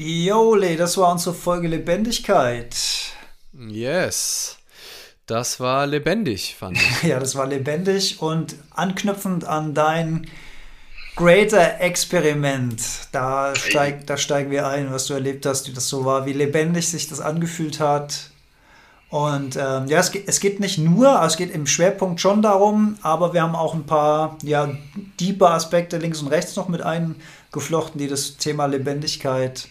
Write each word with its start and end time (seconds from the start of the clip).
Jole, 0.00 0.76
das 0.76 0.96
war 0.96 1.12
unsere 1.12 1.34
Folge 1.34 1.68
Lebendigkeit. 1.68 2.74
Yes. 3.52 4.56
Das 5.26 5.60
war 5.60 5.86
lebendig, 5.86 6.56
fand 6.58 6.78
ich. 6.78 7.02
ja, 7.08 7.20
das 7.20 7.36
war 7.36 7.46
lebendig 7.46 8.20
und 8.20 8.56
anknüpfend 8.70 9.44
an 9.44 9.74
dein 9.74 10.26
Greater 11.16 11.80
Experiment. 11.80 12.82
Da, 13.12 13.54
steig, 13.54 14.06
da 14.06 14.16
steigen 14.16 14.50
wir 14.50 14.66
ein, 14.66 14.90
was 14.90 15.06
du 15.06 15.14
erlebt 15.14 15.46
hast, 15.46 15.68
wie 15.68 15.72
das 15.72 15.88
so 15.88 16.04
war, 16.04 16.26
wie 16.26 16.32
lebendig 16.32 16.88
sich 16.88 17.08
das 17.08 17.20
angefühlt 17.20 17.78
hat. 17.78 18.30
Und 19.10 19.56
ähm, 19.56 19.86
ja, 19.86 19.98
es 19.98 20.12
geht, 20.12 20.28
es 20.28 20.40
geht 20.40 20.60
nicht 20.60 20.78
nur, 20.78 21.20
also 21.20 21.34
es 21.34 21.36
geht 21.36 21.54
im 21.54 21.66
Schwerpunkt 21.66 22.20
schon 22.20 22.42
darum, 22.42 22.96
aber 23.02 23.32
wir 23.34 23.42
haben 23.42 23.56
auch 23.56 23.74
ein 23.74 23.84
paar 23.84 24.38
ja, 24.42 24.70
deeper 25.20 25.50
Aspekte 25.50 25.98
links 25.98 26.22
und 26.22 26.28
rechts 26.28 26.56
noch 26.56 26.68
mit 26.68 26.80
eingeflochten, 26.82 27.98
die 27.98 28.08
das 28.08 28.36
Thema 28.36 28.66
Lebendigkeit 28.66 29.68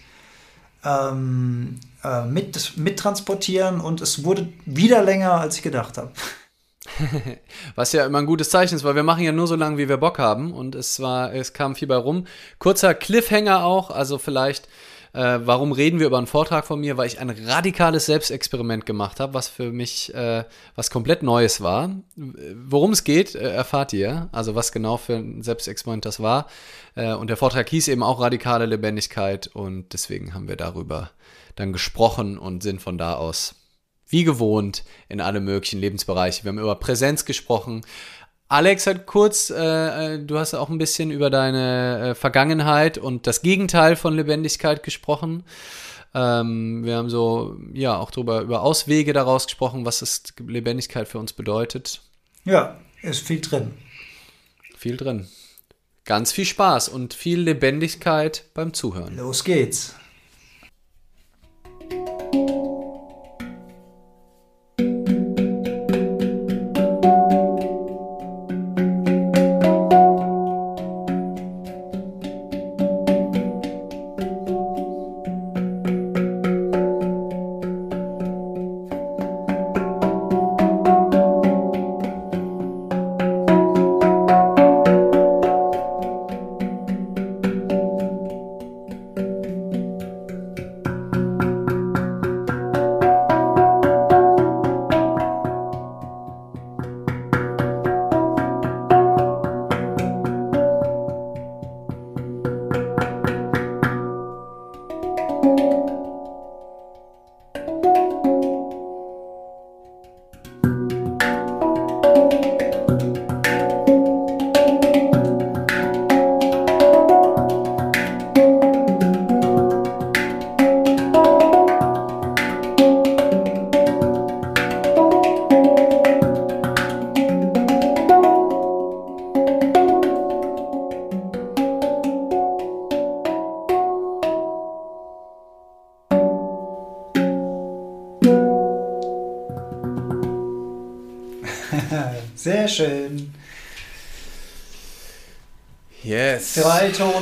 ähm, 0.84 1.80
äh, 2.04 2.24
mit, 2.26 2.78
mittransportieren 2.78 3.82
und 3.82 4.02
es 4.02 4.24
wurde 4.24 4.50
wieder 4.66 5.04
länger, 5.04 5.34
als 5.34 5.58
ich 5.58 5.62
gedacht 5.62 5.98
habe. 5.98 6.12
Was 7.76 7.92
ja 7.92 8.06
immer 8.06 8.20
ein 8.20 8.26
gutes 8.26 8.50
Zeichen 8.50 8.76
ist, 8.76 8.84
weil 8.84 8.96
wir 8.96 9.04
machen 9.04 9.24
ja 9.24 9.32
nur 9.32 9.48
so 9.48 9.56
lange, 9.56 9.78
wie 9.78 9.90
wir 9.90 9.98
Bock 9.98 10.20
haben 10.20 10.54
und 10.54 10.76
es 10.76 11.00
war, 11.00 11.34
es 11.34 11.54
kam 11.54 11.76
viel 11.76 11.88
bei 11.88 11.96
rum. 11.96 12.26
Kurzer 12.58 12.94
Cliffhanger 12.94 13.64
auch, 13.64 13.90
also 13.90 14.18
vielleicht, 14.18 14.68
äh, 15.14 15.40
warum 15.44 15.72
reden 15.72 16.00
wir 16.00 16.08
über 16.08 16.18
einen 16.18 16.28
Vortrag 16.28 16.66
von 16.66 16.80
mir? 16.80 16.98
Weil 16.98 17.08
ich 17.08 17.20
ein 17.20 17.30
radikales 17.30 18.06
Selbstexperiment 18.06 18.86
gemacht 18.86 19.20
habe, 19.20 19.34
was 19.34 19.48
für 19.48 19.72
mich 19.72 20.14
äh, 20.14 20.44
was 20.76 20.92
komplett 20.92 21.24
Neues 21.24 21.62
war. 21.62 21.92
Worum 22.16 22.92
es 22.92 23.04
geht, 23.04 23.36
äh, 23.36 23.52
erfahrt 23.52 23.94
ihr, 23.94 24.30
also 24.32 24.56
was 24.56 24.72
genau 24.72 24.98
für 24.98 25.16
ein 25.16 25.42
Selbstexperiment 25.42 26.06
das 26.06 26.20
war. 26.20 26.48
Äh, 26.96 27.14
und 27.14 27.30
der 27.30 27.38
Vortrag 27.38 27.70
hieß 27.70 27.88
eben 27.88 28.04
auch 28.04 28.20
radikale 28.20 28.66
Lebendigkeit 28.66 29.48
und 29.48 29.94
deswegen 29.94 30.34
haben 30.34 30.48
wir 30.48 30.58
darüber 30.58 31.12
dann 31.56 31.74
gesprochen 31.74 32.38
und 32.38 32.64
sind 32.64 32.82
von 32.82 32.98
da 32.98 33.16
aus 33.16 33.56
wie 34.10 34.24
gewohnt 34.24 34.84
in 35.08 35.22
alle 35.22 35.40
möglichen 35.40 35.80
Lebensbereiche. 35.80 36.44
Wir 36.44 36.50
haben 36.50 36.60
über 36.60 36.76
Präsenz 36.76 37.26
gesprochen. 37.26 37.82
Alex 38.50 38.88
hat 38.88 39.06
kurz, 39.06 39.52
äh, 39.52 40.16
äh, 40.16 40.20
du 40.20 40.40
hast 40.40 40.56
auch 40.56 40.70
ein 40.70 40.80
bisschen 40.80 41.12
über 41.12 41.30
deine 41.30 42.10
äh, 42.10 42.16
Vergangenheit 42.16 42.98
und 42.98 43.28
das 43.28 43.44
Gegenteil 43.44 43.96
von 43.96 44.16
Lebendigkeit 44.16 44.82
gesprochen. 44.82 45.44
Ähm, 46.16 46.84
wir 46.84 46.98
haben 46.98 47.12
so, 47.12 47.58
ja, 47.74 47.96
auch 47.96 48.10
darüber, 48.10 48.42
über 48.42 48.64
Auswege 48.64 49.14
daraus 49.14 49.46
gesprochen, 49.46 49.86
was 49.86 50.00
das 50.00 50.24
Lebendigkeit 50.40 51.08
für 51.08 51.20
uns 51.20 51.32
bedeutet. 51.32 52.02
Ja, 52.44 52.80
ist 53.04 53.26
viel 53.26 53.40
drin. 53.40 53.74
Viel 54.76 54.98
drin. 54.98 55.28
Ganz 56.06 56.32
viel 56.32 56.46
Spaß 56.46 56.90
und 56.90 57.14
viel 57.14 57.40
Lebendigkeit 57.42 58.46
beim 58.56 58.74
Zuhören. 58.74 59.16
Los 59.16 59.44
geht's. 59.44 59.94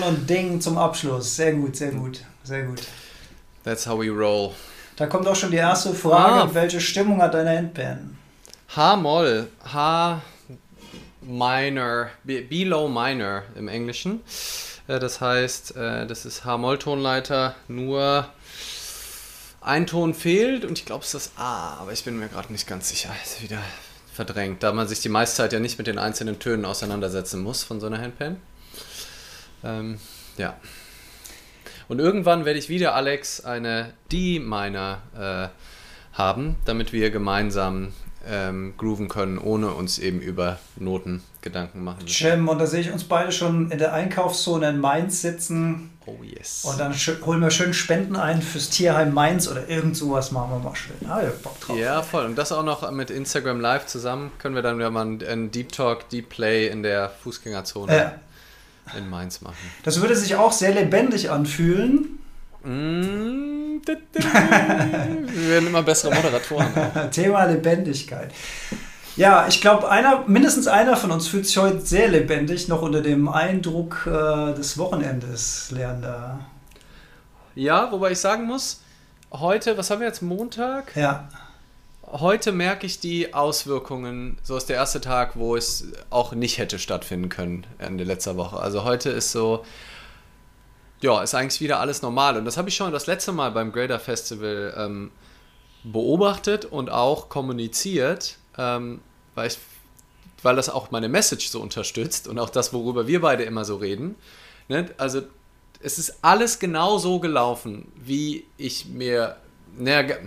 Und 0.07 0.29
Ding 0.29 0.61
zum 0.61 0.77
Abschluss. 0.77 1.35
Sehr 1.35 1.53
gut, 1.53 1.75
sehr 1.75 1.91
gut, 1.91 2.21
sehr 2.43 2.63
gut. 2.63 2.81
That's 3.63 3.85
how 3.85 3.99
we 3.99 4.09
roll. 4.09 4.53
Da 4.95 5.05
kommt 5.05 5.27
auch 5.27 5.35
schon 5.35 5.51
die 5.51 5.57
erste 5.57 5.93
Frage. 5.93 6.49
Ah. 6.49 6.49
Welche 6.53 6.81
Stimmung 6.81 7.21
hat 7.21 7.33
deine 7.33 7.55
Handpan? 7.57 8.17
H-Moll. 8.75 9.47
H 9.73 10.21
minor. 11.21 12.09
B-Low 12.23 12.87
minor 12.87 13.43
im 13.55 13.67
Englischen. 13.67 14.21
Äh, 14.87 14.99
das 14.99 15.21
heißt, 15.21 15.75
äh, 15.75 16.07
das 16.07 16.25
ist 16.25 16.45
H-Moll-Tonleiter, 16.45 17.55
nur 17.67 18.27
ein 19.61 19.85
Ton 19.85 20.13
fehlt 20.13 20.63
und 20.65 20.79
ich 20.79 20.85
glaube, 20.85 21.03
es 21.03 21.13
ist 21.13 21.31
das 21.35 21.43
A, 21.43 21.77
aber 21.81 21.91
ich 21.91 22.03
bin 22.03 22.17
mir 22.17 22.29
gerade 22.29 22.51
nicht 22.51 22.67
ganz 22.67 22.89
sicher. 22.89 23.09
Ist 23.23 23.41
wieder 23.43 23.59
verdrängt, 24.13 24.63
da 24.63 24.71
man 24.71 24.87
sich 24.87 25.01
die 25.01 25.09
meiste 25.09 25.37
Zeit 25.37 25.53
ja 25.53 25.59
nicht 25.59 25.77
mit 25.77 25.87
den 25.87 25.99
einzelnen 25.99 26.39
Tönen 26.39 26.65
auseinandersetzen 26.65 27.43
muss 27.43 27.63
von 27.63 27.79
so 27.79 27.87
einer 27.87 27.99
Handpan. 27.99 28.37
Ähm, 29.63 29.99
ja. 30.37 30.55
Und 31.87 31.99
irgendwann 31.99 32.45
werde 32.45 32.59
ich 32.59 32.69
wieder, 32.69 32.95
Alex, 32.95 33.45
eine 33.45 33.93
D-Minor 34.11 35.01
äh, 35.17 35.47
haben, 36.17 36.55
damit 36.65 36.91
wir 36.93 37.11
gemeinsam 37.11 37.93
ähm, 38.29 38.73
grooven 38.77 39.07
können, 39.07 39.37
ohne 39.37 39.71
uns 39.71 39.99
eben 39.99 40.19
über 40.19 40.59
Noten 40.75 41.23
Gedanken 41.41 41.83
machen. 41.83 42.03
Jim, 42.05 42.49
und 42.49 42.59
da 42.59 42.65
sehe 42.65 42.81
ich 42.81 42.91
uns 42.91 43.05
beide 43.05 43.31
schon 43.31 43.71
in 43.71 43.77
der 43.77 43.93
Einkaufszone 43.93 44.69
in 44.69 44.79
Mainz 44.79 45.21
sitzen. 45.21 45.91
Oh 46.05 46.17
yes. 46.23 46.65
Und 46.65 46.79
dann 46.79 46.93
holen 47.25 47.41
wir 47.41 47.51
schön 47.51 47.73
Spenden 47.73 48.15
ein 48.15 48.41
fürs 48.41 48.69
Tierheim 48.69 49.13
Mainz 49.13 49.47
oder 49.47 49.69
irgend 49.69 49.95
sowas 49.95 50.31
machen 50.31 50.51
wir 50.51 50.59
mal 50.59 50.75
schön. 50.75 50.95
Ah, 51.07 51.21
ja, 51.21 51.31
Bock 51.41 51.59
drauf. 51.61 51.77
Ja, 51.77 52.01
voll. 52.01 52.25
Und 52.25 52.37
das 52.37 52.51
auch 52.51 52.63
noch 52.63 52.89
mit 52.91 53.09
Instagram 53.09 53.61
Live 53.61 53.85
zusammen 53.85 54.31
können 54.39 54.55
wir 54.55 54.61
dann 54.61 54.79
ja 54.79 54.89
mal 54.89 55.01
einen 55.03 55.51
Deep 55.51 55.71
Talk, 55.71 56.09
Deep 56.09 56.29
Play 56.29 56.67
in 56.67 56.83
der 56.83 57.09
Fußgängerzone 57.09 57.95
ja. 57.95 58.13
In 58.97 59.09
Mainz 59.09 59.41
machen. 59.41 59.55
Das 59.83 60.01
würde 60.01 60.15
sich 60.15 60.35
auch 60.35 60.51
sehr 60.51 60.73
lebendig 60.73 61.29
anfühlen. 61.31 62.19
Mm, 62.63 63.81
wir 63.85 65.49
werden 65.49 65.67
immer 65.67 65.83
bessere 65.83 66.13
Moderatoren. 66.13 66.67
Thema 67.11 67.45
Lebendigkeit. 67.45 68.31
Ja, 69.15 69.47
ich 69.47 69.61
glaube, 69.61 69.89
einer, 69.89 70.25
mindestens 70.27 70.67
einer 70.67 70.95
von 70.95 71.11
uns 71.11 71.27
fühlt 71.27 71.47
sich 71.47 71.57
heute 71.57 71.81
sehr 71.81 72.07
lebendig, 72.07 72.67
noch 72.67 72.83
unter 72.83 73.01
dem 73.01 73.27
Eindruck 73.27 74.05
äh, 74.05 74.53
des 74.53 74.77
Wochenendes, 74.77 75.71
Lernender. 75.71 76.39
Ja, 77.55 77.91
wobei 77.91 78.11
ich 78.11 78.19
sagen 78.19 78.43
muss, 78.45 78.81
heute, 79.31 79.75
was 79.77 79.89
haben 79.89 80.01
wir 80.01 80.07
jetzt, 80.07 80.21
Montag? 80.21 80.95
Ja. 80.95 81.27
Heute 82.09 82.53
merke 82.53 82.85
ich 82.85 83.01
die 83.01 83.33
Auswirkungen, 83.33 84.37
so 84.41 84.55
ist 84.55 84.69
der 84.69 84.77
erste 84.77 85.01
Tag, 85.01 85.35
wo 85.35 85.57
es 85.57 85.91
auch 86.09 86.31
nicht 86.31 86.57
hätte 86.57 86.79
stattfinden 86.79 87.27
können 87.27 87.67
Ende 87.79 88.05
letzter 88.05 88.37
Woche. 88.37 88.57
Also 88.57 88.85
heute 88.85 89.09
ist 89.09 89.33
so, 89.33 89.65
ja, 91.01 91.21
ist 91.21 91.35
eigentlich 91.35 91.59
wieder 91.59 91.81
alles 91.81 92.01
normal. 92.01 92.37
Und 92.37 92.45
das 92.45 92.55
habe 92.55 92.69
ich 92.69 92.77
schon 92.77 92.93
das 92.93 93.07
letzte 93.07 93.33
Mal 93.33 93.51
beim 93.51 93.73
Grader 93.73 93.99
Festival 93.99 94.73
ähm, 94.77 95.11
beobachtet 95.83 96.63
und 96.63 96.89
auch 96.89 97.27
kommuniziert 97.27 98.37
ähm, 98.57 99.01
weil, 99.35 99.47
ich, 99.47 99.57
weil 100.43 100.55
das 100.55 100.69
auch 100.69 100.91
meine 100.91 101.09
Message 101.09 101.49
so 101.49 101.59
unterstützt 101.59 102.29
und 102.29 102.39
auch 102.39 102.49
das, 102.49 102.71
worüber 102.71 103.07
wir 103.07 103.19
beide 103.19 103.43
immer 103.43 103.65
so 103.65 103.75
reden. 103.75 104.15
Ne? 104.69 104.89
Also 104.97 105.23
es 105.81 105.99
ist 105.99 106.19
alles 106.21 106.59
genau 106.59 106.99
so 106.99 107.19
gelaufen, 107.19 107.91
wie 107.95 108.45
ich 108.55 108.85
mir... 108.85 109.35
Ne, 109.77 110.19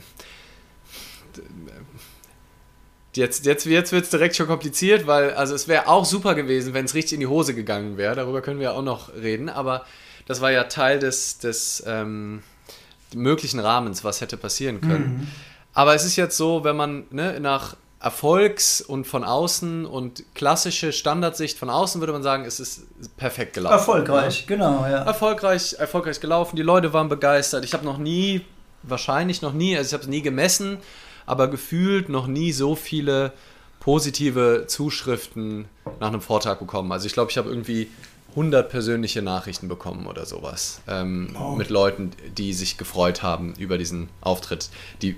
Jetzt, 3.14 3.44
jetzt, 3.44 3.66
jetzt 3.66 3.92
wird 3.92 4.04
es 4.04 4.10
direkt 4.10 4.36
schon 4.36 4.46
kompliziert, 4.46 5.06
weil 5.06 5.34
also 5.34 5.54
es 5.54 5.66
wäre 5.66 5.88
auch 5.88 6.04
super 6.04 6.34
gewesen, 6.34 6.74
wenn 6.74 6.84
es 6.84 6.94
richtig 6.94 7.14
in 7.14 7.20
die 7.20 7.26
Hose 7.26 7.54
gegangen 7.54 7.96
wäre. 7.96 8.14
Darüber 8.14 8.40
können 8.40 8.60
wir 8.60 8.74
auch 8.74 8.82
noch 8.82 9.12
reden. 9.14 9.48
Aber 9.48 9.84
das 10.26 10.40
war 10.40 10.52
ja 10.52 10.64
Teil 10.64 11.00
des, 11.00 11.38
des 11.38 11.82
ähm, 11.86 12.42
möglichen 13.14 13.58
Rahmens, 13.58 14.04
was 14.04 14.20
hätte 14.20 14.36
passieren 14.36 14.80
können. 14.80 15.18
Mhm. 15.18 15.28
Aber 15.72 15.94
es 15.94 16.04
ist 16.04 16.16
jetzt 16.16 16.36
so, 16.36 16.62
wenn 16.62 16.76
man 16.76 17.04
ne, 17.10 17.40
nach 17.40 17.76
Erfolgs- 18.00 18.80
und 18.80 19.06
von 19.06 19.24
außen 19.24 19.84
und 19.84 20.24
klassische 20.34 20.92
Standardsicht 20.92 21.58
von 21.58 21.68
außen 21.68 22.00
würde 22.00 22.14
man 22.14 22.22
sagen, 22.22 22.44
es 22.46 22.58
ist 22.58 22.86
perfekt 23.18 23.52
gelaufen. 23.52 23.74
Erfolgreich, 23.74 24.40
ja? 24.40 24.46
genau, 24.46 24.86
ja. 24.86 25.02
Erfolgreich, 25.02 25.74
erfolgreich 25.78 26.18
gelaufen, 26.18 26.56
die 26.56 26.62
Leute 26.62 26.94
waren 26.94 27.10
begeistert. 27.10 27.64
Ich 27.64 27.74
habe 27.74 27.84
noch 27.84 27.98
nie, 27.98 28.40
wahrscheinlich 28.82 29.42
noch 29.42 29.52
nie, 29.52 29.76
also 29.76 29.88
ich 29.88 29.92
habe 29.92 30.04
es 30.04 30.08
nie 30.08 30.22
gemessen, 30.22 30.78
aber 31.30 31.48
gefühlt 31.48 32.08
noch 32.08 32.26
nie 32.26 32.52
so 32.52 32.74
viele 32.74 33.32
positive 33.78 34.64
Zuschriften 34.66 35.66
nach 36.00 36.08
einem 36.08 36.20
Vortrag 36.20 36.58
bekommen. 36.58 36.90
Also 36.92 37.06
ich 37.06 37.12
glaube, 37.12 37.30
ich 37.30 37.38
habe 37.38 37.48
irgendwie 37.48 37.88
100 38.30 38.68
persönliche 38.68 39.22
Nachrichten 39.22 39.68
bekommen 39.68 40.06
oder 40.06 40.26
sowas 40.26 40.80
ähm, 40.88 41.36
oh. 41.40 41.56
mit 41.56 41.70
Leuten, 41.70 42.10
die 42.36 42.52
sich 42.52 42.78
gefreut 42.78 43.22
haben 43.22 43.54
über 43.58 43.78
diesen 43.78 44.08
Auftritt, 44.20 44.70
die 45.02 45.16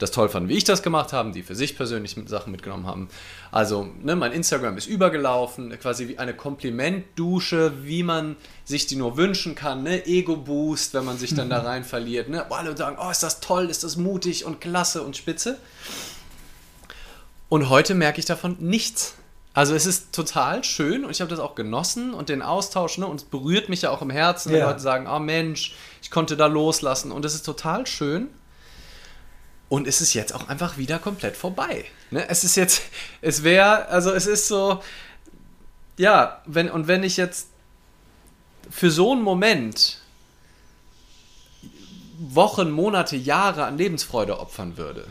das 0.00 0.10
toll 0.10 0.28
fanden, 0.28 0.48
wie 0.48 0.56
ich 0.56 0.64
das 0.64 0.82
gemacht 0.82 1.12
habe, 1.12 1.30
die 1.30 1.42
für 1.42 1.54
sich 1.54 1.76
persönlich 1.76 2.16
Sachen 2.26 2.50
mitgenommen 2.50 2.86
haben. 2.86 3.08
Also, 3.52 3.88
ne, 4.02 4.16
mein 4.16 4.32
Instagram 4.32 4.76
ist 4.76 4.86
übergelaufen, 4.86 5.70
quasi 5.78 6.08
wie 6.08 6.18
eine 6.18 6.34
Komplimentdusche, 6.34 7.84
wie 7.84 8.02
man 8.02 8.36
sich 8.64 8.86
die 8.86 8.96
nur 8.96 9.16
wünschen 9.16 9.54
kann, 9.54 9.82
ne? 9.82 10.06
Ego-Boost, 10.06 10.94
wenn 10.94 11.04
man 11.04 11.18
sich 11.18 11.34
dann 11.34 11.50
da 11.50 11.60
rein 11.60 11.84
verliert, 11.84 12.28
ne? 12.28 12.44
Wo 12.48 12.54
alle 12.54 12.76
sagen, 12.76 12.96
oh, 13.00 13.10
ist 13.10 13.22
das 13.22 13.40
toll, 13.40 13.68
ist 13.70 13.84
das 13.84 13.96
mutig 13.96 14.44
und 14.44 14.60
klasse 14.60 15.02
und 15.02 15.16
spitze. 15.16 15.58
Und 17.48 17.68
heute 17.68 17.94
merke 17.94 18.20
ich 18.20 18.26
davon 18.26 18.56
nichts. 18.58 19.14
Also 19.52 19.74
es 19.74 19.84
ist 19.84 20.12
total 20.12 20.62
schön 20.62 21.04
und 21.04 21.10
ich 21.10 21.20
habe 21.20 21.28
das 21.28 21.40
auch 21.40 21.56
genossen 21.56 22.14
und 22.14 22.28
den 22.28 22.40
Austausch, 22.40 22.96
ne? 22.98 23.06
Und 23.06 23.20
es 23.20 23.24
berührt 23.24 23.68
mich 23.68 23.82
ja 23.82 23.90
auch 23.90 24.00
im 24.00 24.10
Herzen, 24.10 24.52
wenn 24.52 24.60
ja. 24.60 24.68
Leute 24.68 24.80
sagen, 24.80 25.06
oh 25.06 25.18
Mensch, 25.18 25.74
ich 26.00 26.10
konnte 26.10 26.36
da 26.36 26.46
loslassen. 26.46 27.12
Und 27.12 27.24
es 27.24 27.34
ist 27.34 27.44
total 27.44 27.86
schön. 27.86 28.28
Und 29.70 29.86
es 29.86 30.00
ist 30.00 30.14
jetzt 30.14 30.34
auch 30.34 30.48
einfach 30.48 30.78
wieder 30.78 30.98
komplett 30.98 31.36
vorbei. 31.36 31.84
Ne? 32.10 32.28
Es 32.28 32.42
ist 32.42 32.56
jetzt, 32.56 32.82
es 33.22 33.44
wäre, 33.44 33.86
also 33.86 34.10
es 34.10 34.26
ist 34.26 34.48
so, 34.48 34.82
ja, 35.96 36.42
wenn, 36.44 36.68
und 36.68 36.88
wenn 36.88 37.04
ich 37.04 37.16
jetzt 37.16 37.46
für 38.68 38.90
so 38.90 39.12
einen 39.12 39.22
Moment 39.22 40.00
Wochen, 42.18 42.72
Monate, 42.72 43.16
Jahre 43.16 43.64
an 43.64 43.78
Lebensfreude 43.78 44.40
opfern 44.40 44.76
würde, 44.76 45.06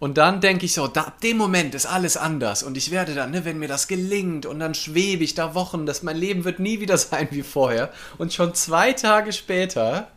und 0.00 0.16
dann 0.16 0.40
denke 0.40 0.64
ich 0.64 0.72
so, 0.72 0.88
da, 0.88 1.02
ab 1.02 1.20
dem 1.20 1.36
Moment 1.36 1.74
ist 1.76 1.86
alles 1.86 2.16
anders 2.16 2.64
und 2.64 2.76
ich 2.76 2.90
werde 2.90 3.14
dann, 3.14 3.30
ne, 3.30 3.44
wenn 3.44 3.60
mir 3.60 3.68
das 3.68 3.86
gelingt 3.86 4.44
und 4.44 4.58
dann 4.58 4.74
schwebe 4.74 5.22
ich 5.22 5.34
da 5.34 5.54
Wochen, 5.54 5.86
dass 5.86 6.02
mein 6.02 6.16
Leben 6.16 6.44
wird 6.44 6.58
nie 6.58 6.80
wieder 6.80 6.98
sein 6.98 7.28
wie 7.30 7.42
vorher 7.42 7.92
und 8.18 8.32
schon 8.32 8.54
zwei 8.54 8.92
Tage 8.92 9.32
später 9.32 10.10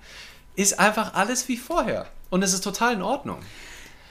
ist 0.56 0.80
einfach 0.80 1.14
alles 1.14 1.48
wie 1.48 1.58
vorher. 1.58 2.06
Und 2.30 2.44
es 2.44 2.54
ist 2.54 2.64
total 2.64 2.94
in 2.96 3.02
Ordnung. 3.02 3.38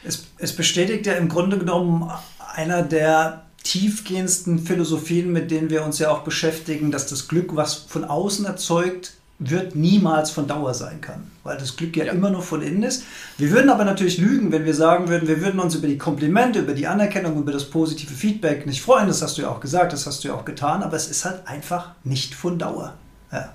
Es, 0.04 0.26
es 0.38 0.54
bestätigt 0.54 1.06
ja 1.06 1.14
im 1.14 1.28
Grunde 1.28 1.58
genommen 1.58 2.10
einer 2.54 2.82
der 2.82 3.44
tiefgehendsten 3.62 4.58
Philosophien, 4.58 5.32
mit 5.32 5.50
denen 5.50 5.70
wir 5.70 5.84
uns 5.84 5.98
ja 5.98 6.10
auch 6.10 6.22
beschäftigen, 6.22 6.90
dass 6.90 7.06
das 7.06 7.28
Glück, 7.28 7.54
was 7.54 7.74
von 7.74 8.04
außen 8.04 8.44
erzeugt 8.44 9.14
wird, 9.38 9.74
niemals 9.74 10.30
von 10.30 10.46
Dauer 10.46 10.74
sein 10.74 11.00
kann, 11.00 11.30
weil 11.42 11.56
das 11.56 11.76
Glück 11.76 11.96
ja, 11.96 12.04
ja, 12.04 12.12
immer 12.12 12.30
nur 12.30 12.42
von 12.42 12.62
innen 12.62 12.82
ist. 12.82 13.04
Wir 13.38 13.50
würden 13.50 13.70
aber 13.70 13.84
natürlich 13.84 14.18
lügen, 14.18 14.52
wenn 14.52 14.64
wir 14.64 14.74
sagen 14.74 15.08
würden, 15.08 15.26
wir 15.26 15.40
würden 15.40 15.58
uns 15.58 15.74
über 15.74 15.88
die 15.88 15.98
Komplimente, 15.98 16.60
über 16.60 16.74
die 16.74 16.86
Anerkennung, 16.86 17.38
über 17.38 17.52
das 17.52 17.64
positive 17.64 18.12
Feedback 18.12 18.66
nicht 18.66 18.82
freuen. 18.82 19.08
Das 19.08 19.22
hast 19.22 19.38
du 19.38 19.42
ja 19.42 19.48
auch 19.48 19.60
gesagt, 19.60 19.92
das 19.92 20.06
hast 20.06 20.22
du 20.22 20.28
ja 20.28 20.34
auch 20.34 20.44
getan, 20.44 20.82
aber 20.82 20.96
es 20.96 21.08
ist 21.08 21.24
halt 21.24 21.46
einfach 21.46 21.92
nicht 22.04 22.34
von 22.34 22.58
Dauer. 22.58 22.94
Ja, 23.32 23.52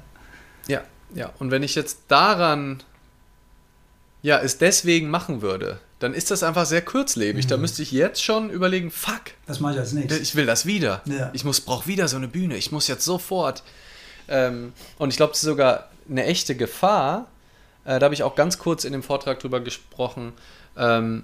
ja. 1.13 1.31
Und 1.39 1.51
wenn 1.51 1.63
ich 1.63 1.75
jetzt 1.75 1.99
daran 2.07 2.83
ja, 4.21 4.39
es 4.39 4.57
deswegen 4.57 5.09
machen 5.09 5.41
würde, 5.41 5.79
dann 5.99 6.13
ist 6.13 6.31
das 6.31 6.43
einfach 6.43 6.65
sehr 6.65 6.81
kurzlebig. 6.81 7.45
Mhm. 7.45 7.49
Da 7.49 7.57
müsste 7.57 7.81
ich 7.81 7.91
jetzt 7.91 8.23
schon 8.23 8.49
überlegen, 8.49 8.91
fuck. 8.91 9.21
Das 9.45 9.59
mache 9.59 9.73
ich 9.73 9.79
als 9.79 9.93
nächstes. 9.93 10.19
Ich 10.19 10.35
will 10.35 10.45
das 10.45 10.65
wieder. 10.65 11.01
Ja. 11.05 11.29
Ich 11.33 11.43
brauche 11.43 11.87
wieder 11.87 12.07
so 12.07 12.17
eine 12.17 12.27
Bühne. 12.27 12.57
Ich 12.57 12.71
muss 12.71 12.87
jetzt 12.87 13.05
sofort. 13.05 13.63
Ähm, 14.27 14.73
und 14.97 15.09
ich 15.09 15.17
glaube, 15.17 15.31
das 15.31 15.39
ist 15.39 15.47
sogar 15.47 15.89
eine 16.09 16.25
echte 16.25 16.55
Gefahr. 16.55 17.27
Äh, 17.85 17.99
da 17.99 18.05
habe 18.05 18.13
ich 18.13 18.23
auch 18.23 18.35
ganz 18.35 18.57
kurz 18.57 18.83
in 18.83 18.91
dem 18.91 19.03
Vortrag 19.03 19.39
drüber 19.39 19.59
gesprochen. 19.59 20.33
Ähm, 20.75 21.23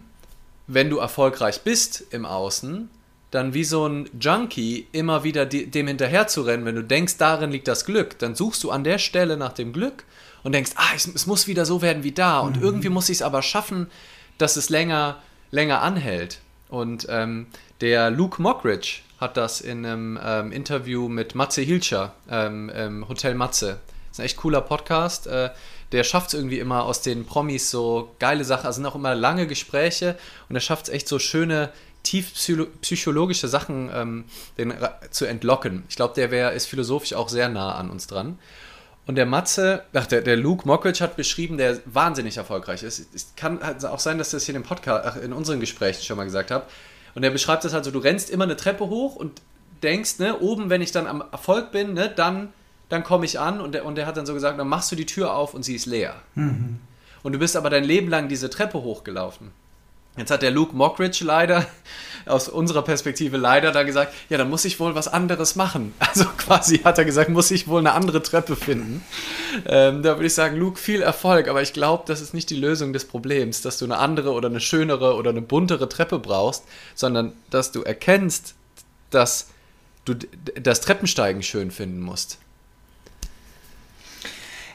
wenn 0.67 0.89
du 0.89 0.97
erfolgreich 0.99 1.61
bist 1.61 2.05
im 2.11 2.25
Außen, 2.25 2.89
dann 3.33 3.55
wie 3.55 3.63
so 3.63 3.87
ein 3.87 4.07
Junkie 4.19 4.87
immer 4.91 5.23
wieder 5.23 5.47
dem 5.47 5.87
hinterher 5.87 6.27
zu 6.27 6.43
rennen, 6.43 6.65
wenn 6.65 6.75
du 6.75 6.83
denkst, 6.83 7.17
darin 7.17 7.51
liegt 7.51 7.67
das 7.67 7.83
Glück, 7.83 8.19
dann 8.19 8.35
suchst 8.35 8.63
du 8.63 8.69
an 8.69 8.83
der 8.83 8.99
Stelle 8.99 9.37
nach 9.37 9.53
dem 9.53 9.73
Glück 9.73 10.03
und 10.43 10.51
denkst, 10.51 10.73
ah, 10.75 10.91
es, 10.95 11.07
es 11.07 11.25
muss 11.25 11.47
wieder 11.47 11.65
so 11.65 11.81
werden 11.81 12.03
wie 12.03 12.11
da 12.11 12.39
und 12.39 12.57
mhm. 12.57 12.63
irgendwie 12.63 12.89
muss 12.89 13.09
ich 13.09 13.17
es 13.17 13.21
aber 13.23 13.41
schaffen, 13.41 13.89
dass 14.37 14.55
es 14.55 14.69
länger, 14.69 15.17
länger 15.49 15.81
anhält. 15.81 16.41
Und 16.69 17.07
ähm, 17.09 17.47
der 17.81 18.11
Luke 18.11 18.39
Mockridge 18.39 18.99
hat 19.19 19.35
das 19.35 19.61
in 19.61 19.83
einem 19.83 20.19
ähm, 20.23 20.51
Interview 20.51 21.09
mit 21.09 21.33
Matze 21.33 21.61
Hilscher, 21.61 22.13
ähm, 22.29 23.05
Hotel 23.07 23.33
Matze. 23.33 23.79
Das 24.09 24.11
ist 24.11 24.19
ein 24.19 24.25
echt 24.25 24.37
cooler 24.37 24.61
Podcast. 24.61 25.25
Äh, 25.25 25.49
der 25.91 26.03
schafft 26.03 26.27
es 26.27 26.33
irgendwie 26.35 26.59
immer 26.59 26.83
aus 26.83 27.01
den 27.01 27.25
Promis 27.25 27.71
so 27.71 28.15
geile 28.19 28.43
Sachen. 28.43 28.67
Also 28.67 28.77
sind 28.77 28.85
auch 28.85 28.95
immer 28.95 29.15
lange 29.15 29.47
Gespräche 29.47 30.17
und 30.49 30.55
er 30.55 30.61
schafft 30.61 30.87
es 30.87 30.93
echt 30.93 31.07
so 31.07 31.19
schöne, 31.19 31.71
tief 32.03 32.33
psychologische 32.81 33.47
Sachen 33.47 33.89
ähm, 33.93 34.25
den, 34.57 34.73
zu 35.09 35.25
entlocken. 35.25 35.83
Ich 35.89 35.95
glaube, 35.95 36.13
der 36.15 36.31
wär, 36.31 36.51
ist 36.51 36.67
philosophisch 36.67 37.13
auch 37.13 37.29
sehr 37.29 37.49
nah 37.49 37.75
an 37.75 37.89
uns 37.89 38.07
dran. 38.07 38.37
Und 39.05 39.15
der 39.15 39.25
Matze, 39.25 39.83
ach, 39.93 40.05
der, 40.05 40.21
der 40.21 40.37
Luke 40.37 40.65
Mockridge 40.67 41.03
hat 41.03 41.17
beschrieben, 41.17 41.57
der 41.57 41.79
wahnsinnig 41.85 42.37
erfolgreich 42.37 42.83
ist. 42.83 43.13
Es 43.13 43.33
kann 43.35 43.61
halt 43.61 43.83
auch 43.85 43.99
sein, 43.99 44.17
dass 44.17 44.31
das 44.31 44.45
hier 44.45 44.55
in, 44.55 44.61
dem 44.61 44.67
Podcast, 44.67 45.05
ach, 45.05 45.15
in 45.17 45.33
unseren 45.33 45.59
Gesprächen 45.59 46.03
schon 46.03 46.17
mal 46.17 46.23
gesagt 46.23 46.51
habe. 46.51 46.65
Und 47.15 47.23
er 47.23 47.31
beschreibt 47.31 47.65
das 47.65 47.73
halt 47.73 47.83
so, 47.83 47.91
du 47.91 47.99
rennst 47.99 48.29
immer 48.29 48.45
eine 48.45 48.55
Treppe 48.55 48.87
hoch 48.87 49.15
und 49.15 49.41
denkst, 49.81 50.19
ne, 50.19 50.39
oben, 50.39 50.69
wenn 50.69 50.81
ich 50.81 50.91
dann 50.91 51.07
am 51.07 51.23
Erfolg 51.31 51.71
bin, 51.71 51.93
ne, 51.93 52.11
dann, 52.13 52.53
dann 52.87 53.03
komme 53.03 53.25
ich 53.25 53.39
an. 53.39 53.59
Und 53.59 53.73
der, 53.73 53.85
und 53.85 53.95
der 53.95 54.05
hat 54.05 54.15
dann 54.15 54.25
so 54.25 54.33
gesagt, 54.33 54.57
dann 54.57 54.69
machst 54.69 54.91
du 54.91 54.95
die 54.95 55.05
Tür 55.05 55.33
auf 55.33 55.53
und 55.53 55.63
sie 55.63 55.75
ist 55.75 55.85
leer. 55.85 56.15
Mhm. 56.35 56.79
Und 57.23 57.33
du 57.33 57.39
bist 57.39 57.57
aber 57.57 57.69
dein 57.69 57.83
Leben 57.83 58.09
lang 58.09 58.29
diese 58.29 58.49
Treppe 58.49 58.81
hochgelaufen. 58.81 59.51
Jetzt 60.15 60.29
hat 60.29 60.43
der 60.43 60.51
Luke 60.51 60.75
Mockridge 60.75 61.23
leider, 61.25 61.65
aus 62.25 62.47
unserer 62.47 62.83
Perspektive 62.83 63.37
leider, 63.37 63.71
da 63.71 63.81
gesagt, 63.83 64.13
ja, 64.29 64.37
dann 64.37 64.49
muss 64.49 64.63
ich 64.63 64.79
wohl 64.79 64.93
was 64.95 65.07
anderes 65.07 65.55
machen. 65.55 65.93
Also 65.99 66.25
quasi 66.37 66.77
hat 66.79 66.99
er 66.99 67.05
gesagt, 67.05 67.31
muss 67.31 67.49
ich 67.49 67.67
wohl 67.67 67.79
eine 67.79 67.93
andere 67.93 68.21
Treppe 68.21 68.55
finden. 68.55 69.03
Ähm, 69.65 70.03
da 70.03 70.15
würde 70.15 70.27
ich 70.27 70.33
sagen, 70.35 70.57
Luke, 70.57 70.79
viel 70.79 71.01
Erfolg, 71.01 71.47
aber 71.47 71.63
ich 71.63 71.73
glaube, 71.73 72.03
das 72.05 72.21
ist 72.21 72.35
nicht 72.35 72.51
die 72.51 72.55
Lösung 72.55 72.93
des 72.93 73.05
Problems, 73.05 73.61
dass 73.61 73.79
du 73.79 73.85
eine 73.85 73.97
andere 73.97 74.31
oder 74.33 74.49
eine 74.49 74.59
schönere 74.59 75.15
oder 75.15 75.31
eine 75.31 75.41
buntere 75.41 75.89
Treppe 75.89 76.19
brauchst, 76.19 76.65
sondern 76.93 77.33
dass 77.49 77.71
du 77.71 77.81
erkennst, 77.81 78.53
dass 79.09 79.47
du 80.05 80.13
das 80.61 80.81
Treppensteigen 80.81 81.41
schön 81.41 81.71
finden 81.71 82.01
musst. 82.01 82.37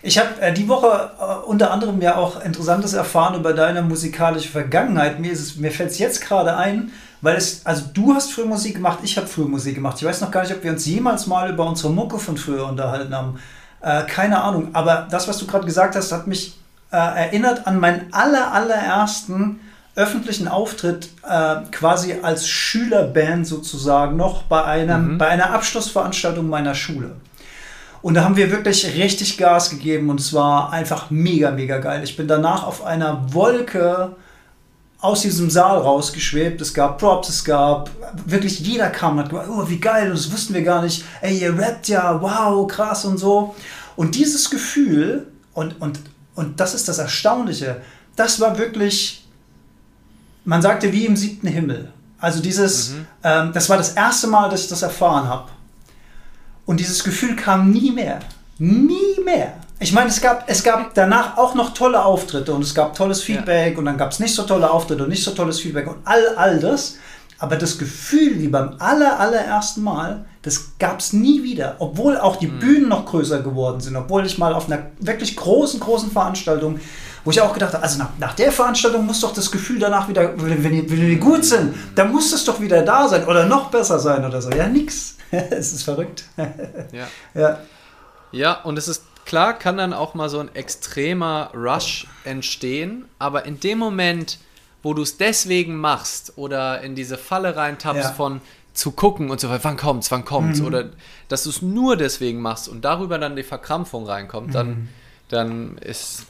Ich 0.02 0.18
habe 0.18 0.40
äh, 0.40 0.52
die 0.52 0.68
Woche 0.68 1.10
äh, 1.18 1.46
unter 1.46 1.70
anderem 1.70 2.00
ja 2.00 2.16
auch 2.16 2.42
Interessantes 2.44 2.92
erfahren 2.92 3.34
über 3.34 3.52
deine 3.52 3.82
musikalische 3.82 4.48
Vergangenheit. 4.48 5.18
Mir, 5.18 5.36
mir 5.56 5.72
fällt 5.72 5.90
es 5.90 5.98
jetzt 5.98 6.20
gerade 6.20 6.56
ein, 6.56 6.92
weil 7.20 7.36
es, 7.36 7.66
also 7.66 7.84
du 7.92 8.14
hast 8.14 8.32
früher 8.32 8.46
Musik 8.46 8.76
gemacht, 8.76 9.00
ich 9.02 9.16
habe 9.16 9.26
früher 9.26 9.48
Musik 9.48 9.74
gemacht. 9.74 9.96
Ich 9.98 10.04
weiß 10.04 10.20
noch 10.20 10.30
gar 10.30 10.42
nicht, 10.42 10.54
ob 10.54 10.62
wir 10.62 10.70
uns 10.70 10.86
jemals 10.86 11.26
mal 11.26 11.50
über 11.50 11.66
unsere 11.66 11.92
Mucke 11.92 12.18
von 12.18 12.36
früher 12.36 12.66
unterhalten 12.66 13.14
haben. 13.14 13.40
Äh, 13.80 14.04
keine 14.04 14.40
Ahnung. 14.40 14.68
Aber 14.72 15.08
das, 15.10 15.26
was 15.26 15.38
du 15.38 15.46
gerade 15.46 15.66
gesagt 15.66 15.96
hast, 15.96 16.12
hat 16.12 16.26
mich 16.26 16.56
äh, 16.92 16.96
erinnert 16.96 17.66
an 17.66 17.80
meinen 17.80 18.12
aller, 18.12 18.52
allerersten 18.52 19.60
öffentlichen 19.96 20.46
Auftritt 20.46 21.08
äh, 21.28 21.56
quasi 21.72 22.14
als 22.22 22.46
Schülerband 22.46 23.48
sozusagen 23.48 24.16
noch 24.16 24.44
bei, 24.44 24.62
einem, 24.62 25.14
mhm. 25.14 25.18
bei 25.18 25.26
einer 25.26 25.50
Abschlussveranstaltung 25.50 26.48
meiner 26.48 26.76
Schule. 26.76 27.16
Und 28.00 28.14
da 28.14 28.24
haben 28.24 28.36
wir 28.36 28.50
wirklich 28.50 28.94
richtig 28.94 29.38
Gas 29.38 29.70
gegeben 29.70 30.08
und 30.10 30.20
es 30.20 30.32
war 30.32 30.72
einfach 30.72 31.10
mega, 31.10 31.50
mega 31.50 31.78
geil. 31.78 32.02
Ich 32.04 32.16
bin 32.16 32.28
danach 32.28 32.64
auf 32.64 32.84
einer 32.84 33.32
Wolke 33.34 34.16
aus 35.00 35.22
diesem 35.22 35.50
Saal 35.50 35.78
rausgeschwebt. 35.78 36.60
Es 36.60 36.74
gab 36.74 36.98
Props, 36.98 37.28
es 37.28 37.44
gab 37.44 37.90
wirklich 38.26 38.60
jeder 38.60 38.90
kam 38.90 39.12
und 39.12 39.24
hat 39.24 39.30
gesagt, 39.30 39.48
oh, 39.50 39.68
wie 39.68 39.78
geil, 39.78 40.10
und 40.10 40.18
das 40.18 40.32
wussten 40.32 40.54
wir 40.54 40.62
gar 40.62 40.82
nicht. 40.82 41.04
Ey, 41.20 41.38
ihr 41.38 41.58
rappt 41.58 41.88
ja, 41.88 42.20
wow, 42.20 42.66
krass 42.66 43.04
und 43.04 43.18
so. 43.18 43.54
Und 43.96 44.14
dieses 44.14 44.50
Gefühl, 44.50 45.26
und, 45.54 45.80
und, 45.80 46.00
und 46.34 46.60
das 46.60 46.74
ist 46.74 46.88
das 46.88 46.98
Erstaunliche, 46.98 47.80
das 48.16 48.40
war 48.40 48.58
wirklich, 48.58 49.26
man 50.44 50.62
sagte, 50.62 50.92
wie 50.92 51.06
im 51.06 51.16
siebten 51.16 51.48
Himmel. 51.48 51.92
Also 52.20 52.40
dieses, 52.40 52.90
mhm. 52.90 53.06
ähm, 53.22 53.52
das 53.52 53.68
war 53.68 53.76
das 53.76 53.92
erste 53.92 54.26
Mal, 54.26 54.50
dass 54.50 54.62
ich 54.62 54.68
das 54.68 54.82
erfahren 54.82 55.28
habe. 55.28 55.48
Und 56.68 56.80
dieses 56.80 57.02
Gefühl 57.02 57.34
kam 57.34 57.70
nie 57.70 57.90
mehr. 57.92 58.18
Nie 58.58 59.24
mehr. 59.24 59.54
Ich 59.78 59.94
meine, 59.94 60.10
es 60.10 60.20
gab, 60.20 60.44
es 60.50 60.62
gab 60.62 60.92
danach 60.92 61.38
auch 61.38 61.54
noch 61.54 61.72
tolle 61.72 62.04
Auftritte 62.04 62.52
und 62.52 62.62
es 62.62 62.74
gab 62.74 62.94
tolles 62.94 63.22
Feedback 63.22 63.72
ja. 63.72 63.78
und 63.78 63.86
dann 63.86 63.96
gab 63.96 64.12
es 64.12 64.18
nicht 64.18 64.34
so 64.34 64.42
tolle 64.42 64.70
Auftritte 64.70 65.04
und 65.04 65.08
nicht 65.08 65.24
so 65.24 65.30
tolles 65.30 65.60
Feedback 65.60 65.88
und 65.88 65.96
all, 66.04 66.36
all 66.36 66.60
das. 66.60 66.96
Aber 67.38 67.56
das 67.56 67.78
Gefühl, 67.78 68.38
wie 68.38 68.48
beim 68.48 68.74
aller, 68.80 69.18
allerersten 69.18 69.82
Mal, 69.82 70.26
Das 70.42 70.78
gab 70.78 71.00
es 71.00 71.14
nie 71.14 71.42
wieder, 71.42 71.76
obwohl 71.78 72.18
auch 72.18 72.36
die 72.36 72.48
mhm. 72.48 72.58
Bühnen 72.58 72.88
noch 72.88 73.06
größer 73.06 73.40
geworden 73.40 73.80
sind, 73.80 73.96
obwohl 73.96 74.26
ich 74.26 74.36
mal 74.36 74.52
auf 74.52 74.66
einer 74.66 74.90
wirklich 75.00 75.36
großen, 75.36 75.80
großen 75.80 76.10
Veranstaltung, 76.10 76.80
wo 77.24 77.30
ich 77.30 77.40
auch 77.40 77.54
gedacht 77.54 77.72
habe, 77.72 77.82
also 77.82 77.98
nach, 77.98 78.10
nach 78.18 78.34
der 78.34 78.52
Veranstaltung 78.52 79.06
muss 79.06 79.20
doch 79.20 79.32
das 79.32 79.50
Gefühl 79.50 79.78
danach 79.78 80.06
wieder, 80.06 80.32
wenn 80.36 80.72
die, 80.72 80.90
wenn 80.90 81.00
die 81.00 81.16
gut 81.16 81.46
sind, 81.46 81.74
dann 81.94 82.12
muss 82.12 82.32
es 82.32 82.44
doch 82.44 82.60
wieder 82.60 82.82
da 82.82 83.08
sein 83.08 83.26
oder 83.26 83.46
noch 83.46 83.70
besser 83.70 83.98
sein 83.98 84.24
oder 84.24 84.42
so. 84.42 84.50
Ja, 84.50 84.68
nix. 84.68 85.17
es 85.50 85.72
ist 85.72 85.82
verrückt. 85.82 86.24
ja. 86.92 87.08
ja. 87.34 87.58
Ja, 88.30 88.60
und 88.62 88.76
es 88.76 88.88
ist 88.88 89.04
klar, 89.24 89.54
kann 89.58 89.76
dann 89.76 89.92
auch 89.92 90.14
mal 90.14 90.28
so 90.28 90.38
ein 90.40 90.54
extremer 90.54 91.50
Rush 91.54 92.06
entstehen, 92.24 93.04
aber 93.18 93.44
in 93.44 93.60
dem 93.60 93.78
Moment, 93.78 94.38
wo 94.82 94.94
du 94.94 95.02
es 95.02 95.16
deswegen 95.16 95.76
machst 95.76 96.34
oder 96.36 96.80
in 96.80 96.94
diese 96.94 97.18
Falle 97.18 97.56
reintappst 97.56 98.04
ja. 98.04 98.12
von 98.12 98.40
zu 98.72 98.92
gucken 98.92 99.30
und 99.30 99.40
so 99.40 99.48
weiter, 99.48 99.64
wann 99.64 99.76
kommt's, 99.76 100.10
wann 100.10 100.24
kommt's, 100.24 100.60
mhm. 100.60 100.66
oder 100.66 100.84
dass 101.28 101.44
du 101.44 101.50
es 101.50 101.62
nur 101.62 101.96
deswegen 101.96 102.40
machst 102.40 102.68
und 102.68 102.84
darüber 102.84 103.18
dann 103.18 103.34
die 103.34 103.42
Verkrampfung 103.42 104.06
reinkommt, 104.06 104.54
dann, 104.54 104.68
mhm. 104.68 104.88
dann 105.28 105.78
ist, 105.78 106.26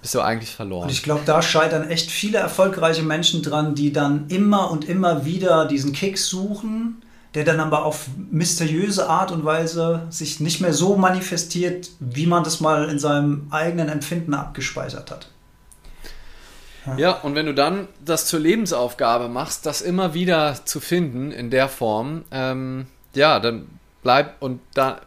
bist 0.00 0.14
du 0.14 0.20
eigentlich 0.20 0.54
verloren. 0.54 0.84
Und 0.84 0.92
ich 0.92 1.02
glaube, 1.02 1.22
da 1.26 1.42
scheitern 1.42 1.88
echt 1.90 2.10
viele 2.10 2.38
erfolgreiche 2.38 3.02
Menschen 3.02 3.42
dran, 3.42 3.74
die 3.74 3.92
dann 3.92 4.26
immer 4.28 4.70
und 4.70 4.88
immer 4.88 5.24
wieder 5.26 5.66
diesen 5.66 5.92
Kick 5.92 6.18
suchen 6.18 7.02
der 7.34 7.44
dann 7.44 7.60
aber 7.60 7.84
auf 7.84 8.08
mysteriöse 8.30 9.08
Art 9.08 9.30
und 9.30 9.44
Weise 9.44 10.06
sich 10.10 10.40
nicht 10.40 10.60
mehr 10.60 10.74
so 10.74 10.96
manifestiert, 10.96 11.90
wie 11.98 12.26
man 12.26 12.44
das 12.44 12.60
mal 12.60 12.88
in 12.90 12.98
seinem 12.98 13.46
eigenen 13.50 13.88
Empfinden 13.88 14.34
abgespeichert 14.34 15.10
hat. 15.10 15.28
Ja. 16.86 16.96
ja, 16.96 17.10
und 17.12 17.34
wenn 17.34 17.46
du 17.46 17.54
dann 17.54 17.88
das 18.04 18.26
zur 18.26 18.40
Lebensaufgabe 18.40 19.28
machst, 19.28 19.66
das 19.66 19.82
immer 19.82 20.14
wieder 20.14 20.64
zu 20.64 20.80
finden 20.80 21.30
in 21.30 21.50
der 21.50 21.68
Form, 21.68 22.24
ähm, 22.32 22.86
ja, 23.14 23.38
dann 23.38 23.68
bleib 24.02 24.42
und 24.42 24.60
da 24.74 25.00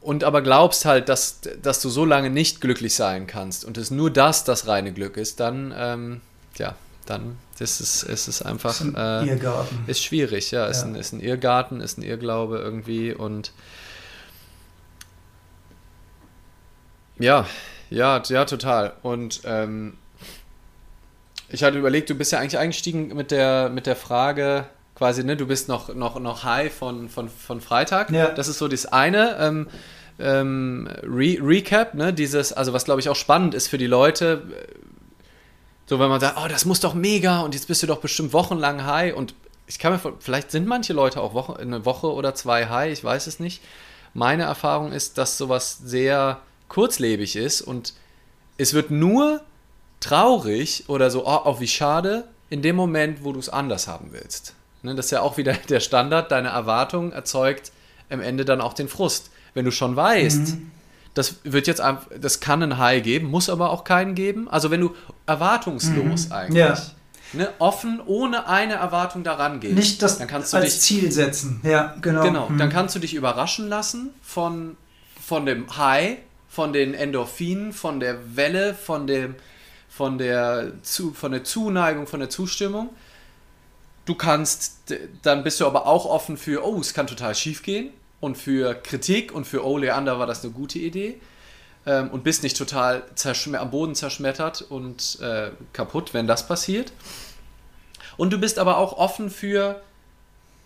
und 0.00 0.22
aber 0.22 0.42
glaubst 0.42 0.84
halt, 0.84 1.08
dass, 1.08 1.40
dass 1.62 1.80
du 1.80 1.88
so 1.88 2.04
lange 2.04 2.28
nicht 2.28 2.60
glücklich 2.60 2.94
sein 2.94 3.26
kannst 3.26 3.64
und 3.64 3.78
es 3.78 3.90
nur 3.90 4.10
das 4.10 4.44
das 4.44 4.66
reine 4.66 4.92
Glück 4.92 5.16
ist, 5.16 5.40
dann 5.40 5.74
ähm, 5.74 6.20
ja, 6.56 6.74
dann 7.06 7.38
das 7.58 7.80
ist, 7.80 8.02
es 8.02 8.28
ist 8.28 8.42
einfach. 8.42 8.70
Ist, 8.70 8.80
ein 8.80 8.94
äh, 8.96 9.24
Irrgarten. 9.26 9.84
ist 9.86 10.02
schwierig, 10.02 10.50
ja. 10.50 10.66
Ist, 10.66 10.82
ja. 10.82 10.88
Ein, 10.88 10.94
ist 10.96 11.12
ein 11.12 11.20
Irrgarten, 11.20 11.80
ist 11.80 11.98
ein 11.98 12.02
Irrglaube 12.02 12.58
irgendwie 12.58 13.12
und. 13.12 13.52
Ja, 17.18 17.46
ja, 17.90 18.20
ja, 18.26 18.44
total. 18.44 18.94
Und 19.02 19.42
ähm, 19.44 19.96
ich 21.48 21.62
hatte 21.62 21.78
überlegt, 21.78 22.10
du 22.10 22.14
bist 22.16 22.32
ja 22.32 22.40
eigentlich 22.40 22.58
eingestiegen 22.58 23.14
mit 23.14 23.30
der, 23.30 23.68
mit 23.68 23.86
der 23.86 23.94
Frage, 23.94 24.66
quasi, 24.96 25.22
ne, 25.22 25.36
du 25.36 25.46
bist 25.46 25.68
noch, 25.68 25.94
noch, 25.94 26.18
noch 26.18 26.42
high 26.42 26.72
von, 26.74 27.08
von, 27.08 27.28
von 27.28 27.60
Freitag. 27.60 28.10
Ja. 28.10 28.30
Das 28.30 28.48
ist 28.48 28.58
so 28.58 28.66
das 28.66 28.86
eine. 28.86 29.36
Ähm, 29.38 29.68
ähm, 30.18 30.88
Re 31.02 31.38
Recap, 31.40 31.94
ne, 31.94 32.12
dieses, 32.12 32.52
also 32.52 32.72
was 32.72 32.84
glaube 32.84 33.00
ich 33.00 33.08
auch 33.08 33.16
spannend 33.16 33.54
ist 33.54 33.68
für 33.68 33.78
die 33.78 33.86
Leute, 33.86 34.42
so, 35.86 35.98
wenn 35.98 36.08
man 36.08 36.20
sagt, 36.20 36.38
oh, 36.42 36.48
das 36.48 36.64
muss 36.64 36.80
doch 36.80 36.94
mega 36.94 37.40
und 37.40 37.54
jetzt 37.54 37.68
bist 37.68 37.82
du 37.82 37.86
doch 37.86 37.98
bestimmt 37.98 38.32
wochenlang 38.32 38.84
high 38.86 39.14
und 39.14 39.34
ich 39.66 39.78
kann 39.78 39.92
mir 39.92 40.00
vielleicht 40.18 40.50
sind 40.50 40.66
manche 40.66 40.92
Leute 40.92 41.20
auch 41.20 41.34
Woche, 41.34 41.58
eine 41.58 41.84
Woche 41.84 42.12
oder 42.12 42.34
zwei 42.34 42.66
high, 42.66 42.92
ich 42.92 43.02
weiß 43.02 43.26
es 43.26 43.40
nicht. 43.40 43.62
Meine 44.12 44.44
Erfahrung 44.44 44.92
ist, 44.92 45.18
dass 45.18 45.38
sowas 45.38 45.78
sehr 45.84 46.40
kurzlebig 46.68 47.36
ist 47.36 47.62
und 47.62 47.94
es 48.56 48.72
wird 48.72 48.90
nur 48.90 49.40
traurig 50.00 50.84
oder 50.88 51.10
so, 51.10 51.26
oh, 51.26 51.40
oh 51.44 51.60
wie 51.60 51.66
schade, 51.66 52.28
in 52.50 52.62
dem 52.62 52.76
Moment, 52.76 53.24
wo 53.24 53.32
du 53.32 53.40
es 53.40 53.48
anders 53.48 53.88
haben 53.88 54.08
willst. 54.12 54.54
Ne, 54.82 54.94
das 54.94 55.06
ist 55.06 55.10
ja 55.10 55.20
auch 55.20 55.36
wieder 55.36 55.54
der 55.68 55.80
Standard, 55.80 56.30
deine 56.30 56.48
Erwartung 56.48 57.12
erzeugt 57.12 57.72
am 58.10 58.20
Ende 58.20 58.44
dann 58.44 58.60
auch 58.60 58.74
den 58.74 58.88
Frust. 58.88 59.30
Wenn 59.54 59.64
du 59.64 59.70
schon 59.70 59.96
weißt, 59.96 60.48
mhm 60.48 60.70
das 61.14 61.36
wird 61.44 61.68
jetzt 61.68 61.80
das 62.20 62.40
kann 62.40 62.62
ein 62.62 62.78
High 62.78 63.02
geben, 63.02 63.30
muss 63.30 63.48
aber 63.48 63.70
auch 63.70 63.84
keinen 63.84 64.16
geben. 64.16 64.48
Also 64.48 64.70
wenn 64.70 64.80
du 64.80 64.94
erwartungslos 65.26 66.28
mhm. 66.28 66.32
eigentlich, 66.32 66.58
ja. 66.58 66.76
ne, 67.32 67.48
offen, 67.58 68.00
ohne 68.04 68.46
eine 68.46 68.74
Erwartung 68.74 69.24
daran 69.24 69.60
gehst, 69.60 69.74
nicht 69.74 70.02
das 70.02 70.18
dann 70.18 70.28
kannst 70.28 70.52
du 70.52 70.58
als 70.58 70.74
dich, 70.74 70.80
Ziel 70.80 71.12
setzen. 71.12 71.60
Ja, 71.62 71.94
genau. 72.00 72.22
Genau, 72.22 72.48
mhm. 72.48 72.58
dann 72.58 72.70
kannst 72.70 72.94
du 72.94 72.98
dich 72.98 73.14
überraschen 73.14 73.68
lassen 73.68 74.10
von, 74.22 74.76
von 75.20 75.46
dem 75.46 75.76
High, 75.76 76.18
von 76.48 76.72
den 76.72 76.94
Endorphinen, 76.94 77.72
von 77.72 78.00
der 78.00 78.36
Welle, 78.36 78.74
von 78.74 79.06
dem 79.06 79.36
von 79.94 80.18
der, 80.18 80.72
von 80.82 81.30
der 81.30 81.44
Zuneigung, 81.44 82.08
von 82.08 82.18
der 82.18 82.28
Zustimmung. 82.28 82.90
Du 84.06 84.16
kannst, 84.16 84.92
dann 85.22 85.44
bist 85.44 85.60
du 85.60 85.66
aber 85.66 85.86
auch 85.86 86.04
offen 86.04 86.36
für, 86.36 86.66
oh, 86.66 86.80
es 86.80 86.94
kann 86.94 87.06
total 87.06 87.34
schief 87.36 87.62
gehen 87.62 87.90
und 88.18 88.36
für 88.36 88.74
Kritik 88.74 89.32
und 89.32 89.46
für 89.46 89.64
Oh 89.64 89.78
Leander 89.78 90.18
war 90.18 90.26
das 90.26 90.42
eine 90.42 90.52
gute 90.52 90.80
Idee 90.80 91.20
ähm, 91.86 92.10
und 92.10 92.24
bist 92.24 92.42
nicht 92.42 92.56
total 92.56 93.02
am 93.58 93.70
Boden 93.70 93.94
zerschmettert 93.94 94.62
und 94.62 95.18
äh, 95.20 95.50
kaputt, 95.72 96.14
wenn 96.14 96.26
das 96.26 96.46
passiert. 96.46 96.92
Und 98.16 98.32
du 98.32 98.38
bist 98.38 98.58
aber 98.58 98.78
auch 98.78 98.96
offen 98.96 99.30
für, 99.30 99.80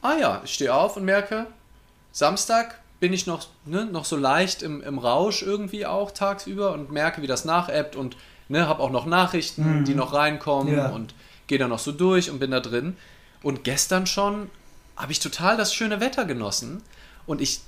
ah 0.03 0.15
ja, 0.21 0.43
ich 0.45 0.55
stehe 0.55 0.75
auf 0.75 0.97
und 0.97 1.05
merke, 1.05 1.47
Samstag 2.13 2.81
bin 3.01 3.13
ich 3.13 3.27
noch, 3.27 3.47
ne, 3.65 3.87
noch 3.87 4.05
so 4.05 4.17
leicht 4.17 4.63
im, 4.63 4.83
im 4.83 4.99
Rausch 4.99 5.43
irgendwie 5.43 5.87
auch 5.87 6.11
tagsüber 6.11 6.73
und 6.73 6.91
merke, 6.91 7.23
wie 7.23 7.27
das 7.27 7.45
nachebbt 7.45 7.97
und 7.97 8.17
ne, 8.49 8.69
habe 8.69 8.83
auch 8.83 8.91
noch 8.91 9.07
Nachrichten, 9.07 9.81
mhm. 9.81 9.85
die 9.85 9.95
noch 9.95 10.13
reinkommen 10.13 10.77
ja. 10.77 10.89
und 10.89 11.15
gehe 11.47 11.59
da 11.59 11.69
noch 11.69 11.79
so 11.79 11.93
durch 11.93 12.31
und 12.31 12.39
bin 12.39 12.51
da 12.51 12.61
drin. 12.61 12.97
Und 13.43 13.65
gestern 13.65 14.07
schon 14.07 14.51
habe 14.97 15.13
ich 15.13 15.21
total 15.21 15.57
das 15.57 15.73
schöne 15.73 16.01
Wetter 16.01 16.25
genossen 16.25 16.83
und 17.27 17.41
ich 17.41 17.61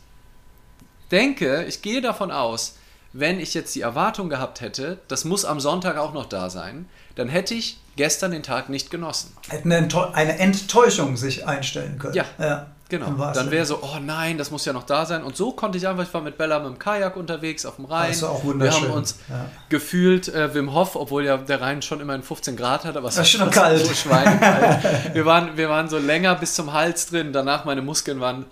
denke, 1.10 1.64
ich 1.64 1.82
gehe 1.82 2.00
davon 2.00 2.30
aus, 2.30 2.76
wenn 3.12 3.40
ich 3.40 3.54
jetzt 3.54 3.74
die 3.74 3.80
Erwartung 3.80 4.28
gehabt 4.28 4.60
hätte, 4.60 4.98
das 5.08 5.24
muss 5.24 5.44
am 5.44 5.60
Sonntag 5.60 5.96
auch 5.96 6.12
noch 6.12 6.26
da 6.26 6.50
sein, 6.50 6.88
dann 7.16 7.28
hätte 7.28 7.54
ich 7.54 7.80
gestern 7.96 8.30
den 8.30 8.42
Tag 8.42 8.68
nicht 8.68 8.90
genossen. 8.90 9.36
Hätten 9.48 9.72
eine 9.72 10.38
Enttäuschung 10.38 11.16
sich 11.16 11.46
einstellen 11.46 11.98
können. 11.98 12.14
Ja, 12.14 12.24
ja 12.38 12.66
genau. 12.88 13.32
Dann 13.32 13.50
wäre 13.50 13.64
so, 13.64 13.80
oh 13.82 13.98
nein, 14.00 14.36
das 14.36 14.50
muss 14.50 14.64
ja 14.64 14.72
noch 14.72 14.84
da 14.84 15.06
sein. 15.06 15.22
Und 15.22 15.36
so 15.36 15.52
konnte 15.52 15.78
ich 15.78 15.88
einfach, 15.88 16.04
ich 16.04 16.12
war 16.12 16.20
mit 16.20 16.36
Bella 16.36 16.58
mit 16.58 16.68
dem 16.68 16.78
Kajak 16.78 17.16
unterwegs 17.16 17.64
auf 17.64 17.76
dem 17.76 17.86
Rhein. 17.86 18.10
Das 18.10 18.22
war 18.22 18.30
auch 18.30 18.44
wunderschön. 18.44 18.82
Wir 18.82 18.88
haben 18.88 18.96
uns 18.96 19.18
ja. 19.28 19.46
gefühlt 19.68 20.28
äh, 20.28 20.54
Wim 20.54 20.74
Hof, 20.74 20.96
obwohl 20.96 21.24
ja 21.24 21.36
der 21.38 21.60
Rhein 21.60 21.82
schon 21.82 22.00
immer 22.00 22.14
in 22.14 22.22
15 22.22 22.56
Grad 22.56 22.84
hat, 22.84 22.96
aber 22.96 23.08
es 23.08 23.16
war 23.16 23.24
schon 23.24 23.50
kalt. 23.50 23.84
so 23.84 23.94
schweinekalt. 23.94 25.14
wir, 25.14 25.24
waren, 25.24 25.56
wir 25.56 25.68
waren 25.68 25.88
so 25.88 25.98
länger 25.98 26.34
bis 26.34 26.54
zum 26.54 26.72
Hals 26.72 27.06
drin, 27.06 27.32
danach 27.32 27.64
meine 27.64 27.82
Muskeln 27.82 28.20
waren 28.20 28.44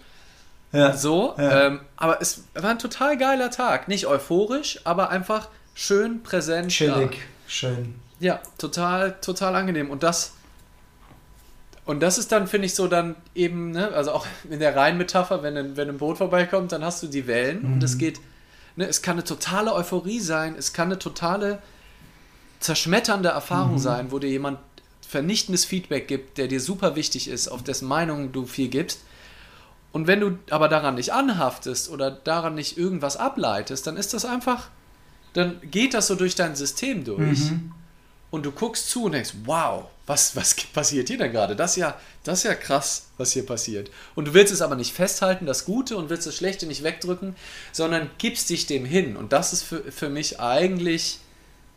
ja. 0.73 0.97
So. 0.97 1.35
Ja. 1.39 1.67
Ähm, 1.67 1.81
aber 1.97 2.21
es 2.21 2.45
war 2.55 2.71
ein 2.71 2.79
total 2.79 3.17
geiler 3.17 3.51
Tag. 3.51 3.89
Nicht 3.89 4.07
euphorisch, 4.07 4.81
aber 4.85 5.11
einfach 5.11 5.49
schön 5.75 6.23
präsent. 6.23 6.71
Chillig, 6.71 7.11
da. 7.13 7.17
schön. 7.47 7.95
Ja, 8.21 8.41
total, 8.59 9.17
total 9.21 9.55
angenehm. 9.55 9.91
Und 9.91 10.03
das. 10.03 10.35
Und 11.85 12.01
das 12.01 12.19
ist 12.19 12.33
dann, 12.33 12.47
finde 12.47 12.67
ich, 12.67 12.75
so 12.75 12.87
dann 12.87 13.17
eben, 13.35 13.71
ne, 13.71 13.89
also 13.89 14.13
auch 14.13 14.27
in 14.51 14.61
der 14.61 14.77
Rheinmetapher, 14.77 15.43
wenn 15.43 15.57
ein, 15.57 15.77
wenn 15.77 15.89
ein 15.89 15.99
Boot 15.99 16.19
vorbeikommt, 16.19 16.73
dann 16.73 16.85
hast 16.85 17.03
du 17.03 17.07
die 17.07 17.27
Wellen 17.27 17.63
mhm. 17.63 17.73
und 17.75 17.83
es 17.83 17.97
geht, 17.97 18.21
ne, 18.77 18.87
es 18.87 19.01
kann 19.01 19.15
eine 19.15 19.25
totale 19.25 19.73
Euphorie 19.73 20.21
sein, 20.21 20.55
es 20.59 20.75
kann 20.75 20.89
eine 20.89 20.99
totale 20.99 21.63
zerschmetternde 22.61 23.31
Erfahrung 23.31 23.75
mhm. 23.75 23.79
sein, 23.79 24.13
wo 24.13 24.19
dir 24.19 24.29
jemand 24.29 24.59
vernichtendes 25.01 25.65
Feedback 25.65 26.09
gibt, 26.09 26.37
der 26.37 26.49
dir 26.49 26.61
super 26.61 26.95
wichtig 26.95 27.29
ist, 27.29 27.49
auf 27.49 27.63
dessen 27.63 27.89
Meinung 27.89 28.33
du 28.33 28.45
viel 28.45 28.69
gibst. 28.69 29.01
Und 29.93 30.07
wenn 30.07 30.21
du 30.21 30.39
aber 30.51 30.69
daran 30.69 30.97
nicht 30.97 31.13
anhaftest 31.13 31.91
oder 31.91 32.11
daran 32.11 32.55
nicht 32.55 32.77
irgendwas 32.77 33.17
ableitest, 33.17 33.87
dann 33.87 33.97
ist 33.97 34.15
das 34.15 34.25
einfach, 34.25 34.69
dann 35.33 35.61
geht 35.63 35.95
das 35.95 36.07
so 36.07 36.15
durch 36.15 36.35
dein 36.35 36.57
System 36.57 37.05
durch. 37.05 37.51
Mhm. 37.51 37.73
Und 38.31 38.45
du 38.45 38.53
guckst 38.53 38.91
zu 38.91 39.05
und 39.05 39.13
denkst, 39.13 39.33
wow, 39.45 39.87
was, 40.07 40.37
was 40.37 40.55
passiert 40.73 41.09
hier 41.09 41.19
denn 41.19 41.33
gerade? 41.33 41.57
Das 41.57 41.73
ist, 41.73 41.77
ja, 41.77 41.99
das 42.25 42.41
ist 42.41 42.45
ja 42.45 42.55
krass, 42.55 43.07
was 43.17 43.33
hier 43.33 43.47
passiert. 43.47 43.91
Und 44.15 44.29
du 44.29 44.35
willst 44.35 44.53
es 44.53 44.61
aber 44.61 44.77
nicht 44.77 44.93
festhalten, 44.93 45.47
das 45.47 45.65
Gute, 45.65 45.97
und 45.97 46.11
willst 46.11 46.27
das 46.27 46.37
Schlechte 46.37 46.67
nicht 46.67 46.83
wegdrücken, 46.83 47.37
sondern 47.73 48.11
gibst 48.19 48.51
dich 48.51 48.67
dem 48.67 48.85
hin. 48.85 49.17
Und 49.17 49.33
das 49.33 49.55
ist 49.55 49.63
für, 49.63 49.91
für 49.91 50.11
mich 50.11 50.41
eigentlich 50.41 51.21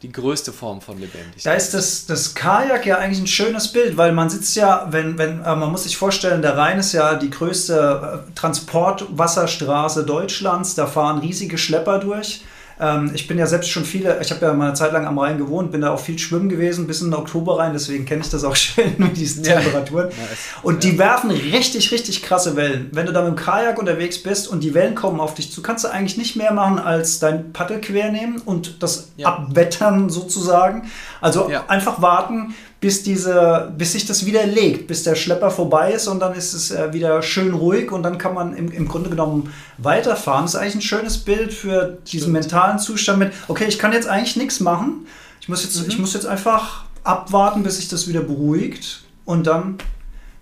die 0.02 0.12
größte 0.12 0.52
Form 0.52 0.82
von 0.82 1.00
Lebendigkeit. 1.00 1.46
Da 1.46 1.54
ist 1.54 1.74
das, 1.74 2.06
das 2.08 2.34
Kajak 2.34 2.86
ja 2.86 2.98
eigentlich 2.98 3.20
ein 3.20 3.28
schönes 3.28 3.72
Bild, 3.72 3.98
weil 3.98 4.12
man 4.14 4.30
sitzt 4.30 4.56
ja, 4.56 4.88
wenn, 4.90 5.18
wenn, 5.18 5.44
äh, 5.44 5.56
man 5.56 5.72
muss 5.72 5.84
sich 5.84 5.98
vorstellen, 5.98 6.42
der 6.42 6.58
Rhein 6.58 6.80
ist 6.80 6.94
ja 6.94 7.16
die 7.16 7.30
größte 7.30 8.26
äh, 8.28 8.34
Transportwasserstraße 8.34 10.04
Deutschlands, 10.04 10.74
da 10.76 10.88
fahren 10.88 11.20
riesige 11.20 11.58
Schlepper 11.58 12.00
durch. 12.00 12.42
Ähm, 12.80 13.12
ich 13.14 13.28
bin 13.28 13.38
ja 13.38 13.46
selbst 13.46 13.70
schon 13.70 13.86
viele, 13.86 14.20
ich 14.22 14.32
habe 14.32 14.46
ja 14.46 14.54
mal 14.54 14.68
eine 14.68 14.74
Zeit 14.74 14.92
lang 14.92 15.06
am 15.06 15.18
Rhein 15.20 15.38
gewohnt, 15.38 15.72
bin 15.72 15.82
da 15.82 15.92
auch 15.92 16.00
viel 16.00 16.18
schwimmen 16.18 16.50
gewesen, 16.50 16.88
bis 16.88 17.02
in 17.02 17.12
den 17.12 17.20
Oktober 17.20 17.60
rein, 17.60 17.74
deswegen 17.74 18.06
kenne 18.06 18.22
ich 18.22 18.30
das 18.30 18.44
auch 18.44 18.56
schön 18.58 18.96
mit 18.98 19.18
diesen 19.18 19.44
ja. 19.44 19.60
Temperaturen. 19.60 20.08
Nice. 20.08 20.18
Und 20.64 20.84
die 20.84 20.98
werfen 20.98 21.32
richtig, 21.32 21.92
richtig 21.92 22.24
krasse 22.24 22.56
Wellen. 22.56 22.90
Wenn 22.92 23.06
du 23.06 23.14
da 23.14 23.22
mit 23.22 23.30
dem 23.30 23.36
Kajak 23.36 23.78
unterwegs 23.80 24.22
bist 24.22 24.48
und 24.48 24.62
die 24.64 24.74
Wellen 24.74 24.96
kommen 24.96 25.20
auf 25.20 25.34
dich 25.34 25.52
zu, 25.52 25.62
kannst 25.62 25.84
du 25.84 25.90
eigentlich 25.90 26.18
nicht 26.18 26.36
mehr 26.36 26.54
machen, 26.54 26.80
als 26.80 27.20
dein 27.20 27.54
Paddel 27.54 27.82
quer 27.82 28.12
nehmen 28.12 28.40
und 28.40 28.82
das 28.82 29.10
ja. 29.18 29.28
abwettern 29.28 30.10
sozusagen. 30.10 30.90
Also 31.20 31.52
einfach 31.68 32.02
warten, 32.02 32.56
bis, 32.82 33.04
diese, 33.04 33.72
bis 33.78 33.92
sich 33.92 34.08
das 34.08 34.26
wieder 34.26 34.46
legt, 34.46 34.88
bis 34.88 35.04
der 35.04 35.14
Schlepper 35.14 35.52
vorbei 35.52 35.94
ist 35.94 36.08
und 36.08 36.20
dann 36.20 36.34
ist 36.34 36.54
es 36.54 36.72
äh, 36.72 36.92
wieder 36.92 37.22
schön 37.22 37.54
ruhig 37.54 37.92
und 37.92 38.02
dann 38.02 38.18
kann 38.18 38.34
man 38.34 38.56
im, 38.56 38.72
im 38.72 38.88
Grunde 38.88 39.12
genommen 39.12 39.54
weiterfahren. 39.78 40.46
Das 40.46 40.56
ist 40.56 40.60
eigentlich 40.60 40.76
ein 40.76 40.82
schönes 40.82 41.20
Bild 41.20 41.54
für 41.54 42.00
diesen 42.08 42.32
Stimmt. 42.32 42.34
mentalen 42.34 42.80
Zustand 42.80 43.20
mit, 43.20 43.34
okay, 43.48 43.66
ich 43.68 43.78
kann 43.78 43.94
jetzt 43.94 44.08
eigentlich 44.08 44.36
nichts 44.36 44.60
machen. 44.60 45.06
Ich 45.40 45.48
muss 45.48 45.64
jetzt, 45.64 45.80
mhm. 45.80 45.90
ich 45.90 46.00
muss 46.00 46.16
jetzt 46.16 46.26
einfach 46.26 46.86
abwarten, 47.04 47.62
bis 47.62 47.78
sich 47.78 47.88
das 47.88 48.08
wieder 48.08 48.22
beruhigt 48.22 49.04
und 49.26 49.46
dann 49.46 49.78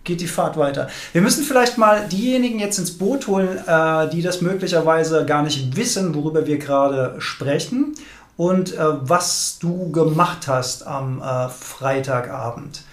geht 0.05 0.21
die 0.21 0.27
Fahrt 0.27 0.55
weiter. 0.55 0.87
Wir 1.11 1.21
müssen 1.21 1.43
vielleicht 1.43 1.77
mal 1.77 2.07
diejenigen 2.07 2.59
jetzt 2.59 2.79
ins 2.79 2.97
Boot 2.97 3.27
holen, 3.27 3.59
äh, 3.67 4.09
die 4.09 4.21
das 4.21 4.41
möglicherweise 4.41 5.25
gar 5.25 5.43
nicht 5.43 5.75
wissen, 5.75 6.15
worüber 6.15 6.47
wir 6.47 6.57
gerade 6.57 7.15
sprechen 7.19 7.95
und 8.39 8.73
äh, 8.73 8.79
was 9.09 9.59
du 9.59 9.91
gemacht 9.91 10.47
hast 10.47 10.87
am 10.87 11.21
äh, 11.21 11.49
Freitagabend. 11.49 12.83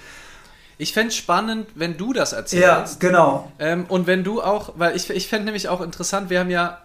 Ich 0.76 0.92
fände 0.92 1.10
es 1.10 1.16
spannend, 1.16 1.68
wenn 1.76 1.96
du 1.96 2.12
das 2.12 2.32
erzählst. 2.32 3.00
Ja, 3.00 3.08
genau. 3.08 3.52
Ähm, 3.60 3.86
und 3.88 4.08
wenn 4.08 4.24
du 4.24 4.42
auch, 4.42 4.72
weil 4.74 4.96
ich, 4.96 5.08
ich 5.08 5.28
fände 5.28 5.44
nämlich 5.44 5.68
auch 5.68 5.82
interessant, 5.82 6.30
wir 6.30 6.40
haben 6.40 6.50
ja 6.50 6.82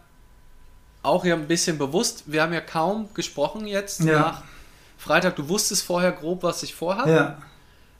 auch 1.01 1.25
ja 1.25 1.33
ein 1.33 1.47
bisschen 1.47 1.79
bewusst, 1.79 2.25
wir 2.27 2.43
haben 2.43 2.53
ja 2.53 2.61
kaum 2.61 3.11
gesprochen 3.15 3.65
jetzt 3.65 4.01
ja. 4.01 4.19
nach 4.19 4.43
Freitag. 4.95 5.37
Du 5.37 5.49
wusstest 5.49 5.81
vorher 5.81 6.11
grob, 6.11 6.43
was 6.43 6.61
ich 6.61 6.75
vorhabe. 6.75 7.11
Ja. 7.11 7.37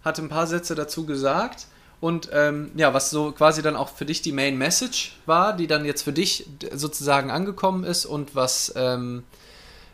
Hatte 0.05 0.21
ein 0.21 0.29
paar 0.29 0.45
Sätze 0.45 0.75
dazu 0.75 1.07
gesagt. 1.07 1.65
Und 2.01 2.29
ähm, 2.33 2.69
ja, 2.75 2.93
was 2.93 3.09
so 3.09 3.31
quasi 3.31 3.63
dann 3.63 3.75
auch 3.75 3.89
für 3.89 4.05
dich 4.05 4.21
die 4.21 4.31
Main 4.31 4.59
Message 4.59 5.17
war, 5.25 5.53
die 5.53 5.65
dann 5.65 5.85
jetzt 5.85 6.03
für 6.03 6.13
dich 6.13 6.47
sozusagen 6.71 7.31
angekommen 7.31 7.83
ist 7.83 8.05
und 8.05 8.35
was 8.35 8.71
ähm, 8.75 9.23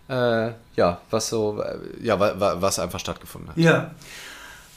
äh, 0.09 0.51
ja, 0.75 0.99
was 1.09 1.29
so, 1.29 1.61
äh, 1.61 1.77
ja, 2.03 2.19
was 2.19 2.79
einfach 2.79 2.99
stattgefunden 2.99 3.49
hat. 3.49 3.57
Ja. 3.57 3.91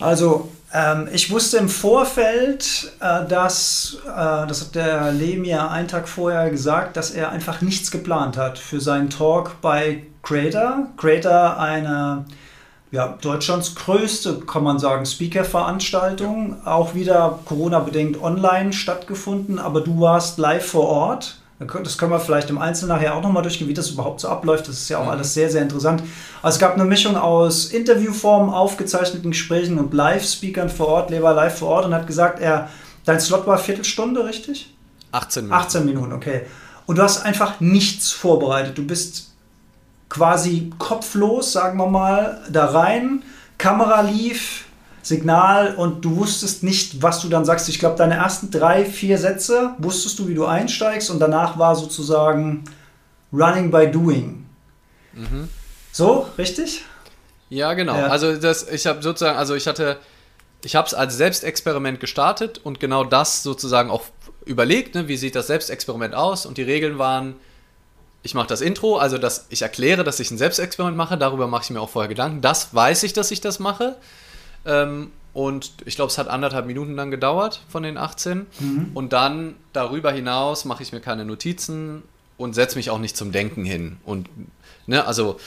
Also, 0.01 0.51
ähm, 0.73 1.09
ich 1.13 1.31
wusste 1.31 1.59
im 1.59 1.69
Vorfeld, 1.69 2.91
äh, 3.01 3.27
dass, 3.27 3.99
äh, 4.07 4.47
das 4.47 4.63
hat 4.63 4.75
der 4.75 5.13
Lee 5.13 5.37
mir 5.37 5.71
einen 5.71 5.89
Tag 5.89 6.09
vorher 6.09 6.51
gesagt, 6.51 6.97
dass 6.97 7.11
er 7.11 7.31
einfach 7.31 7.61
nichts 7.61 7.91
geplant 7.91 8.39
hat 8.39 8.59
für 8.59 8.81
seinen 8.81 9.11
Talk 9.11 9.61
bei 9.61 10.05
Creator. 10.23 10.87
Creator, 10.97 11.59
eine 11.59 12.25
ja, 12.91 13.19
Deutschlands 13.21 13.75
größte, 13.75 14.41
kann 14.41 14.65
man 14.65 14.79
sagen, 14.79 15.05
Speaker-Veranstaltung, 15.05 16.67
auch 16.67 16.95
wieder 16.95 17.39
Corona-bedingt 17.45 18.21
online 18.21 18.73
stattgefunden, 18.73 19.59
aber 19.59 19.83
du 19.83 20.01
warst 20.01 20.39
live 20.39 20.67
vor 20.67 20.89
Ort 20.89 21.40
das 21.61 21.99
können 21.99 22.11
wir 22.11 22.21
vielleicht 22.21 22.49
im 22.49 22.57
Einzelnen 22.57 22.97
nachher 22.97 23.15
auch 23.15 23.23
nochmal 23.23 23.43
durchgehen, 23.43 23.69
wie 23.69 23.75
das 23.75 23.91
überhaupt 23.91 24.21
so 24.21 24.29
abläuft. 24.29 24.67
Das 24.67 24.77
ist 24.77 24.89
ja 24.89 24.99
auch 24.99 25.05
mhm. 25.05 25.11
alles 25.11 25.35
sehr, 25.35 25.51
sehr 25.51 25.61
interessant. 25.61 26.03
Also 26.43 26.57
es 26.57 26.59
gab 26.59 26.75
eine 26.75 26.87
Mischung 26.87 27.17
aus 27.17 27.67
Interviewformen, 27.67 28.53
aufgezeichneten 28.53 29.31
Gesprächen 29.31 29.79
und 29.79 29.93
Live-Speakern 29.93 30.71
vor 30.71 30.89
Ort. 30.89 31.11
Lever 31.11 31.35
live 31.35 31.59
vor 31.59 31.69
Ort 31.69 31.85
und 31.85 31.95
hat 31.95 32.07
gesagt, 32.07 32.41
er, 32.41 32.71
dein 33.05 33.21
Slot 33.21 33.47
war 33.47 33.59
Viertelstunde, 33.59 34.25
richtig? 34.25 34.75
18 35.13 35.45
Minuten. 35.45 35.63
18 35.63 35.85
Minuten, 35.85 36.13
okay. 36.15 36.43
Und 36.87 36.97
du 36.97 37.03
hast 37.03 37.27
einfach 37.27 37.61
nichts 37.61 38.11
vorbereitet. 38.11 38.79
Du 38.79 38.87
bist 38.87 39.33
quasi 40.09 40.73
kopflos, 40.79 41.53
sagen 41.53 41.79
wir 41.79 41.89
mal, 41.89 42.41
da 42.51 42.67
rein. 42.67 43.23
Kamera 43.59 44.01
lief, 44.01 44.65
Signal 45.03 45.75
und 45.75 46.05
du 46.05 46.17
wusstest 46.17 46.63
nicht, 46.63 47.03
was 47.03 47.21
du 47.21 47.29
dann 47.29 47.45
sagst. 47.45 47.69
Ich 47.69 47.79
glaube, 47.79 47.97
deine 47.97 48.15
ersten 48.15 48.51
drei, 48.51 48.85
vier 48.85 49.19
Sätze 49.19 49.75
wusstest 49.79 50.19
du, 50.19 50.29
wie 50.29 50.35
du 50.35 50.47
einsteigst 50.47 51.11
und 51.11 51.19
danach 51.19 51.59
war 51.59 51.75
sozusagen 51.75 52.65
Running 53.33 53.71
by 53.71 53.91
Doing. 53.91 54.45
Mhm. 55.13 55.49
So, 55.93 56.27
richtig? 56.37 56.85
Ja, 57.49 57.75
genau. 57.75 57.97
Ja. 57.97 58.07
Also 58.07 58.37
das, 58.37 58.69
ich 58.71 58.87
habe 58.87 59.03
sozusagen, 59.03 59.39
also 59.39 59.55
ich 59.55 59.67
hatte, 59.67 59.99
ich 60.65 60.77
habe 60.77 60.87
es 60.87 60.95
als 60.95 61.17
Selbstexperiment 61.17 61.99
gestartet 61.99 62.61
und 62.63 62.79
genau 62.79 63.05
das 63.05 63.43
sozusagen 63.43 63.91
auch 63.91 64.05
überlegt, 64.45 64.95
ne, 64.95 65.09
wie 65.09 65.17
sieht 65.17 65.35
das 65.35 65.49
Selbstexperiment 65.49 66.15
aus 66.15 66.47
und 66.47 66.59
die 66.59 66.63
Regeln 66.63 66.99
waren, 66.99 67.35
ich 68.23 68.35
mache 68.35 68.49
das 68.49 68.61
Intro, 68.61 68.99
also 68.99 69.19
dass 69.19 69.47
ich 69.49 69.63
erkläre, 69.63 70.05
dass 70.05 70.21
ich 70.21 70.31
ein 70.31 70.39
Selbstexperiment 70.39 70.97
mache, 70.97 71.17
darüber 71.17 71.47
mache 71.47 71.65
ich 71.65 71.71
mir 71.71 71.81
auch 71.81 71.89
vorher 71.89 72.09
Gedanken. 72.09 72.41
Das 72.41 72.75
weiß 72.75 73.03
ich, 73.03 73.13
dass 73.13 73.31
ich 73.31 73.41
das 73.41 73.59
mache. 73.59 73.97
Ähm, 74.65 75.11
und 75.33 75.75
ich 75.85 75.95
glaube, 75.95 76.11
es 76.11 76.19
hat 76.19 76.29
anderthalb 76.29 76.67
Minuten 76.67 76.97
dann 76.97 77.11
gedauert 77.11 77.63
von 77.69 77.83
den 77.83 77.97
18. 77.97 78.47
Mhm. 78.59 78.91
Und 78.95 79.13
dann 79.13 79.55
darüber 79.73 80.11
hinaus 80.11 80.65
mache 80.65 80.83
ich 80.83 80.93
mir 80.93 81.01
keine 81.01 81.25
Notizen 81.25 82.03
und 82.37 82.55
setze 82.55 82.77
mich 82.77 82.91
auch 82.91 82.99
nicht 82.99 83.17
zum 83.17 83.33
Denken 83.33 83.65
hin. 83.65 83.99
Und, 84.05 84.29
ne, 84.87 85.05
also, 85.07 85.39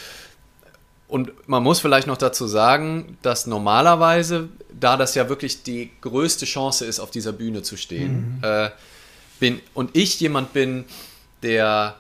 und 1.08 1.32
man 1.48 1.62
muss 1.62 1.80
vielleicht 1.80 2.08
noch 2.08 2.18
dazu 2.18 2.48
sagen, 2.48 3.18
dass 3.22 3.46
normalerweise, 3.46 4.48
da 4.80 4.96
das 4.96 5.16
ja 5.16 5.28
wirklich 5.28 5.64
die 5.64 5.92
größte 6.02 6.46
Chance 6.46 6.86
ist, 6.86 7.00
auf 7.00 7.12
dieser 7.12 7.34
Bühne 7.34 7.62
zu 7.62 7.76
stehen, 7.76 8.38
mhm. 8.38 8.44
äh, 8.44 8.70
bin, 9.40 9.60
und 9.74 9.96
ich 9.98 10.20
jemand 10.20 10.54
bin, 10.54 10.86
der 11.42 11.96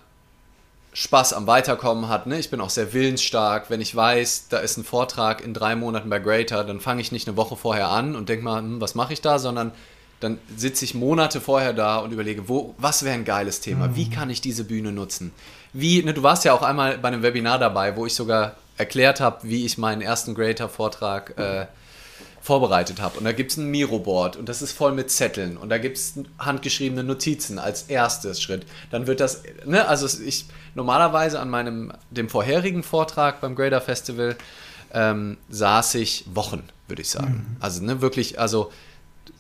Spaß 0.93 1.33
am 1.33 1.47
Weiterkommen 1.47 2.07
hat. 2.07 2.27
Ne? 2.27 2.39
Ich 2.39 2.49
bin 2.49 2.61
auch 2.61 2.69
sehr 2.69 2.93
willensstark. 2.93 3.69
Wenn 3.69 3.81
ich 3.81 3.95
weiß, 3.95 4.47
da 4.49 4.59
ist 4.59 4.77
ein 4.77 4.83
Vortrag 4.83 5.43
in 5.43 5.53
drei 5.53 5.75
Monaten 5.75 6.09
bei 6.09 6.19
Greater, 6.19 6.63
dann 6.63 6.79
fange 6.79 7.01
ich 7.01 7.11
nicht 7.11 7.27
eine 7.27 7.35
Woche 7.35 7.55
vorher 7.55 7.89
an 7.89 8.15
und 8.15 8.29
denke 8.29 8.45
mal, 8.45 8.59
hm, 8.59 8.79
was 8.79 8.95
mache 8.95 9.13
ich 9.13 9.21
da, 9.21 9.39
sondern 9.39 9.71
dann 10.19 10.39
sitze 10.55 10.85
ich 10.85 10.93
Monate 10.93 11.41
vorher 11.41 11.73
da 11.73 11.97
und 11.97 12.11
überlege, 12.11 12.47
wo, 12.47 12.75
was 12.77 13.03
wäre 13.03 13.15
ein 13.15 13.25
geiles 13.25 13.59
Thema? 13.59 13.89
Mhm. 13.89 13.95
Wie 13.95 14.09
kann 14.09 14.29
ich 14.29 14.39
diese 14.39 14.63
Bühne 14.63 14.91
nutzen? 14.91 15.33
Wie, 15.73 16.01
ne, 16.03 16.13
du 16.13 16.23
warst 16.23 16.45
ja 16.45 16.53
auch 16.53 16.61
einmal 16.61 16.97
bei 16.99 17.09
einem 17.09 17.23
Webinar 17.23 17.59
dabei, 17.59 17.97
wo 17.97 18.05
ich 18.05 18.15
sogar 18.15 18.55
erklärt 18.77 19.19
habe, 19.19 19.39
wie 19.43 19.65
ich 19.65 19.77
meinen 19.77 20.01
ersten 20.01 20.33
Greater-Vortrag 20.35 21.37
äh, 21.37 21.65
vorbereitet 22.43 22.99
habe. 23.01 23.17
Und 23.17 23.23
da 23.23 23.31
gibt 23.31 23.51
es 23.51 23.57
ein 23.57 23.71
Miro-Board 23.71 24.35
und 24.35 24.49
das 24.49 24.61
ist 24.61 24.73
voll 24.73 24.91
mit 24.91 25.09
Zetteln 25.09 25.55
und 25.55 25.69
da 25.69 25.77
gibt 25.77 25.95
es 25.95 26.15
handgeschriebene 26.37 27.01
Notizen 27.01 27.57
als 27.57 27.83
erstes 27.83 28.41
Schritt. 28.41 28.65
Dann 28.91 29.07
wird 29.07 29.21
das, 29.21 29.43
ne, 29.65 29.87
also 29.87 30.05
ich 30.21 30.45
normalerweise 30.75 31.39
an 31.39 31.49
meinem, 31.49 31.93
dem 32.11 32.27
vorherigen 32.27 32.83
Vortrag 32.83 33.39
beim 33.39 33.55
Grader 33.55 33.79
Festival 33.79 34.35
ähm, 34.93 35.37
saß 35.49 35.95
ich 35.95 36.25
Wochen, 36.33 36.63
würde 36.89 37.01
ich 37.01 37.09
sagen. 37.09 37.55
Mhm. 37.55 37.57
Also 37.61 37.81
ne, 37.81 38.01
wirklich, 38.01 38.41
also 38.41 38.73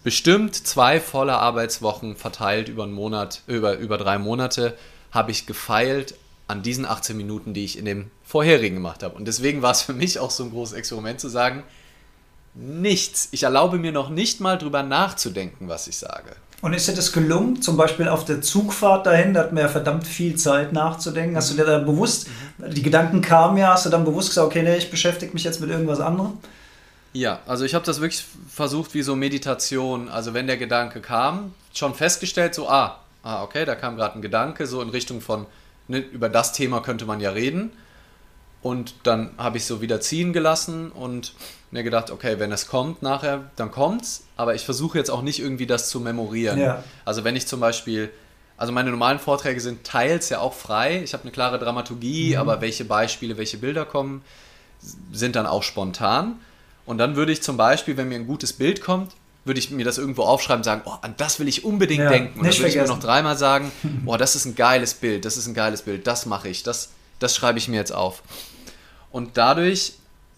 bestimmt 0.05 0.55
zwei 0.55 1.01
volle 1.01 1.33
Arbeitswochen 1.33 2.15
verteilt 2.15 2.69
über 2.69 2.83
einen 2.83 2.93
Monat, 2.93 3.41
über, 3.47 3.77
über 3.79 3.97
drei 3.97 4.17
Monate 4.17 4.77
habe 5.11 5.31
ich 5.31 5.45
gefeilt 5.45 6.15
an 6.47 6.63
diesen 6.63 6.85
18 6.85 7.17
Minuten, 7.17 7.53
die 7.53 7.65
ich 7.65 7.77
in 7.77 7.83
dem 7.83 8.11
vorherigen 8.23 8.75
gemacht 8.77 9.03
habe. 9.03 9.15
Und 9.15 9.27
deswegen 9.27 9.61
war 9.61 9.71
es 9.71 9.81
für 9.81 9.93
mich 9.93 10.19
auch 10.19 10.31
so 10.31 10.45
ein 10.45 10.51
großes 10.51 10.77
Experiment 10.77 11.19
zu 11.19 11.27
sagen, 11.27 11.63
nichts. 12.55 13.29
Ich 13.31 13.43
erlaube 13.43 13.77
mir 13.77 13.91
noch 13.91 14.09
nicht 14.09 14.39
mal 14.39 14.57
drüber 14.57 14.83
nachzudenken, 14.83 15.67
was 15.67 15.87
ich 15.87 15.97
sage. 15.97 16.35
Und 16.61 16.73
ist 16.73 16.87
dir 16.87 16.93
das 16.93 17.11
gelungen, 17.11 17.61
zum 17.61 17.75
Beispiel 17.75 18.07
auf 18.07 18.23
der 18.23 18.41
Zugfahrt 18.41 19.05
dahin, 19.05 19.33
da 19.33 19.41
hat 19.41 19.51
man 19.51 19.63
ja 19.63 19.67
verdammt 19.67 20.07
viel 20.07 20.35
Zeit 20.35 20.71
nachzudenken. 20.71 21.35
Hast 21.35 21.51
du 21.51 21.55
dir 21.55 21.65
da 21.65 21.79
bewusst, 21.79 22.27
die 22.57 22.81
Gedanken 22.81 23.21
kamen 23.21 23.57
ja, 23.57 23.73
hast 23.73 23.85
du 23.85 23.89
dann 23.89 24.05
bewusst 24.05 24.29
gesagt, 24.29 24.47
okay, 24.47 24.63
nee, 24.63 24.77
ich 24.77 24.89
beschäftige 24.89 25.33
mich 25.33 25.43
jetzt 25.43 25.59
mit 25.59 25.69
irgendwas 25.69 25.99
anderem? 25.99 26.37
Ja, 27.11 27.39
also 27.47 27.65
ich 27.65 27.75
habe 27.75 27.85
das 27.85 27.99
wirklich 27.99 28.23
versucht 28.47 28.93
wie 28.93 29.01
so 29.01 29.15
Meditation. 29.15 30.07
Also 30.07 30.33
wenn 30.33 30.47
der 30.47 30.55
Gedanke 30.55 31.01
kam, 31.01 31.53
schon 31.73 31.93
festgestellt, 31.95 32.55
so, 32.55 32.69
ah, 32.69 33.01
ah 33.23 33.43
okay, 33.43 33.65
da 33.65 33.75
kam 33.75 33.97
gerade 33.97 34.15
ein 34.17 34.21
Gedanke, 34.21 34.65
so 34.65 34.81
in 34.81 34.89
Richtung 34.89 35.19
von, 35.19 35.45
ne, 35.89 35.99
über 35.99 36.29
das 36.29 36.53
Thema 36.53 36.79
könnte 36.79 37.05
man 37.05 37.19
ja 37.19 37.31
reden. 37.31 37.73
Und 38.61 38.95
dann 39.03 39.31
habe 39.37 39.57
ich 39.57 39.65
so 39.65 39.81
wieder 39.81 39.99
ziehen 39.99 40.31
gelassen 40.31 40.91
und 40.91 41.33
mir 41.73 41.83
gedacht, 41.83 42.11
okay, 42.11 42.39
wenn 42.39 42.51
es 42.51 42.67
kommt 42.67 43.01
nachher, 43.01 43.49
dann 43.55 43.71
kommt's. 43.71 44.23
Aber 44.37 44.53
ich 44.55 44.63
versuche 44.63 44.97
jetzt 44.97 45.09
auch 45.09 45.23
nicht 45.23 45.39
irgendwie 45.39 45.65
das 45.65 45.89
zu 45.89 45.99
memorieren. 45.99 46.59
Ja. 46.59 46.83
Also 47.03 47.23
wenn 47.23 47.35
ich 47.35 47.47
zum 47.47 47.59
Beispiel, 47.59 48.11
also 48.57 48.71
meine 48.71 48.91
normalen 48.91 49.19
Vorträge 49.19 49.59
sind 49.59 49.83
teils 49.83 50.29
ja 50.29 50.39
auch 50.39 50.53
frei. 50.53 51.01
Ich 51.03 51.13
habe 51.13 51.23
eine 51.23 51.31
klare 51.31 51.57
Dramaturgie, 51.59 52.33
mhm. 52.33 52.37
aber 52.39 52.61
welche 52.61 52.85
Beispiele, 52.85 53.37
welche 53.37 53.57
Bilder 53.57 53.85
kommen, 53.85 54.21
sind 55.11 55.35
dann 55.35 55.47
auch 55.47 55.63
spontan. 55.63 56.39
Und 56.85 56.99
dann 56.99 57.15
würde 57.15 57.31
ich 57.31 57.41
zum 57.41 57.57
Beispiel, 57.57 57.97
wenn 57.97 58.07
mir 58.07 58.15
ein 58.15 58.27
gutes 58.27 58.53
Bild 58.53 58.81
kommt, 58.81 59.11
würde 59.45 59.59
ich 59.59 59.71
mir 59.71 59.83
das 59.83 59.97
irgendwo 59.97 60.23
aufschreiben 60.23 60.59
und 60.59 60.63
sagen, 60.63 60.83
oh, 60.85 60.93
an 61.01 61.15
das 61.17 61.39
will 61.39 61.47
ich 61.47 61.65
unbedingt 61.65 62.03
ja, 62.03 62.09
denken. 62.09 62.39
Und 62.39 62.45
dann 62.45 62.55
würde 62.55 62.69
ich 62.69 62.75
mir 62.75 62.85
noch 62.85 62.99
dreimal 62.99 63.37
sagen, 63.37 63.71
oh, 64.05 64.15
das 64.15 64.35
ist 64.35 64.45
ein 64.45 64.55
geiles 64.55 64.93
Bild, 64.93 65.25
das 65.25 65.37
ist 65.37 65.47
ein 65.47 65.53
geiles 65.53 65.81
Bild, 65.81 66.05
das 66.05 66.27
mache 66.27 66.49
ich, 66.49 66.63
das, 66.63 66.91
das 67.19 67.35
schreibe 67.35 67.57
ich 67.57 67.67
mir 67.67 67.77
jetzt 67.77 67.93
auf. 67.93 68.21
Und 69.11 69.37
dadurch, 69.37 69.93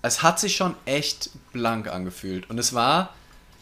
es 0.08 0.24
hat 0.24 0.40
sich 0.40 0.56
schon 0.56 0.76
echt 0.86 1.30
blank 1.52 1.88
angefühlt. 1.88 2.50
Und 2.50 2.58
es 2.58 2.74
war, 2.74 3.14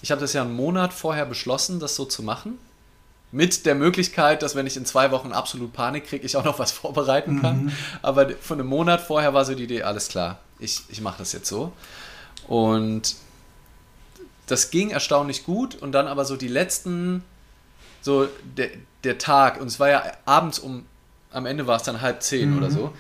ich 0.02 0.12
habe 0.12 0.22
das 0.22 0.34
ja 0.34 0.42
einen 0.42 0.56
Monat 0.56 0.94
vorher 0.94 1.26
beschlossen, 1.26 1.80
das 1.80 1.96
so 1.96 2.06
zu 2.06 2.24
machen. 2.24 2.58
Mit 3.32 3.66
der 3.66 3.76
Möglichkeit, 3.76 4.44
dass 4.44 4.56
wenn 4.56 4.68
ich 4.68 4.78
in 4.78 4.86
zwei 4.86 5.12
Wochen 5.12 5.32
absolut 5.32 5.74
Panik 5.74 6.06
kriege, 6.06 6.26
ich 6.26 6.38
auch 6.38 6.44
noch 6.44 6.60
was 6.60 6.72
vorbereiten 6.74 7.42
kann. 7.42 7.66
Mhm. 7.66 7.72
Aber 8.02 8.30
von 8.30 8.60
einem 8.60 8.70
Monat 8.70 9.02
vorher 9.02 9.34
war 9.34 9.46
so 9.46 9.56
die 9.56 9.64
Idee, 9.64 9.84
alles 9.84 10.08
klar, 10.10 10.40
ich, 10.60 10.82
ich 10.90 11.02
mache 11.02 11.18
das 11.18 11.34
jetzt 11.34 11.48
so. 11.48 11.72
Und 12.48 13.16
das 14.48 14.70
ging 14.70 14.92
erstaunlich 14.92 15.46
gut. 15.46 15.76
Und 15.76 15.94
dann 15.94 16.08
aber 16.08 16.26
so 16.26 16.36
die 16.36 16.48
letzten, 16.48 17.24
so 18.02 18.28
der, 18.58 18.70
der 19.04 19.18
Tag, 19.18 19.60
und 19.60 19.68
es 19.68 19.80
war 19.80 19.90
ja 19.90 20.04
abends 20.26 20.60
um, 20.60 20.86
am 21.32 21.46
Ende 21.46 21.66
war 21.66 21.78
es 21.78 21.84
dann 21.84 22.02
halb 22.02 22.22
zehn 22.22 22.52
mhm. 22.52 22.58
oder 22.58 22.70
so. 22.70 22.94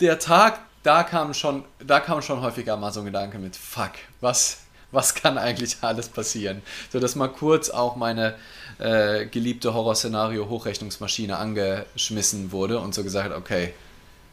Der 0.00 0.18
Tag 0.18 0.58
da 0.84 1.02
kam 1.02 1.34
schon, 1.34 1.64
da 1.84 1.98
kam 1.98 2.22
schon 2.22 2.40
häufiger 2.40 2.76
mal 2.76 2.92
so 2.92 3.00
ein 3.00 3.06
Gedanke 3.06 3.38
mit, 3.38 3.56
fuck, 3.56 3.92
was, 4.20 4.58
was 4.92 5.14
kann 5.14 5.38
eigentlich 5.38 5.78
alles 5.80 6.08
passieren? 6.08 6.62
So 6.92 7.00
dass 7.00 7.16
mal 7.16 7.28
kurz 7.28 7.70
auch 7.70 7.96
meine 7.96 8.36
äh, 8.78 9.26
geliebte 9.26 9.74
Horrorszenario-Hochrechnungsmaschine 9.74 11.36
angeschmissen 11.36 12.52
wurde 12.52 12.78
und 12.78 12.94
so 12.94 13.02
gesagt 13.02 13.30
hat, 13.30 13.36
okay, 13.36 13.72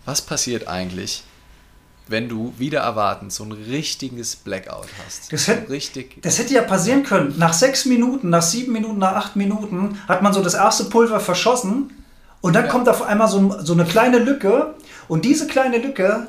was 0.06 0.22
passiert 0.22 0.68
eigentlich, 0.68 1.24
wenn 2.08 2.28
du 2.28 2.54
wieder 2.58 2.82
erwartend 2.82 3.32
so 3.32 3.46
ein 3.46 3.54
richtiges 3.54 4.36
Blackout 4.36 4.88
hast. 5.06 5.32
Das, 5.32 5.48
hätte, 5.48 5.70
richtig 5.70 6.22
das 6.22 6.38
hätte 6.38 6.54
ja 6.54 6.64
passieren 6.64 7.04
können. 7.04 7.36
Nach 7.38 7.54
sechs 7.54 7.86
Minuten, 7.86 8.30
nach 8.30 8.42
sieben 8.42 8.74
Minuten, 8.74 9.00
nach 9.00 9.14
acht 9.14 9.36
Minuten 9.38 10.02
hat 10.08 10.22
man 10.22 10.34
so 10.34 10.44
das 10.44 10.56
erste 10.56 10.86
Pulver 10.86 11.22
verschossen 11.22 11.92
und 12.42 12.54
dann 12.56 12.66
ja. 12.66 12.72
kommt 12.72 12.90
auf 12.90 13.04
einmal 13.04 13.30
so, 13.30 13.56
so, 13.64 13.74
eine 13.74 13.86
kleine 13.86 14.18
Lücke 14.20 14.74
und 15.08 15.24
diese 15.24 15.48
kleine 15.48 15.78
Lücke, 15.78 16.28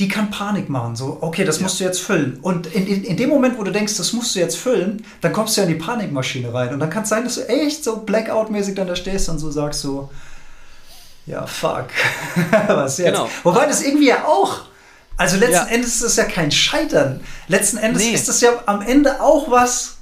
die 0.00 0.08
kann 0.08 0.30
Panik 0.30 0.68
machen. 0.68 0.96
So, 0.96 1.18
okay, 1.20 1.44
das 1.44 1.58
ja. 1.58 1.62
musst 1.62 1.78
du 1.78 1.84
jetzt 1.84 2.00
füllen. 2.00 2.38
Und 2.42 2.66
in, 2.66 2.86
in, 2.86 3.04
in, 3.04 3.16
dem 3.16 3.28
Moment, 3.28 3.58
wo 3.58 3.62
du 3.62 3.70
denkst, 3.70 3.96
das 3.96 4.12
musst 4.12 4.34
du 4.34 4.40
jetzt 4.40 4.56
füllen, 4.56 5.04
dann 5.20 5.32
kommst 5.32 5.56
du 5.56 5.60
ja 5.60 5.66
in 5.66 5.72
die 5.72 5.78
Panikmaschine 5.78 6.52
rein. 6.52 6.72
Und 6.72 6.80
dann 6.80 6.90
kann 6.90 7.04
es 7.04 7.08
sein, 7.08 7.24
dass 7.24 7.36
du 7.36 7.48
echt 7.48 7.84
so 7.84 7.98
Blackout-mäßig 7.98 8.74
dann 8.74 8.88
da 8.88 8.96
stehst 8.96 9.28
und 9.28 9.38
so 9.38 9.50
sagst 9.50 9.80
so, 9.80 10.10
ja, 11.26 11.46
fuck. 11.46 11.86
Was 12.68 12.98
jetzt? 12.98 13.12
Genau. 13.12 13.28
Wobei 13.44 13.66
das 13.66 13.82
irgendwie 13.82 14.08
ja 14.08 14.24
auch 14.24 14.62
also 15.16 15.36
letzten 15.36 15.52
ja. 15.52 15.66
Endes 15.66 15.96
ist 15.96 16.02
es 16.02 16.16
ja 16.16 16.24
kein 16.24 16.50
Scheitern. 16.50 17.20
Letzten 17.46 17.76
Endes 17.76 18.02
nee. 18.02 18.12
ist 18.12 18.28
es 18.28 18.40
ja 18.40 18.50
am 18.66 18.82
Ende 18.82 19.20
auch 19.20 19.50
was, 19.50 19.98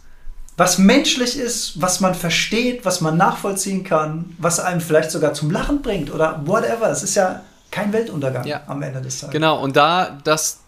was 0.56 0.78
menschlich 0.78 1.38
ist, 1.38 1.80
was 1.80 2.00
man 2.00 2.14
versteht, 2.14 2.84
was 2.84 3.00
man 3.00 3.16
nachvollziehen 3.16 3.84
kann, 3.84 4.34
was 4.38 4.58
einem 4.58 4.80
vielleicht 4.80 5.10
sogar 5.10 5.34
zum 5.34 5.50
Lachen 5.50 5.82
bringt 5.82 6.12
oder 6.12 6.40
whatever. 6.46 6.90
Es 6.90 7.02
ist 7.02 7.14
ja 7.14 7.42
kein 7.72 7.92
Weltuntergang 7.92 8.46
ja. 8.46 8.62
am 8.68 8.80
Ende 8.82 9.02
des 9.02 9.18
Tages. 9.18 9.32
Genau, 9.32 9.60
und 9.60 9.74
da, 9.74 10.18
das, 10.22 10.60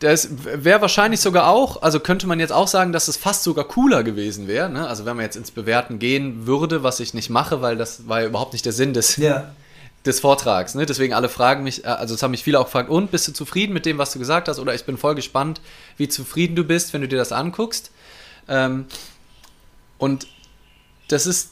das 0.00 0.28
wäre 0.42 0.80
wahrscheinlich 0.80 1.20
sogar 1.20 1.48
auch, 1.48 1.82
also 1.82 2.00
könnte 2.00 2.26
man 2.26 2.40
jetzt 2.40 2.52
auch 2.52 2.66
sagen, 2.66 2.92
dass 2.92 3.06
es 3.06 3.16
fast 3.16 3.44
sogar 3.44 3.66
cooler 3.66 4.02
gewesen 4.02 4.48
wäre. 4.48 4.68
Ne? 4.68 4.88
Also 4.88 5.04
wenn 5.04 5.16
man 5.16 5.24
jetzt 5.24 5.36
ins 5.36 5.52
Bewerten 5.52 6.00
gehen 6.00 6.46
würde, 6.46 6.82
was 6.82 6.98
ich 6.98 7.14
nicht 7.14 7.30
mache, 7.30 7.62
weil 7.62 7.76
das 7.76 8.08
war 8.08 8.22
ja 8.22 8.26
überhaupt 8.26 8.54
nicht 8.54 8.64
der 8.64 8.72
Sinn 8.72 8.92
des, 8.92 9.16
ja 9.16 9.52
des 10.06 10.20
Vortrags. 10.20 10.74
Ne? 10.74 10.86
Deswegen 10.86 11.12
alle 11.14 11.28
fragen 11.28 11.62
mich, 11.62 11.84
äh, 11.84 11.88
also 11.88 12.14
es 12.14 12.22
haben 12.22 12.30
mich 12.30 12.42
viele 12.42 12.58
auch 12.58 12.64
gefragt, 12.64 12.88
und 12.88 13.10
bist 13.10 13.28
du 13.28 13.32
zufrieden 13.32 13.72
mit 13.72 13.86
dem, 13.86 13.98
was 13.98 14.12
du 14.12 14.18
gesagt 14.18 14.48
hast? 14.48 14.58
Oder 14.58 14.74
ich 14.74 14.84
bin 14.84 14.96
voll 14.96 15.14
gespannt, 15.14 15.60
wie 15.96 16.08
zufrieden 16.08 16.56
du 16.56 16.64
bist, 16.64 16.92
wenn 16.92 17.02
du 17.02 17.08
dir 17.08 17.18
das 17.18 17.32
anguckst. 17.32 17.90
Ähm, 18.48 18.86
und 19.98 20.26
das 21.08 21.26
ist 21.26 21.50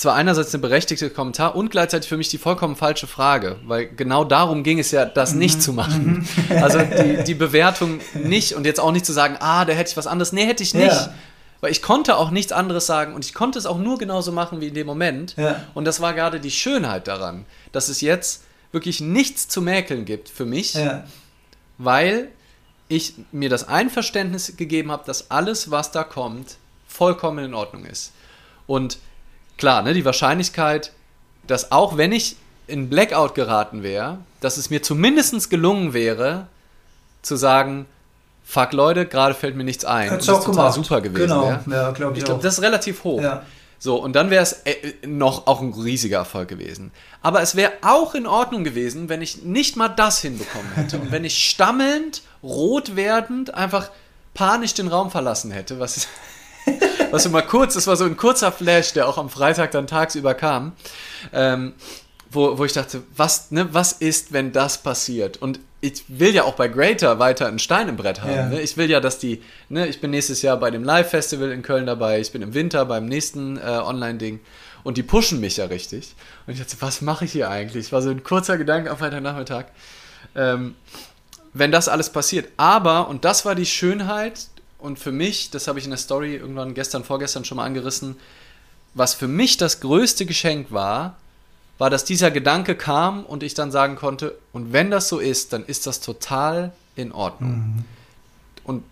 zwar 0.00 0.14
einerseits 0.14 0.54
eine 0.54 0.62
berechtigte 0.62 1.10
Kommentar 1.10 1.54
und 1.54 1.70
gleichzeitig 1.70 2.08
für 2.08 2.16
mich 2.16 2.28
die 2.28 2.38
vollkommen 2.38 2.74
falsche 2.74 3.06
Frage, 3.06 3.58
weil 3.64 3.86
genau 3.86 4.24
darum 4.24 4.62
ging 4.62 4.78
es 4.78 4.90
ja, 4.92 5.04
das 5.04 5.34
nicht 5.34 5.56
mhm. 5.56 5.60
zu 5.60 5.72
machen. 5.74 6.26
Mhm. 6.48 6.56
Also 6.62 6.78
die, 6.78 7.22
die 7.24 7.34
Bewertung 7.34 8.00
nicht 8.14 8.54
und 8.54 8.64
jetzt 8.64 8.80
auch 8.80 8.92
nicht 8.92 9.04
zu 9.04 9.12
sagen, 9.12 9.36
ah, 9.40 9.64
da 9.64 9.72
hätte 9.72 9.90
ich 9.90 9.96
was 9.96 10.06
anderes. 10.06 10.32
Nee, 10.32 10.46
hätte 10.46 10.62
ich 10.62 10.74
nicht. 10.74 10.86
Ja. 10.86 11.12
Weil 11.60 11.70
ich 11.70 11.82
konnte 11.82 12.16
auch 12.16 12.30
nichts 12.30 12.52
anderes 12.52 12.86
sagen 12.86 13.14
und 13.14 13.24
ich 13.24 13.34
konnte 13.34 13.58
es 13.58 13.66
auch 13.66 13.78
nur 13.78 13.98
genauso 13.98 14.32
machen 14.32 14.60
wie 14.60 14.68
in 14.68 14.74
dem 14.74 14.86
Moment. 14.86 15.36
Ja. 15.36 15.64
Und 15.74 15.84
das 15.84 16.00
war 16.00 16.14
gerade 16.14 16.40
die 16.40 16.50
Schönheit 16.50 17.06
daran, 17.06 17.44
dass 17.72 17.88
es 17.88 18.00
jetzt 18.00 18.44
wirklich 18.72 19.00
nichts 19.00 19.48
zu 19.48 19.60
mäkeln 19.60 20.06
gibt 20.06 20.28
für 20.30 20.46
mich, 20.46 20.74
ja. 20.74 21.04
weil 21.76 22.28
ich 22.88 23.14
mir 23.32 23.50
das 23.50 23.68
Einverständnis 23.68 24.56
gegeben 24.56 24.90
habe, 24.90 25.04
dass 25.04 25.30
alles, 25.30 25.70
was 25.70 25.90
da 25.92 26.04
kommt, 26.04 26.56
vollkommen 26.88 27.44
in 27.44 27.54
Ordnung 27.54 27.84
ist. 27.84 28.12
Und 28.66 28.98
klar, 29.60 29.82
ne, 29.82 29.94
die 29.94 30.04
Wahrscheinlichkeit, 30.04 30.92
dass 31.46 31.70
auch 31.70 31.96
wenn 31.96 32.10
ich 32.10 32.36
in 32.66 32.88
Blackout 32.88 33.34
geraten 33.34 33.82
wäre, 33.82 34.18
dass 34.40 34.56
es 34.56 34.70
mir 34.70 34.82
zumindest 34.82 35.50
gelungen 35.50 35.92
wäre, 35.92 36.46
zu 37.22 37.36
sagen, 37.36 37.86
fuck 38.42 38.72
Leute, 38.72 39.06
gerade 39.06 39.34
fällt 39.34 39.54
mir 39.56 39.64
nichts 39.64 39.84
ein. 39.84 40.10
Hättest 40.10 40.28
das 40.28 40.38
ist 40.38 40.44
total 40.44 40.72
gemacht. 40.72 40.74
super 40.74 41.00
gewesen. 41.00 41.28
Genau, 41.28 41.46
ja, 41.48 41.62
ja 41.68 41.90
glaube 41.92 42.14
ich, 42.14 42.18
ich 42.20 42.24
glaube, 42.24 42.42
das 42.42 42.54
ist 42.54 42.62
relativ 42.62 43.04
hoch. 43.04 43.20
Ja. 43.20 43.44
So, 43.78 43.96
und 43.96 44.14
dann 44.14 44.30
wäre 44.30 44.42
es 44.42 44.52
äh, 44.64 44.94
noch 45.06 45.46
auch 45.46 45.60
ein 45.60 45.72
riesiger 45.72 46.18
Erfolg 46.18 46.48
gewesen. 46.48 46.90
Aber 47.22 47.40
es 47.40 47.56
wäre 47.56 47.72
auch 47.82 48.14
in 48.14 48.26
Ordnung 48.26 48.64
gewesen, 48.64 49.08
wenn 49.08 49.22
ich 49.22 49.42
nicht 49.42 49.76
mal 49.76 49.88
das 49.88 50.20
hinbekommen 50.20 50.70
hätte. 50.74 50.98
Und 50.98 51.12
wenn 51.12 51.24
ich 51.24 51.48
stammelnd, 51.48 52.22
rot 52.42 52.96
werdend, 52.96 53.54
einfach 53.54 53.90
panisch 54.34 54.74
den 54.74 54.88
Raum 54.88 55.10
verlassen 55.10 55.50
hätte, 55.50 55.80
was, 55.80 56.06
was 57.10 57.26
immer 57.26 57.42
kurz, 57.42 57.74
das 57.74 57.86
war 57.86 57.96
so 57.96 58.04
ein 58.04 58.16
kurzer 58.16 58.52
Flash, 58.52 58.92
der 58.92 59.08
auch 59.08 59.18
am 59.18 59.30
Freitag 59.30 59.70
dann 59.72 59.86
tagsüber 59.86 60.34
kam, 60.34 60.72
ähm, 61.32 61.74
wo, 62.30 62.58
wo 62.58 62.64
ich 62.64 62.72
dachte, 62.72 63.02
was, 63.16 63.50
ne, 63.50 63.68
was 63.72 63.92
ist, 63.92 64.32
wenn 64.32 64.52
das 64.52 64.78
passiert? 64.78 65.38
Und 65.38 65.60
ich 65.80 66.04
will 66.08 66.34
ja 66.34 66.44
auch 66.44 66.54
bei 66.54 66.68
Greater 66.68 67.18
weiter 67.18 67.46
ein 67.46 67.58
Stein 67.58 67.88
im 67.88 67.96
Brett 67.96 68.22
haben. 68.22 68.34
Ja. 68.34 68.46
Ne? 68.48 68.60
Ich 68.60 68.76
will 68.76 68.90
ja, 68.90 69.00
dass 69.00 69.18
die, 69.18 69.42
ne, 69.68 69.86
ich 69.88 70.00
bin 70.00 70.10
nächstes 70.10 70.42
Jahr 70.42 70.56
bei 70.58 70.70
dem 70.70 70.84
Live-Festival 70.84 71.50
in 71.50 71.62
Köln 71.62 71.86
dabei, 71.86 72.20
ich 72.20 72.32
bin 72.32 72.42
im 72.42 72.54
Winter 72.54 72.84
beim 72.84 73.06
nächsten 73.06 73.56
äh, 73.56 73.60
Online-Ding 73.62 74.40
und 74.84 74.96
die 74.96 75.02
pushen 75.02 75.40
mich 75.40 75.56
ja 75.56 75.66
richtig. 75.66 76.14
Und 76.46 76.54
ich 76.54 76.60
dachte, 76.60 76.76
was 76.80 77.00
mache 77.00 77.24
ich 77.24 77.32
hier 77.32 77.50
eigentlich? 77.50 77.92
War 77.92 78.02
so 78.02 78.10
ein 78.10 78.22
kurzer 78.22 78.58
Gedanke 78.58 78.90
am 78.90 78.98
Freitagnachmittag. 78.98 79.66
Ähm, 80.34 80.74
wenn 81.52 81.72
das 81.72 81.88
alles 81.88 82.10
passiert. 82.10 82.48
Aber, 82.56 83.08
und 83.08 83.24
das 83.24 83.44
war 83.44 83.54
die 83.54 83.66
Schönheit, 83.66 84.48
und 84.80 84.98
für 84.98 85.12
mich, 85.12 85.50
das 85.50 85.68
habe 85.68 85.78
ich 85.78 85.84
in 85.84 85.90
der 85.90 85.98
Story 85.98 86.36
irgendwann 86.36 86.74
gestern, 86.74 87.04
vorgestern 87.04 87.44
schon 87.44 87.56
mal 87.56 87.64
angerissen, 87.64 88.16
was 88.94 89.14
für 89.14 89.28
mich 89.28 89.56
das 89.56 89.80
größte 89.80 90.26
Geschenk 90.26 90.72
war, 90.72 91.16
war, 91.78 91.90
dass 91.90 92.04
dieser 92.04 92.30
Gedanke 92.30 92.74
kam 92.74 93.24
und 93.24 93.42
ich 93.42 93.54
dann 93.54 93.70
sagen 93.70 93.96
konnte, 93.96 94.36
und 94.52 94.72
wenn 94.72 94.90
das 94.90 95.08
so 95.08 95.18
ist, 95.18 95.52
dann 95.52 95.64
ist 95.64 95.86
das 95.86 96.00
total 96.00 96.72
in 96.94 97.12
Ordnung. 97.12 97.50
Mhm. 97.50 97.84
Und 98.64 98.84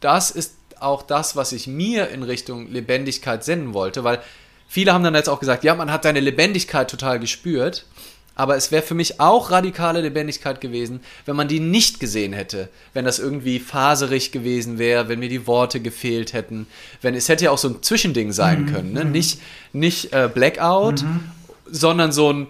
das 0.00 0.30
ist 0.30 0.54
auch 0.80 1.02
das, 1.02 1.36
was 1.36 1.52
ich 1.52 1.66
mir 1.66 2.08
in 2.08 2.22
Richtung 2.22 2.70
Lebendigkeit 2.70 3.44
senden 3.44 3.72
wollte, 3.72 4.02
weil 4.04 4.20
viele 4.68 4.92
haben 4.92 5.04
dann 5.04 5.14
jetzt 5.14 5.28
auch 5.28 5.40
gesagt, 5.40 5.64
ja, 5.64 5.74
man 5.74 5.92
hat 5.92 6.04
deine 6.04 6.20
Lebendigkeit 6.20 6.90
total 6.90 7.20
gespürt, 7.20 7.86
aber 8.34 8.56
es 8.56 8.72
wäre 8.72 8.82
für 8.82 8.94
mich 8.94 9.20
auch 9.20 9.50
radikale 9.50 10.00
Lebendigkeit 10.00 10.60
gewesen, 10.60 11.00
wenn 11.24 11.36
man 11.36 11.48
die 11.48 11.60
nicht 11.60 12.00
gesehen 12.00 12.32
hätte, 12.32 12.68
wenn 12.92 13.04
das 13.04 13.18
irgendwie 13.18 13.60
faserig 13.60 14.32
gewesen 14.32 14.78
wäre, 14.78 15.08
wenn 15.08 15.20
mir 15.20 15.28
die 15.28 15.46
Worte 15.46 15.80
gefehlt 15.80 16.32
hätten, 16.32 16.66
wenn 17.00 17.14
es 17.14 17.28
hätte 17.28 17.44
ja 17.44 17.50
auch 17.50 17.58
so 17.58 17.68
ein 17.68 17.82
Zwischending 17.82 18.32
sein 18.32 18.62
mhm. 18.62 18.72
können, 18.72 18.92
ne? 18.92 19.04
Mhm. 19.04 19.12
nicht 19.12 19.40
nicht 19.72 20.12
äh, 20.12 20.28
Blackout 20.32 21.02
mhm 21.02 21.30
sondern 21.66 22.12
so 22.12 22.32
ein 22.32 22.46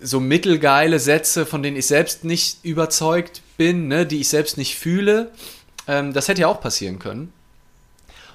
so 0.00 0.18
mittelgeile 0.18 0.98
Sätze, 0.98 1.46
von 1.46 1.62
denen 1.62 1.76
ich 1.76 1.86
selbst 1.86 2.24
nicht 2.24 2.64
überzeugt 2.64 3.40
bin, 3.56 3.86
ne, 3.86 4.04
die 4.04 4.20
ich 4.20 4.28
selbst 4.28 4.58
nicht 4.58 4.76
fühle. 4.76 5.30
Ähm, 5.86 6.12
das 6.12 6.26
hätte 6.26 6.40
ja 6.40 6.48
auch 6.48 6.60
passieren 6.60 6.98
können. 6.98 7.32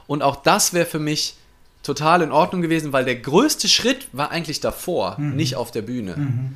Und 0.05 0.21
auch 0.21 0.37
das 0.37 0.73
wäre 0.73 0.85
für 0.85 0.99
mich 0.99 1.35
total 1.83 2.21
in 2.21 2.31
Ordnung 2.31 2.61
gewesen, 2.61 2.93
weil 2.93 3.03
der 3.03 3.17
größte 3.17 3.67
Schritt 3.67 4.07
war 4.13 4.31
eigentlich 4.31 4.61
davor, 4.61 5.15
mhm. 5.17 5.35
nicht 5.35 5.55
auf 5.55 5.71
der 5.71 5.81
Bühne. 5.81 6.15
Mhm. 6.15 6.55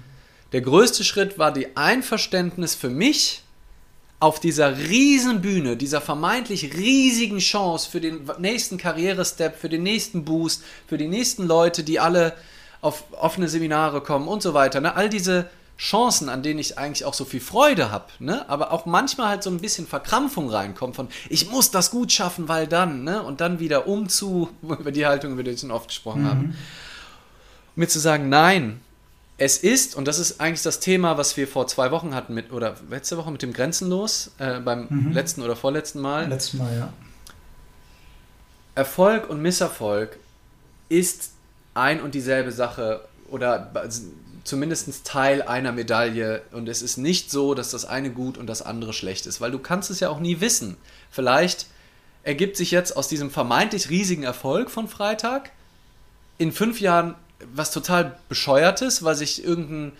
Der 0.51 0.61
größte 0.61 1.03
Schritt 1.03 1.37
war 1.37 1.53
die 1.53 1.77
Einverständnis 1.77 2.75
für 2.75 2.89
mich 2.89 3.43
auf 4.19 4.39
dieser 4.39 4.77
riesen 4.77 5.41
Bühne, 5.41 5.77
dieser 5.77 5.99
vermeintlich 5.99 6.75
riesigen 6.75 7.39
Chance 7.39 7.89
für 7.89 7.99
den 7.99 8.29
nächsten 8.37 8.77
Karrierestep, 8.77 9.57
für 9.57 9.69
den 9.69 9.81
nächsten 9.81 10.25
Boost, 10.25 10.63
für 10.87 10.97
die 10.97 11.07
nächsten 11.07 11.47
Leute, 11.47 11.83
die 11.83 11.99
alle 11.99 12.35
auf 12.81 13.05
offene 13.13 13.47
Seminare 13.47 14.01
kommen 14.01 14.27
und 14.27 14.43
so 14.43 14.53
weiter. 14.53 14.79
Ne? 14.81 14.95
All 14.95 15.09
diese 15.09 15.49
Chancen, 15.77 16.29
an 16.29 16.43
denen 16.43 16.59
ich 16.59 16.77
eigentlich 16.77 17.05
auch 17.05 17.15
so 17.15 17.25
viel 17.25 17.39
Freude 17.39 17.89
habe, 17.89 18.05
ne? 18.19 18.47
aber 18.47 18.71
auch 18.71 18.85
manchmal 18.85 19.29
halt 19.29 19.43
so 19.43 19.49
ein 19.49 19.59
bisschen 19.59 19.87
Verkrampfung 19.87 20.49
reinkommt 20.49 20.95
von, 20.95 21.07
ich 21.27 21.49
muss 21.49 21.71
das 21.71 21.89
gut 21.89 22.11
schaffen, 22.11 22.47
weil 22.47 22.67
dann, 22.67 23.03
ne? 23.03 23.23
und 23.23 23.41
dann 23.41 23.59
wieder 23.59 23.87
um 23.87 24.07
zu, 24.07 24.49
über 24.61 24.91
die 24.91 25.07
Haltung, 25.07 25.31
über 25.31 25.41
die 25.43 25.51
wir 25.51 25.57
schon 25.57 25.71
oft 25.71 25.87
gesprochen 25.87 26.23
mhm. 26.23 26.27
haben. 26.27 26.57
Mir 27.75 27.87
zu 27.87 27.99
sagen, 27.99 28.29
nein, 28.29 28.81
es 29.43 29.57
ist, 29.57 29.95
und 29.95 30.07
das 30.07 30.19
ist 30.19 30.39
eigentlich 30.39 30.61
das 30.61 30.79
Thema, 30.79 31.17
was 31.17 31.35
wir 31.35 31.47
vor 31.47 31.65
zwei 31.65 31.89
Wochen 31.89 32.13
hatten, 32.13 32.35
mit, 32.35 32.51
oder 32.51 32.75
letzte 32.91 33.17
Woche 33.17 33.31
mit 33.31 33.41
dem 33.41 33.53
Grenzenlos, 33.53 34.29
äh, 34.37 34.59
beim 34.59 34.85
mhm. 34.87 35.11
letzten 35.13 35.41
oder 35.41 35.55
vorletzten 35.55 35.99
Mal. 35.99 36.29
Letzten 36.29 36.59
Mal, 36.59 36.77
ja. 36.77 36.93
Erfolg 38.75 39.27
und 39.31 39.41
Misserfolg 39.41 40.19
ist 40.89 41.31
ein 41.73 42.01
und 42.01 42.13
dieselbe 42.13 42.51
Sache 42.51 43.01
oder 43.31 43.71
zumindest 44.43 45.07
Teil 45.07 45.41
einer 45.41 45.71
Medaille 45.71 46.43
und 46.51 46.69
es 46.69 46.83
ist 46.83 46.97
nicht 46.97 47.31
so, 47.31 47.55
dass 47.55 47.71
das 47.71 47.85
eine 47.85 48.11
gut 48.11 48.37
und 48.37 48.45
das 48.45 48.61
andere 48.61 48.93
schlecht 48.93 49.25
ist, 49.25 49.41
weil 49.41 49.49
du 49.49 49.57
kannst 49.57 49.89
es 49.89 49.99
ja 49.99 50.09
auch 50.09 50.19
nie 50.19 50.39
wissen. 50.39 50.77
Vielleicht 51.09 51.65
ergibt 52.21 52.57
sich 52.57 52.69
jetzt 52.69 52.95
aus 52.95 53.07
diesem 53.07 53.31
vermeintlich 53.31 53.89
riesigen 53.89 54.21
Erfolg 54.21 54.69
von 54.69 54.87
Freitag 54.87 55.49
in 56.37 56.51
fünf 56.51 56.79
Jahren 56.79 57.15
was 57.53 57.71
total 57.71 58.15
bescheuertes, 58.29 59.03
weil 59.03 59.15
sich 59.15 59.43
irgendein 59.43 59.93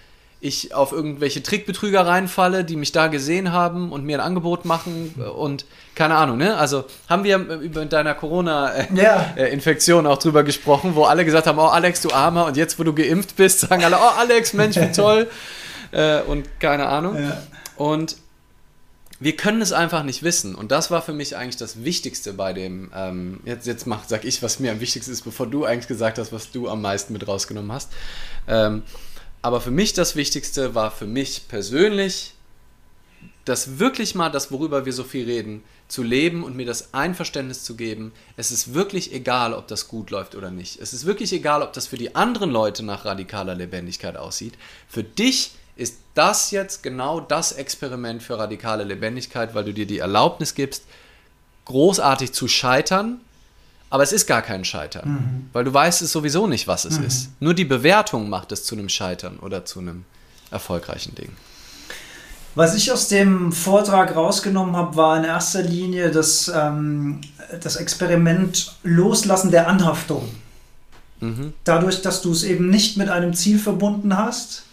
ich 0.44 0.74
auf 0.74 0.92
irgendwelche 0.92 1.44
Trickbetrüger 1.44 2.06
reinfalle, 2.06 2.66
die 2.66 2.76
mich 2.76 2.92
da 2.92 3.08
gesehen 3.08 3.52
haben 3.52 3.92
und 3.92 4.04
mir 4.04 4.18
ein 4.18 4.26
Angebot 4.26 4.66
machen 4.66 5.14
und 5.38 5.66
keine 5.94 6.16
Ahnung, 6.16 6.38
ne? 6.38 6.58
Also 6.58 6.86
haben 7.08 7.24
wir 7.24 7.38
über 7.38 7.86
deiner 7.86 8.16
Corona-Infektion 8.16 10.06
ja. 10.06 10.12
auch 10.12 10.18
drüber 10.18 10.44
gesprochen, 10.44 10.96
wo 10.96 11.04
alle 11.04 11.26
gesagt 11.26 11.46
haben, 11.46 11.60
oh 11.60 11.68
Alex, 11.68 12.02
du 12.02 12.12
Armer, 12.12 12.46
und 12.46 12.58
jetzt, 12.58 12.80
wo 12.80 12.84
du 12.84 12.94
geimpft 12.94 13.36
bist, 13.36 13.60
sagen 13.60 13.84
alle, 13.84 13.98
oh 13.98 14.20
Alex, 14.20 14.54
Mensch, 14.54 14.78
wie 14.78 14.92
toll. 14.96 15.30
äh, 15.92 16.22
und 16.22 16.60
keine 16.60 16.88
Ahnung. 16.88 17.22
Ja. 17.22 17.38
Und 17.76 18.18
wir 19.22 19.38
können 19.38 19.62
es 19.62 19.72
einfach 19.72 20.04
nicht 20.04 20.24
wissen. 20.24 20.56
Und 20.56 20.72
das 20.72 20.90
war 20.90 21.04
für 21.04 21.14
mich 21.14 21.38
eigentlich 21.38 21.56
das 21.56 21.84
Wichtigste 21.84 22.34
bei 22.34 22.54
dem, 22.54 22.92
ähm, 22.94 23.40
jetzt, 23.46 23.68
jetzt 23.68 23.86
mach, 23.86 24.08
sag 24.08 24.26
ich, 24.26 24.42
was 24.42 24.60
mir 24.60 24.72
am 24.72 24.80
wichtigsten 24.80 25.12
ist, 25.12 25.22
bevor 25.22 25.46
du 25.46 25.64
eigentlich 25.64 25.88
gesagt 25.88 26.18
hast, 26.18 26.34
was 26.34 26.52
du 26.52 26.68
am 26.68 26.82
meisten 26.82 27.14
mit 27.14 27.28
rausgenommen 27.28 27.72
hast. 27.72 27.92
Ähm, 28.48 28.82
aber 29.44 29.62
für 29.62 29.70
mich 29.70 29.94
das 29.94 30.16
Wichtigste 30.16 30.74
war 30.74 30.90
für 30.90 31.06
mich 31.06 31.48
persönlich, 31.48 32.34
das 33.46 33.78
wirklich 33.78 34.16
mal, 34.16 34.30
das 34.30 34.52
worüber 34.52 34.88
wir 34.88 34.94
so 34.94 35.04
viel 35.04 35.26
reden, 35.26 35.64
zu 35.88 36.02
leben 36.02 36.44
und 36.44 36.56
mir 36.56 36.66
das 36.66 36.96
Einverständnis 36.96 37.64
zu 37.64 37.76
geben, 37.76 38.14
es 38.38 38.52
ist 38.52 38.74
wirklich 38.74 39.14
egal, 39.14 39.54
ob 39.54 39.68
das 39.68 39.88
gut 39.88 40.10
läuft 40.10 40.34
oder 40.34 40.50
nicht. 40.50 40.80
Es 40.80 40.94
ist 40.94 41.06
wirklich 41.06 41.32
egal, 41.32 41.62
ob 41.62 41.74
das 41.74 41.86
für 41.86 41.98
die 41.98 42.16
anderen 42.16 42.50
Leute 42.50 42.84
nach 42.84 43.06
radikaler 43.06 43.54
Lebendigkeit 43.54 44.18
aussieht. 44.18 44.56
Für 44.88 45.04
dich 45.04 45.52
ist 45.82 45.98
das 46.14 46.52
jetzt 46.52 46.84
genau 46.84 47.20
das 47.20 47.52
Experiment 47.52 48.22
für 48.22 48.38
radikale 48.38 48.84
Lebendigkeit, 48.84 49.56
weil 49.56 49.66
du 49.66 49.74
dir 49.74 49.88
die 49.88 50.00
Erlaubnis 50.00 50.54
gibst, 50.54 50.84
großartig 51.66 52.34
zu 52.34 52.48
scheitern, 52.48 53.20
aber 53.90 54.04
es 54.04 54.14
ist 54.14 54.28
gar 54.28 54.42
kein 54.42 54.64
Scheitern, 54.64 55.10
mhm. 55.10 55.50
weil 55.54 55.64
du 55.64 55.74
weißt 55.74 56.02
es 56.02 56.12
sowieso 56.12 56.48
nicht, 56.48 56.68
was 56.68 56.86
es 56.86 57.00
mhm. 57.00 57.06
ist. 57.06 57.30
Nur 57.40 57.54
die 57.54 57.66
Bewertung 57.66 58.30
macht 58.30 58.52
es 58.52 58.64
zu 58.64 58.76
einem 58.76 58.90
Scheitern 58.90 59.38
oder 59.40 59.66
zu 59.66 59.80
einem 59.80 60.06
erfolgreichen 60.52 61.16
Ding. 61.16 61.30
Was 62.54 62.76
ich 62.76 62.92
aus 62.92 63.08
dem 63.08 63.52
Vortrag 63.52 64.16
rausgenommen 64.16 64.76
habe, 64.76 64.96
war 64.98 65.18
in 65.18 65.24
erster 65.24 65.62
Linie 65.62 66.12
das, 66.12 66.52
ähm, 66.54 67.22
das 67.62 67.78
Experiment 67.78 68.76
Loslassen 68.84 69.52
der 69.52 69.68
Anhaftung. 69.68 70.30
Mhm. 71.22 71.54
Dadurch, 71.64 72.02
dass 72.02 72.22
du 72.22 72.32
es 72.32 72.44
eben 72.44 72.70
nicht 72.70 72.98
mit 72.98 73.10
einem 73.10 73.34
Ziel 73.34 73.58
verbunden 73.58 74.18
hast. 74.18 74.64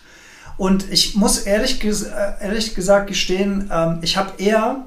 Und 0.59 0.91
ich 0.91 1.15
muss 1.15 1.39
ehrlich, 1.39 1.83
äh, 1.83 2.45
ehrlich 2.45 2.75
gesagt 2.75 3.07
gestehen, 3.07 3.71
ähm, 3.73 4.01
ich 4.03 4.17
habe 4.17 4.33
eher 4.39 4.85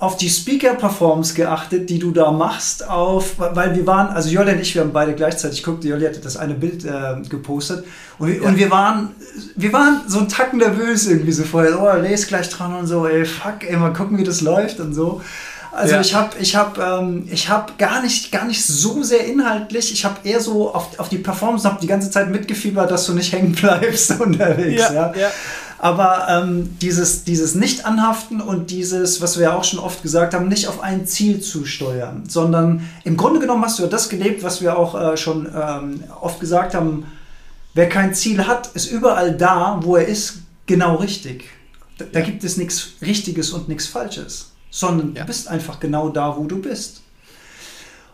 auf 0.00 0.16
die 0.16 0.30
Speaker-Performance 0.30 1.34
geachtet, 1.34 1.90
die 1.90 1.98
du 1.98 2.10
da 2.10 2.32
machst, 2.32 2.88
auf, 2.88 3.34
weil 3.38 3.76
wir 3.76 3.86
waren, 3.86 4.08
also 4.08 4.30
Jolli 4.30 4.52
und 4.52 4.60
ich, 4.60 4.74
wir 4.74 4.80
haben 4.80 4.94
beide 4.94 5.14
gleichzeitig 5.14 5.62
geguckt, 5.62 5.84
Jolli 5.84 6.06
hatte 6.06 6.20
das 6.20 6.38
eine 6.38 6.54
Bild 6.54 6.86
äh, 6.86 7.20
gepostet 7.28 7.84
und, 8.18 8.34
ja. 8.34 8.48
und, 8.48 8.56
wir 8.56 8.70
waren, 8.70 9.10
wir 9.56 9.74
waren 9.74 10.00
so 10.06 10.20
ein 10.20 10.28
Tacken 10.30 10.58
nervös 10.58 11.06
irgendwie 11.06 11.32
so 11.32 11.44
vorher, 11.44 11.78
oh, 11.78 12.00
lese 12.00 12.26
gleich 12.28 12.48
dran 12.48 12.74
und 12.76 12.86
so, 12.86 13.06
ey, 13.06 13.26
fuck, 13.26 13.62
ey, 13.68 13.76
mal 13.76 13.92
gucken, 13.92 14.16
wie 14.16 14.24
das 14.24 14.40
läuft 14.40 14.80
und 14.80 14.94
so. 14.94 15.20
Also 15.72 15.94
ja. 15.94 16.00
ich 16.00 16.14
habe 16.14 16.38
ich 16.40 16.56
hab, 16.56 16.78
ähm, 16.78 17.28
hab 17.48 17.78
gar, 17.78 18.02
nicht, 18.02 18.32
gar 18.32 18.44
nicht 18.44 18.64
so 18.64 19.02
sehr 19.02 19.24
inhaltlich, 19.24 19.92
ich 19.92 20.04
habe 20.04 20.16
eher 20.24 20.40
so 20.40 20.74
auf, 20.74 20.98
auf 20.98 21.08
die 21.08 21.18
Performance, 21.18 21.68
habe 21.68 21.80
die 21.80 21.86
ganze 21.86 22.10
Zeit 22.10 22.30
mitgefiebert, 22.30 22.90
dass 22.90 23.06
du 23.06 23.14
nicht 23.14 23.32
hängen 23.32 23.52
bleibst 23.52 24.10
unterwegs. 24.20 24.82
Ja, 24.82 24.92
ja. 24.92 25.14
ja. 25.14 25.30
Aber 25.78 26.26
ähm, 26.28 26.76
dieses, 26.82 27.24
dieses 27.24 27.54
Nicht-Anhaften 27.54 28.42
und 28.42 28.70
dieses, 28.70 29.22
was 29.22 29.38
wir 29.38 29.44
ja 29.44 29.56
auch 29.56 29.64
schon 29.64 29.78
oft 29.78 30.02
gesagt 30.02 30.34
haben, 30.34 30.46
nicht 30.46 30.68
auf 30.68 30.82
ein 30.82 31.06
Ziel 31.06 31.40
zu 31.40 31.64
steuern, 31.64 32.24
sondern 32.28 32.86
im 33.04 33.16
Grunde 33.16 33.40
genommen 33.40 33.64
hast 33.64 33.78
du 33.78 33.84
ja 33.84 33.88
das 33.88 34.10
gelebt, 34.10 34.42
was 34.42 34.60
wir 34.60 34.76
auch 34.76 34.94
äh, 34.94 35.16
schon 35.16 35.46
ähm, 35.46 36.04
oft 36.20 36.38
gesagt 36.38 36.74
haben, 36.74 37.06
wer 37.72 37.88
kein 37.88 38.12
Ziel 38.12 38.46
hat, 38.46 38.66
ist 38.74 38.90
überall 38.90 39.34
da, 39.34 39.80
wo 39.82 39.96
er 39.96 40.06
ist, 40.06 40.40
genau 40.66 40.96
richtig. 40.96 41.44
Da, 41.96 42.04
da 42.12 42.20
gibt 42.20 42.44
es 42.44 42.58
nichts 42.58 42.90
Richtiges 43.00 43.50
und 43.52 43.70
nichts 43.70 43.86
Falsches, 43.86 44.49
sondern 44.70 45.14
ja. 45.14 45.22
du 45.22 45.26
bist 45.26 45.48
einfach 45.48 45.80
genau 45.80 46.08
da, 46.08 46.36
wo 46.36 46.44
du 46.44 46.60
bist. 46.60 47.02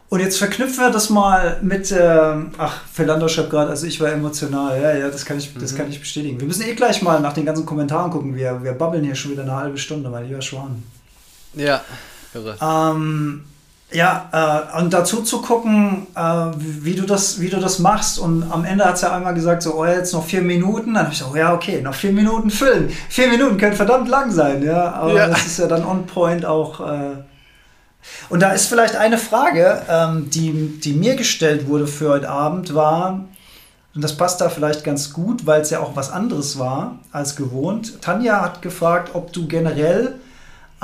Und 0.09 0.21
jetzt 0.21 0.39
verknüpfen 0.39 0.79
wir 0.79 0.91
das 0.91 1.11
mal 1.11 1.59
mit, 1.63 1.91
äh, 1.91 2.35
ach, 2.59 2.83
Philando 2.93 3.27
schreibt 3.27 3.51
gerade, 3.51 3.71
also 3.71 3.87
ich 3.87 4.01
war 4.01 4.13
emotional, 4.13 4.81
ja, 4.81 4.95
ja, 4.95 5.11
das 5.11 5.25
kann 5.25 5.37
ich, 5.37 5.53
das 5.55 5.73
mhm. 5.73 5.77
kann 5.77 5.91
ich 5.91 5.99
bestätigen. 5.99 6.39
Wir 6.39 6.47
müssen 6.47 6.63
eh 6.63 6.75
gleich 6.75 7.03
mal 7.03 7.21
nach 7.21 7.33
den 7.33 7.45
ganzen 7.45 7.67
Kommentaren 7.67 8.11
gucken, 8.13 8.37
wir, 8.37 8.63
wir 8.63 8.73
babbeln 8.73 9.05
hier 9.05 9.17
schon 9.17 9.33
wieder 9.33 9.43
eine 9.43 9.57
halbe 9.57 9.79
Stunde, 9.79 10.09
mein 10.09 10.29
lieber 10.29 10.41
Schwan. 10.43 10.85
Ja, 11.55 11.83
irre. 12.35 12.57
Ähm, 12.61 13.45
ja, 13.93 14.69
äh, 14.75 14.79
und 14.79 14.93
dazu 14.93 15.23
zu 15.23 15.41
gucken, 15.41 16.09
äh, 16.17 16.21
wie, 16.57 16.95
du 16.95 17.07
das, 17.07 17.41
wie 17.41 17.49
du 17.49 17.59
das 17.59 17.79
machst. 17.79 18.19
Und 18.19 18.43
am 18.51 18.65
Ende 18.65 18.85
hat 18.85 18.97
es 18.97 19.03
ja 19.03 19.13
einmal 19.15 19.35
gesagt, 19.35 19.63
so, 19.63 19.75
oh, 19.75 19.87
jetzt 19.87 20.13
noch 20.13 20.25
vier 20.25 20.43
Minuten. 20.43 20.95
Dann 20.95 21.05
habe 21.05 21.13
ich 21.13 21.19
gesagt, 21.19 21.35
oh 21.35 21.39
ja, 21.39 21.55
okay, 21.55 21.81
noch 21.81 21.95
vier 21.95 22.13
Minuten 22.13 22.51
füllen. 22.51 22.91
Vier 23.09 23.29
Minuten 23.29 23.59
können 23.59 23.77
verdammt 23.77 24.09
lang 24.09 24.33
sein, 24.33 24.63
ja. 24.63 24.93
Aber 24.93 25.15
ja. 25.15 25.29
das 25.29 25.47
ist 25.47 25.59
ja 25.59 25.69
dann 25.69 25.85
on 25.85 26.07
point 26.07 26.45
auch. 26.45 26.81
Äh, 26.81 27.17
und 28.29 28.41
da 28.41 28.53
ist 28.53 28.67
vielleicht 28.67 28.97
eine 28.97 29.19
Frage, 29.19 29.83
ähm, 29.89 30.31
die, 30.31 30.81
die 30.81 30.93
mir 30.93 31.15
gestellt 31.15 31.69
wurde 31.69 31.87
für 31.87 32.11
heute 32.11 32.29
Abend, 32.29 32.75
war, 32.75 33.25
und 33.95 34.03
das 34.03 34.17
passt 34.17 34.43
da 34.43 34.51
vielleicht 34.51 34.85
ganz 34.85 35.13
gut, 35.13 35.47
weil 35.47 35.63
es 35.63 35.71
ja 35.71 35.81
auch 35.81 35.97
was 35.97 36.11
anderes 36.11 36.59
war 36.59 36.99
als 37.13 37.35
gewohnt. 37.35 38.03
Tanja 38.03 38.43
hat 38.43 38.61
gefragt, 38.61 39.13
ob 39.15 39.33
du 39.33 39.49
generell 39.49 40.17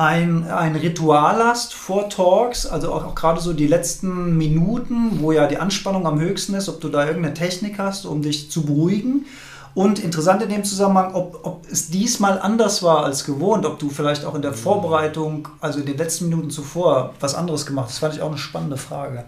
ein, 0.03 0.51
ein 0.51 0.75
Ritual 0.75 1.37
hast 1.45 1.75
vor 1.75 2.09
Talks, 2.09 2.67
also 2.67 2.93
auch, 2.93 3.05
auch 3.05 3.15
gerade 3.15 3.41
so 3.41 3.53
die 3.53 3.69
letzten 3.69 4.37
Minuten, 4.37 5.21
wo 5.21 5.33
ja 5.33 5.47
die 5.47 5.59
Anspannung 5.59 6.07
am 6.07 6.21
höchsten 6.21 6.55
ist, 6.55 6.69
ob 6.69 6.81
du 6.81 6.89
da 6.89 7.07
irgendeine 7.07 7.35
Technik 7.35 7.79
hast, 7.79 8.05
um 8.05 8.21
dich 8.21 8.51
zu 8.51 8.65
beruhigen 8.65 9.27
und 9.75 10.01
interessant 10.01 10.43
in 10.43 10.49
dem 10.51 10.65
Zusammenhang, 10.65 11.15
ob, 11.15 11.41
ob 11.45 11.71
es 11.71 11.89
diesmal 11.89 12.41
anders 12.41 12.83
war 12.83 13.05
als 13.05 13.25
gewohnt, 13.25 13.65
ob 13.65 13.79
du 13.79 13.89
vielleicht 13.89 14.25
auch 14.25 14.35
in 14.35 14.43
der 14.43 14.51
mhm. 14.51 14.57
Vorbereitung, 14.57 15.49
also 15.61 15.81
in 15.81 15.87
den 15.87 15.97
letzten 15.97 16.29
Minuten 16.29 16.51
zuvor, 16.51 17.15
was 17.21 17.35
anderes 17.35 17.65
gemacht 17.65 17.87
hast. 17.87 17.95
Das 17.95 18.01
fand 18.01 18.15
ich 18.15 18.23
auch 18.23 18.29
eine 18.29 18.39
spannende 18.39 18.77
Frage. 18.77 19.25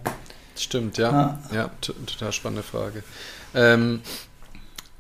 Stimmt, 0.57 0.99
ja. 0.99 1.39
Ja, 1.51 1.57
ja 1.57 1.71
total 1.81 2.33
spannende 2.33 2.63
Frage. 2.63 3.03
Ähm, 3.55 4.01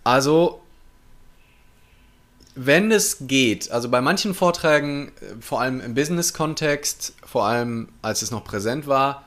also, 0.02 0.60
wenn 2.54 2.92
es 2.92 3.18
geht, 3.22 3.70
also 3.70 3.88
bei 3.88 4.00
manchen 4.00 4.34
Vorträgen, 4.34 5.08
äh, 5.20 5.40
vor 5.40 5.60
allem 5.60 5.80
im 5.80 5.94
Business-Kontext, 5.94 7.14
vor 7.24 7.46
allem 7.46 7.88
als 8.02 8.22
es 8.22 8.30
noch 8.30 8.44
präsent 8.44 8.86
war, 8.86 9.24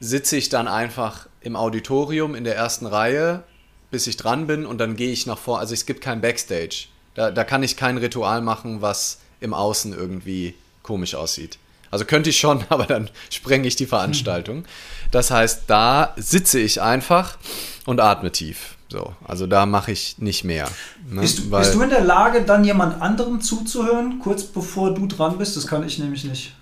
sitze 0.00 0.36
ich 0.36 0.48
dann 0.48 0.68
einfach 0.68 1.28
im 1.40 1.56
Auditorium 1.56 2.34
in 2.34 2.44
der 2.44 2.56
ersten 2.56 2.86
Reihe 2.86 3.44
bis 3.90 4.06
ich 4.06 4.16
dran 4.16 4.46
bin 4.46 4.66
und 4.66 4.78
dann 4.78 4.96
gehe 4.96 5.12
ich 5.12 5.26
nach 5.26 5.38
vor. 5.38 5.58
Also 5.58 5.74
es 5.74 5.86
gibt 5.86 6.00
kein 6.00 6.20
Backstage. 6.20 6.86
Da, 7.14 7.30
da 7.30 7.44
kann 7.44 7.62
ich 7.62 7.76
kein 7.76 7.96
Ritual 7.96 8.42
machen, 8.42 8.82
was 8.82 9.18
im 9.40 9.54
Außen 9.54 9.92
irgendwie 9.92 10.54
komisch 10.82 11.14
aussieht. 11.14 11.58
Also 11.90 12.04
könnte 12.04 12.30
ich 12.30 12.38
schon, 12.38 12.64
aber 12.68 12.86
dann 12.86 13.10
sprenge 13.30 13.66
ich 13.66 13.76
die 13.76 13.86
Veranstaltung. 13.86 14.64
Das 15.10 15.30
heißt, 15.30 15.62
da 15.68 16.14
sitze 16.16 16.58
ich 16.58 16.82
einfach 16.82 17.38
und 17.86 18.00
atme 18.00 18.30
tief. 18.30 18.76
So, 18.90 19.14
also 19.26 19.46
da 19.46 19.66
mache 19.66 19.92
ich 19.92 20.16
nicht 20.18 20.44
mehr. 20.44 20.68
Ne? 21.08 21.20
Bist, 21.20 21.38
du, 21.38 21.50
bist, 21.50 21.74
du, 21.74 21.82
in 21.82 21.90
der 21.90 22.04
Lage, 22.04 22.42
dann 22.42 22.64
jemand 22.64 23.02
anderem 23.02 23.40
zuzuhören, 23.40 24.18
kurz 24.18 24.44
bevor 24.44 24.94
du 24.94 25.06
dran 25.06 25.36
bist? 25.36 25.56
Das 25.56 25.66
kann 25.66 25.86
ich 25.86 25.98
nämlich 25.98 26.24
nicht. 26.24 26.54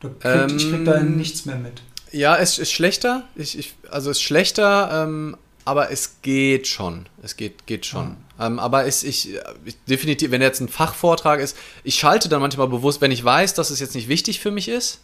Krieg, 0.00 0.12
ähm, 0.24 0.56
ich 0.56 0.68
kriege 0.68 0.84
da 0.84 1.00
nichts 1.00 1.46
mehr 1.46 1.56
mit. 1.56 1.82
Ja, 2.12 2.36
es 2.36 2.58
ist 2.58 2.72
schlechter. 2.72 3.24
Ich, 3.34 3.58
ich, 3.58 3.74
also 3.90 4.10
es 4.10 4.18
ist 4.18 4.22
schlechter, 4.22 5.04
ähm, 5.04 5.36
aber 5.64 5.90
es 5.90 6.20
geht 6.20 6.66
schon. 6.66 7.06
Es 7.22 7.36
geht, 7.36 7.66
geht 7.66 7.86
schon. 7.86 8.16
Ja. 8.38 8.46
Ähm, 8.46 8.58
aber 8.58 8.86
es, 8.86 9.02
ich, 9.02 9.34
ich, 9.64 9.76
definitiv, 9.88 10.30
wenn 10.30 10.42
jetzt 10.42 10.60
ein 10.60 10.68
Fachvortrag 10.68 11.40
ist, 11.40 11.56
ich 11.84 11.94
schalte 11.94 12.28
dann 12.28 12.40
manchmal 12.40 12.68
bewusst, 12.68 13.00
wenn 13.00 13.10
ich 13.10 13.24
weiß, 13.24 13.54
dass 13.54 13.70
es 13.70 13.80
jetzt 13.80 13.94
nicht 13.94 14.08
wichtig 14.08 14.40
für 14.40 14.50
mich 14.50 14.68
ist, 14.68 15.00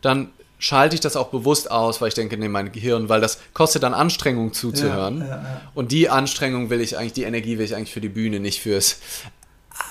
dann 0.00 0.30
schalte 0.64 0.94
ich 0.94 1.00
das 1.00 1.14
auch 1.14 1.28
bewusst 1.28 1.70
aus, 1.70 2.00
weil 2.00 2.08
ich 2.08 2.14
denke, 2.14 2.38
nee, 2.38 2.48
mein 2.48 2.72
Gehirn, 2.72 3.10
weil 3.10 3.20
das 3.20 3.38
kostet 3.52 3.82
dann 3.82 3.92
Anstrengung 3.92 4.54
zuzuhören. 4.54 5.20
Ja, 5.20 5.26
ja, 5.26 5.60
Und 5.74 5.92
die 5.92 6.08
Anstrengung 6.08 6.70
will 6.70 6.80
ich 6.80 6.96
eigentlich, 6.96 7.12
die 7.12 7.24
Energie 7.24 7.58
will 7.58 7.66
ich 7.66 7.76
eigentlich 7.76 7.92
für 7.92 8.00
die 8.00 8.08
Bühne, 8.08 8.40
nicht 8.40 8.62
fürs 8.62 8.96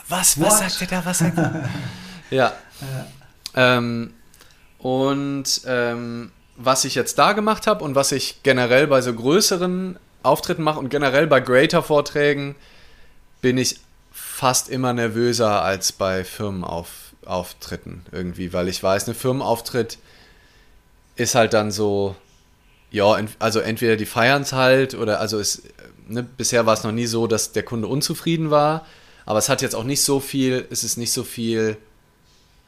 Was, 0.08 0.42
was 0.42 0.58
sagt 0.58 0.82
der 0.82 0.88
da? 0.88 1.06
Was 1.06 1.20
sagt 1.20 1.38
der? 1.38 1.70
ja. 2.32 2.54
Ähm, 3.56 4.16
und 4.80 5.62
ähm, 5.68 6.32
was 6.58 6.86
ich 6.86 6.96
jetzt 6.96 7.20
da 7.20 7.34
gemacht 7.34 7.68
habe 7.68 7.84
und 7.84 7.94
was 7.94 8.12
ich 8.12 8.42
generell 8.42 8.88
bei 8.88 9.02
so 9.02 9.14
größeren 9.14 10.00
Auftritten 10.24 10.64
mache 10.64 10.80
und 10.80 10.90
generell 10.90 11.28
bei 11.28 11.40
Greater-Vorträgen, 11.40 12.56
bin 13.42 13.60
ich 13.60 13.80
fast 14.12 14.70
immer 14.70 14.92
nervöser 14.94 15.62
als 15.62 15.92
bei 15.92 16.24
Firmenauftritten 16.24 18.08
irgendwie, 18.12 18.54
weil 18.54 18.68
ich 18.70 18.82
weiß, 18.82 19.08
ein 19.08 19.14
Firmenauftritt 19.14 20.00
ist 21.16 21.36
halt 21.36 21.54
dann 21.54 21.72
so, 21.72 22.16
ja, 22.92 23.18
also 23.40 23.60
entweder 23.60 23.96
die 23.96 24.06
feiern 24.06 24.44
es 24.44 24.54
halt 24.54 24.96
oder 24.96 25.20
also 25.20 25.40
es, 25.40 25.64
ne, 26.08 26.24
bisher 26.24 26.66
war 26.66 26.74
es 26.74 26.84
noch 26.84 26.92
nie 26.92 27.06
so, 27.06 27.28
dass 27.28 27.52
der 27.52 27.64
Kunde 27.64 27.88
unzufrieden 27.88 28.52
war, 28.52 28.86
aber 29.26 29.40
es 29.40 29.50
hat 29.50 29.62
jetzt 29.62 29.76
auch 29.76 29.84
nicht 29.84 30.04
so 30.04 30.20
viel, 30.20 30.66
es 30.70 30.84
ist 30.84 30.98
nicht 30.98 31.12
so 31.12 31.24
viel 31.24 31.78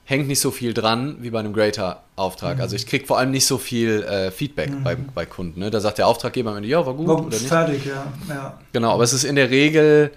hängt 0.06 0.28
nicht 0.28 0.40
so 0.40 0.52
viel 0.52 0.74
dran 0.74 1.18
wie 1.22 1.32
bei 1.32 1.40
einem 1.40 1.52
Greater-Auftrag. 1.52 2.58
Mhm. 2.58 2.62
Also 2.62 2.76
ich 2.76 2.86
kriege 2.86 3.06
vor 3.06 3.18
allem 3.18 3.32
nicht 3.32 3.46
so 3.46 3.58
viel 3.58 4.04
äh, 4.04 4.32
Feedback 4.32 4.70
mhm. 4.70 4.84
bei, 4.84 4.96
bei 4.96 5.26
Kunden. 5.26 5.60
Ne? 5.60 5.72
Da 5.72 5.80
sagt 5.80 5.98
der 5.98 6.08
Auftraggeber 6.08 6.52
am 6.52 6.58
Ende, 6.58 6.70
ja, 6.70 6.86
war 6.86 6.94
gut 6.94 7.08
war 7.08 7.26
oder 7.26 7.36
nicht. 7.36 7.48
Fertig, 7.48 7.86
ja. 7.86 8.14
ja. 8.30 8.60
Genau, 8.72 8.94
aber 8.94 9.04
es 9.04 9.14
ist 9.14 9.24
in 9.24 9.36
der 9.36 9.50
Regel 9.50 10.12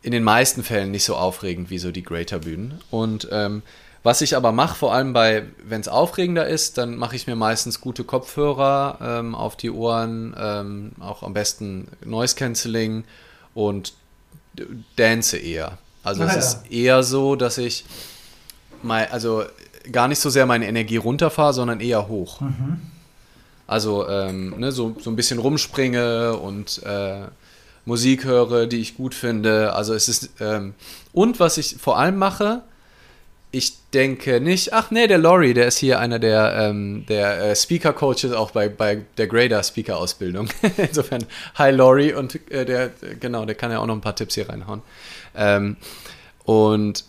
in 0.00 0.10
den 0.10 0.24
meisten 0.24 0.64
Fällen 0.64 0.90
nicht 0.90 1.04
so 1.04 1.14
aufregend 1.14 1.70
wie 1.70 1.78
so 1.78 1.92
die 1.92 2.02
Greater-Bühnen. 2.02 2.80
Und 2.90 3.28
ähm, 3.30 3.62
was 4.02 4.20
ich 4.20 4.36
aber 4.36 4.52
mache, 4.52 4.76
vor 4.76 4.92
allem 4.92 5.12
bei, 5.12 5.44
wenn 5.64 5.80
es 5.80 5.88
aufregender 5.88 6.46
ist, 6.46 6.76
dann 6.78 6.96
mache 6.96 7.14
ich 7.14 7.26
mir 7.26 7.36
meistens 7.36 7.80
gute 7.80 8.02
Kopfhörer 8.02 8.98
ähm, 9.00 9.34
auf 9.34 9.56
die 9.56 9.70
Ohren, 9.70 10.34
ähm, 10.36 10.92
auch 10.98 11.22
am 11.22 11.32
besten 11.32 11.86
Noise 12.04 12.34
Cancelling 12.34 13.04
und 13.54 13.94
dance 14.96 15.36
eher. 15.36 15.78
Also 16.02 16.24
ah, 16.24 16.26
es 16.26 16.36
ist 16.36 16.70
eher 16.70 17.02
so, 17.02 17.36
dass 17.36 17.58
ich 17.58 17.84
mein, 18.82 19.10
also 19.12 19.44
gar 19.90 20.08
nicht 20.08 20.18
so 20.18 20.30
sehr 20.30 20.46
meine 20.46 20.66
Energie 20.66 20.96
runterfahre, 20.96 21.52
sondern 21.52 21.80
eher 21.80 22.08
hoch. 22.08 22.40
Mhm. 22.40 22.80
Also 23.66 24.08
ähm, 24.08 24.58
ne, 24.58 24.72
so, 24.72 24.96
so 25.00 25.10
ein 25.10 25.16
bisschen 25.16 25.38
rumspringe 25.38 26.36
und 26.36 26.82
äh, 26.82 27.22
Musik 27.84 28.24
höre, 28.24 28.66
die 28.66 28.78
ich 28.78 28.96
gut 28.96 29.14
finde. 29.14 29.74
Also 29.74 29.94
es 29.94 30.08
ist 30.08 30.30
ähm, 30.40 30.74
und 31.12 31.40
was 31.40 31.56
ich 31.56 31.76
vor 31.76 31.98
allem 31.98 32.16
mache, 32.16 32.62
ich 33.54 33.74
denke 33.92 34.40
nicht, 34.40 34.72
ach 34.72 34.90
nee, 34.90 35.06
der 35.06 35.18
Laurie, 35.18 35.52
der 35.52 35.66
ist 35.66 35.76
hier 35.76 36.00
einer 36.00 36.18
der, 36.18 36.54
ähm, 36.56 37.04
der 37.06 37.50
äh, 37.50 37.54
Speaker-Coaches 37.54 38.32
auch 38.32 38.50
bei, 38.50 38.70
bei 38.70 39.02
der 39.18 39.26
Grader 39.26 39.62
Speaker-Ausbildung. 39.62 40.48
Insofern, 40.78 41.26
hi 41.56 41.70
Laurie 41.70 42.14
und 42.14 42.50
äh, 42.50 42.64
der, 42.64 42.90
genau, 43.20 43.44
der 43.44 43.54
kann 43.54 43.70
ja 43.70 43.78
auch 43.78 43.86
noch 43.86 43.94
ein 43.94 44.00
paar 44.00 44.16
Tipps 44.16 44.34
hier 44.34 44.48
reinhauen. 44.48 44.80
Ähm, 45.36 45.76
und 46.44 47.04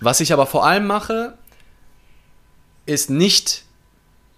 was 0.00 0.20
ich 0.20 0.32
aber 0.32 0.46
vor 0.46 0.66
allem 0.66 0.88
mache, 0.88 1.34
ist 2.86 3.08
nicht 3.08 3.62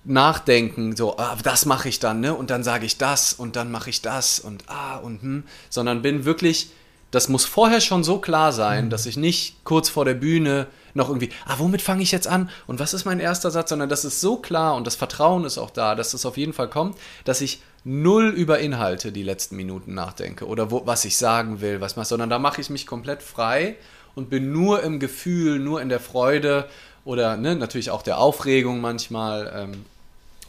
nachdenken, 0.04 0.96
so, 0.96 1.16
ah, 1.16 1.38
das 1.42 1.64
mache 1.64 1.88
ich 1.88 1.98
dann, 1.98 2.20
ne? 2.20 2.34
Und 2.34 2.50
dann 2.50 2.62
sage 2.62 2.84
ich 2.84 2.98
das 2.98 3.32
und 3.32 3.56
dann 3.56 3.70
mache 3.70 3.88
ich 3.88 4.02
das 4.02 4.38
und 4.38 4.64
ah 4.66 4.96
und 4.96 5.22
hm, 5.22 5.44
sondern 5.70 6.02
bin 6.02 6.26
wirklich, 6.26 6.70
das 7.10 7.28
muss 7.30 7.46
vorher 7.46 7.80
schon 7.80 8.04
so 8.04 8.18
klar 8.18 8.52
sein, 8.52 8.86
mhm. 8.86 8.90
dass 8.90 9.06
ich 9.06 9.16
nicht 9.16 9.64
kurz 9.64 9.88
vor 9.88 10.04
der 10.04 10.14
Bühne 10.14 10.66
noch 10.94 11.08
irgendwie, 11.08 11.30
ah, 11.46 11.54
womit 11.58 11.82
fange 11.82 12.02
ich 12.02 12.12
jetzt 12.12 12.26
an 12.26 12.50
und 12.66 12.78
was 12.78 12.94
ist 12.94 13.04
mein 13.04 13.20
erster 13.20 13.50
Satz, 13.50 13.70
sondern 13.70 13.88
das 13.88 14.04
ist 14.04 14.20
so 14.20 14.36
klar 14.36 14.74
und 14.74 14.86
das 14.86 14.96
Vertrauen 14.96 15.44
ist 15.44 15.58
auch 15.58 15.70
da, 15.70 15.94
dass 15.94 16.12
das 16.12 16.26
auf 16.26 16.36
jeden 16.36 16.52
Fall 16.52 16.68
kommt, 16.68 16.96
dass 17.24 17.40
ich 17.40 17.62
null 17.84 18.28
über 18.28 18.58
Inhalte 18.58 19.12
die 19.12 19.22
letzten 19.22 19.56
Minuten 19.56 19.94
nachdenke 19.94 20.46
oder 20.46 20.70
wo, 20.70 20.86
was 20.86 21.04
ich 21.04 21.16
sagen 21.16 21.60
will, 21.60 21.80
was 21.80 21.96
mach, 21.96 22.04
sondern 22.04 22.30
da 22.30 22.38
mache 22.38 22.60
ich 22.60 22.70
mich 22.70 22.86
komplett 22.86 23.22
frei 23.22 23.76
und 24.14 24.30
bin 24.30 24.52
nur 24.52 24.82
im 24.82 25.00
Gefühl, 25.00 25.58
nur 25.58 25.80
in 25.80 25.88
der 25.88 26.00
Freude 26.00 26.68
oder 27.04 27.36
ne, 27.36 27.56
natürlich 27.56 27.90
auch 27.90 28.02
der 28.02 28.18
Aufregung 28.18 28.80
manchmal. 28.80 29.52
Ähm, 29.54 29.84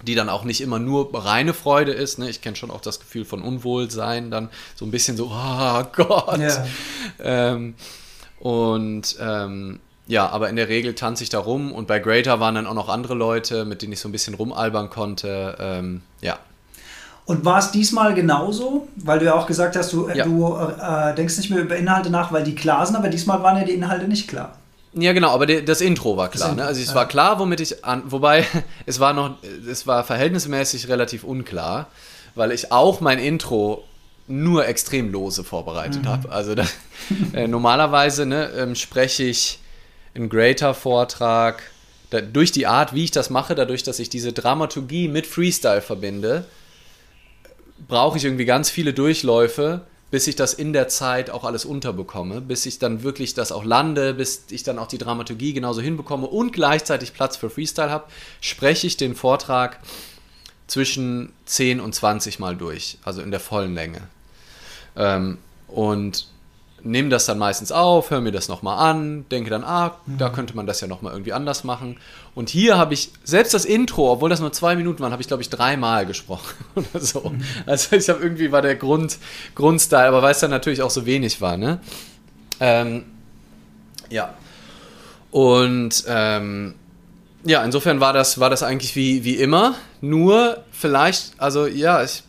die 0.06 0.16
dann 0.16 0.30
auch 0.30 0.44
nicht 0.44 0.62
immer 0.62 0.80
nur 0.80 1.10
reine 1.14 1.54
Freude 1.54 1.94
ist. 1.94 2.20
Ne? 2.20 2.30
Ich 2.30 2.42
kenne 2.42 2.56
schon 2.56 2.72
auch 2.72 2.82
das 2.82 3.00
Gefühl 3.00 3.26
von 3.26 3.42
Unwohlsein, 3.42 4.32
dann 4.32 4.50
so 4.76 4.86
ein 4.86 4.92
bisschen 4.92 5.18
so, 5.18 5.32
oh 5.32 5.84
Gott. 5.94 6.40
Ja. 6.40 6.66
Ähm, 7.20 7.76
und 8.40 9.16
ähm, 9.20 9.80
ja, 10.06 10.28
aber 10.28 10.50
in 10.50 10.56
der 10.56 10.68
Regel 10.68 10.96
tanze 10.96 11.24
ich 11.24 11.30
da 11.30 11.40
rum 11.40 11.72
und 11.72 11.88
bei 11.88 12.00
Greater 12.00 12.40
waren 12.40 12.56
dann 12.56 12.68
auch 12.68 12.74
noch 12.74 12.90
andere 12.90 13.14
Leute, 13.14 13.66
mit 13.66 13.82
denen 13.82 13.94
ich 13.94 14.00
so 14.00 14.10
ein 14.10 14.12
bisschen 14.12 14.34
rumalbern 14.34 14.90
konnte. 14.90 15.56
Ähm, 15.60 16.02
ja. 16.22 16.38
Und 17.26 17.46
war 17.46 17.60
es 17.60 17.72
diesmal 17.72 18.14
genauso? 18.14 18.88
Weil 18.98 19.20
du 19.20 19.26
ja 19.26 19.34
auch 19.34 19.48
gesagt 19.48 19.78
hast, 19.78 19.94
du, 19.94 20.08
äh, 20.08 20.18
ja. 20.18 20.26
du 20.26 20.58
äh, 20.58 21.16
denkst 21.16 21.38
nicht 21.38 21.50
mehr 21.50 21.62
über 21.62 21.78
Inhalte 21.78 22.10
nach, 22.10 22.34
weil 22.34 22.44
die 22.44 22.54
klar 22.54 22.86
sind, 22.86 22.98
aber 22.98 23.08
diesmal 23.08 23.42
waren 23.44 23.58
ja 23.58 23.64
die 23.64 23.72
Inhalte 23.72 24.10
nicht 24.10 24.28
klar. 24.28 24.58
Ja, 24.94 25.14
genau, 25.14 25.30
aber 25.30 25.48
das 25.48 25.82
Intro 25.82 26.18
war 26.18 26.30
klar. 26.30 26.54
Ne? 26.54 26.66
Also 26.66 26.82
es 26.82 26.90
ja. 26.90 26.96
war 26.96 27.08
klar, 27.08 27.40
womit 27.40 27.62
ich 27.62 27.84
an. 27.86 28.04
Wobei, 28.08 28.46
es 28.86 29.00
war 29.00 29.14
noch, 29.14 29.38
es 29.68 29.88
war 29.88 30.04
verhältnismäßig 30.04 30.90
relativ 30.90 31.24
unklar, 31.24 31.88
weil 32.36 32.52
ich 32.52 32.74
auch 32.74 33.00
mein 33.00 33.20
Intro 33.20 33.86
nur 34.28 34.68
extrem 34.68 35.12
lose 35.12 35.44
vorbereitet 35.46 36.04
mhm. 36.04 36.10
habe. 36.10 36.32
Also 36.32 36.56
da, 36.56 36.66
äh, 37.34 37.48
normalerweise 37.48 38.26
ne, 38.26 38.50
ähm, 38.58 38.76
spreche 38.76 39.24
ich 39.24 39.60
einen 40.16 40.30
Greater-Vortrag. 40.30 41.64
durch 42.32 42.52
die 42.52 42.68
Art, 42.68 42.94
wie 42.94 43.06
ich 43.06 43.12
das 43.12 43.32
mache, 43.32 43.56
dadurch, 43.56 43.82
dass 43.82 43.98
ich 43.98 44.08
diese 44.08 44.34
Dramaturgie 44.34 45.08
mit 45.08 45.26
Freestyle 45.26 45.82
verbinde, 45.82 46.46
brauche 47.88 48.18
ich 48.18 48.26
irgendwie 48.26 48.46
ganz 48.46 48.70
viele 48.70 48.94
Durchläufe, 48.94 49.82
bis 50.12 50.28
ich 50.28 50.36
das 50.36 50.54
in 50.54 50.74
der 50.74 50.88
Zeit 50.90 51.32
auch 51.32 51.44
alles 51.44 51.66
unterbekomme, 51.66 52.40
bis 52.40 52.68
ich 52.68 52.78
dann 52.78 53.02
wirklich 53.02 53.34
das 53.34 53.52
auch 53.52 53.64
lande, 53.64 54.14
bis 54.14 54.44
ich 54.52 54.62
dann 54.62 54.78
auch 54.78 54.86
die 54.86 55.00
Dramaturgie 55.00 55.54
genauso 55.54 55.82
hinbekomme 55.82 56.28
und 56.28 56.54
gleichzeitig 56.54 57.14
Platz 57.14 57.36
für 57.36 57.50
Freestyle 57.50 57.90
habe, 57.90 58.06
spreche 58.40 58.86
ich 58.86 58.96
den 58.96 59.16
Vortrag 59.16 59.80
zwischen 60.68 61.34
10 61.46 61.80
und 61.80 61.96
20 61.96 62.38
Mal 62.38 62.56
durch, 62.56 63.00
also 63.04 63.24
in 63.24 63.32
der 63.32 63.40
vollen 63.40 63.74
Länge. 63.74 64.02
Ähm, 64.96 65.40
und 65.68 66.28
nehme 66.84 67.10
das 67.10 67.26
dann 67.26 67.38
meistens 67.38 67.72
auf, 67.72 68.12
höre 68.12 68.22
mir 68.22 68.32
das 68.32 68.50
nochmal 68.50 68.90
an, 68.90 69.26
denke 69.30 69.50
dann, 69.50 69.64
ah, 69.64 69.98
mhm. 70.06 70.18
da 70.18 70.30
könnte 70.30 70.56
man 70.56 70.68
das 70.68 70.82
ja 70.82 70.88
nochmal 70.88 71.14
irgendwie 71.14 71.34
anders 71.34 71.64
machen. 71.64 71.98
Und 72.36 72.50
hier 72.50 72.78
habe 72.78 72.94
ich, 72.94 73.12
selbst 73.24 73.54
das 73.54 73.64
Intro, 73.66 74.12
obwohl 74.12 74.30
das 74.30 74.42
nur 74.42 74.52
zwei 74.52 74.76
Minuten 74.76 75.00
waren, 75.02 75.12
habe 75.12 75.22
ich, 75.22 75.28
glaube 75.28 75.42
ich, 75.42 75.50
dreimal 75.50 76.06
gesprochen 76.06 76.54
oder 76.76 77.00
so. 77.00 77.30
Mhm. 77.30 77.42
Also 77.66 77.96
ich 77.96 78.10
habe 78.10 78.22
irgendwie, 78.22 78.52
war 78.52 78.62
der 78.62 78.76
Grund, 78.76 79.18
Grundstyle, 79.56 80.08
aber 80.08 80.22
weil 80.22 80.32
es 80.32 80.40
dann 80.40 80.52
natürlich 80.52 80.82
auch 80.82 80.90
so 80.90 81.06
wenig 81.06 81.40
war, 81.42 81.58
ne? 81.58 81.80
Ähm, 82.60 83.06
ja. 84.10 84.34
Und 85.32 86.04
ähm, 86.08 86.76
ja, 87.46 87.64
insofern 87.64 88.00
war 88.00 88.14
das, 88.14 88.40
war 88.40 88.50
das 88.50 88.62
eigentlich 88.62 88.96
wie, 88.96 89.24
wie 89.24 89.36
immer. 89.36 89.76
Nur 90.02 90.64
vielleicht, 90.72 91.34
also 91.38 91.66
ja, 91.66 92.04
ich, 92.04 92.24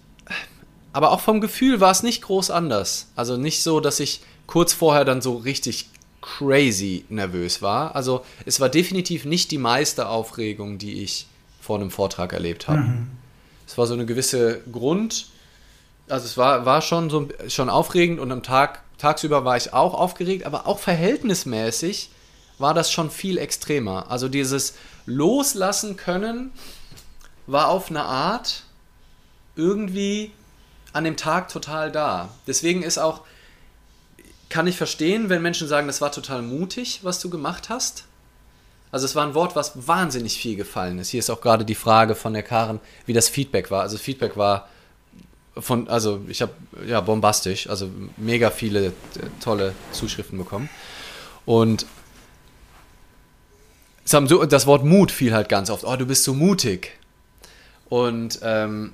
aber 0.93 1.11
auch 1.11 1.21
vom 1.21 1.40
Gefühl 1.40 1.81
war 1.81 1.90
es 1.90 2.03
nicht 2.03 2.23
groß 2.23 2.51
anders. 2.51 3.09
Also 3.17 3.37
nicht 3.37 3.62
so, 3.62 3.81
dass 3.81 4.01
ich 4.01 4.23
kurz 4.46 4.72
vorher 4.72 5.04
dann 5.04 5.22
so 5.22 5.37
richtig 5.37 5.88
crazy 6.20 7.04
nervös 7.09 7.61
war. 7.61 7.94
Also 7.94 8.24
es 8.46 8.61
war 8.61 8.68
definitiv 8.68 9.24
nicht 9.24 9.50
die 9.50 9.59
meiste 9.59 10.09
Aufregung, 10.09 10.78
die 10.78 11.02
ich 11.02 11.26
vor 11.61 11.76
einem 11.76 11.90
Vortrag 11.90 12.33
erlebt 12.33 12.68
habe. 12.68 12.80
Mhm. 12.80 13.11
Es 13.66 13.76
war 13.78 13.87
so 13.87 13.94
eine 13.94 14.07
gewisse 14.07 14.61
Grund, 14.70 15.26
also 16.09 16.26
es 16.26 16.37
war, 16.37 16.66
war 16.66 16.83
schon 16.83 17.11
so 17.11 17.28
schon 17.48 17.70
aufregend 17.70 18.20
und 18.20 18.30
am 18.30 18.42
Tag, 18.42 18.83
tagsüber 18.98 19.44
war 19.44 19.57
ich 19.57 19.72
auch 19.72 19.94
aufgeregt, 19.94 20.44
aber 20.44 20.66
auch 20.66 20.78
verhältnismäßig 20.78 22.11
war 22.59 22.74
das 22.74 22.90
schon 22.90 23.11
viel 23.11 23.38
extremer. 23.38 24.11
Also 24.11 24.28
dieses 24.28 24.74
Loslassen 25.07 25.96
können 25.96 26.52
war 27.46 27.68
auf 27.68 27.90
eine 27.90 28.04
Art 28.04 28.62
irgendwie 29.57 30.30
an 30.92 31.04
dem 31.04 31.16
Tag 31.16 31.48
total 31.48 31.90
da. 31.90 32.30
Deswegen 32.46 32.83
ist 32.83 32.98
auch 32.98 33.22
kann 34.48 34.66
ich 34.66 34.76
verstehen, 34.76 35.28
wenn 35.28 35.42
Menschen 35.42 35.68
sagen, 35.68 35.87
das 35.87 36.00
war 36.00 36.12
total 36.12 36.42
mutig, 36.42 37.00
was 37.02 37.20
du 37.20 37.30
gemacht 37.30 37.68
hast. 37.68 38.04
Also 38.92 39.07
es 39.07 39.16
war 39.16 39.26
ein 39.26 39.35
Wort, 39.35 39.57
was 39.57 39.88
wahnsinnig 39.88 40.38
viel 40.38 40.54
gefallen 40.54 40.98
ist. 40.98 41.09
Hier 41.09 41.18
ist 41.18 41.30
auch 41.30 41.40
gerade 41.40 41.64
die 41.64 41.74
Frage 41.74 42.14
von 42.14 42.33
der 42.33 42.44
Karen, 42.44 42.78
wie 43.07 43.12
das 43.12 43.28
Feedback 43.28 43.70
war. 43.70 43.83
Also 43.83 43.98
Feedback 43.98 44.37
war 44.37 44.68
von, 45.59 45.88
also 45.88 46.20
ich 46.28 46.42
habe 46.42 46.52
ja 46.87 47.00
bombastisch, 47.00 47.68
also 47.68 47.90
mega 48.16 48.50
viele 48.50 48.87
äh, 48.87 48.92
tolle 49.40 49.74
Zuschriften 49.92 50.38
bekommen. 50.38 50.68
Und 51.44 51.87
so, 54.04 54.44
das 54.44 54.66
Wort 54.66 54.85
Mut 54.85 55.11
fiel 55.11 55.33
halt 55.35 55.48
ganz 55.48 55.70
oft. 55.70 55.85
Oh, 55.85 55.96
du 55.96 56.07
bist 56.07 56.24
so 56.24 56.35
mutig. 56.35 56.98
Und 57.88 58.40
ähm, 58.42 58.92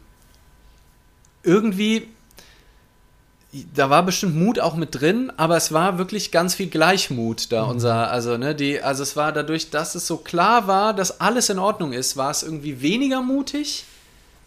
irgendwie 1.43 2.09
da 3.75 3.91
war 3.91 4.05
bestimmt 4.05 4.37
Mut 4.37 4.61
auch 4.61 4.75
mit 4.77 5.01
drin, 5.01 5.33
aber 5.37 5.57
es 5.57 5.73
war 5.73 5.99
wirklich 5.99 6.31
ganz 6.31 6.55
viel 6.55 6.69
Gleichmut 6.69 7.51
da, 7.51 7.65
mhm. 7.65 7.71
unser, 7.71 8.11
also, 8.11 8.37
ne, 8.37 8.55
die, 8.55 8.81
also 8.81 9.03
es 9.03 9.17
war 9.17 9.33
dadurch, 9.33 9.71
dass 9.71 9.95
es 9.95 10.07
so 10.07 10.19
klar 10.19 10.69
war, 10.69 10.95
dass 10.95 11.21
alles 11.21 11.51
in 11.51 11.59
Ordnung 11.59 11.93
ist, 11.93 12.17
war 12.17 12.31
es 12.31 12.45
irgendwie 12.45 12.81
weniger 12.81 13.23
mutig, 13.23 13.85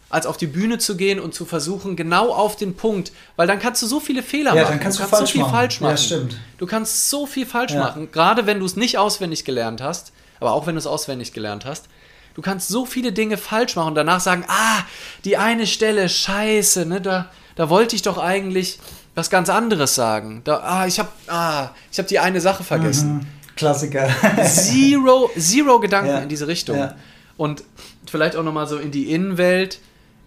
als 0.08 0.26
auf 0.26 0.36
die 0.36 0.46
Bühne 0.46 0.78
zu 0.78 0.96
gehen 0.96 1.20
und 1.20 1.34
zu 1.34 1.44
versuchen, 1.44 1.96
genau 1.96 2.32
auf 2.32 2.56
den 2.56 2.76
Punkt, 2.76 3.12
weil 3.36 3.46
dann 3.46 3.58
kannst 3.58 3.82
du 3.82 3.86
so 3.86 4.00
viele 4.00 4.22
Fehler 4.22 4.54
ja, 4.54 4.62
machen. 4.62 4.74
Dann 4.74 4.80
kannst 4.80 4.98
du, 4.98 5.02
kannst 5.02 5.18
so 5.18 5.26
viel 5.26 5.40
machen. 5.42 5.52
falsch 5.52 5.80
machen. 5.80 5.90
Ja, 5.90 5.96
stimmt. 5.96 6.36
Du 6.58 6.66
kannst 6.66 7.10
so 7.10 7.26
viel 7.26 7.46
falsch 7.46 7.72
ja. 7.72 7.80
machen, 7.80 8.10
gerade 8.10 8.46
wenn 8.46 8.60
du 8.60 8.66
es 8.66 8.76
nicht 8.76 8.96
auswendig 8.96 9.44
gelernt 9.44 9.82
hast, 9.82 10.12
aber 10.40 10.52
auch 10.52 10.66
wenn 10.66 10.76
du 10.76 10.78
es 10.78 10.86
auswendig 10.86 11.32
gelernt 11.32 11.64
hast. 11.64 11.86
Du 12.34 12.42
kannst 12.42 12.68
so 12.68 12.86
viele 12.86 13.12
Dinge 13.12 13.36
falsch 13.36 13.76
machen 13.76 13.88
und 13.88 13.94
danach 13.96 14.20
sagen, 14.20 14.44
ah, 14.48 14.82
die 15.24 15.36
eine 15.36 15.66
Stelle, 15.66 16.08
scheiße, 16.08 16.86
ne, 16.86 17.00
da, 17.00 17.30
da 17.56 17.68
wollte 17.70 17.96
ich 17.96 18.02
doch 18.02 18.18
eigentlich 18.18 18.78
was 19.14 19.30
ganz 19.30 19.48
anderes 19.48 19.94
sagen. 19.94 20.42
Da, 20.44 20.58
ah, 20.58 20.86
ich 20.86 20.98
habe 20.98 21.08
ah, 21.28 21.70
hab 21.96 22.06
die 22.06 22.18
eine 22.18 22.40
Sache 22.40 22.64
vergessen. 22.64 23.14
Mhm. 23.14 23.26
Klassiker. 23.56 24.08
zero, 24.44 25.30
zero 25.38 25.78
Gedanken 25.80 26.10
ja. 26.10 26.18
in 26.18 26.28
diese 26.28 26.48
Richtung. 26.48 26.78
Ja. 26.78 26.96
Und 27.36 27.62
vielleicht 28.10 28.36
auch 28.36 28.42
nochmal 28.42 28.66
so 28.66 28.78
in 28.78 28.90
die 28.90 29.12
Innenwelt. 29.12 29.78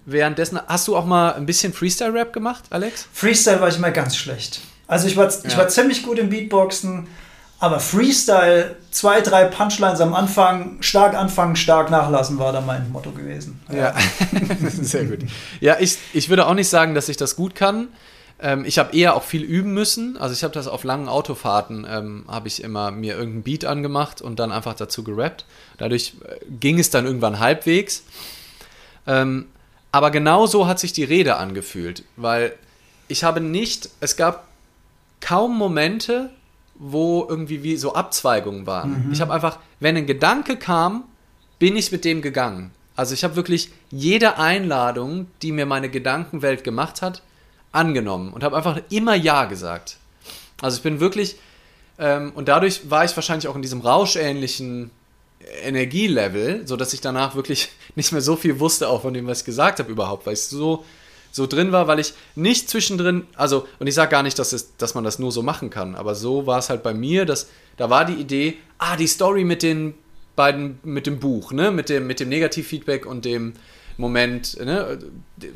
Währenddessen, 0.06 0.58
hast 0.68 0.88
du 0.88 0.96
auch 0.96 1.06
mal 1.06 1.34
ein 1.34 1.46
bisschen 1.46 1.74
Freestyle-Rap 1.74 2.32
gemacht, 2.32 2.64
Alex? 2.70 3.08
Freestyle 3.12 3.60
war 3.60 3.68
ich 3.68 3.76
immer 3.76 3.92
ganz 3.92 4.16
schlecht. 4.16 4.62
Also 4.88 5.08
ich 5.08 5.18
war, 5.18 5.30
ja. 5.30 5.38
ich 5.44 5.58
war 5.58 5.68
ziemlich 5.68 6.02
gut 6.04 6.18
im 6.18 6.30
Beatboxen, 6.30 7.08
aber 7.60 7.80
Freestyle, 7.80 8.76
zwei, 8.92 9.22
drei 9.22 9.46
Punchlines 9.46 10.00
am 10.00 10.14
Anfang, 10.14 10.78
stark 10.82 11.16
anfangen, 11.16 11.56
stark 11.56 11.90
nachlassen, 11.90 12.38
war 12.38 12.54
da 12.54 12.62
mein 12.62 12.92
Motto 12.92 13.12
gewesen. 13.12 13.60
Ja, 13.72 13.78
ja. 13.78 13.96
sehr 14.70 15.06
gut. 15.06 15.20
Ja, 15.60 15.78
ich, 15.80 15.98
ich 16.14 16.30
würde 16.30 16.46
auch 16.46 16.54
nicht 16.54 16.70
sagen, 16.70 16.94
dass 16.94 17.10
ich 17.10 17.18
das 17.18 17.36
gut 17.36 17.56
kann. 17.56 17.88
Ähm, 18.40 18.64
ich 18.66 18.78
habe 18.78 18.96
eher 18.96 19.16
auch 19.16 19.24
viel 19.24 19.42
üben 19.42 19.74
müssen. 19.74 20.18
Also 20.18 20.34
ich 20.34 20.44
habe 20.44 20.54
das 20.54 20.68
auf 20.68 20.84
langen 20.84 21.10
Autofahrten, 21.10 21.88
ähm, 21.90 22.26
habe 22.28 22.48
ich 22.48 22.64
immer 22.64 22.92
mir 22.92 23.16
irgendeinen 23.16 23.44
Beat 23.44 23.66
angemacht 23.66 24.22
und 24.22 24.40
dann 24.40 24.52
einfach 24.52 24.76
dazu 24.76 25.04
gerappt. 25.04 25.46
Dadurch 25.78 26.14
äh, 26.24 26.46
ging 26.60 26.78
es 26.78 26.92
dann 26.92 27.06
irgendwann 27.06 27.40
halbwegs. 27.40 28.04
Ähm, 29.08 29.48
aber 29.92 30.12
genau 30.12 30.46
so 30.46 30.68
hat 30.68 30.80
sich 30.80 30.94
die 30.94 31.06
Rede 31.06 31.38
angefühlt, 31.38 32.04
weil 32.18 32.54
ich 33.08 33.24
habe 33.24 33.42
nicht, 33.42 33.90
es 34.00 34.16
gab 34.16 34.48
kaum 35.22 35.58
Momente, 35.58 36.30
wo 36.80 37.26
irgendwie 37.28 37.64
wie 37.64 37.78
so 37.78 37.94
Abzweigungen 37.94 38.66
waren. 38.66 39.08
Mhm. 39.08 39.12
Ich 39.12 39.22
habe 39.22 39.34
einfach, 39.34 39.60
wenn 39.80 39.98
ein 39.98 40.06
Gedanke 40.06 40.58
kam, 40.58 41.04
bin 41.60 41.76
ich 41.76 41.92
mit 41.92 42.06
dem 42.06 42.22
gegangen. 42.22 42.72
Also 42.96 43.14
ich 43.14 43.24
habe 43.24 43.36
wirklich 43.36 43.72
jede 43.92 44.38
Einladung, 44.38 45.28
die 45.42 45.52
mir 45.52 45.66
meine 45.66 45.90
Gedankenwelt 45.90 46.64
gemacht 46.64 47.02
hat, 47.02 47.22
angenommen 47.72 48.34
und 48.34 48.44
habe 48.44 48.58
einfach 48.58 48.80
immer 48.90 49.16
Ja 49.16 49.46
gesagt. 49.46 49.98
Also 50.62 50.78
ich 50.78 50.84
bin 50.84 51.00
wirklich, 51.00 51.38
ähm, 52.00 52.32
und 52.34 52.48
dadurch 52.48 52.90
war 52.90 53.06
ich 53.06 53.16
wahrscheinlich 53.16 53.48
auch 53.48 53.56
in 53.56 53.62
diesem 53.62 53.82
rauschähnlichen 53.82 54.90
Energielevel, 55.64 56.68
sodass 56.68 56.94
ich 56.94 57.02
danach 57.02 57.36
wirklich 57.36 57.70
nicht 57.96 58.12
mehr 58.12 58.22
so 58.22 58.36
viel 58.36 58.60
wusste, 58.60 58.90
auch 58.90 59.04
von 59.04 59.14
dem, 59.14 59.28
was 59.28 59.40
ich 59.40 59.46
gesagt 59.46 59.80
habe 59.80 59.92
überhaupt, 59.92 60.26
weil 60.26 60.34
ich 60.34 60.44
so, 60.44 60.86
so 61.32 61.48
drin 61.48 61.72
war, 61.72 61.88
weil 61.88 62.00
ich 62.00 62.14
nicht 62.36 62.70
zwischendrin, 62.70 63.26
also, 63.36 63.68
und 63.80 63.88
ich 63.88 63.96
sage 63.96 64.12
gar 64.12 64.24
nicht, 64.24 64.38
dass, 64.40 64.54
es, 64.54 64.76
dass 64.78 64.96
man 64.96 65.04
das 65.04 65.20
nur 65.20 65.32
so 65.32 65.44
machen 65.44 65.70
kann, 65.70 65.96
aber 65.96 66.16
so 66.16 66.48
war 66.48 66.60
es 66.60 66.70
halt 66.70 66.84
bei 66.84 66.94
mir, 66.94 67.26
dass 67.26 67.48
da 67.78 67.90
war 67.90 68.06
die 68.06 68.16
Idee, 68.16 68.56
ah, 68.78 68.96
die 68.96 69.08
Story 69.08 69.44
mit 69.44 69.64
den 69.64 69.94
beiden, 70.36 70.80
mit 70.84 71.08
dem 71.08 71.20
Buch, 71.20 71.52
ne, 71.52 71.72
mit 71.72 71.90
dem, 71.90 72.08
mit 72.08 72.20
dem 72.20 72.30
Negativfeedback 72.30 73.06
und 73.06 73.26
dem 73.26 73.54
Moment, 73.98 74.58
ne, 74.60 75.00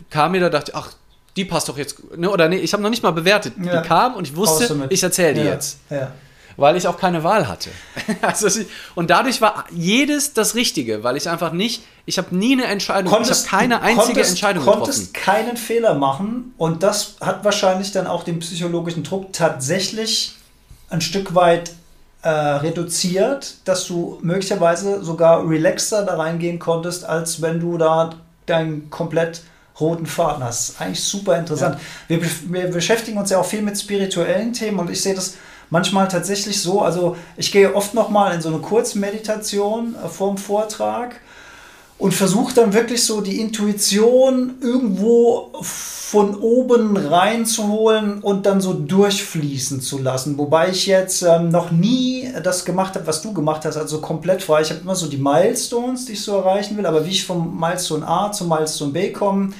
kam 0.10 0.32
mir 0.32 0.42
da, 0.42 0.50
dachte, 0.50 0.74
ach, 0.76 0.94
die 1.36 1.46
passt 1.46 1.70
doch 1.70 1.78
jetzt, 1.78 2.16
ne, 2.18 2.30
oder 2.30 2.50
nee, 2.50 2.58
ich 2.58 2.74
habe 2.74 2.84
noch 2.84 2.90
nicht 2.90 3.04
mal 3.04 3.12
bewertet. 3.12 3.54
Ja. 3.64 3.82
Die 3.82 3.88
kam 3.88 4.16
und 4.16 4.28
ich 4.28 4.36
wusste, 4.36 4.88
ich 4.90 5.02
erzähle 5.02 5.34
die 5.36 5.42
ja. 5.42 5.54
jetzt. 5.54 5.80
Ja. 5.90 6.12
Weil 6.58 6.76
ich 6.76 6.88
auch 6.88 6.98
keine 6.98 7.24
Wahl 7.24 7.48
hatte. 7.48 7.70
also, 8.22 8.48
und 8.96 9.10
dadurch 9.10 9.42
war 9.42 9.66
jedes 9.72 10.34
das 10.34 10.56
Richtige, 10.56 11.04
weil 11.04 11.18
ich 11.18 11.30
einfach 11.30 11.52
nicht, 11.52 11.84
ich 12.06 12.18
habe 12.18 12.36
nie 12.36 12.54
eine 12.54 12.66
Entscheidung, 12.66 13.12
konntest, 13.12 13.46
ich 13.46 13.52
habe 13.52 13.62
keine 13.62 13.82
einzige 13.82 14.06
konntest, 14.06 14.30
Entscheidung 14.32 14.66
getroffen. 14.66 14.80
Du 14.80 14.86
konntest 14.86 15.14
keinen 15.14 15.58
Fehler 15.58 15.94
machen 15.94 16.54
und 16.58 16.84
das 16.84 17.16
hat 17.22 17.44
wahrscheinlich 17.44 17.92
dann 17.92 18.08
auch 18.08 18.24
den 18.24 18.40
psychologischen 18.40 19.04
Druck 19.04 19.34
tatsächlich 19.34 20.36
ein 20.90 21.02
Stück 21.02 21.36
weit 21.36 21.72
äh, 22.24 22.30
reduziert, 22.30 23.56
dass 23.66 23.88
du 23.88 24.20
möglicherweise 24.22 25.04
sogar 25.04 25.48
relaxter 25.48 26.06
da 26.06 26.18
reingehen 26.18 26.60
konntest, 26.60 27.04
als 27.06 27.42
wenn 27.42 27.60
du 27.60 27.78
da 27.78 28.12
dein 28.46 28.90
komplett 28.90 29.42
roten 29.80 30.06
Faden 30.06 30.44
hast. 30.44 30.80
Eigentlich 30.80 31.04
super 31.04 31.38
interessant. 31.38 31.78
Ja. 32.08 32.22
Wir, 32.22 32.30
wir 32.50 32.68
beschäftigen 32.72 33.18
uns 33.18 33.30
ja 33.30 33.40
auch 33.40 33.46
viel 33.46 33.62
mit 33.62 33.80
spirituellen 33.80 34.54
Themen 34.54 34.80
und 34.80 34.90
ich 34.90 35.02
sehe 35.02 35.16
das 35.16 35.36
manchmal 35.72 36.08
tatsächlich 36.08 36.62
so. 36.62 36.82
Also 36.82 37.16
ich 37.36 37.52
gehe 37.52 37.74
oft 37.74 37.96
noch 37.96 38.10
mal 38.10 38.36
in 38.36 38.42
so 38.42 38.50
eine 38.50 38.60
Kurzmeditation 38.60 39.96
äh, 39.96 40.08
vorm 40.08 40.38
Vortrag 40.38 41.16
und 41.98 42.14
versuche 42.14 42.54
dann 42.54 42.74
wirklich 42.74 43.04
so 43.04 43.22
die 43.22 43.40
Intuition 43.40 44.56
irgendwo 44.62 45.52
von 45.62 46.36
oben 46.36 46.98
reinzuholen 46.98 48.22
und 48.22 48.46
dann 48.46 48.60
so 48.60 48.74
durchfließen 48.74 49.82
zu 49.82 50.00
lassen. 50.00 50.38
Wobei 50.38 50.70
ich 50.70 50.88
jetzt 50.88 51.22
ähm, 51.22 51.50
noch 51.50 51.72
nie 51.72 52.28
das 52.44 52.66
gemacht 52.66 52.96
habe, 52.96 53.08
was 53.08 53.22
du 53.22 53.34
gemacht 53.34 53.66
hast, 53.66 53.78
also 53.78 54.02
komplett 54.02 54.44
frei. 54.44 54.62
Ich 54.62 54.72
habe 54.72 54.82
immer 54.82 54.96
so 54.96 55.08
die 55.08 55.18
Milestones, 55.18 56.06
die 56.06 56.14
ich 56.14 56.22
so 56.22 56.36
erreichen 56.36 56.76
will, 56.76 56.86
aber 56.86 57.06
wie 57.06 57.12
ich 57.12 57.26
vom 57.26 57.58
Milestone 57.58 58.06
A 58.06 58.32
zum 58.32 58.50
Milestone 58.50 58.92
B 58.92 59.12
komme, 59.12 59.54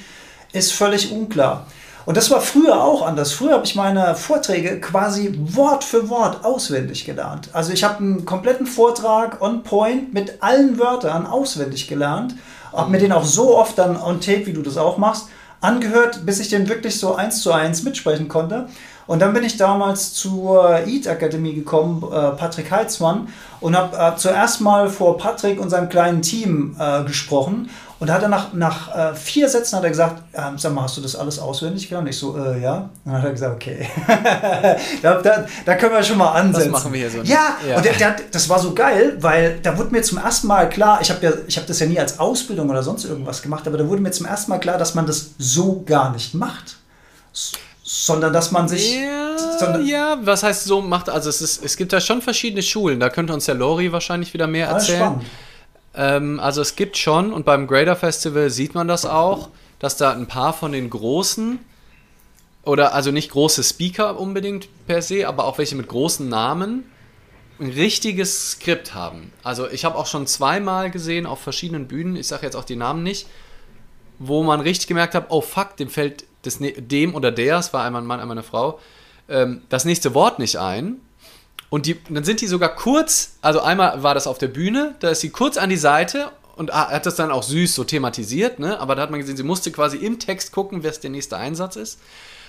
ist 0.52 0.72
völlig 0.72 1.10
unklar. 1.10 1.66
Und 2.04 2.16
das 2.16 2.30
war 2.30 2.40
früher 2.40 2.82
auch 2.82 3.06
anders. 3.06 3.32
Früher 3.32 3.52
habe 3.52 3.64
ich 3.64 3.76
meine 3.76 4.14
Vorträge 4.14 4.80
quasi 4.80 5.38
Wort 5.38 5.84
für 5.84 6.08
Wort 6.08 6.44
auswendig 6.44 7.04
gelernt. 7.04 7.50
Also 7.52 7.72
ich 7.72 7.84
habe 7.84 7.98
einen 7.98 8.24
kompletten 8.24 8.66
Vortrag 8.66 9.40
on 9.40 9.62
point 9.62 10.12
mit 10.12 10.42
allen 10.42 10.78
Wörtern 10.78 11.26
auswendig 11.26 11.86
gelernt. 11.86 12.34
Habe 12.72 12.90
mir 12.90 12.98
den 12.98 13.12
auch 13.12 13.24
so 13.24 13.56
oft 13.56 13.78
dann 13.78 14.00
on 14.00 14.20
tape, 14.20 14.46
wie 14.46 14.52
du 14.52 14.62
das 14.62 14.76
auch 14.76 14.98
machst, 14.98 15.28
angehört, 15.60 16.26
bis 16.26 16.40
ich 16.40 16.48
den 16.48 16.68
wirklich 16.68 16.98
so 16.98 17.14
eins 17.14 17.40
zu 17.40 17.52
eins 17.52 17.84
mitsprechen 17.84 18.28
konnte. 18.28 18.66
Und 19.06 19.20
dann 19.20 19.32
bin 19.32 19.44
ich 19.44 19.56
damals 19.56 20.14
zur 20.14 20.78
EAT 20.86 21.08
Akademie 21.08 21.54
gekommen, 21.54 22.02
äh, 22.04 22.30
Patrick 22.30 22.70
Heitzmann, 22.70 23.28
und 23.60 23.76
habe 23.76 23.96
äh, 23.96 24.16
zuerst 24.16 24.60
mal 24.60 24.88
vor 24.88 25.18
Patrick 25.18 25.60
und 25.60 25.70
seinem 25.70 25.88
kleinen 25.88 26.22
Team 26.22 26.76
äh, 26.78 27.02
gesprochen. 27.04 27.68
Und 28.02 28.08
da 28.08 28.14
hat 28.14 28.22
er 28.24 28.28
nach, 28.28 28.52
nach 28.52 29.12
äh, 29.12 29.14
vier 29.14 29.48
Sätzen 29.48 29.76
hat 29.76 29.84
er 29.84 29.90
gesagt, 29.90 30.24
ähm, 30.34 30.58
sag 30.58 30.74
mal, 30.74 30.82
hast 30.82 30.96
du 30.96 31.00
das 31.00 31.14
alles 31.14 31.38
auswendig 31.38 31.88
gelernt? 31.88 32.08
Ich 32.08 32.18
so, 32.18 32.36
äh, 32.36 32.60
ja. 32.60 32.90
Und 33.04 33.12
dann 33.12 33.18
hat 33.18 33.24
er 33.26 33.30
gesagt, 33.30 33.54
okay. 33.54 33.88
da, 35.02 35.22
da, 35.22 35.46
da, 35.64 35.74
können 35.76 35.94
wir 35.94 36.02
schon 36.02 36.18
mal 36.18 36.32
ansetzen. 36.32 36.72
Das 36.72 36.82
machen 36.82 36.92
wir 36.92 36.98
hier 36.98 37.10
so. 37.12 37.18
Nicht. 37.18 37.30
Ja, 37.30 37.56
ja. 37.64 37.76
und 37.76 37.84
der, 37.84 37.92
der, 37.92 38.16
das 38.32 38.48
war 38.48 38.58
so 38.58 38.74
geil, 38.74 39.18
weil 39.20 39.60
da 39.62 39.78
wurde 39.78 39.92
mir 39.92 40.02
zum 40.02 40.18
ersten 40.18 40.48
Mal 40.48 40.68
klar, 40.68 40.98
ich 41.00 41.12
habe 41.12 41.24
ja, 41.24 41.30
hab 41.30 41.66
das 41.68 41.78
ja 41.78 41.86
nie 41.86 42.00
als 42.00 42.18
Ausbildung 42.18 42.68
oder 42.70 42.82
sonst 42.82 43.04
irgendwas 43.04 43.40
gemacht, 43.40 43.68
aber 43.68 43.78
da 43.78 43.86
wurde 43.86 44.02
mir 44.02 44.10
zum 44.10 44.26
ersten 44.26 44.50
Mal 44.50 44.58
klar, 44.58 44.78
dass 44.78 44.96
man 44.96 45.06
das 45.06 45.34
so 45.38 45.84
gar 45.86 46.10
nicht 46.10 46.34
macht. 46.34 46.78
Sondern 47.84 48.32
dass 48.32 48.50
man 48.50 48.68
sich. 48.68 48.96
Ja, 48.96 49.78
ja, 49.78 50.18
was 50.22 50.42
heißt 50.42 50.64
so 50.64 50.80
macht? 50.80 51.08
Also 51.08 51.30
es, 51.30 51.40
ist, 51.40 51.64
es 51.64 51.76
gibt 51.76 51.92
da 51.92 52.00
schon 52.00 52.20
verschiedene 52.20 52.64
Schulen. 52.64 52.98
Da 52.98 53.10
könnte 53.10 53.32
uns 53.32 53.44
der 53.44 53.54
Lori 53.54 53.92
wahrscheinlich 53.92 54.34
wieder 54.34 54.48
mehr 54.48 54.66
erzählen. 54.66 54.98
Spannend. 54.98 55.24
Ähm, 55.94 56.40
also 56.40 56.60
es 56.60 56.76
gibt 56.76 56.96
schon, 56.96 57.32
und 57.32 57.44
beim 57.44 57.66
Grader 57.66 57.96
Festival 57.96 58.50
sieht 58.50 58.74
man 58.74 58.88
das 58.88 59.04
auch, 59.04 59.50
dass 59.78 59.96
da 59.96 60.12
ein 60.12 60.26
paar 60.26 60.52
von 60.52 60.72
den 60.72 60.90
großen, 60.90 61.58
oder 62.64 62.94
also 62.94 63.10
nicht 63.10 63.30
große 63.30 63.62
Speaker 63.64 64.18
unbedingt 64.18 64.68
per 64.86 65.02
se, 65.02 65.26
aber 65.26 65.44
auch 65.44 65.58
welche 65.58 65.76
mit 65.76 65.88
großen 65.88 66.28
Namen, 66.28 66.84
ein 67.60 67.70
richtiges 67.70 68.52
Skript 68.52 68.94
haben. 68.94 69.32
Also 69.42 69.68
ich 69.68 69.84
habe 69.84 69.96
auch 69.96 70.06
schon 70.06 70.26
zweimal 70.26 70.90
gesehen 70.90 71.26
auf 71.26 71.40
verschiedenen 71.40 71.88
Bühnen, 71.88 72.16
ich 72.16 72.28
sage 72.28 72.46
jetzt 72.46 72.56
auch 72.56 72.64
die 72.64 72.76
Namen 72.76 73.02
nicht, 73.02 73.26
wo 74.18 74.42
man 74.42 74.60
richtig 74.60 74.86
gemerkt 74.86 75.14
hat, 75.14 75.26
oh 75.28 75.40
fuck, 75.40 75.76
dem 75.76 75.88
fällt 75.88 76.24
das, 76.42 76.60
ne-, 76.60 76.72
dem 76.72 77.14
oder 77.14 77.30
der, 77.30 77.58
es 77.58 77.72
war 77.72 77.84
einmal 77.84 78.02
ein 78.02 78.06
Mann, 78.06 78.20
einmal 78.20 78.36
eine 78.36 78.44
Frau, 78.44 78.78
ähm, 79.28 79.62
das 79.68 79.84
nächste 79.84 80.14
Wort 80.14 80.38
nicht 80.38 80.56
ein. 80.56 81.00
Und 81.72 81.86
die, 81.86 81.96
dann 82.10 82.22
sind 82.22 82.42
die 82.42 82.48
sogar 82.48 82.68
kurz, 82.74 83.36
also 83.40 83.62
einmal 83.62 84.02
war 84.02 84.12
das 84.12 84.26
auf 84.26 84.36
der 84.36 84.48
Bühne, 84.48 84.94
da 85.00 85.08
ist 85.08 85.20
sie 85.20 85.30
kurz 85.30 85.56
an 85.56 85.70
die 85.70 85.78
Seite 85.78 86.30
und 86.54 86.70
hat 86.70 87.06
das 87.06 87.14
dann 87.16 87.30
auch 87.30 87.42
süß 87.42 87.74
so 87.74 87.82
thematisiert, 87.82 88.58
ne? 88.58 88.78
aber 88.78 88.94
da 88.94 89.00
hat 89.00 89.10
man 89.10 89.20
gesehen, 89.20 89.38
sie 89.38 89.42
musste 89.42 89.72
quasi 89.72 89.96
im 89.96 90.18
Text 90.18 90.52
gucken, 90.52 90.82
wer 90.82 90.90
der 90.92 91.08
nächste 91.08 91.38
Einsatz 91.38 91.76
ist 91.76 91.98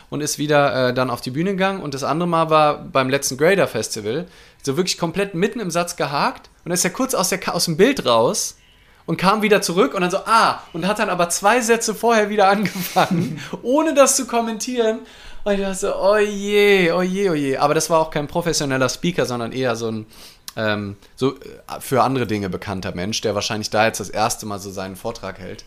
und 0.10 0.20
ist 0.20 0.40
wieder 0.40 0.90
äh, 0.90 0.94
dann 0.94 1.10
auf 1.10 1.22
die 1.22 1.32
Bühne 1.32 1.52
gegangen. 1.52 1.82
Und 1.82 1.94
das 1.94 2.04
andere 2.04 2.28
Mal 2.28 2.50
war 2.50 2.80
beim 2.80 3.10
letzten 3.10 3.38
Grader 3.38 3.66
Festival, 3.66 4.28
so 4.62 4.76
wirklich 4.76 4.98
komplett 4.98 5.36
mitten 5.36 5.62
im 5.62 5.72
Satz 5.72 5.96
gehakt 5.96 6.50
und 6.66 6.72
dann 6.72 6.74
ist 6.74 6.84
er 6.84 6.92
kurz 6.92 7.14
aus, 7.14 7.30
der, 7.30 7.40
aus 7.56 7.64
dem 7.64 7.78
Bild 7.78 8.06
raus 8.06 8.58
und 9.06 9.16
kam 9.16 9.42
wieder 9.42 9.62
zurück 9.62 9.94
und 9.94 10.02
dann 10.02 10.12
so, 10.12 10.18
ah, 10.26 10.62
und 10.74 10.86
hat 10.86 11.00
dann 11.00 11.10
aber 11.10 11.30
zwei 11.30 11.62
Sätze 11.62 11.96
vorher 11.96 12.30
wieder 12.30 12.50
angefangen, 12.50 13.40
ohne 13.62 13.94
das 13.94 14.18
zu 14.18 14.28
kommentieren. 14.28 15.00
Und 15.44 15.54
ich 15.54 15.60
dachte 15.60 15.76
so, 15.76 15.96
oh 15.96 16.18
je, 16.18 16.92
oh 16.92 17.02
oh. 17.02 17.60
Aber 17.60 17.74
das 17.74 17.90
war 17.90 18.00
auch 18.00 18.12
kein 18.12 18.28
professioneller 18.28 18.90
Speaker, 18.90 19.26
sondern 19.26 19.52
eher 19.52 19.76
so 19.76 19.92
ein 19.92 20.06
ähm, 20.56 20.98
so 21.16 21.36
äh, 21.36 21.80
für 21.80 22.04
andere 22.04 22.28
Dinge 22.28 22.50
bekannter 22.50 22.94
Mensch, 22.94 23.22
der 23.22 23.36
wahrscheinlich 23.36 23.70
da 23.70 23.86
jetzt 23.86 24.00
das 24.00 24.10
erste 24.10 24.46
Mal 24.46 24.60
so 24.60 24.72
seinen 24.72 24.96
Vortrag 24.96 25.40
hält. 25.40 25.66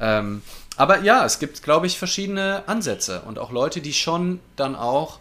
Ähm, 0.00 0.42
aber 0.76 1.00
ja, 1.00 1.24
es 1.24 1.38
gibt, 1.38 1.62
glaube 1.62 1.86
ich, 1.86 1.98
verschiedene 1.98 2.64
Ansätze 2.66 3.22
und 3.22 3.38
auch 3.38 3.50
Leute, 3.50 3.80
die 3.80 3.92
schon 3.92 4.40
dann 4.56 4.74
auch, 4.74 5.20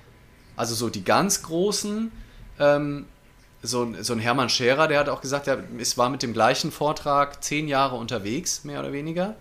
also 0.56 0.76
so 0.76 0.90
die 0.90 1.04
ganz 1.04 1.44
großen, 1.44 2.12
ähm, 2.60 3.06
so, 3.62 3.94
so 4.02 4.14
ein 4.14 4.20
Hermann 4.20 4.50
Scherer, 4.50 4.88
der 4.88 5.00
hat 5.00 5.10
auch 5.10 5.22
gesagt, 5.22 5.48
er 5.48 5.64
ist, 5.78 5.98
war 5.98 6.10
mit 6.10 6.24
dem 6.24 6.34
gleichen 6.34 6.72
Vortrag 6.72 7.44
zehn 7.44 7.68
Jahre 7.68 7.96
unterwegs, 7.96 8.64
mehr 8.64 8.80
oder 8.80 8.92
weniger. 8.92 9.36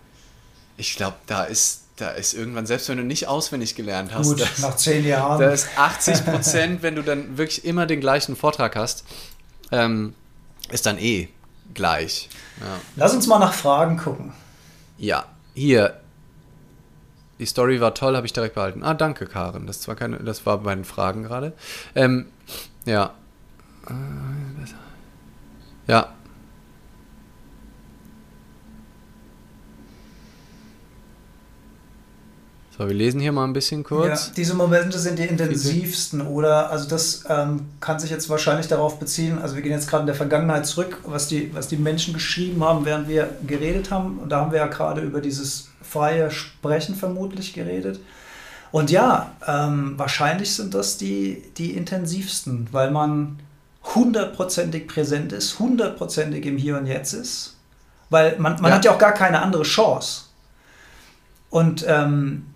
Ich 0.77 0.97
glaube, 0.97 1.17
da 1.27 1.45
ist 1.45 1.80
da 2.01 2.11
ist 2.11 2.35
irgendwann, 2.35 2.67
selbst 2.67 2.89
wenn 2.89 2.97
du 2.97 3.05
nicht 3.05 3.29
auswendig 3.29 3.75
gelernt 3.75 4.15
hast, 4.15 4.29
Gut, 4.29 4.41
das, 4.41 4.59
nach 4.61 4.77
zehn 4.77 5.05
Jahren. 5.05 5.41
Da 5.41 5.51
ist 5.51 5.69
80 5.77 6.25
Prozent, 6.25 6.83
wenn 6.83 6.95
du 6.95 7.03
dann 7.03 7.37
wirklich 7.37 7.65
immer 7.65 7.87
den 7.87 8.01
gleichen 8.01 8.37
Vortrag 8.37 8.77
hast, 8.77 9.05
ähm, 9.71 10.15
ist 10.71 10.87
dann 10.87 10.99
eh 10.99 11.29
gleich. 11.75 12.29
Ja. 12.61 12.67
Lass 12.97 13.15
uns 13.15 13.27
mal 13.27 13.39
nach 13.39 13.53
Fragen 13.53 13.97
gucken. 13.97 14.33
Ja, 14.99 15.25
hier. 15.55 16.01
Die 17.39 17.47
Story 17.47 17.81
war 17.81 17.95
toll, 17.95 18.17
habe 18.17 18.27
ich 18.27 18.33
direkt 18.33 18.55
behalten. 18.55 18.83
Ah, 18.83 18.95
danke, 18.95 19.27
Karen. 19.27 19.67
Das 19.67 19.89
war 19.89 19.95
keine, 19.95 20.19
das 20.19 20.45
war 20.45 20.59
bei 20.59 20.75
den 20.75 20.85
Fragen 20.85 21.23
gerade. 21.23 21.53
Ähm, 21.95 22.27
ja. 22.85 23.15
Ja, 25.87 26.13
So, 32.81 32.89
wir 32.89 32.95
lesen 32.95 33.21
hier 33.21 33.33
mal 33.33 33.45
ein 33.45 33.53
bisschen 33.53 33.85
kurz. 33.85 34.29
Ja, 34.29 34.33
diese 34.35 34.55
Momente 34.55 34.99
sind 34.99 35.19
die 35.19 35.25
intensivsten, 35.25 36.23
oder? 36.23 36.71
Also 36.71 36.89
das 36.89 37.25
ähm, 37.29 37.67
kann 37.79 38.01
sich 38.01 38.09
jetzt 38.09 38.31
wahrscheinlich 38.31 38.69
darauf 38.69 38.99
beziehen, 38.99 39.39
also 39.39 39.55
wir 39.55 39.61
gehen 39.61 39.73
jetzt 39.73 39.87
gerade 39.87 40.01
in 40.01 40.07
der 40.07 40.15
Vergangenheit 40.15 40.65
zurück, 40.65 40.97
was 41.05 41.29
die, 41.29 41.55
was 41.55 41.69
die 41.69 41.77
Menschen 41.77 42.15
geschrieben 42.15 42.65
haben, 42.65 42.87
während 42.87 43.07
wir 43.07 43.29
geredet 43.47 43.91
haben. 43.91 44.19
Und 44.19 44.31
da 44.31 44.41
haben 44.41 44.51
wir 44.51 44.61
ja 44.61 44.67
gerade 44.67 45.03
über 45.03 45.21
dieses 45.21 45.69
freie 45.83 46.31
Sprechen 46.31 46.95
vermutlich 46.95 47.53
geredet. 47.53 48.01
Und 48.73 48.91
ja, 48.91 49.33
ähm, 49.47 49.99
wahrscheinlich 49.99 50.55
sind 50.55 50.73
das 50.73 50.97
die, 50.97 51.43
die 51.59 51.73
intensivsten, 51.73 52.69
weil 52.73 52.91
man 52.91 53.41
hundertprozentig 53.95 54.89
präsent 54.89 55.35
ist, 55.35 55.59
hundertprozentig 55.59 56.47
im 56.47 56.57
Hier 56.57 56.79
und 56.79 56.87
Jetzt 56.87 57.13
ist. 57.13 57.57
Weil 58.09 58.39
man, 58.39 58.55
man 58.55 58.71
ja. 58.71 58.77
hat 58.77 58.85
ja 58.87 58.93
auch 58.93 58.99
gar 58.99 59.13
keine 59.13 59.43
andere 59.43 59.65
Chance. 59.65 60.23
Und 61.51 61.85
ähm, 61.87 62.47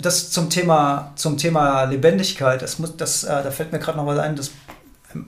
das 0.00 0.30
zum 0.30 0.50
Thema, 0.50 1.12
zum 1.16 1.38
Thema 1.38 1.84
Lebendigkeit, 1.84 2.62
das 2.62 2.78
muss, 2.78 2.96
das, 2.96 3.24
äh, 3.24 3.42
da 3.42 3.50
fällt 3.50 3.72
mir 3.72 3.78
gerade 3.78 3.98
noch 3.98 4.06
was 4.06 4.18
ein, 4.18 4.36
das 4.36 4.50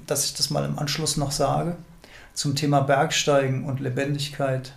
dass 0.07 0.25
ich 0.25 0.35
das 0.35 0.51
mal 0.51 0.65
im 0.65 0.79
Anschluss 0.79 1.17
noch 1.17 1.31
sage, 1.31 1.77
zum 2.35 2.55
Thema 2.55 2.81
Bergsteigen 2.81 3.65
und 3.65 3.81
Lebendigkeit. 3.81 4.73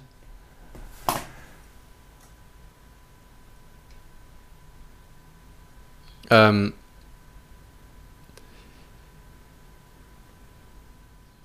Ähm, 6.29 6.73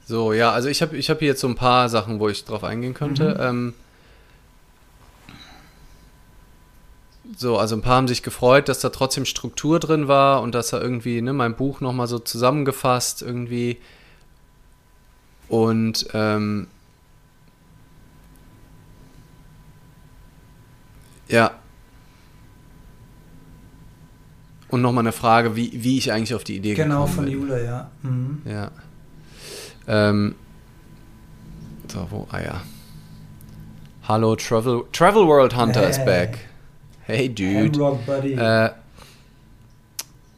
so, 0.05 0.35
ja, 0.35 0.53
also 0.53 0.69
ich 0.69 0.83
habe 0.83 0.97
ich 0.97 1.09
hab 1.09 1.21
hier 1.21 1.29
jetzt 1.29 1.41
so 1.41 1.49
ein 1.49 1.55
paar 1.55 1.89
Sachen, 1.89 2.21
wo 2.21 2.29
ich 2.29 2.45
drauf 2.45 2.65
eingehen 2.65 2.93
könnte. 2.93 3.35
Mhm. 3.35 3.41
Ähm, 3.41 3.75
so, 7.37 7.59
also 7.59 7.77
ein 7.77 7.83
paar 7.83 7.97
haben 7.97 8.09
sich 8.09 8.23
gefreut, 8.23 8.69
dass 8.69 8.81
da 8.81 8.91
trotzdem 8.91 9.25
Struktur 9.25 9.81
drin 9.81 10.09
war 10.09 10.43
und 10.43 10.55
dass 10.55 10.73
er 10.73 10.81
irgendwie, 10.83 11.21
ne, 11.23 11.33
mein 11.33 11.57
Buch 11.57 11.81
nochmal 11.81 12.07
so 12.07 12.19
zusammengefasst 12.19 13.23
irgendwie. 13.23 13.79
Und 15.49 16.07
ähm, 16.15 16.69
ja, 21.29 21.53
Und 24.75 24.83
nochmal 24.83 25.05
eine 25.05 25.13
Frage, 25.13 25.55
wie, 25.55 25.71
wie 25.73 25.99
ich 25.99 26.11
eigentlich 26.11 26.35
auf 26.35 26.43
die 26.43 26.57
Idee 26.57 26.75
genau, 26.75 27.05
gekommen 27.05 27.27
bin. 27.27 27.35
Genau, 27.35 27.47
von 27.47 27.49
Jule, 27.49 27.65
ja. 27.65 27.91
Mhm. 28.03 28.43
Ja. 28.45 28.71
Ähm, 29.87 30.35
so, 31.87 32.09
wo? 32.11 32.27
Ah 32.33 32.41
ja. 32.41 32.61
Hallo, 34.09 34.35
Travel, 34.35 34.83
Travel 34.93 35.29
World 35.29 35.55
Hunter 35.55 35.83
hey. 35.83 35.91
is 35.91 36.05
back. 36.05 36.39
Hey, 37.07 37.29
Dude. 37.29 37.79
Hamrock, 37.79 38.07
buddy. 38.07 38.33
Äh, 38.33 38.71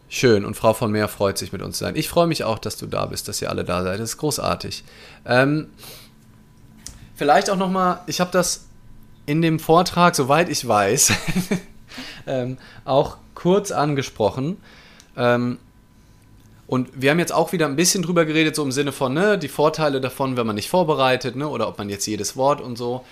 schön 0.09 0.45
und 0.45 0.57
Frau 0.57 0.75
von 0.75 0.91
Meer 0.91 1.07
freut 1.07 1.39
sich 1.39 1.53
mit 1.53 1.63
uns 1.63 1.79
zu 1.79 1.85
sein. 1.85 1.95
Ich 1.95 2.09
freue 2.09 2.27
mich 2.27 2.43
auch, 2.43 2.59
dass 2.59 2.77
du 2.77 2.87
da 2.87 3.07
bist, 3.07 3.29
dass 3.29 3.41
ihr 3.41 3.51
alle 3.51 3.65
da 3.65 3.85
seid. 3.85 4.01
Das 4.01 4.11
ist 4.11 4.17
großartig. 4.17 4.83
Ähm, 5.25 5.69
vielleicht 7.15 7.51
auch 7.51 7.57
nochmal, 7.57 8.01
ich 8.09 8.21
habe 8.21 8.33
das 8.33 8.67
in 9.27 9.43
dem 9.43 9.61
Vortrag, 9.61 10.17
soweit 10.17 10.49
ich 10.49 10.67
weiß, 10.67 11.13
ähm, 12.27 12.59
auch 12.85 13.19
kurz 13.37 13.71
angesprochen. 13.71 14.57
Ähm, 15.17 15.59
und 16.67 16.89
wir 17.01 17.13
haben 17.13 17.21
jetzt 17.21 17.33
auch 17.33 17.53
wieder 17.53 17.67
ein 17.67 17.77
bisschen 17.77 18.03
drüber 18.03 18.25
geredet, 18.25 18.57
so 18.57 18.65
im 18.65 18.73
Sinne 18.73 18.91
von, 18.91 19.15
ne, 19.15 19.39
die 19.39 19.47
Vorteile 19.47 20.01
davon, 20.01 20.37
wenn 20.37 20.49
man 20.49 20.57
nicht 20.57 20.69
vorbereitet, 20.69 21.37
ne, 21.37 21.49
oder 21.49 21.69
ob 21.69 21.79
man 21.79 21.89
jetzt 21.89 22.07
jedes 22.07 22.37
Wort 22.37 22.61
und 22.61 22.77
so. 22.77 23.05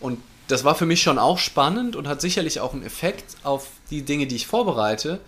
Und 0.00 0.18
das 0.52 0.64
war 0.64 0.74
für 0.74 0.84
mich 0.84 1.00
schon 1.00 1.18
auch 1.18 1.38
spannend 1.38 1.96
und 1.96 2.06
hat 2.06 2.20
sicherlich 2.20 2.60
auch 2.60 2.74
einen 2.74 2.84
Effekt 2.84 3.36
auf 3.42 3.68
die 3.90 4.02
Dinge, 4.02 4.26
die 4.26 4.36
ich 4.36 4.46
vorbereite. 4.46 5.18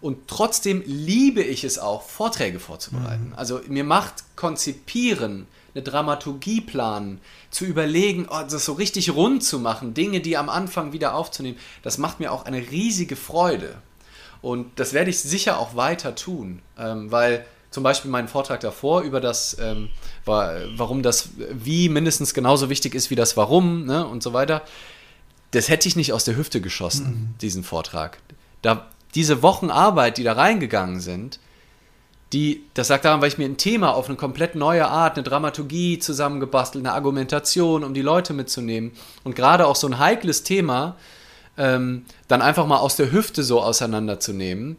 Und 0.00 0.28
trotzdem 0.28 0.84
liebe 0.86 1.42
ich 1.42 1.64
es 1.64 1.80
auch, 1.80 2.02
Vorträge 2.02 2.60
vorzubereiten. 2.60 3.30
Mhm. 3.30 3.34
Also 3.34 3.60
mir 3.66 3.82
macht 3.82 4.22
Konzipieren, 4.36 5.48
eine 5.74 5.82
Dramaturgie 5.82 6.60
planen, 6.60 7.20
zu 7.50 7.64
überlegen, 7.64 8.28
oh, 8.30 8.42
das 8.48 8.64
so 8.64 8.74
richtig 8.74 9.10
rund 9.10 9.42
zu 9.42 9.58
machen, 9.58 9.94
Dinge, 9.94 10.20
die 10.20 10.36
am 10.36 10.48
Anfang 10.48 10.92
wieder 10.92 11.16
aufzunehmen, 11.16 11.58
das 11.82 11.98
macht 11.98 12.20
mir 12.20 12.30
auch 12.30 12.44
eine 12.44 12.70
riesige 12.70 13.16
Freude. 13.16 13.82
Und 14.40 14.78
das 14.78 14.92
werde 14.92 15.10
ich 15.10 15.18
sicher 15.18 15.58
auch 15.58 15.74
weiter 15.74 16.14
tun, 16.14 16.62
ähm, 16.78 17.10
weil 17.10 17.44
zum 17.70 17.82
Beispiel 17.82 18.10
mein 18.10 18.28
Vortrag 18.28 18.60
davor 18.60 19.02
über 19.02 19.20
das, 19.20 19.56
ähm, 19.60 19.90
war, 20.24 20.54
warum 20.76 21.02
das 21.02 21.30
Wie 21.36 21.88
mindestens 21.88 22.34
genauso 22.34 22.70
wichtig 22.70 22.94
ist 22.94 23.10
wie 23.10 23.14
das 23.14 23.36
Warum 23.36 23.84
ne, 23.84 24.06
und 24.06 24.22
so 24.22 24.32
weiter, 24.32 24.62
das 25.50 25.68
hätte 25.68 25.88
ich 25.88 25.96
nicht 25.96 26.12
aus 26.12 26.24
der 26.24 26.36
Hüfte 26.36 26.60
geschossen, 26.60 27.06
mhm. 27.06 27.38
diesen 27.40 27.64
Vortrag. 27.64 28.18
Da, 28.62 28.86
diese 29.14 29.42
Wochen 29.42 29.70
Arbeit, 29.70 30.18
die 30.18 30.24
da 30.24 30.32
reingegangen 30.32 31.00
sind, 31.00 31.40
die, 32.32 32.64
das 32.74 32.88
sagt 32.88 33.06
daran, 33.06 33.22
weil 33.22 33.28
ich 33.28 33.38
mir 33.38 33.46
ein 33.46 33.56
Thema 33.56 33.94
auf 33.94 34.08
eine 34.08 34.16
komplett 34.16 34.54
neue 34.54 34.86
Art, 34.86 35.16
eine 35.16 35.22
Dramaturgie 35.22 35.98
zusammengebastelt, 35.98 36.84
eine 36.84 36.94
Argumentation, 36.94 37.84
um 37.84 37.94
die 37.94 38.02
Leute 38.02 38.34
mitzunehmen 38.34 38.92
und 39.24 39.34
gerade 39.34 39.66
auch 39.66 39.76
so 39.76 39.86
ein 39.86 39.98
heikles 39.98 40.42
Thema, 40.42 40.96
ähm, 41.56 42.04
dann 42.28 42.42
einfach 42.42 42.66
mal 42.66 42.78
aus 42.78 42.96
der 42.96 43.10
Hüfte 43.12 43.42
so 43.42 43.62
auseinanderzunehmen, 43.62 44.76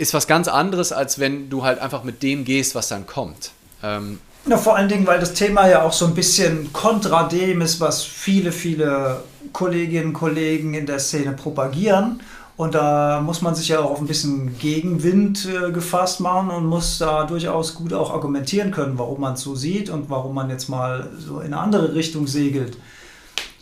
ist 0.00 0.14
was 0.14 0.26
ganz 0.26 0.48
anderes, 0.48 0.92
als 0.92 1.18
wenn 1.18 1.50
du 1.50 1.62
halt 1.62 1.78
einfach 1.78 2.04
mit 2.04 2.22
dem 2.22 2.44
gehst, 2.44 2.74
was 2.74 2.88
dann 2.88 3.06
kommt. 3.06 3.50
Ähm, 3.82 4.18
ja, 4.46 4.56
vor 4.56 4.74
allen 4.74 4.88
Dingen, 4.88 5.06
weil 5.06 5.20
das 5.20 5.34
Thema 5.34 5.68
ja 5.68 5.82
auch 5.82 5.92
so 5.92 6.06
ein 6.06 6.14
bisschen 6.14 6.72
kontra 6.72 7.24
dem 7.28 7.60
ist, 7.60 7.80
was 7.80 8.02
viele, 8.02 8.50
viele 8.50 9.22
Kolleginnen 9.52 10.08
und 10.08 10.12
Kollegen 10.14 10.72
in 10.72 10.86
der 10.86 10.98
Szene 10.98 11.32
propagieren. 11.32 12.22
Und 12.56 12.74
da 12.74 13.20
muss 13.20 13.42
man 13.42 13.54
sich 13.54 13.68
ja 13.68 13.80
auch 13.80 13.90
auf 13.90 14.00
ein 14.00 14.06
bisschen 14.06 14.58
Gegenwind 14.58 15.46
äh, 15.46 15.70
gefasst 15.70 16.20
machen 16.20 16.50
und 16.50 16.66
muss 16.66 16.98
da 16.98 17.24
durchaus 17.24 17.74
gut 17.74 17.92
auch 17.92 18.10
argumentieren 18.12 18.70
können, 18.70 18.98
warum 18.98 19.20
man 19.20 19.34
es 19.34 19.42
so 19.42 19.54
sieht 19.54 19.90
und 19.90 20.08
warum 20.10 20.34
man 20.34 20.50
jetzt 20.50 20.68
mal 20.68 21.10
so 21.18 21.40
in 21.40 21.52
eine 21.52 21.58
andere 21.58 21.94
Richtung 21.94 22.26
segelt. 22.26 22.76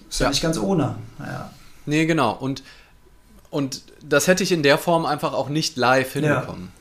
Ist 0.08 0.20
ja, 0.20 0.26
ja 0.26 0.30
nicht 0.30 0.42
ganz 0.42 0.58
ohne. 0.58 0.96
Ja. 1.18 1.50
Nee, 1.86 2.06
genau. 2.06 2.32
Und, 2.32 2.62
und 3.50 3.82
das 4.02 4.26
hätte 4.26 4.42
ich 4.42 4.52
in 4.52 4.62
der 4.62 4.78
Form 4.78 5.06
einfach 5.06 5.32
auch 5.32 5.48
nicht 5.48 5.76
live 5.76 6.12
hinbekommen. 6.12 6.72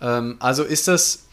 Ja. 0.00 0.18
Ähm, 0.18 0.36
also 0.38 0.62
ist 0.62 0.88
das, 0.88 1.24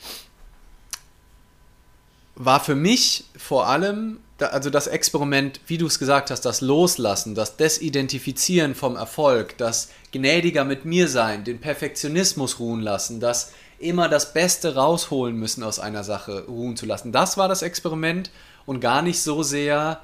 war 2.36 2.60
für 2.60 2.76
mich 2.76 3.26
vor 3.38 3.68
allem, 3.68 4.20
also 4.40 4.70
das 4.70 4.88
Experiment, 4.88 5.60
wie 5.68 5.78
du 5.78 5.86
es 5.86 6.00
gesagt 6.00 6.32
hast, 6.32 6.42
das 6.42 6.62
Loslassen, 6.62 7.36
das 7.36 7.58
Desidentifizieren 7.58 8.74
vom 8.74 8.96
Erfolg, 8.96 9.58
das 9.58 9.90
gnädiger 10.12 10.64
mit 10.64 10.86
mir 10.86 11.08
sein, 11.08 11.44
den 11.44 11.60
Perfektionismus 11.60 12.60
ruhen 12.60 12.82
lassen, 12.82 13.20
das 13.20 13.52
immer 13.78 14.10
das 14.10 14.34
Beste 14.34 14.76
rausholen 14.76 15.36
müssen 15.36 15.64
aus 15.64 15.80
einer 15.80 16.04
Sache 16.04 16.46
ruhen 16.48 16.76
zu 16.76 16.86
lassen. 16.86 17.12
Das 17.12 17.38
war 17.38 17.48
das 17.48 17.62
Experiment 17.62 18.32
und 18.66 18.80
gar 18.80 19.02
nicht 19.02 19.22
so 19.22 19.44
sehr 19.44 20.02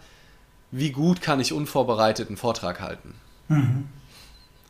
wie 0.71 0.91
gut 0.91 1.21
kann 1.21 1.39
ich 1.39 1.53
unvorbereitet 1.53 2.28
einen 2.28 2.38
Vortrag 2.38 2.82
halten. 2.82 3.13
Mhm. 3.47 3.88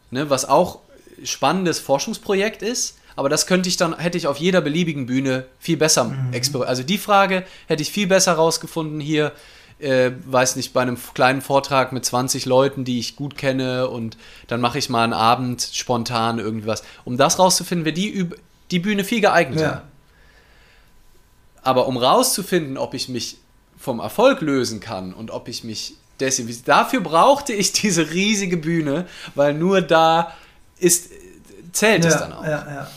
Ne, 0.10 0.30
was 0.30 0.46
auch 0.46 0.80
spannendes 1.24 1.80
Forschungsprojekt 1.80 2.62
ist, 2.62 2.98
aber 3.16 3.30
das 3.30 3.48
könnte 3.48 3.68
ich 3.68 3.78
dann, 3.78 3.98
hätte 3.98 4.18
ich 4.18 4.28
auf 4.28 4.38
jeder 4.38 4.62
beliebigen 4.62 5.08
Bühne 5.08 5.48
viel 5.60 5.76
besser 5.76 6.06
mhm. 6.06 6.34
experimentiert. 6.34 6.70
Also 6.70 6.84
die 6.84 6.98
Frage 6.98 7.46
hätte 7.66 7.82
ich 7.82 7.92
viel 7.92 8.08
besser 8.08 8.34
rausgefunden 8.34 9.00
hier, 9.00 9.34
äh, 9.80 10.12
weiß 10.26 10.56
nicht, 10.56 10.72
bei 10.72 10.82
einem 10.82 10.98
kleinen 11.14 11.42
Vortrag 11.42 11.92
mit 11.92 12.06
20 12.06 12.46
Leuten, 12.46 12.86
die 12.86 13.00
ich 13.00 13.16
gut 13.16 13.36
kenne 13.36 13.90
und 13.90 14.18
dann 14.48 14.62
mache 14.62 14.78
ich 14.78 14.90
mal 14.90 15.04
einen 15.04 15.14
Abend 15.14 15.68
spontan 15.74 16.40
irgendwas. 16.40 16.84
Um 17.06 17.18
das 17.18 17.40
rauszufinden, 17.40 17.86
wäre 17.86 17.94
die, 17.94 18.30
die 18.72 18.80
Bühne 18.80 19.04
viel 19.04 19.22
geeigneter. 19.22 19.64
Ja. 19.64 19.84
Aber 21.64 21.88
um 21.88 21.98
rauszufinden, 21.98 22.78
ob 22.78 22.94
ich 22.94 23.10
mich 23.10 23.38
vom 23.78 24.00
Erfolg 24.00 24.42
lösen 24.42 24.80
kann 24.80 25.14
und 25.14 25.32
ob 25.32 25.48
ich 25.48 25.64
mich 25.64 25.96
desinfizieren. 26.20 26.66
Dafür 26.66 27.02
brauchte 27.02 27.54
ich 27.54 27.72
diese 27.72 28.12
riesige 28.12 28.58
Bühne, 28.58 29.06
weil 29.36 29.54
nur 29.54 29.82
da 29.82 30.34
ist, 30.80 31.10
zählt 31.72 32.04
ja, 32.04 32.10
es 32.10 32.18
dann 32.18 32.34
auch. 32.34 32.44
Ja, 32.44 32.50
ja. 32.50 32.88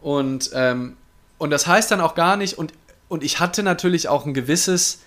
Und, 0.00 0.50
ähm, 0.54 0.96
und 1.38 1.50
das 1.50 1.66
heißt 1.66 1.90
dann 1.90 2.00
auch 2.00 2.14
gar 2.14 2.36
nicht, 2.36 2.58
und, 2.58 2.72
und 3.08 3.22
ich 3.22 3.40
hatte 3.40 3.62
natürlich 3.62 4.08
auch 4.08 4.26
ein 4.26 4.34
gewisses, 4.34 5.00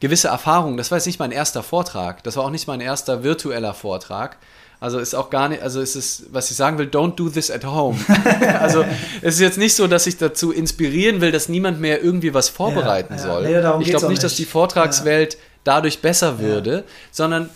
gewisse 0.00 0.28
Erfahrung. 0.28 0.76
Das 0.76 0.90
war 0.90 0.98
jetzt 0.98 1.06
nicht 1.06 1.18
mein 1.18 1.32
erster 1.32 1.62
Vortrag, 1.62 2.22
das 2.22 2.36
war 2.36 2.44
auch 2.44 2.50
nicht 2.50 2.66
mein 2.66 2.80
erster 2.80 3.22
virtueller 3.22 3.74
Vortrag. 3.74 4.36
Also 4.80 4.98
ist 4.98 5.14
auch 5.14 5.28
gar 5.28 5.50
nicht, 5.50 5.62
also 5.62 5.82
ist 5.82 5.94
es, 5.94 6.24
was 6.32 6.50
ich 6.50 6.56
sagen 6.56 6.78
will, 6.78 6.86
don't 6.86 7.14
do 7.14 7.28
this 7.28 7.50
at 7.50 7.66
home. 7.66 7.98
also 8.60 8.82
es 9.20 9.34
ist 9.34 9.40
jetzt 9.40 9.58
nicht 9.58 9.74
so, 9.74 9.86
dass 9.86 10.06
ich 10.06 10.16
dazu 10.16 10.52
inspirieren 10.52 11.20
will, 11.20 11.32
dass 11.32 11.50
niemand 11.50 11.80
mehr 11.80 12.02
irgendwie 12.02 12.32
was 12.32 12.48
vorbereiten 12.48 13.12
ja, 13.12 13.20
ja. 13.20 13.26
soll. 13.26 13.42
Nee, 13.42 13.82
ich 13.82 13.90
glaube 13.90 14.08
nicht, 14.08 14.22
dass 14.22 14.36
die 14.36 14.46
Vortragswelt 14.46 15.34
ja. 15.34 15.40
Dadurch 15.64 16.00
besser 16.00 16.38
würde, 16.38 16.84
sondern 17.10 17.50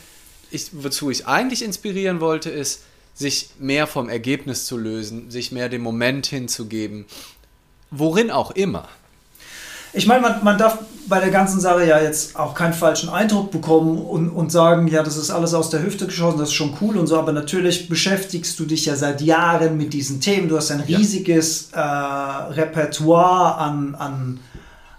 ich, 0.50 0.70
wozu 0.72 1.10
ich 1.10 1.26
eigentlich 1.26 1.62
inspirieren 1.64 2.20
wollte, 2.20 2.50
ist, 2.50 2.82
sich 3.14 3.50
mehr 3.58 3.86
vom 3.86 4.08
Ergebnis 4.08 4.66
zu 4.66 4.76
lösen, 4.76 5.30
sich 5.30 5.52
mehr 5.52 5.68
dem 5.68 5.82
Moment 5.82 6.26
hinzugeben, 6.26 7.06
worin 7.90 8.30
auch 8.30 8.50
immer. 8.50 8.88
Ich 9.96 10.08
meine, 10.08 10.22
man, 10.22 10.42
man 10.42 10.58
darf 10.58 10.78
bei 11.06 11.20
der 11.20 11.30
ganzen 11.30 11.60
Sache 11.60 11.86
ja 11.86 12.00
jetzt 12.00 12.34
auch 12.36 12.54
keinen 12.54 12.72
falschen 12.72 13.08
Eindruck 13.08 13.52
bekommen 13.52 13.98
und, 13.98 14.30
und 14.30 14.50
sagen, 14.50 14.88
ja, 14.88 15.04
das 15.04 15.16
ist 15.16 15.30
alles 15.30 15.54
aus 15.54 15.70
der 15.70 15.82
Hüfte 15.84 16.06
geschossen, 16.06 16.38
das 16.38 16.48
ist 16.48 16.54
schon 16.54 16.76
cool 16.80 16.96
und 16.98 17.06
so, 17.06 17.16
aber 17.16 17.32
natürlich 17.32 17.88
beschäftigst 17.88 18.58
du 18.58 18.64
dich 18.64 18.86
ja 18.86 18.96
seit 18.96 19.20
Jahren 19.20 19.76
mit 19.76 19.92
diesen 19.92 20.20
Themen. 20.20 20.48
Du 20.48 20.56
hast 20.56 20.72
ein 20.72 20.80
riesiges 20.80 21.70
ja. 21.72 22.48
äh, 22.48 22.52
Repertoire 22.54 23.56
an, 23.58 23.94
an, 23.94 24.40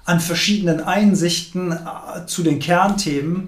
an 0.06 0.20
verschiedenen 0.20 0.82
Einsichten 0.82 1.72
äh, 1.72 2.26
zu 2.28 2.44
den 2.44 2.60
Kernthemen. 2.60 3.48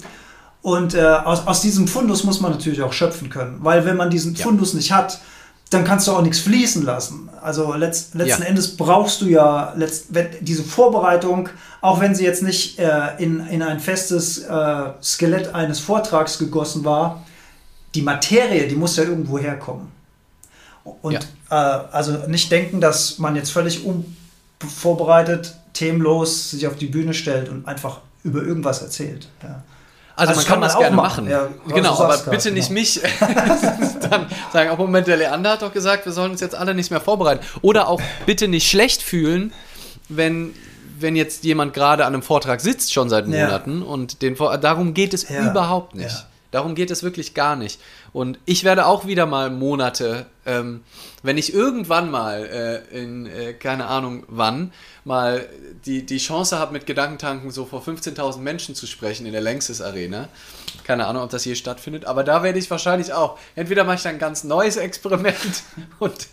Und 0.62 0.96
äh, 0.96 1.02
aus, 1.02 1.48
aus 1.48 1.62
diesem 1.62 1.88
Fundus 1.88 2.24
muss 2.24 2.42
man 2.42 2.52
natürlich 2.52 2.82
auch 2.82 2.92
schöpfen 2.92 3.30
können, 3.30 3.60
weil 3.62 3.86
wenn 3.86 3.96
man 3.96 4.10
diesen 4.10 4.36
ja. 4.36 4.44
Fundus 4.44 4.74
nicht 4.74 4.92
hat, 4.92 5.20
dann 5.70 5.84
kannst 5.84 6.08
du 6.08 6.12
auch 6.12 6.22
nichts 6.22 6.40
fließen 6.40 6.84
lassen. 6.84 7.30
Also 7.42 7.74
letzt, 7.74 8.16
letzten 8.16 8.44
ja. 8.44 8.50
Endes 8.50 8.76
brauchst 8.76 9.22
du 9.22 9.28
ja 9.28 9.74
letzt, 9.76 10.08
wenn, 10.10 10.28
diese 10.42 10.64
Vorbereitung, 10.64 11.50
auch 11.82 12.00
wenn 12.00 12.16
sie 12.16 12.24
jetzt 12.24 12.44
nicht 12.44 12.80
äh, 12.80 13.16
in, 13.18 13.46
in 13.48 13.62
ein 13.62 13.80
festes 13.80 14.40
äh, 14.40 14.84
Skelett 15.02 15.54
eines 15.54 15.80
Vortrags 15.80 16.38
gegossen 16.38 16.84
war, 16.84 17.24
die 17.96 18.02
Materie, 18.02 18.68
die 18.68 18.76
muss 18.76 18.96
ja 18.96 19.04
irgendwo 19.04 19.40
herkommen. 19.40 19.92
Und 21.02 21.14
ja. 21.14 21.20
äh, 21.50 21.88
also 21.92 22.14
nicht 22.28 22.52
denken, 22.52 22.82
dass 22.82 23.18
man 23.18 23.36
jetzt 23.36 23.52
völlig 23.52 23.86
un, 23.86 24.17
vorbereitet, 24.66 25.56
themenlos 25.74 26.52
sich 26.52 26.68
auf 26.68 26.76
die 26.76 26.88
Bühne 26.88 27.14
stellt 27.14 27.50
und 27.50 27.68
einfach 27.68 28.02
über 28.24 28.42
irgendwas 28.42 28.82
erzählt. 28.82 29.28
Ja. 29.44 29.64
Also, 30.16 30.32
also 30.32 30.42
man 30.42 30.46
kann, 30.48 30.54
kann 30.54 30.62
das 30.62 30.80
gerne 30.80 30.96
machen. 30.96 31.26
machen. 31.26 31.50
Ja, 31.68 31.76
genau, 31.76 32.00
aber 32.00 32.18
bitte 32.32 32.52
nicht 32.52 32.70
genau. 32.70 32.80
mich 32.80 33.02
dann 34.10 34.26
sagen, 34.52 34.72
oh 34.74 34.76
Moment, 34.78 35.06
der 35.06 35.18
Leander 35.18 35.52
hat 35.52 35.62
doch 35.62 35.72
gesagt, 35.72 36.06
wir 36.06 36.12
sollen 36.12 36.32
uns 36.32 36.42
jetzt 36.42 36.56
alle 36.56 36.74
nicht 36.74 36.90
mehr 36.90 37.00
vorbereiten. 37.00 37.46
Oder 37.62 37.88
auch 37.88 38.02
bitte 38.26 38.48
nicht 38.48 38.68
schlecht 38.68 39.04
fühlen, 39.04 39.54
wenn, 40.10 40.56
wenn 41.00 41.16
jetzt 41.16 41.44
jemand 41.44 41.76
gerade 41.76 42.04
an 42.06 42.16
einem 42.16 42.24
Vortrag 42.24 42.62
sitzt, 42.62 42.94
schon 42.94 43.10
seit 43.10 43.28
Monaten, 43.28 43.82
ja. 43.82 43.88
und 43.88 44.24
den, 44.24 44.36
darum 44.36 44.96
geht 44.96 45.14
es 45.14 45.30
überhaupt 45.30 45.94
nicht. 45.94 46.26
Darum 46.50 46.74
geht 46.74 46.90
es 46.90 47.04
wirklich 47.04 47.36
gar 47.36 47.56
nicht. 47.56 47.80
Und 48.12 48.40
ich 48.46 48.64
werde 48.64 48.88
auch 48.88 49.06
wieder 49.06 49.28
mal 49.28 49.52
Monate, 49.52 50.26
ähm, 50.48 50.84
wenn 51.22 51.38
ich 51.38 51.54
irgendwann 51.54 52.10
mal 52.10 52.46
äh, 52.92 52.98
in, 52.98 53.28
äh, 53.28 53.54
keine 53.54 53.86
Ahnung 53.88 54.24
wann, 54.28 54.74
mal 55.04 55.48
die, 55.86 56.06
die 56.06 56.18
Chance 56.18 56.58
habe, 56.58 56.74
mit 56.74 56.86
Gedankentanken 56.86 57.52
so 57.52 57.66
vor 57.66 57.84
15.000 57.84 58.40
Menschen 58.40 58.74
zu 58.74 58.88
sprechen 58.88 59.26
in 59.26 59.34
der 59.34 59.42
Längstes 59.42 59.82
Arena. 59.82 60.30
Keine 60.84 61.06
Ahnung, 61.06 61.24
ob 61.24 61.30
das 61.30 61.44
hier 61.44 61.56
stattfindet, 61.56 62.06
aber 62.06 62.24
da 62.24 62.44
werde 62.44 62.58
ich 62.58 62.72
wahrscheinlich 62.72 63.14
auch. 63.14 63.38
Entweder 63.56 63.84
mache 63.84 63.98
ich 63.98 64.04
dann 64.04 64.16
ein 64.16 64.20
ganz 64.20 64.44
neues 64.44 64.78
Experiment 64.78 65.64
und 66.00 66.28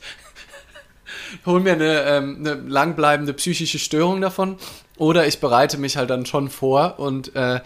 hole 1.45 1.61
mir 1.61 1.73
eine, 1.73 2.03
ähm, 2.05 2.37
eine 2.39 2.55
langbleibende 2.55 3.35
psychische 3.35 3.79
Störung 3.79 4.21
davon, 4.21 4.57
oder 4.97 5.27
ich 5.27 5.41
bereite 5.41 5.77
mich 5.77 5.97
halt 5.97 6.11
dann 6.11 6.25
schon 6.25 6.51
vor 6.51 7.01
und 7.01 7.35
äh, 7.35 7.61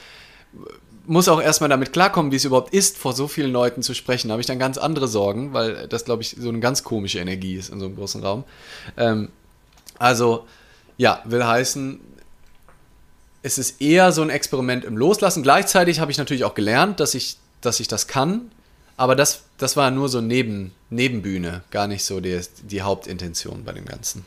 muss 1.08 1.28
auch 1.28 1.40
erstmal 1.40 1.70
damit 1.70 1.92
klarkommen, 1.92 2.30
wie 2.32 2.36
es 2.36 2.44
überhaupt 2.44 2.74
ist, 2.74 2.98
vor 2.98 3.14
so 3.14 3.28
vielen 3.28 3.52
Leuten 3.52 3.82
zu 3.82 3.94
sprechen. 3.94 4.28
Da 4.28 4.32
habe 4.32 4.40
ich 4.40 4.46
dann 4.46 4.58
ganz 4.58 4.78
andere 4.78 5.08
Sorgen, 5.08 5.52
weil 5.54 5.88
das, 5.88 6.04
glaube 6.04 6.22
ich, 6.22 6.36
so 6.38 6.48
eine 6.48 6.60
ganz 6.60 6.84
komische 6.84 7.18
Energie 7.18 7.56
ist 7.56 7.70
in 7.70 7.80
so 7.80 7.86
einem 7.86 7.96
großen 7.96 8.22
Raum. 8.22 8.44
Ähm, 8.96 9.30
also, 9.98 10.46
ja, 10.96 11.22
will 11.24 11.44
heißen, 11.44 12.00
es 13.42 13.58
ist 13.58 13.80
eher 13.80 14.12
so 14.12 14.22
ein 14.22 14.30
Experiment 14.30 14.84
im 14.84 14.96
Loslassen. 14.96 15.42
Gleichzeitig 15.42 16.00
habe 16.00 16.10
ich 16.10 16.18
natürlich 16.18 16.44
auch 16.44 16.54
gelernt, 16.54 17.00
dass 17.00 17.14
ich, 17.14 17.38
dass 17.60 17.80
ich 17.80 17.88
das 17.88 18.06
kann. 18.06 18.50
Aber 18.96 19.14
das, 19.14 19.44
das 19.56 19.76
war 19.76 19.90
nur 19.90 20.08
so 20.08 20.20
Neben, 20.20 20.72
Nebenbühne, 20.90 21.62
gar 21.70 21.86
nicht 21.86 22.04
so 22.04 22.20
die, 22.20 22.40
die 22.62 22.82
Hauptintention 22.82 23.64
bei 23.64 23.72
dem 23.72 23.84
Ganzen. 23.84 24.24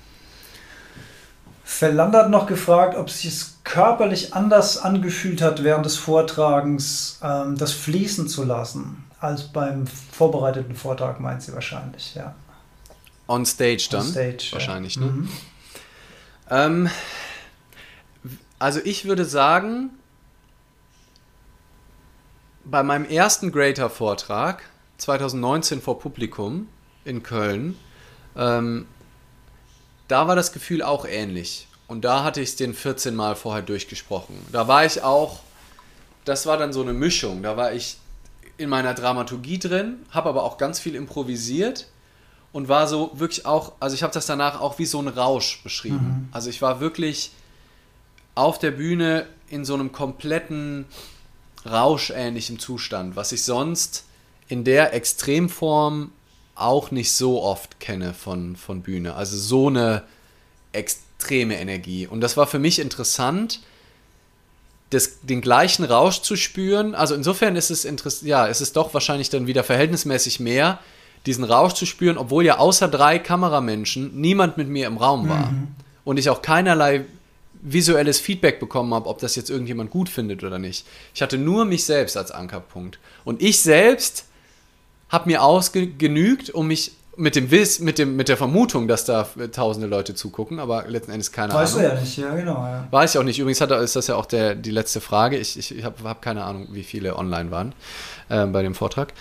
Verlander 1.72 2.20
hat 2.20 2.30
noch 2.30 2.48
gefragt, 2.48 2.96
ob 2.98 3.10
sich 3.10 3.32
es 3.32 3.60
körperlich 3.64 4.34
anders 4.36 4.78
angefühlt 4.78 5.42
hat, 5.42 5.64
während 5.64 5.86
des 5.86 5.96
Vortragens 5.96 7.18
ähm, 7.24 7.58
das 7.58 7.72
fließen 7.72 8.28
zu 8.28 8.44
lassen, 8.44 9.06
als 9.20 9.48
beim 9.48 9.88
vorbereiteten 9.88 10.76
Vortrag, 10.76 11.22
meint 11.22 11.42
sie 11.42 11.54
wahrscheinlich, 11.54 12.14
ja. 12.14 12.36
On 13.28 13.46
stage 13.46 13.88
dann? 13.90 14.02
On 14.02 14.08
stage, 14.08 14.50
wahrscheinlich, 14.52 14.96
ja. 14.96 15.02
ne? 15.02 15.08
Mhm. 15.08 15.30
Ähm, 16.50 16.90
also 18.60 18.82
ich 18.84 19.06
würde 19.06 19.24
sagen, 19.26 19.92
bei 22.66 22.84
meinem 22.84 23.06
ersten 23.06 23.52
Greater-Vortrag 23.52 24.62
2019 24.98 25.82
vor 25.82 26.00
Publikum 26.00 26.68
in 27.06 27.24
Köln, 27.24 27.78
ähm, 28.36 28.86
da 30.12 30.28
war 30.28 30.36
das 30.36 30.52
Gefühl 30.52 30.82
auch 30.84 31.06
ähnlich. 31.06 31.68
Und 31.88 32.06
da 32.06 32.24
hatte 32.24 32.42
ich 32.42 32.50
es 32.50 32.56
den 32.56 32.74
14 32.74 33.16
Mal 33.16 33.36
vorher 33.36 33.64
durchgesprochen. 33.64 34.36
Da 34.52 34.68
war 34.68 34.86
ich 34.86 35.04
auch, 35.04 35.40
das 36.26 36.46
war 36.46 36.58
dann 36.58 36.74
so 36.74 36.82
eine 36.82 36.94
Mischung. 36.94 37.44
Da 37.44 37.58
war 37.58 37.74
ich 37.74 37.98
in 38.58 38.70
meiner 38.70 38.94
Dramaturgie 38.94 39.60
drin, 39.60 40.00
habe 40.12 40.30
aber 40.30 40.44
auch 40.44 40.58
ganz 40.58 40.80
viel 40.80 40.96
improvisiert 40.96 41.88
und 42.52 42.68
war 42.68 42.88
so 42.88 43.12
wirklich 43.16 43.46
auch, 43.46 43.74
also 43.80 43.96
ich 43.96 44.04
habe 44.04 44.14
das 44.14 44.26
danach 44.26 44.60
auch 44.60 44.80
wie 44.80 44.86
so 44.86 45.02
ein 45.02 45.08
Rausch 45.08 45.64
beschrieben. 45.64 45.96
Mhm. 45.96 46.30
Also 46.32 46.50
ich 46.50 46.62
war 46.62 46.80
wirklich 46.80 47.32
auf 48.36 48.60
der 48.60 48.72
Bühne 48.72 49.28
in 49.50 49.66
so 49.66 49.74
einem 49.74 49.92
kompletten 49.92 50.86
rauschähnlichen 51.66 52.60
Zustand, 52.60 53.16
was 53.16 53.32
ich 53.32 53.44
sonst 53.44 54.06
in 54.48 54.64
der 54.64 54.94
Extremform 54.94 56.12
auch 56.62 56.92
nicht 56.92 57.12
so 57.14 57.42
oft 57.42 57.80
kenne 57.80 58.14
von, 58.14 58.56
von 58.56 58.82
Bühne. 58.82 59.16
Also 59.16 59.38
so 59.38 59.68
eine 59.68 60.04
extreme 60.72 61.60
Energie. 61.60 62.08
Und 62.08 62.22
das 62.22 62.38
war 62.38 62.48
für 62.48 62.60
mich 62.60 62.80
interessant, 62.80 63.62
das, 64.90 65.22
den 65.22 65.42
gleichen 65.42 65.84
Rausch 65.84 66.22
zu 66.22 66.36
spüren. 66.36 66.96
Also 66.96 67.16
insofern 67.16 67.56
ist 67.56 67.72
es 67.72 67.86
interessant, 67.86 68.28
ja, 68.28 68.48
es 68.48 68.62
ist 68.62 68.76
doch 68.76 68.94
wahrscheinlich 68.94 69.30
dann 69.30 69.48
wieder 69.48 69.64
verhältnismäßig 69.64 70.40
mehr, 70.40 70.80
diesen 71.26 71.44
Rausch 71.44 71.74
zu 71.74 71.86
spüren, 71.86 72.18
obwohl 72.18 72.46
ja 72.46 72.58
außer 72.58 72.88
drei 72.88 73.20
Kameramenschen 73.20 74.20
niemand 74.20 74.58
mit 74.58 74.68
mir 74.68 74.88
im 74.88 74.98
Raum 74.98 75.30
war. 75.30 75.52
Mhm. 75.52 75.68
Und 76.04 76.18
ich 76.18 76.30
auch 76.30 76.42
keinerlei 76.42 77.06
visuelles 77.62 78.20
Feedback 78.20 78.60
bekommen 78.60 78.94
habe, 78.94 79.08
ob 79.08 79.20
das 79.20 79.36
jetzt 79.36 79.50
irgendjemand 79.50 79.92
gut 79.92 80.10
findet 80.10 80.44
oder 80.44 80.58
nicht. 80.58 80.86
Ich 81.14 81.22
hatte 81.22 81.38
nur 81.38 81.66
mich 81.66 81.86
selbst 81.86 82.18
als 82.18 82.32
Ankerpunkt. 82.32 83.00
Und 83.24 83.42
ich 83.42 83.62
selbst 83.62 84.26
habe 85.12 85.30
mir 85.30 85.44
ausgenügt, 85.44 86.50
um 86.50 86.68
mich 86.68 86.94
mit 87.18 87.36
dem 87.36 87.52
Wiss, 87.52 87.80
mit 87.80 87.98
dem, 88.00 88.16
mit 88.16 88.30
der 88.30 88.38
Vermutung, 88.38 88.88
dass 88.88 89.06
da 89.06 89.28
tausende 89.52 89.88
Leute 89.88 90.16
zugucken, 90.16 90.60
aber 90.60 90.88
letzten 90.88 91.12
Endes 91.12 91.32
keine 91.32 91.54
weißt 91.54 91.76
Ahnung. 91.76 91.92
Weißt 91.92 91.94
du 91.94 91.96
ja 91.96 92.02
nicht, 92.02 92.18
ja, 92.18 92.36
genau. 92.36 92.66
Ja. 92.66 92.88
Weiß 92.90 93.14
ich 93.14 93.20
auch 93.20 93.24
nicht. 93.24 93.38
Übrigens 93.38 93.60
hat, 93.62 93.72
ist 93.72 93.96
das 93.96 94.08
ja 94.08 94.16
auch 94.16 94.26
der, 94.26 94.56
die 94.56 94.72
letzte 94.72 95.02
Frage. 95.02 95.38
Ich, 95.38 95.60
ich, 95.60 95.78
ich 95.78 95.84
habe 95.84 96.04
hab 96.06 96.22
keine 96.22 96.44
Ahnung, 96.46 96.70
wie 96.72 96.84
viele 96.84 97.18
online 97.18 97.52
waren 97.52 97.74
äh, 98.30 98.46
bei 98.46 98.64
dem 98.64 98.74
Vortrag. 98.74 99.14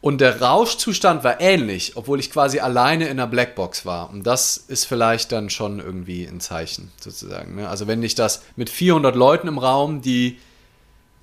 Und 0.00 0.20
der 0.20 0.40
Rauschzustand 0.40 1.24
war 1.24 1.40
ähnlich, 1.40 1.96
obwohl 1.96 2.20
ich 2.20 2.30
quasi 2.30 2.60
alleine 2.60 3.06
in 3.06 3.18
einer 3.18 3.26
Blackbox 3.26 3.84
war. 3.84 4.10
Und 4.10 4.24
das 4.24 4.56
ist 4.56 4.84
vielleicht 4.84 5.32
dann 5.32 5.50
schon 5.50 5.80
irgendwie 5.80 6.24
ein 6.24 6.40
Zeichen, 6.40 6.92
sozusagen. 7.00 7.56
Ne? 7.56 7.68
Also 7.68 7.88
wenn 7.88 8.02
ich 8.04 8.14
das 8.14 8.42
mit 8.54 8.70
400 8.70 9.16
Leuten 9.16 9.48
im 9.48 9.58
Raum, 9.58 10.00
die 10.00 10.38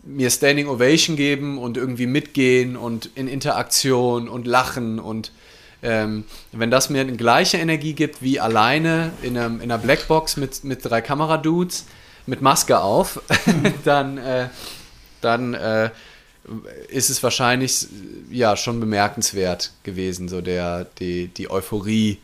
mir 0.05 0.29
Standing 0.29 0.67
Ovation 0.67 1.15
geben 1.15 1.57
und 1.57 1.77
irgendwie 1.77 2.07
mitgehen 2.07 2.77
und 2.77 3.09
in 3.15 3.27
Interaktion 3.27 4.29
und 4.29 4.47
lachen 4.47 4.99
und 4.99 5.31
ähm, 5.83 6.23
wenn 6.51 6.71
das 6.71 6.89
mir 6.89 7.01
eine 7.01 7.15
gleiche 7.15 7.57
Energie 7.57 7.93
gibt 7.93 8.21
wie 8.21 8.39
alleine 8.39 9.11
in, 9.21 9.37
einem, 9.37 9.61
in 9.61 9.71
einer 9.71 9.77
Blackbox 9.77 10.37
mit, 10.37 10.63
mit 10.63 10.83
drei 10.83 11.01
Kameradudes 11.01 11.85
mit 12.25 12.41
Maske 12.41 12.79
auf, 12.79 13.21
dann, 13.83 14.17
äh, 14.17 14.49
dann 15.21 15.53
äh, 15.53 15.91
ist 16.89 17.09
es 17.09 17.21
wahrscheinlich 17.21 17.87
ja 18.31 18.55
schon 18.55 18.79
bemerkenswert 18.79 19.73
gewesen, 19.83 20.27
so 20.27 20.41
der, 20.41 20.85
die, 20.99 21.27
die 21.27 21.49
Euphorie 21.49 22.19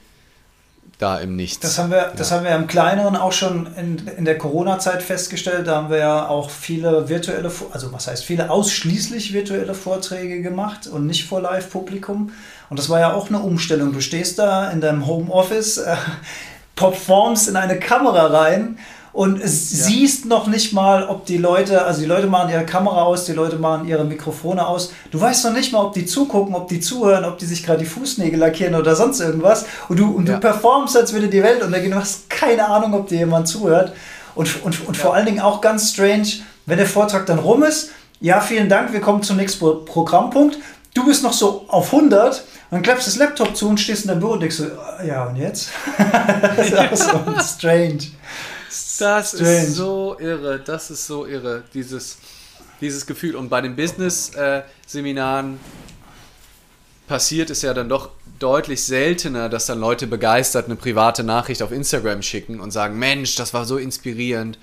da 1.02 1.18
im 1.18 1.36
Nichts. 1.36 1.60
Das 1.60 1.78
haben 1.78 1.92
wir, 1.92 1.98
ja. 1.98 2.12
das 2.16 2.32
haben 2.32 2.44
wir 2.44 2.56
im 2.56 2.68
Kleineren 2.68 3.16
auch 3.16 3.32
schon 3.32 3.68
in, 3.76 4.08
in 4.18 4.26
der 4.26 4.38
Corona-Zeit 4.38 5.02
festgestellt. 5.02 5.68
Da 5.68 5.78
haben 5.78 5.90
wir 5.90 5.98
ja 5.98 6.28
auch 6.28 6.50
viele 6.50 7.10
virtuelle, 7.10 7.52
also 7.72 7.92
was 7.92 8.08
heißt 8.08 8.24
viele 8.24 8.50
ausschließlich 8.50 9.34
virtuelle 9.34 9.74
Vorträge 9.74 10.42
gemacht 10.42 10.88
und 10.88 11.08
nicht 11.08 11.28
vor 11.28 11.42
Live-Publikum. 11.42 12.32
Und 12.70 12.80
das 12.80 12.90
war 12.90 13.00
ja 13.00 13.14
auch 13.14 13.30
eine 13.30 13.40
Umstellung. 13.40 13.94
Du 13.94 14.02
stehst 14.02 14.40
da 14.40 14.70
in 14.70 14.82
deinem 14.82 15.08
Homeoffice, 15.08 15.78
äh, 15.78 15.96
performst 16.76 17.48
in 17.48 17.56
eine 17.56 17.80
Kamera 17.80 18.28
rein 18.28 18.78
und 19.14 19.40
ja. 19.40 19.48
siehst 19.48 20.26
noch 20.26 20.48
nicht 20.48 20.72
mal, 20.72 21.08
ob 21.08 21.26
die 21.26 21.38
Leute, 21.38 21.84
also 21.86 22.00
die 22.02 22.08
Leute 22.08 22.28
machen 22.28 22.50
ihre 22.50 22.66
Kamera 22.66 23.02
aus, 23.04 23.26
die 23.26 23.34
Leute 23.34 23.58
machen 23.58 23.88
ihre 23.88 24.06
Mikrofone 24.06 24.66
aus. 24.66 24.94
Du 25.12 25.20
weißt 25.20 25.46
noch 25.46 25.54
nicht 25.54 25.74
mal, 25.74 25.82
ob 25.82 25.94
die 25.94 26.06
zugucken, 26.06 26.56
ob 26.56 26.70
die 26.70 26.80
zuhören, 26.80 27.26
ob 27.26 27.38
die 27.38 27.46
sich 27.46 27.64
gerade 27.66 27.80
die 27.80 27.86
Fußnägel 27.86 28.40
lackieren 28.40 28.76
oder 28.76 28.96
sonst 28.96 29.20
irgendwas. 29.20 29.66
Und 29.90 30.00
du, 30.00 30.12
und 30.12 30.30
ja. 30.30 30.36
du 30.36 30.40
performst, 30.40 30.96
als 30.96 31.12
würde 31.12 31.28
die 31.28 31.44
Welt 31.44 31.62
untergehen. 31.62 31.92
Du 31.92 31.98
hast 31.98 32.30
keine 32.30 32.68
Ahnung, 32.68 32.94
ob 32.94 33.08
dir 33.08 33.18
jemand 33.18 33.50
zuhört. 33.50 33.92
Und, 34.34 34.64
und, 34.64 34.88
und 34.88 34.96
ja. 34.96 35.04
vor 35.04 35.14
allen 35.14 35.26
Dingen 35.26 35.42
auch 35.42 35.60
ganz 35.60 35.92
strange, 35.92 36.28
wenn 36.66 36.78
der 36.78 36.88
Vortrag 36.88 37.26
dann 37.26 37.40
rum 37.40 37.64
ist. 37.64 37.90
Ja, 38.22 38.40
vielen 38.40 38.70
Dank, 38.70 38.94
wir 38.94 39.02
kommen 39.02 39.24
zum 39.24 39.38
nächsten 39.38 39.60
Programmpunkt. 39.86 40.58
Du 40.94 41.06
bist 41.06 41.24
noch 41.24 41.34
so 41.34 41.66
auf 41.68 41.94
100 41.94 42.36
und 42.36 42.44
dann 42.70 42.82
klappst 42.82 43.08
das 43.08 43.16
Laptop 43.18 43.56
zu 43.56 43.68
und 43.68 43.80
stehst 43.80 44.04
in 44.04 44.10
deinem 44.10 44.20
Büro 44.20 44.34
und 44.34 44.42
denkst 44.42 44.58
so, 44.58 44.68
ja, 45.06 45.26
und 45.26 45.36
jetzt? 45.38 45.70
das 46.56 46.68
ist 46.68 47.14
auch 47.14 47.26
so 47.26 47.58
strange. 47.58 48.00
Das 49.00 49.30
Strange. 49.30 49.64
ist 49.64 49.76
so 49.76 50.18
irre, 50.20 50.60
das 50.60 50.92
ist 50.92 51.06
so 51.06 51.26
irre, 51.26 51.64
dieses, 51.74 52.18
dieses 52.80 53.06
Gefühl. 53.06 53.36
Und 53.36 53.50
bei 53.50 53.62
den 53.62 53.76
Business-Seminaren 53.76 55.60
passiert 57.08 57.50
es 57.50 57.62
ja 57.62 57.74
dann 57.74 57.90
doch 57.90 58.10
deutlich 58.40 58.84
seltener, 58.84 59.50
dass 59.50 59.66
dann 59.66 59.80
Leute 59.80 60.08
begeistert 60.08 60.66
eine 60.66 60.78
private 60.78 61.24
Nachricht 61.24 61.62
auf 61.62 61.72
Instagram 61.72 62.22
schicken 62.22 62.60
und 62.60 62.72
sagen, 62.72 62.98
Mensch, 62.98 63.36
das 63.36 63.54
war 63.54 63.66
so 63.66 63.78
inspirierend. 63.78 64.58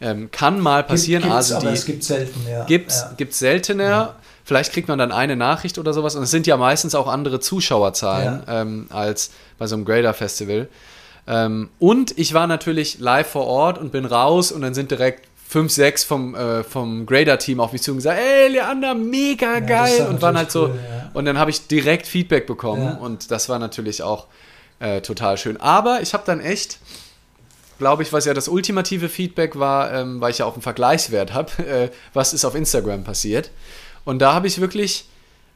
Ähm, 0.00 0.30
kann 0.30 0.60
mal 0.60 0.84
passieren. 0.84 1.24
Gibt's, 1.24 1.36
also 1.36 1.58
die, 1.58 1.66
es 1.66 1.84
gibt 1.84 2.04
selten, 2.04 2.40
ja. 2.48 2.64
Gibt 2.64 2.92
es 2.92 3.00
ja. 3.18 3.26
seltener. 3.30 3.84
Ja. 3.84 4.16
Vielleicht 4.44 4.72
kriegt 4.72 4.86
man 4.86 4.98
dann 4.98 5.10
eine 5.10 5.34
Nachricht 5.34 5.76
oder 5.76 5.92
sowas. 5.92 6.14
Und 6.14 6.22
es 6.22 6.30
sind 6.30 6.46
ja 6.46 6.56
meistens 6.56 6.94
auch 6.94 7.08
andere 7.08 7.40
Zuschauerzahlen 7.40 8.44
ja. 8.46 8.62
ähm, 8.62 8.86
als 8.90 9.30
bei 9.58 9.66
so 9.66 9.74
einem 9.74 9.84
Grader 9.84 10.14
Festival. 10.14 10.68
Ähm, 11.28 11.68
und 11.78 12.18
ich 12.18 12.32
war 12.34 12.46
natürlich 12.46 12.98
live 12.98 13.28
vor 13.28 13.46
Ort 13.46 13.78
und 13.78 13.92
bin 13.92 14.06
raus 14.06 14.50
und 14.50 14.62
dann 14.62 14.74
sind 14.74 14.90
direkt 14.90 15.28
fünf, 15.46 15.70
sechs 15.70 16.02
vom, 16.02 16.34
äh, 16.34 16.64
vom 16.64 17.06
Grader-Team 17.06 17.60
auf 17.60 17.72
mich 17.72 17.82
zu 17.82 17.92
und 17.92 17.98
gesagt, 17.98 18.18
ey, 18.18 18.48
Leander, 18.48 18.94
mega 18.94 19.60
geil. 19.60 19.98
Ja, 19.98 20.08
und 20.08 20.22
waren 20.22 20.36
halt 20.36 20.50
so, 20.50 20.64
cool, 20.64 20.78
ja. 20.90 21.10
und 21.14 21.24
dann 21.26 21.38
habe 21.38 21.50
ich 21.50 21.66
direkt 21.66 22.06
Feedback 22.06 22.46
bekommen 22.46 22.84
ja. 22.84 22.94
und 22.94 23.30
das 23.30 23.48
war 23.48 23.58
natürlich 23.58 24.02
auch 24.02 24.26
äh, 24.80 25.00
total 25.02 25.36
schön. 25.38 25.58
Aber 25.58 26.00
ich 26.02 26.14
habe 26.14 26.24
dann 26.26 26.40
echt 26.40 26.78
glaube 27.78 28.02
ich, 28.02 28.12
was 28.12 28.24
ja 28.24 28.34
das 28.34 28.48
ultimative 28.48 29.08
Feedback 29.08 29.58
war, 29.58 29.92
ähm, 29.92 30.20
weil 30.20 30.32
ich 30.32 30.38
ja 30.38 30.46
auch 30.46 30.54
einen 30.54 30.62
Vergleichswert 30.62 31.32
habe, 31.32 31.50
äh, 31.66 31.90
was 32.12 32.34
ist 32.34 32.44
auf 32.44 32.54
Instagram 32.54 33.04
passiert. 33.04 33.50
Und 34.04 34.18
da 34.20 34.34
habe 34.34 34.46
ich 34.46 34.60
wirklich, 34.60 35.08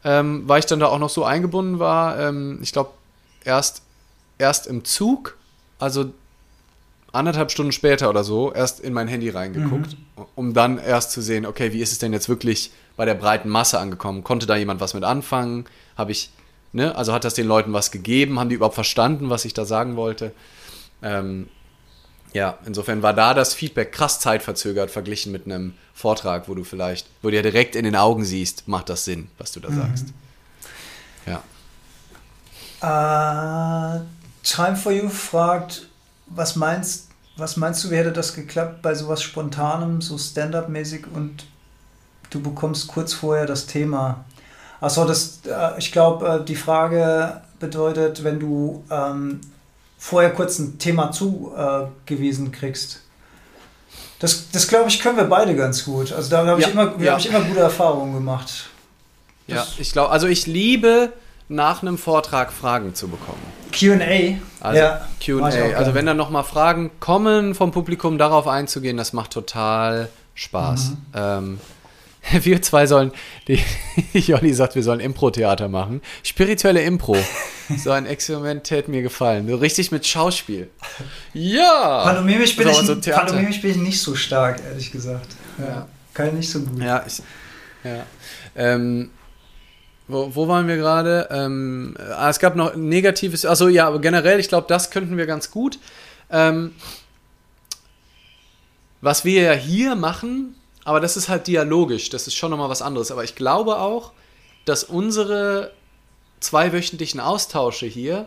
ähm, 0.04 0.44
weil 0.46 0.60
ich 0.60 0.66
dann 0.66 0.80
da 0.80 0.86
auch 0.86 0.98
noch 0.98 1.10
so 1.10 1.24
eingebunden 1.24 1.78
war, 1.78 2.18
ähm, 2.18 2.58
ich 2.62 2.72
glaube, 2.72 2.90
erst, 3.44 3.82
erst 4.38 4.66
im 4.66 4.84
Zug, 4.84 5.36
also 5.82 6.12
anderthalb 7.12 7.50
Stunden 7.50 7.72
später 7.72 8.08
oder 8.08 8.24
so, 8.24 8.52
erst 8.52 8.80
in 8.80 8.92
mein 8.92 9.08
Handy 9.08 9.28
reingeguckt, 9.28 9.96
mhm. 10.16 10.24
um 10.34 10.54
dann 10.54 10.78
erst 10.78 11.10
zu 11.10 11.20
sehen, 11.20 11.44
okay, 11.44 11.72
wie 11.72 11.80
ist 11.80 11.92
es 11.92 11.98
denn 11.98 12.12
jetzt 12.12 12.28
wirklich 12.28 12.70
bei 12.96 13.04
der 13.04 13.14
breiten 13.14 13.48
Masse 13.48 13.78
angekommen? 13.78 14.24
Konnte 14.24 14.46
da 14.46 14.56
jemand 14.56 14.80
was 14.80 14.94
mit 14.94 15.04
anfangen? 15.04 15.66
Habe 15.96 16.12
ich, 16.12 16.30
ne, 16.72 16.96
also 16.96 17.12
hat 17.12 17.24
das 17.24 17.34
den 17.34 17.46
Leuten 17.46 17.72
was 17.72 17.90
gegeben? 17.90 18.38
Haben 18.38 18.48
die 18.48 18.54
überhaupt 18.54 18.76
verstanden, 18.76 19.28
was 19.28 19.44
ich 19.44 19.54
da 19.54 19.64
sagen 19.64 19.96
wollte? 19.96 20.32
Ähm, 21.02 21.48
ja, 22.32 22.58
insofern 22.64 23.02
war 23.02 23.12
da 23.12 23.34
das 23.34 23.52
Feedback 23.52 23.92
krass 23.92 24.20
zeitverzögert 24.20 24.90
verglichen 24.90 25.32
mit 25.32 25.44
einem 25.44 25.74
Vortrag, 25.92 26.48
wo 26.48 26.54
du 26.54 26.64
vielleicht, 26.64 27.06
wo 27.20 27.28
du 27.28 27.36
ja 27.36 27.42
direkt 27.42 27.76
in 27.76 27.84
den 27.84 27.96
Augen 27.96 28.24
siehst, 28.24 28.68
macht 28.68 28.88
das 28.88 29.04
Sinn, 29.04 29.28
was 29.36 29.52
du 29.52 29.60
da 29.60 29.68
mhm. 29.68 29.76
sagst. 29.76 30.06
Ja. 31.26 31.42
Uh, 32.84 34.00
Time 34.43 34.76
for 34.76 34.93
You 34.93 35.09
fragt, 35.09 35.88
was 36.26 36.57
meinst, 36.57 37.09
was 37.36 37.57
meinst 37.57 37.84
du, 37.84 37.90
wie 37.90 37.97
hätte 37.97 38.12
das 38.12 38.34
geklappt 38.34 38.82
bei 38.82 38.95
sowas 38.95 39.22
Spontanem, 39.22 40.01
so 40.01 40.18
Stand-up-mäßig 40.18 41.07
und 41.14 41.47
du 42.30 42.40
bekommst 42.40 42.88
kurz 42.88 43.12
vorher 43.12 43.47
das 43.47 43.66
Thema? 43.66 44.24
Achso, 44.80 45.05
das, 45.05 45.40
äh, 45.47 45.78
ich 45.78 45.93
glaube, 45.93 46.26
äh, 46.26 46.45
die 46.45 46.57
Frage 46.57 47.40
bedeutet, 47.61 48.24
wenn 48.24 48.40
du 48.40 48.84
ähm, 48.90 49.40
vorher 49.97 50.32
kurz 50.32 50.59
ein 50.59 50.78
Thema 50.78 51.12
zugewiesen 51.12 52.51
kriegst. 52.51 53.03
Das, 54.18 54.51
das 54.51 54.66
glaube 54.66 54.88
ich, 54.88 55.01
können 55.01 55.16
wir 55.16 55.24
beide 55.24 55.55
ganz 55.55 55.84
gut. 55.84 56.12
Also 56.12 56.30
da 56.30 56.45
habe 56.45 56.61
ich, 56.61 56.68
immer, 56.68 56.95
ja. 56.99 57.12
hab 57.12 57.20
ich 57.20 57.26
immer 57.28 57.40
gute 57.40 57.61
Erfahrungen 57.61 58.14
gemacht. 58.14 58.66
Das 59.47 59.57
ja, 59.57 59.66
ich 59.78 59.93
glaube, 59.93 60.11
also 60.11 60.26
ich 60.26 60.47
liebe 60.47 61.12
nach 61.53 61.82
einem 61.82 61.98
Vortrag 61.98 62.53
Fragen 62.53 62.94
zu 62.94 63.09
bekommen. 63.09 63.42
QA. 63.72 64.38
Also 64.61 64.78
ja, 64.78 65.07
QA. 65.24 65.44
Also 65.76 65.94
wenn 65.94 66.07
dann 66.07 66.16
nochmal 66.16 66.44
Fragen 66.44 66.90
kommen 67.00 67.55
vom 67.55 67.70
Publikum, 67.70 68.18
darauf 68.18 68.46
einzugehen, 68.46 68.96
das 68.96 69.12
macht 69.12 69.30
total 69.30 70.09
Spaß. 70.34 70.90
Mhm. 70.90 70.96
Ähm, 71.14 71.61
wir 72.42 72.62
zwei 72.62 72.86
sollen, 72.86 73.12
die, 73.48 73.61
Jolli 74.12 74.53
sagt, 74.55 74.74
wir 74.74 74.82
sollen 74.82 75.00
Impro-Theater 75.00 75.68
machen. 75.68 76.03
Spirituelle 76.22 76.82
Impro. 76.82 77.16
So 77.78 77.90
ein 77.90 78.07
Experiment 78.07 78.70
hätte 78.70 78.90
mir 78.90 79.03
gefallen. 79.03 79.48
So 79.48 79.57
richtig 79.57 79.90
mit 79.90 80.07
Schauspiel. 80.07 80.70
Ja! 81.32 82.03
Pantomimisch 82.05 82.57
bin, 82.57 82.72
so, 82.72 82.80
ich, 82.80 83.05
so 83.05 83.12
pantomimisch 83.12 83.62
bin 83.62 83.70
ich 83.70 83.76
nicht 83.78 84.00
so 84.00 84.14
stark, 84.14 84.61
ehrlich 84.64 84.92
gesagt. 84.92 85.28
Ja. 85.59 85.66
ja. 85.66 85.88
Kann 86.14 86.28
ich 86.28 86.32
nicht 86.34 86.50
so 86.50 86.61
gut. 86.61 86.82
Ja, 86.82 87.05
ich, 87.07 87.22
ja. 87.84 88.05
Ähm, 88.55 89.11
wo, 90.09 90.34
wo 90.34 90.48
waren 90.48 90.68
wir 90.68 90.76
gerade? 90.76 91.28
Ähm, 91.30 91.96
ah, 91.98 92.28
es 92.28 92.38
gab 92.38 92.57
noch 92.57 92.74
negatives, 92.74 93.44
also 93.44 93.68
ja, 93.68 93.86
aber 93.86 94.00
generell, 94.00 94.40
ich 94.40 94.48
glaube, 94.48 94.66
das 94.68 94.90
könnten 94.90 95.16
wir 95.16 95.26
ganz 95.26 95.50
gut. 95.50 95.78
Ähm, 96.30 96.74
was 99.00 99.24
wir 99.24 99.42
ja 99.42 99.53
hier 99.53 99.96
machen, 99.96 100.55
aber 100.84 101.00
das 101.00 101.16
ist 101.16 101.28
halt 101.28 101.46
dialogisch, 101.46 102.11
das 102.11 102.26
ist 102.26 102.34
schon 102.34 102.50
nochmal 102.50 102.68
was 102.68 102.82
anderes. 102.82 103.11
Aber 103.11 103.24
ich 103.24 103.34
glaube 103.34 103.78
auch, 103.78 104.12
dass 104.64 104.84
unsere 104.84 105.72
zweiwöchentlichen 106.40 107.20
Austausche 107.20 107.86
hier 107.86 108.26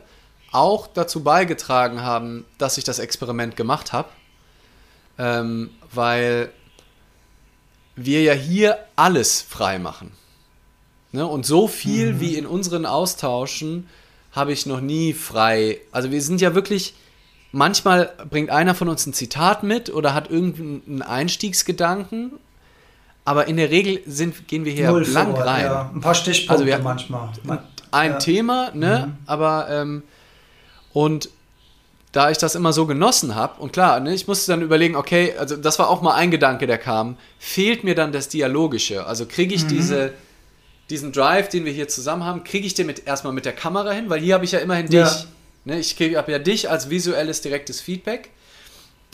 auch 0.52 0.88
dazu 0.88 1.24
beigetragen 1.24 2.02
haben, 2.02 2.46
dass 2.58 2.78
ich 2.78 2.84
das 2.84 3.00
Experiment 3.00 3.56
gemacht 3.56 3.94
habe. 3.94 4.10
Ähm, 5.18 5.70
weil 5.94 6.52
wir 7.96 8.22
ja 8.22 8.34
hier 8.34 8.80
alles 8.96 9.42
frei 9.42 9.80
machen. 9.80 10.12
Ne? 11.16 11.26
Und 11.26 11.46
so 11.46 11.68
viel 11.68 12.14
mhm. 12.14 12.20
wie 12.20 12.36
in 12.36 12.46
unseren 12.46 12.86
Austauschen 12.86 13.88
habe 14.32 14.52
ich 14.52 14.66
noch 14.66 14.82
nie 14.82 15.14
frei. 15.14 15.80
Also 15.92 16.12
wir 16.12 16.22
sind 16.22 16.42
ja 16.42 16.54
wirklich 16.56 16.94
manchmal 17.52 18.12
bringt 18.30 18.50
einer 18.50 18.76
von 18.76 18.90
uns 18.90 19.06
ein 19.06 19.14
Zitat 19.14 19.64
mit 19.64 19.94
oder 19.94 20.14
hat 20.14 20.30
irgendeinen 20.30 21.02
Einstiegsgedanken 21.02 22.32
aber 23.26 23.48
in 23.48 23.58
der 23.58 23.72
Regel 23.72 24.02
sind, 24.06 24.48
gehen 24.48 24.66
wir 24.66 24.72
hier 24.72 24.92
Null 24.92 25.04
blank 25.04 25.36
vor, 25.36 25.46
rein. 25.46 25.66
Ja. 25.66 25.92
Ein 25.94 26.00
paar 26.00 26.14
Stichpunkte 26.14 26.52
also 26.52 26.66
wir, 26.66 26.78
manchmal. 26.78 27.30
Ein 27.90 28.12
ja. 28.12 28.18
Thema, 28.20 28.70
ne? 28.74 29.08
Mhm. 29.08 29.18
Aber 29.26 29.68
ähm, 29.72 30.04
und 30.94 31.30
da 32.12 32.30
ich 32.30 32.38
das 32.38 32.56
immer 32.56 32.72
so 32.72 32.86
genossen 32.86 33.36
habe, 33.36 33.60
und 33.60 33.74
klar, 33.74 34.00
ne, 34.00 34.14
ich 34.14 34.28
musste 34.28 34.52
dann 34.52 34.62
überlegen, 34.62 34.96
okay, 34.96 35.34
also 35.38 35.58
das 35.58 35.80
war 35.80 35.90
auch 35.90 36.02
mal 36.02 36.14
ein 36.14 36.32
Gedanke, 36.32 36.68
der 36.68 36.78
kam, 36.78 37.18
fehlt 37.40 37.84
mir 37.84 37.96
dann 37.96 38.12
das 38.12 38.30
Dialogische? 38.30 39.06
Also 39.06 39.26
kriege 39.26 39.56
ich 39.56 39.64
mhm. 39.64 39.70
diese, 39.70 40.14
diesen 40.90 41.12
Drive, 41.12 41.50
den 41.50 41.66
wir 41.66 41.72
hier 41.72 41.88
zusammen 41.88 42.24
haben, 42.24 42.44
kriege 42.44 42.68
ich 42.68 42.74
den 42.74 42.88
mit, 42.88 43.08
erstmal 43.08 43.34
mit 43.34 43.46
der 43.46 43.54
Kamera 43.54 43.92
hin, 43.92 44.10
weil 44.10 44.20
hier 44.20 44.36
habe 44.36 44.46
ich 44.46 44.52
ja 44.52 44.60
immerhin 44.60 44.92
ja. 44.92 45.04
dich. 45.04 45.28
Ne, 45.66 45.80
ich 45.80 45.96
habe 46.16 46.32
ja 46.32 46.40
dich 46.40 46.70
als 46.70 46.90
visuelles, 46.90 47.42
direktes 47.42 47.82
Feedback. 47.82 48.30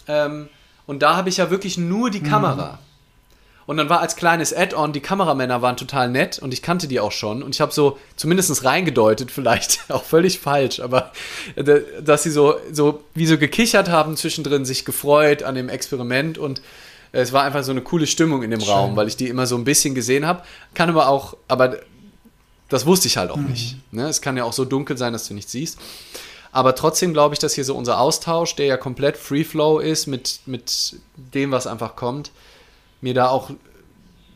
Ähm, 0.07 0.49
und 0.85 1.01
da 1.01 1.15
habe 1.15 1.29
ich 1.29 1.37
ja 1.37 1.49
wirklich 1.49 1.77
nur 1.77 2.09
die 2.09 2.19
mhm. 2.19 2.27
Kamera. 2.27 2.79
Und 3.65 3.77
dann 3.77 3.87
war 3.87 4.01
als 4.01 4.17
kleines 4.17 4.53
Add-on, 4.53 4.91
die 4.91 4.99
Kameramänner 4.99 5.61
waren 5.61 5.77
total 5.77 6.09
nett 6.09 6.39
und 6.39 6.53
ich 6.53 6.61
kannte 6.61 6.89
die 6.89 6.99
auch 6.99 7.13
schon. 7.13 7.41
Und 7.41 7.55
ich 7.55 7.61
habe 7.61 7.71
so 7.71 7.97
zumindest 8.17 8.65
reingedeutet, 8.65 9.31
vielleicht 9.31 9.89
auch 9.89 10.03
völlig 10.03 10.39
falsch, 10.39 10.81
aber 10.81 11.13
äh, 11.55 11.79
dass 12.01 12.23
sie 12.23 12.31
so, 12.31 12.55
so 12.71 13.03
wie 13.13 13.27
so 13.27 13.37
gekichert 13.37 13.89
haben 13.89 14.17
zwischendrin, 14.17 14.65
sich 14.65 14.83
gefreut 14.83 15.43
an 15.43 15.55
dem 15.55 15.69
Experiment 15.69 16.37
und 16.37 16.61
es 17.11 17.33
war 17.33 17.43
einfach 17.43 17.63
so 17.63 17.71
eine 17.71 17.81
coole 17.81 18.07
Stimmung 18.07 18.43
in 18.43 18.51
dem 18.51 18.61
Schön. 18.61 18.69
Raum, 18.69 18.95
weil 18.95 19.07
ich 19.07 19.17
die 19.17 19.27
immer 19.27 19.45
so 19.45 19.57
ein 19.57 19.63
bisschen 19.63 19.95
gesehen 19.95 20.25
habe. 20.25 20.43
Kann 20.73 20.89
aber 20.89 21.09
auch, 21.09 21.35
aber 21.47 21.77
das 22.69 22.85
wusste 22.85 23.07
ich 23.07 23.17
halt 23.17 23.31
auch 23.31 23.37
mhm. 23.37 23.49
nicht. 23.49 23.77
Ne? 23.91 24.07
Es 24.07 24.21
kann 24.21 24.37
ja 24.37 24.45
auch 24.45 24.53
so 24.53 24.65
dunkel 24.65 24.97
sein, 24.97 25.13
dass 25.13 25.27
du 25.27 25.33
nichts 25.33 25.51
siehst. 25.51 25.77
Aber 26.53 26.75
trotzdem 26.75 27.13
glaube 27.13 27.35
ich, 27.35 27.39
dass 27.39 27.53
hier 27.53 27.65
so 27.65 27.75
unser 27.75 27.99
Austausch, 27.99 28.55
der 28.55 28.65
ja 28.65 28.77
komplett 28.77 29.17
Free 29.17 29.43
Flow 29.43 29.79
ist 29.79 30.07
mit, 30.07 30.41
mit 30.45 30.95
dem, 31.15 31.51
was 31.51 31.67
einfach 31.67 31.95
kommt, 31.95 32.31
mir 32.99 33.13
da 33.13 33.29
auch 33.29 33.51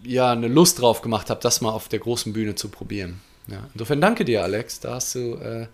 ja 0.03 0.32
eine 0.32 0.47
Lust 0.47 0.82
drauf 0.82 1.01
gemacht 1.01 1.30
habe, 1.30 1.41
das 1.41 1.61
mal 1.61 1.71
auf 1.71 1.88
der 1.89 1.99
großen 1.99 2.34
Bühne 2.34 2.55
zu 2.55 2.69
probieren. 2.69 3.21
Ja. 3.47 3.67
Insofern 3.73 4.01
danke 4.01 4.26
dir, 4.26 4.43
Alex. 4.43 4.80
Da 4.80 4.95
hast 4.95 5.15
du 5.15 5.36
äh, 5.36 5.67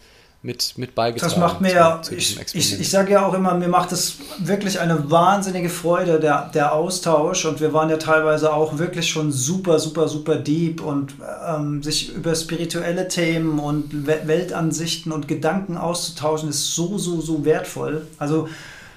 mit, 0.43 0.73
mit 0.77 0.95
beigetragen. 0.95 1.31
Das 1.31 1.39
macht 1.39 1.61
mir 1.61 1.73
ja, 1.73 2.01
ich, 2.09 2.39
ich, 2.53 2.79
ich 2.79 2.89
sage 2.89 3.13
ja 3.13 3.25
auch 3.25 3.33
immer, 3.33 3.53
mir 3.53 3.67
macht 3.67 3.91
es 3.91 4.17
wirklich 4.39 4.79
eine 4.79 5.11
wahnsinnige 5.11 5.69
Freude, 5.69 6.19
der, 6.19 6.49
der 6.53 6.73
Austausch. 6.73 7.45
Und 7.45 7.59
wir 7.61 7.73
waren 7.73 7.89
ja 7.89 7.97
teilweise 7.97 8.51
auch 8.51 8.79
wirklich 8.79 9.07
schon 9.07 9.31
super, 9.31 9.79
super, 9.79 10.07
super 10.07 10.35
deep 10.35 10.81
und 10.81 11.13
ähm, 11.47 11.83
sich 11.83 12.15
über 12.15 12.33
spirituelle 12.33 13.07
Themen 13.07 13.59
und 13.59 14.07
Weltansichten 14.07 15.11
und 15.11 15.27
Gedanken 15.27 15.77
auszutauschen, 15.77 16.49
ist 16.49 16.73
so, 16.73 16.97
so, 16.97 17.21
so 17.21 17.45
wertvoll. 17.45 18.07
Also 18.17 18.49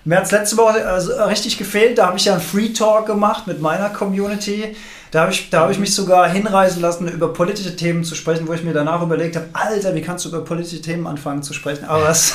mir 0.07 0.17
hat 0.17 0.25
es 0.25 0.33
letzte 0.33 0.57
Woche 0.57 0.87
also 0.87 1.13
richtig 1.25 1.59
gefehlt. 1.59 1.99
Da 1.99 2.07
habe 2.07 2.17
ich 2.17 2.25
ja 2.25 2.35
einen 2.35 2.43
Free 2.43 2.71
Talk 2.71 3.07
gemacht 3.07 3.47
mit 3.47 3.61
meiner 3.61 3.91
Community. 3.91 4.77
Da 5.15 5.21
habe 5.21 5.31
ich, 5.31 5.49
hab 5.53 5.71
ich 5.71 5.79
mich 5.79 5.95
sogar 5.95 6.29
hinreisen 6.29 6.83
lassen, 6.83 7.07
über 7.07 7.33
politische 7.33 7.77
Themen 7.77 8.03
zu 8.03 8.17
sprechen, 8.17 8.49
wo 8.49 8.53
ich 8.53 8.65
mir 8.65 8.73
danach 8.73 9.01
überlegt 9.01 9.37
habe, 9.37 9.47
Alter, 9.53 9.95
wie 9.95 10.03
kannst 10.03 10.25
du 10.25 10.29
über 10.29 10.41
politische 10.41 10.83
Themen 10.83 11.07
anfangen 11.07 11.41
zu 11.45 11.55
sprechen? 11.55 11.85
Aber 11.85 12.09
es, 12.09 12.35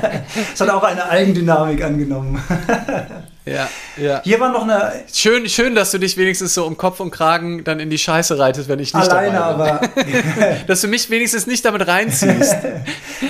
es 0.54 0.58
hat 0.58 0.70
auch 0.70 0.82
eine 0.82 1.06
Eigendynamik 1.06 1.84
angenommen. 1.84 2.42
Ja, 3.46 3.68
ja. 3.98 4.22
Hier 4.24 4.40
war 4.40 4.50
noch 4.50 4.62
eine. 4.62 4.90
Schön, 5.12 5.46
schön, 5.50 5.74
dass 5.74 5.90
du 5.90 5.98
dich 5.98 6.16
wenigstens 6.16 6.54
so 6.54 6.64
um 6.64 6.78
Kopf 6.78 6.98
und 7.00 7.10
Kragen 7.10 7.62
dann 7.62 7.78
in 7.78 7.90
die 7.90 7.98
Scheiße 7.98 8.38
reitest, 8.38 8.70
wenn 8.70 8.78
ich 8.78 8.94
nicht 8.94 9.10
Alleine, 9.10 9.36
dabei 9.36 9.86
bin. 9.86 10.14
aber. 10.14 10.56
dass 10.66 10.80
du 10.80 10.88
mich 10.88 11.10
wenigstens 11.10 11.46
nicht 11.46 11.62
damit 11.62 11.86
reinziehst. 11.86 12.56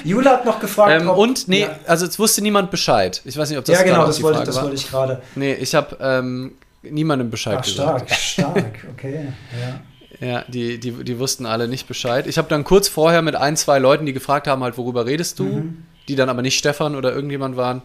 Jula 0.05 0.30
hat 0.30 0.45
noch 0.45 0.61
gefragt. 0.61 1.03
Ähm, 1.03 1.09
ob, 1.09 1.18
und, 1.18 1.49
nee, 1.49 1.62
ja. 1.62 1.76
also 1.88 2.07
es 2.07 2.16
wusste 2.16 2.42
niemand 2.42 2.70
Bescheid. 2.70 3.22
Ich 3.24 3.36
weiß 3.36 3.49
nicht, 3.51 3.59
ob 3.59 3.64
das 3.64 3.76
Ja, 3.76 3.82
genau, 3.82 4.07
das 4.07 4.22
wollte, 4.22 4.45
das 4.45 4.62
wollte 4.62 4.76
ich 4.76 4.88
gerade. 4.88 5.20
Nee, 5.34 5.55
ich 5.55 5.74
habe 5.74 5.97
ähm, 6.01 6.53
niemandem 6.91 7.30
Bescheid 7.30 7.59
Ach, 7.61 7.64
gesagt. 7.64 8.11
Stark, 8.11 8.55
stark, 8.57 8.87
okay. 8.93 9.32
Ja. 9.61 9.80
Ja, 10.20 10.45
die, 10.47 10.78
die, 10.78 10.93
die 10.93 11.18
wussten 11.18 11.45
alle 11.45 11.66
nicht 11.66 11.89
Bescheid. 11.89 12.28
Ich 12.28 12.39
habe 12.39 12.49
dann 12.49 12.62
kurz 12.62 12.87
vorher 12.87 13.20
mit 13.20 13.35
ein, 13.35 13.57
zwei 13.57 13.80
Leuten, 13.80 14.07
die 14.07 14.12
gefragt 14.12 14.47
haben, 14.47 14.62
halt, 14.62 14.78
worüber 14.78 15.07
redest 15.07 15.41
du, 15.41 15.45
mhm. 15.45 15.85
die 16.07 16.14
dann 16.14 16.28
aber 16.28 16.41
nicht 16.41 16.57
Stefan 16.57 16.95
oder 16.95 17.12
irgendjemand 17.12 17.57
waren, 17.57 17.82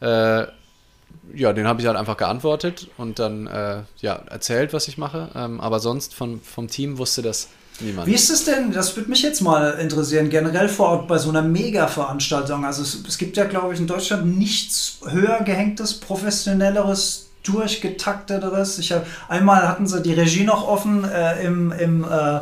äh, 0.00 0.46
ja, 1.34 1.52
den 1.52 1.66
habe 1.66 1.80
ich 1.80 1.86
halt 1.86 1.96
einfach 1.96 2.16
geantwortet 2.16 2.88
und 2.96 3.18
dann 3.18 3.46
äh, 3.46 3.82
ja, 4.00 4.14
erzählt, 4.14 4.72
was 4.72 4.88
ich 4.88 4.98
mache. 4.98 5.30
Ähm, 5.34 5.60
aber 5.60 5.80
sonst 5.80 6.14
von, 6.14 6.40
vom 6.40 6.68
Team 6.68 6.98
wusste 6.98 7.22
das 7.22 7.48
niemand. 7.80 8.06
Wie 8.06 8.14
ist 8.14 8.30
es 8.30 8.44
denn, 8.44 8.72
das 8.72 8.96
würde 8.96 9.10
mich 9.10 9.22
jetzt 9.22 9.40
mal 9.40 9.72
interessieren, 9.78 10.30
generell 10.30 10.68
vor 10.68 10.88
Ort 10.88 11.08
bei 11.08 11.18
so 11.18 11.28
einer 11.28 11.42
Mega-Veranstaltung? 11.42 12.64
Also 12.64 12.82
es, 12.82 12.98
es 13.06 13.18
gibt 13.18 13.36
ja, 13.36 13.44
glaube 13.44 13.74
ich, 13.74 13.80
in 13.80 13.86
Deutschland 13.86 14.38
nichts 14.38 15.00
höher 15.06 15.40
gehängtes, 15.44 15.94
professionelleres, 15.94 17.27
durchgetakteteres. 17.48 18.78
Ich 18.78 18.92
hab, 18.92 19.06
einmal 19.28 19.66
hatten 19.68 19.86
sie 19.86 20.02
die 20.02 20.12
Regie 20.12 20.44
noch 20.44 20.66
offen 20.66 21.04
äh, 21.04 21.42
im, 21.44 21.72
im 21.72 22.04
äh, 22.04 22.40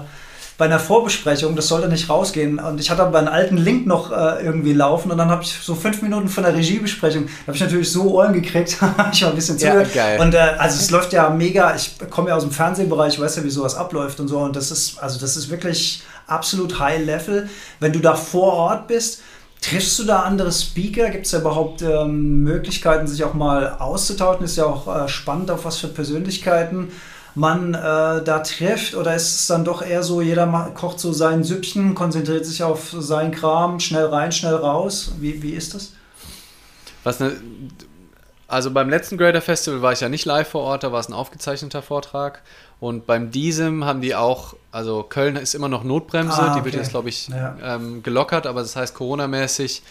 bei 0.58 0.64
einer 0.64 0.78
Vorbesprechung, 0.78 1.54
das 1.54 1.68
sollte 1.68 1.88
nicht 1.88 2.08
rausgehen. 2.08 2.58
Und 2.58 2.80
ich 2.80 2.90
hatte 2.90 3.02
aber 3.02 3.18
einen 3.18 3.28
alten 3.28 3.58
Link 3.58 3.86
noch 3.86 4.10
äh, 4.10 4.42
irgendwie 4.42 4.72
laufen 4.72 5.10
und 5.10 5.18
dann 5.18 5.28
habe 5.28 5.42
ich 5.42 5.52
so 5.52 5.74
fünf 5.74 6.00
Minuten 6.00 6.28
von 6.28 6.44
der 6.44 6.54
Regiebesprechung, 6.54 7.26
da 7.26 7.48
habe 7.48 7.56
ich 7.56 7.62
natürlich 7.62 7.92
so 7.92 8.14
Ohren 8.14 8.32
gekriegt, 8.32 8.70
ich 9.12 9.22
war 9.22 9.30
ein 9.30 9.36
bisschen 9.36 9.58
zugehört. 9.58 9.94
Ja, 9.94 10.02
geil. 10.02 10.20
Und 10.20 10.34
äh, 10.34 10.38
also 10.38 10.80
es 10.80 10.90
läuft 10.90 11.12
ja 11.12 11.28
mega, 11.28 11.74
ich 11.74 11.96
komme 12.10 12.30
ja 12.30 12.36
aus 12.36 12.42
dem 12.42 12.52
Fernsehbereich, 12.52 13.14
ich 13.14 13.20
weiß 13.20 13.36
ja, 13.36 13.44
wie 13.44 13.50
sowas 13.50 13.74
abläuft 13.74 14.18
und 14.18 14.28
so. 14.28 14.38
Und 14.38 14.56
das 14.56 14.70
ist, 14.70 14.98
also 14.98 15.20
das 15.20 15.36
ist 15.36 15.50
wirklich 15.50 16.02
absolut 16.26 16.78
high 16.78 17.04
level. 17.04 17.50
Wenn 17.78 17.92
du 17.92 17.98
da 17.98 18.14
vor 18.14 18.54
Ort 18.54 18.88
bist, 18.88 19.20
Triffst 19.60 19.98
du 19.98 20.04
da 20.04 20.20
andere 20.20 20.52
Speaker? 20.52 21.10
Gibt 21.10 21.26
es 21.26 21.32
da 21.32 21.40
überhaupt 21.40 21.82
ähm, 21.82 22.42
Möglichkeiten, 22.42 23.06
sich 23.06 23.24
auch 23.24 23.34
mal 23.34 23.76
auszutauschen? 23.78 24.44
Ist 24.44 24.56
ja 24.56 24.66
auch 24.66 25.04
äh, 25.04 25.08
spannend, 25.08 25.50
auf 25.50 25.64
was 25.64 25.78
für 25.78 25.88
Persönlichkeiten 25.88 26.90
man 27.34 27.74
äh, 27.74 27.78
da 28.22 28.40
trifft? 28.40 28.94
Oder 28.94 29.14
ist 29.14 29.40
es 29.40 29.46
dann 29.46 29.64
doch 29.64 29.82
eher 29.82 30.02
so, 30.02 30.20
jeder 30.20 30.46
kocht 30.74 30.98
so 31.00 31.12
sein 31.12 31.44
Süppchen, 31.44 31.94
konzentriert 31.94 32.46
sich 32.46 32.62
auf 32.62 32.94
seinen 32.98 33.30
Kram, 33.32 33.80
schnell 33.80 34.06
rein, 34.06 34.32
schnell 34.32 34.54
raus? 34.54 35.12
Wie, 35.20 35.42
wie 35.42 35.52
ist 35.52 35.74
das? 35.74 35.92
Was 37.04 37.20
ne, 37.20 37.32
also 38.48 38.70
beim 38.70 38.88
letzten 38.88 39.18
Greater 39.18 39.40
Festival 39.40 39.82
war 39.82 39.92
ich 39.92 40.00
ja 40.00 40.08
nicht 40.08 40.24
live 40.24 40.48
vor 40.48 40.62
Ort, 40.62 40.84
da 40.84 40.92
war 40.92 41.00
es 41.00 41.08
ein 41.08 41.12
aufgezeichneter 41.12 41.82
Vortrag. 41.82 42.42
Und 42.78 43.06
beim 43.06 43.30
diesem 43.30 43.84
haben 43.84 44.00
die 44.00 44.14
auch, 44.14 44.54
also 44.70 45.02
Köln 45.02 45.36
ist 45.36 45.54
immer 45.54 45.68
noch 45.68 45.82
Notbremse, 45.82 46.36
ah, 46.40 46.50
okay. 46.50 46.58
die 46.58 46.64
wird 46.66 46.74
jetzt, 46.74 46.90
glaube 46.90 47.08
ich, 47.08 47.28
ja. 47.28 47.56
ähm, 47.62 48.02
gelockert, 48.02 48.46
aber 48.46 48.60
das 48.60 48.76
heißt 48.76 48.94
Corona-mäßig 48.94 49.82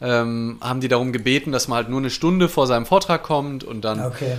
ähm, 0.00 0.58
haben 0.60 0.80
die 0.80 0.88
darum 0.88 1.12
gebeten, 1.12 1.52
dass 1.52 1.68
man 1.68 1.76
halt 1.76 1.88
nur 1.88 2.00
eine 2.00 2.10
Stunde 2.10 2.48
vor 2.48 2.66
seinem 2.66 2.84
Vortrag 2.84 3.22
kommt 3.22 3.64
und 3.64 3.82
dann 3.82 4.04
okay. 4.04 4.36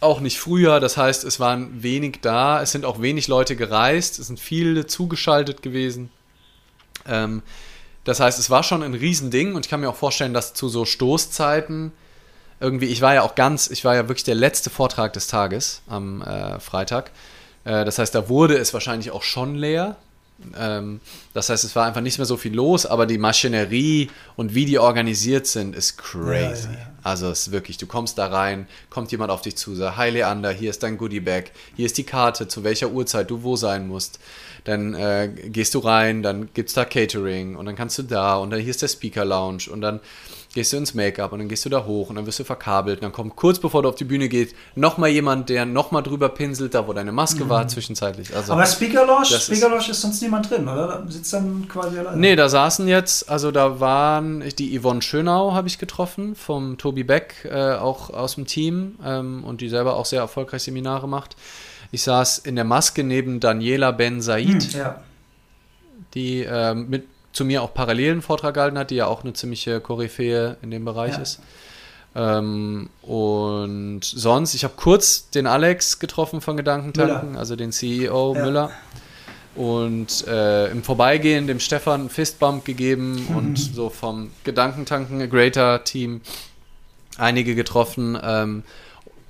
auch 0.00 0.20
nicht 0.20 0.40
früher. 0.40 0.80
Das 0.80 0.96
heißt, 0.96 1.24
es 1.24 1.38
waren 1.38 1.82
wenig 1.82 2.20
da, 2.22 2.62
es 2.62 2.72
sind 2.72 2.84
auch 2.84 3.00
wenig 3.00 3.28
Leute 3.28 3.54
gereist, 3.54 4.18
es 4.18 4.26
sind 4.26 4.40
viele 4.40 4.86
zugeschaltet 4.86 5.62
gewesen. 5.62 6.10
Ähm, 7.06 7.42
das 8.04 8.20
heißt, 8.20 8.38
es 8.38 8.50
war 8.50 8.62
schon 8.62 8.82
ein 8.82 8.94
Riesending 8.94 9.54
und 9.54 9.66
ich 9.66 9.70
kann 9.70 9.80
mir 9.80 9.90
auch 9.90 9.96
vorstellen, 9.96 10.34
dass 10.34 10.54
zu 10.54 10.68
so 10.68 10.84
Stoßzeiten 10.84 11.92
irgendwie, 12.64 12.86
ich 12.86 13.02
war 13.02 13.14
ja 13.14 13.22
auch 13.22 13.34
ganz, 13.34 13.68
ich 13.68 13.84
war 13.84 13.94
ja 13.94 14.08
wirklich 14.08 14.24
der 14.24 14.34
letzte 14.34 14.70
Vortrag 14.70 15.12
des 15.12 15.26
Tages 15.26 15.82
am 15.86 16.22
äh, 16.22 16.58
Freitag. 16.58 17.10
Äh, 17.64 17.84
das 17.84 17.98
heißt, 17.98 18.14
da 18.14 18.28
wurde 18.28 18.56
es 18.56 18.72
wahrscheinlich 18.72 19.10
auch 19.10 19.22
schon 19.22 19.54
leer. 19.54 19.96
Ähm, 20.58 21.00
das 21.32 21.50
heißt, 21.50 21.62
es 21.62 21.76
war 21.76 21.86
einfach 21.86 22.00
nicht 22.00 22.18
mehr 22.18 22.24
so 22.24 22.36
viel 22.36 22.54
los, 22.54 22.86
aber 22.86 23.06
die 23.06 23.18
Maschinerie 23.18 24.10
und 24.34 24.54
wie 24.54 24.64
die 24.64 24.78
organisiert 24.78 25.46
sind, 25.46 25.76
ist 25.76 25.98
crazy. 25.98 26.68
Ja, 26.68 26.72
ja, 26.72 26.78
ja. 26.78 26.90
Also 27.02 27.28
es 27.30 27.46
ist 27.46 27.52
wirklich, 27.52 27.76
du 27.76 27.86
kommst 27.86 28.16
da 28.16 28.26
rein, 28.26 28.66
kommt 28.88 29.12
jemand 29.12 29.30
auf 29.30 29.42
dich 29.42 29.56
zu, 29.56 29.74
sagt, 29.74 29.98
hi 29.98 30.08
Leander, 30.08 30.50
hier 30.50 30.70
ist 30.70 30.82
dein 30.82 30.96
Goodie-Bag, 30.96 31.52
hier 31.76 31.84
ist 31.84 31.98
die 31.98 32.04
Karte, 32.04 32.48
zu 32.48 32.64
welcher 32.64 32.90
Uhrzeit 32.90 33.30
du 33.30 33.42
wo 33.42 33.56
sein 33.56 33.86
musst. 33.86 34.18
Dann 34.64 34.94
äh, 34.94 35.28
gehst 35.28 35.74
du 35.74 35.80
rein, 35.80 36.22
dann 36.22 36.48
gibt 36.54 36.70
es 36.70 36.74
da 36.74 36.86
Catering 36.86 37.56
und 37.56 37.66
dann 37.66 37.76
kannst 37.76 37.98
du 37.98 38.02
da 38.02 38.36
und 38.36 38.50
dann 38.50 38.60
hier 38.60 38.70
ist 38.70 38.80
der 38.80 38.88
Speaker-Lounge 38.88 39.70
und 39.70 39.82
dann 39.82 40.00
gehst 40.54 40.72
du 40.72 40.76
ins 40.76 40.94
Make-up 40.94 41.32
und 41.32 41.40
dann 41.40 41.48
gehst 41.48 41.64
du 41.64 41.68
da 41.68 41.84
hoch 41.84 42.10
und 42.10 42.16
dann 42.16 42.26
wirst 42.26 42.38
du 42.38 42.44
verkabelt 42.44 43.00
und 43.00 43.04
dann 43.04 43.12
kommt 43.12 43.36
kurz 43.36 43.58
bevor 43.58 43.82
du 43.82 43.88
auf 43.88 43.96
die 43.96 44.04
Bühne 44.04 44.28
gehst 44.28 44.54
nochmal 44.74 45.10
jemand, 45.10 45.48
der 45.48 45.66
nochmal 45.66 46.02
drüber 46.02 46.28
pinselt, 46.28 46.74
da 46.74 46.86
wo 46.86 46.92
deine 46.92 47.12
Maske 47.12 47.44
mhm. 47.44 47.48
war 47.48 47.68
zwischenzeitlich. 47.68 48.34
Also, 48.34 48.52
Aber 48.52 48.64
Speaker 48.64 49.04
Lounge, 49.04 49.26
Speaker 49.26 49.68
Lounge 49.68 49.90
ist 49.90 50.00
sonst 50.00 50.22
niemand 50.22 50.48
drin, 50.48 50.62
oder? 50.62 50.86
Da 50.86 51.04
sitzt 51.08 51.32
dann 51.32 51.66
quasi 51.68 51.98
alleine. 51.98 52.16
Nee, 52.16 52.36
da 52.36 52.48
saßen 52.48 52.86
jetzt, 52.88 53.28
also 53.28 53.50
da 53.50 53.80
waren 53.80 54.44
die 54.58 54.78
Yvonne 54.78 55.02
Schönau 55.02 55.52
habe 55.52 55.68
ich 55.68 55.78
getroffen, 55.78 56.34
vom 56.36 56.78
Tobi 56.78 57.04
Beck, 57.04 57.48
äh, 57.50 57.74
auch 57.74 58.10
aus 58.10 58.36
dem 58.36 58.46
Team 58.46 58.96
ähm, 59.04 59.44
und 59.44 59.60
die 59.60 59.68
selber 59.68 59.96
auch 59.96 60.06
sehr 60.06 60.20
erfolgreich 60.20 60.62
Seminare 60.62 61.08
macht. 61.08 61.36
Ich 61.90 62.02
saß 62.02 62.38
in 62.38 62.56
der 62.56 62.64
Maske 62.64 63.04
neben 63.04 63.40
Daniela 63.40 63.90
Ben 63.90 64.20
Said. 64.20 64.48
Mhm, 64.48 64.78
ja. 64.78 65.02
Die 66.14 66.42
äh, 66.42 66.74
mit 66.74 67.06
zu 67.34 67.44
mir 67.44 67.62
auch 67.62 67.74
parallelen 67.74 68.22
Vortrag 68.22 68.54
gehalten 68.54 68.78
hat, 68.78 68.90
die 68.90 68.94
ja 68.94 69.06
auch 69.06 69.24
eine 69.24 69.34
ziemliche 69.34 69.80
Koryphäe 69.80 70.56
in 70.62 70.70
dem 70.70 70.84
Bereich 70.84 71.14
ja. 71.14 71.22
ist. 71.22 71.40
Ähm, 72.14 72.88
und 73.02 74.04
sonst, 74.04 74.54
ich 74.54 74.62
habe 74.62 74.74
kurz 74.76 75.30
den 75.30 75.46
Alex 75.46 75.98
getroffen 75.98 76.40
von 76.40 76.56
Gedankentanken, 76.56 77.30
Müller. 77.30 77.40
also 77.40 77.56
den 77.56 77.72
CEO 77.72 78.34
ja. 78.34 78.44
Müller. 78.44 78.70
Und 79.56 80.26
äh, 80.26 80.70
im 80.70 80.82
Vorbeigehen 80.82 81.46
dem 81.46 81.60
Stefan 81.60 82.02
einen 82.02 82.10
Fistbump 82.10 82.64
gegeben 82.64 83.26
mhm. 83.28 83.36
und 83.36 83.58
so 83.58 83.90
vom 83.90 84.30
Gedankentanken 84.44 85.28
Greater 85.28 85.84
Team 85.84 86.22
einige 87.18 87.54
getroffen. 87.54 88.18
Ähm, 88.22 88.62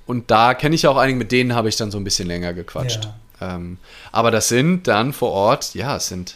und 0.05 0.29
da 0.29 0.53
kenne 0.53 0.75
ich 0.75 0.87
auch 0.87 0.97
einige, 0.97 1.17
mit 1.17 1.31
denen 1.31 1.55
habe 1.55 1.69
ich 1.69 1.75
dann 1.75 1.89
so 1.89 1.97
ein 1.97 2.03
bisschen 2.03 2.27
länger 2.27 2.53
gequatscht. 2.53 3.09
Ja. 3.39 3.55
Ähm, 3.55 3.77
aber 4.11 4.31
das 4.31 4.47
sind 4.47 4.87
dann 4.87 5.11
vor 5.13 5.31
Ort, 5.31 5.73
ja, 5.73 5.95
es 5.95 6.07
sind 6.07 6.35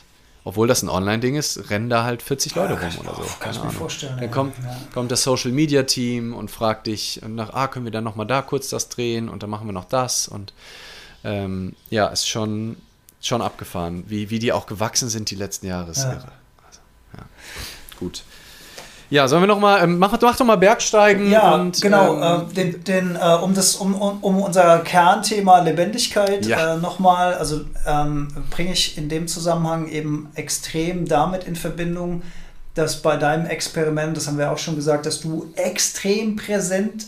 obwohl 0.50 0.68
das 0.68 0.82
ein 0.82 0.90
Online-Ding 0.90 1.36
ist, 1.36 1.70
rennen 1.70 1.92
da 1.92 2.06
halt 2.06 2.24
40 2.24 2.56
Leute 2.56 2.74
rum 2.74 2.90
oder 3.02 3.14
so. 3.14 3.22
Keine 3.40 3.60
Ahnung. 3.60 3.72
Vorstellen, 3.72 4.18
dann 4.20 4.32
kommt, 4.32 4.58
ja. 4.58 4.76
kommt 4.96 5.12
das 5.12 5.22
Social 5.22 5.52
Media 5.52 5.84
Team 5.84 6.34
und 6.34 6.50
fragt 6.50 6.88
dich 6.88 7.22
nach, 7.28 7.54
ah, 7.54 7.68
können 7.68 7.86
wir 7.86 7.92
dann 7.92 8.04
nochmal 8.04 8.26
da 8.26 8.42
kurz 8.42 8.68
das 8.68 8.90
drehen 8.90 9.30
und 9.30 9.44
dann 9.44 9.52
machen 9.52 9.68
wir 9.68 9.74
noch 9.74 9.86
das 9.86 10.28
und 10.28 10.54
ähm, 11.24 11.76
ja, 11.92 12.08
ist 12.08 12.28
schon, 12.28 12.78
schon 13.22 13.44
abgefahren, 13.44 14.06
wie, 14.08 14.32
wie 14.32 14.40
die 14.40 14.52
auch 14.52 14.66
gewachsen 14.66 15.08
sind 15.08 15.30
die 15.30 15.36
letzten 15.36 15.68
Jahre. 15.68 15.92
Ja. 15.92 16.10
Also, 16.10 16.28
ja. 17.16 17.26
Gut. 18.00 18.24
Ja, 19.10 19.28
sollen 19.28 19.42
wir 19.42 19.48
noch 19.48 19.60
mal, 19.60 19.84
ähm, 19.84 19.98
mach, 19.98 20.20
mach 20.22 20.38
doch 20.38 20.46
mal 20.46 20.56
Bergsteigen. 20.56 21.32
Ja, 21.32 21.56
und, 21.56 21.82
genau. 21.82 22.16
Ähm, 22.22 22.42
äh, 22.50 22.54
den, 22.54 22.84
den, 22.84 23.16
äh, 23.16 23.38
um, 23.42 23.56
das, 23.56 23.76
um, 23.76 23.96
um, 23.96 24.42
unser 24.42 24.80
Kernthema 24.80 25.60
Lebendigkeit 25.62 26.46
ja. 26.46 26.76
äh, 26.76 26.78
noch 26.78 27.00
mal, 27.00 27.34
also 27.34 27.62
ähm, 27.88 28.28
bringe 28.52 28.74
ich 28.74 28.98
in 28.98 29.10
dem 29.10 29.28
Zusammenhang 29.28 29.88
eben 29.88 30.30
extrem 30.36 31.08
damit 31.08 31.46
in 31.46 31.56
Verbindung, 31.56 32.22
dass 32.76 33.02
bei 33.02 33.18
deinem 33.18 33.48
Experiment, 33.48 34.16
das 34.16 34.28
haben 34.28 34.38
wir 34.38 34.52
auch 34.52 34.60
schon 34.60 34.76
gesagt, 34.76 35.08
dass 35.08 35.20
du 35.22 35.52
extrem 35.56 36.36
präsent 36.36 37.08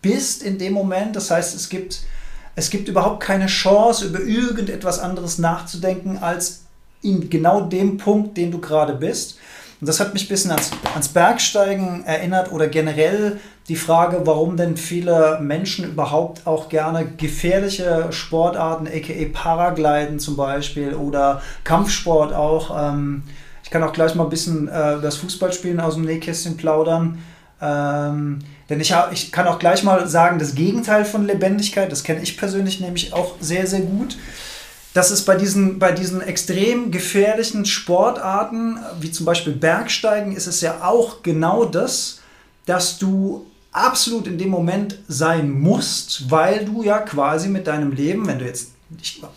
bist 0.00 0.44
in 0.44 0.58
dem 0.58 0.74
Moment. 0.74 1.16
Das 1.16 1.30
heißt, 1.30 1.56
es 1.56 1.68
gibt, 1.68 2.02
es 2.54 2.70
gibt 2.70 2.88
überhaupt 2.88 3.20
keine 3.20 3.46
Chance, 3.46 4.06
über 4.06 4.20
irgendetwas 4.20 5.00
anderes 5.00 5.38
nachzudenken, 5.38 6.18
als 6.18 6.62
in 7.02 7.28
genau 7.28 7.62
dem 7.62 7.96
Punkt, 7.96 8.36
den 8.36 8.52
du 8.52 8.60
gerade 8.60 8.94
bist. 8.94 9.38
Und 9.80 9.88
das 9.88 9.98
hat 9.98 10.12
mich 10.12 10.26
ein 10.26 10.28
bisschen 10.28 10.50
ans, 10.50 10.70
ans 10.92 11.08
Bergsteigen 11.08 12.04
erinnert 12.04 12.52
oder 12.52 12.68
generell 12.68 13.38
die 13.68 13.76
Frage, 13.76 14.22
warum 14.24 14.56
denn 14.56 14.76
viele 14.76 15.38
Menschen 15.40 15.86
überhaupt 15.86 16.46
auch 16.46 16.68
gerne 16.68 17.06
gefährliche 17.16 18.08
Sportarten, 18.10 18.86
aka 18.86 19.12
Paragliden 19.32 20.18
zum 20.18 20.36
Beispiel 20.36 20.94
oder 20.94 21.40
Kampfsport 21.64 22.34
auch. 22.34 22.76
Ähm, 22.76 23.22
ich 23.62 23.70
kann 23.70 23.82
auch 23.82 23.92
gleich 23.92 24.14
mal 24.14 24.24
ein 24.24 24.30
bisschen 24.30 24.68
äh, 24.68 25.00
das 25.00 25.16
Fußballspielen 25.16 25.80
aus 25.80 25.94
dem 25.94 26.04
Nähkästchen 26.04 26.58
plaudern. 26.58 27.18
Ähm, 27.62 28.40
denn 28.68 28.80
ich, 28.80 28.92
hab, 28.92 29.12
ich 29.12 29.32
kann 29.32 29.46
auch 29.46 29.58
gleich 29.58 29.82
mal 29.82 30.06
sagen, 30.08 30.38
das 30.38 30.54
Gegenteil 30.54 31.04
von 31.04 31.26
Lebendigkeit, 31.26 31.90
das 31.90 32.04
kenne 32.04 32.22
ich 32.22 32.36
persönlich 32.36 32.80
nämlich 32.80 33.12
auch 33.12 33.36
sehr, 33.40 33.66
sehr 33.66 33.80
gut 33.80 34.16
dass 34.94 35.10
es 35.10 35.24
bei 35.24 35.36
diesen, 35.36 35.78
bei 35.78 35.92
diesen 35.92 36.20
extrem 36.20 36.90
gefährlichen 36.90 37.64
Sportarten, 37.64 38.78
wie 39.00 39.10
zum 39.10 39.26
Beispiel 39.26 39.52
Bergsteigen, 39.52 40.32
ist 40.34 40.46
es 40.46 40.60
ja 40.60 40.82
auch 40.82 41.22
genau 41.22 41.64
das, 41.64 42.20
dass 42.66 42.98
du 42.98 43.46
absolut 43.72 44.26
in 44.26 44.38
dem 44.38 44.48
Moment 44.48 44.98
sein 45.06 45.50
musst, 45.50 46.30
weil 46.30 46.64
du 46.64 46.82
ja 46.82 46.98
quasi 46.98 47.48
mit 47.48 47.66
deinem 47.66 47.92
Leben, 47.92 48.26
wenn 48.26 48.40
du 48.40 48.44
jetzt 48.44 48.72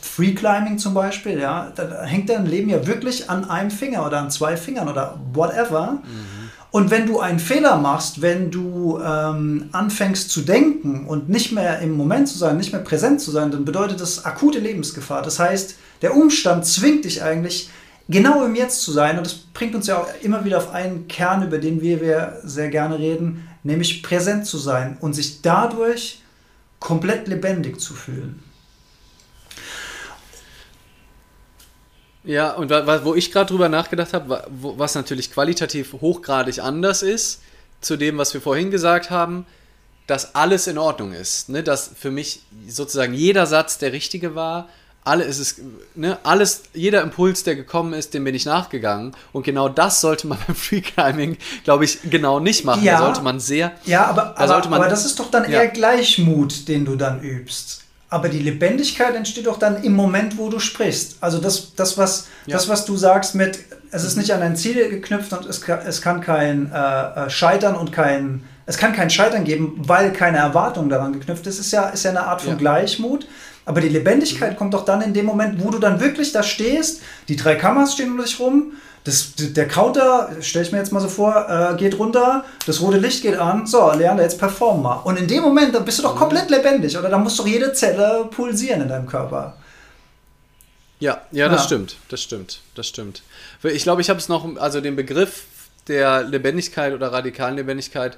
Free 0.01 0.33
Climbing 0.33 0.79
zum 0.79 0.95
Beispiel, 0.95 1.39
ja, 1.39 1.71
da 1.75 2.03
hängt 2.03 2.29
dein 2.29 2.47
Leben 2.47 2.69
ja 2.69 2.87
wirklich 2.87 3.29
an 3.29 3.47
einem 3.47 3.69
Finger 3.69 4.05
oder 4.07 4.19
an 4.19 4.31
zwei 4.31 4.57
Fingern 4.57 4.89
oder 4.89 5.19
whatever. 5.33 5.99
Mhm. 6.03 6.42
Und 6.73 6.89
wenn 6.89 7.05
du 7.05 7.19
einen 7.19 7.37
Fehler 7.37 7.77
machst, 7.77 8.23
wenn 8.23 8.49
du 8.49 8.97
ähm, 8.99 9.69
anfängst 9.73 10.31
zu 10.31 10.41
denken 10.41 11.05
und 11.05 11.29
nicht 11.29 11.51
mehr 11.51 11.77
im 11.81 11.91
Moment 11.91 12.27
zu 12.27 12.35
sein, 12.39 12.57
nicht 12.57 12.71
mehr 12.71 12.81
präsent 12.81 13.21
zu 13.21 13.29
sein, 13.29 13.51
dann 13.51 13.63
bedeutet 13.63 14.01
das 14.01 14.25
akute 14.25 14.57
Lebensgefahr. 14.57 15.21
Das 15.21 15.37
heißt, 15.37 15.75
der 16.01 16.15
Umstand 16.15 16.65
zwingt 16.65 17.05
dich 17.05 17.21
eigentlich, 17.21 17.69
genau 18.09 18.43
im 18.43 18.55
Jetzt 18.55 18.81
zu 18.81 18.91
sein. 18.91 19.19
Und 19.19 19.27
das 19.27 19.35
bringt 19.35 19.75
uns 19.75 19.85
ja 19.85 19.99
auch 19.99 20.07
immer 20.23 20.45
wieder 20.45 20.57
auf 20.57 20.73
einen 20.73 21.07
Kern, 21.07 21.45
über 21.45 21.59
den 21.59 21.79
wir, 21.79 22.01
wir 22.01 22.39
sehr 22.43 22.69
gerne 22.69 22.97
reden, 22.97 23.47
nämlich 23.61 24.01
präsent 24.01 24.47
zu 24.47 24.57
sein 24.57 24.97
und 24.99 25.13
sich 25.13 25.43
dadurch 25.43 26.23
komplett 26.79 27.27
lebendig 27.27 27.79
zu 27.79 27.93
fühlen. 27.93 28.41
Ja, 32.23 32.53
und 32.53 32.69
wo 32.69 33.15
ich 33.15 33.31
gerade 33.31 33.51
drüber 33.51 33.69
nachgedacht 33.69 34.13
habe, 34.13 34.45
was 34.49 34.95
natürlich 34.95 35.31
qualitativ 35.31 35.93
hochgradig 35.93 36.59
anders 36.59 37.03
ist 37.03 37.41
zu 37.81 37.97
dem, 37.97 38.17
was 38.17 38.33
wir 38.33 38.41
vorhin 38.41 38.71
gesagt 38.71 39.09
haben, 39.09 39.45
dass 40.07 40.35
alles 40.35 40.67
in 40.67 40.77
Ordnung 40.77 41.13
ist. 41.13 41.49
Ne? 41.49 41.63
Dass 41.63 41.91
für 41.97 42.11
mich 42.11 42.41
sozusagen 42.67 43.13
jeder 43.13 43.45
Satz 43.45 43.77
der 43.77 43.93
richtige 43.93 44.35
war. 44.35 44.69
Alle 45.05 45.25
ist 45.25 45.39
es, 45.39 45.55
ne, 45.95 46.17
alles, 46.23 46.63
jeder 46.73 47.01
Impuls, 47.01 47.43
der 47.43 47.57
gekommen 47.57 47.91
ist, 47.91 48.13
dem 48.13 48.23
bin 48.23 48.35
ich 48.35 48.45
nachgegangen. 48.45 49.13
Und 49.33 49.43
genau 49.43 49.67
das 49.67 49.99
sollte 49.99 50.27
man 50.27 50.37
beim 50.47 50.55
Freeclimbing, 50.55 51.37
glaube 51.65 51.83
ich, 51.83 51.99
genau 52.09 52.39
nicht 52.39 52.63
machen. 52.63 52.83
Ja, 52.83 52.99
da 52.99 53.05
sollte 53.05 53.21
man 53.21 53.41
sehr. 53.41 53.73
Ja, 53.83 54.05
aber, 54.05 54.37
aber, 54.37 54.69
man, 54.69 54.79
aber 54.79 54.87
das 54.87 55.05
ist 55.05 55.19
doch 55.19 55.29
dann 55.29 55.43
ja. 55.43 55.61
eher 55.61 55.67
Gleichmut, 55.67 56.69
den 56.69 56.85
du 56.85 56.95
dann 56.95 57.21
übst. 57.21 57.82
Aber 58.13 58.29
die 58.29 58.37
Lebendigkeit 58.37 59.15
entsteht 59.15 59.47
doch 59.47 59.57
dann 59.57 59.81
im 59.81 59.93
Moment, 59.93 60.37
wo 60.37 60.47
du 60.47 60.59
sprichst. 60.59 61.17
Also 61.19 61.39
das, 61.39 61.73
das, 61.73 61.97
was, 61.97 62.27
ja. 62.45 62.53
das 62.53 62.69
was 62.69 62.85
du 62.85 62.95
sagst 62.95 63.33
mit, 63.33 63.57
es 63.89 64.03
ist 64.03 64.17
nicht 64.17 64.31
an 64.31 64.43
ein 64.43 64.55
Ziel 64.55 64.87
geknüpft 64.87 65.33
und 65.33 65.47
es 65.47 65.61
kann, 65.61 65.79
es 65.79 65.99
kann 65.99 66.21
kein 66.21 66.71
äh, 66.71 66.77
äh, 67.25 67.29
Scheitern 67.31 67.75
und 67.75 67.91
kein, 67.91 68.43
es 68.67 68.77
kann 68.77 68.93
kein 68.93 69.09
Scheitern 69.09 69.45
geben, 69.45 69.81
weil 69.87 70.13
keine 70.13 70.37
Erwartung 70.37 70.89
daran 70.89 71.13
geknüpft 71.13 71.47
ist, 71.47 71.57
ist 71.57 71.71
ja, 71.71 71.89
ist 71.89 72.03
ja 72.03 72.11
eine 72.11 72.27
Art 72.27 72.43
von 72.43 72.51
ja. 72.51 72.57
Gleichmut. 72.57 73.27
Aber 73.65 73.81
die 73.81 73.89
Lebendigkeit 73.89 74.51
mhm. 74.51 74.57
kommt 74.57 74.75
doch 74.75 74.85
dann 74.85 75.01
in 75.01 75.15
dem 75.15 75.25
Moment, 75.25 75.63
wo 75.63 75.71
du 75.71 75.79
dann 75.79 75.99
wirklich 75.99 76.31
da 76.33 76.43
stehst, 76.43 77.01
die 77.29 77.35
drei 77.35 77.55
Kameras 77.55 77.93
stehen 77.93 78.11
um 78.11 78.21
dich 78.21 78.39
rum, 78.39 78.73
das, 79.03 79.33
der 79.35 79.67
Counter, 79.67 80.29
stelle 80.39 80.65
ich 80.65 80.71
mir 80.71 80.77
jetzt 80.77 80.93
mal 80.93 81.01
so 81.01 81.09
vor, 81.09 81.47
äh, 81.49 81.75
geht 81.75 81.99
runter, 81.99 82.45
das 82.65 82.79
rote 82.81 82.97
Licht 82.97 83.21
geht 83.21 83.37
an, 83.37 83.67
so, 83.67 83.91
Leander, 83.91 84.23
jetzt 84.23 84.39
perform 84.39 84.81
mal. 84.81 84.95
Und 84.97 85.17
in 85.17 85.27
dem 85.27 85.43
Moment, 85.43 85.75
da 85.75 85.79
bist 85.79 85.99
du 85.99 86.03
doch 86.03 86.15
komplett 86.15 86.49
lebendig, 86.49 86.97
oder? 86.97 87.09
Da 87.09 87.17
muss 87.17 87.35
doch 87.35 87.47
jede 87.47 87.73
Zelle 87.73 88.29
pulsieren 88.31 88.81
in 88.81 88.87
deinem 88.87 89.07
Körper. 89.07 89.57
Ja, 90.99 91.21
ja, 91.31 91.49
das 91.49 91.61
ja. 91.61 91.65
stimmt, 91.65 91.97
das 92.07 92.21
stimmt, 92.21 92.61
das 92.75 92.87
stimmt. 92.87 93.23
Ich 93.63 93.83
glaube, 93.83 94.01
ich 94.01 94.09
habe 94.09 94.19
es 94.19 94.29
noch, 94.29 94.55
also 94.55 94.79
den 94.79 94.95
Begriff 94.95 95.45
der 95.89 96.23
Lebendigkeit 96.23 96.93
oder 96.93 97.11
radikalen 97.11 97.57
Lebendigkeit, 97.57 98.17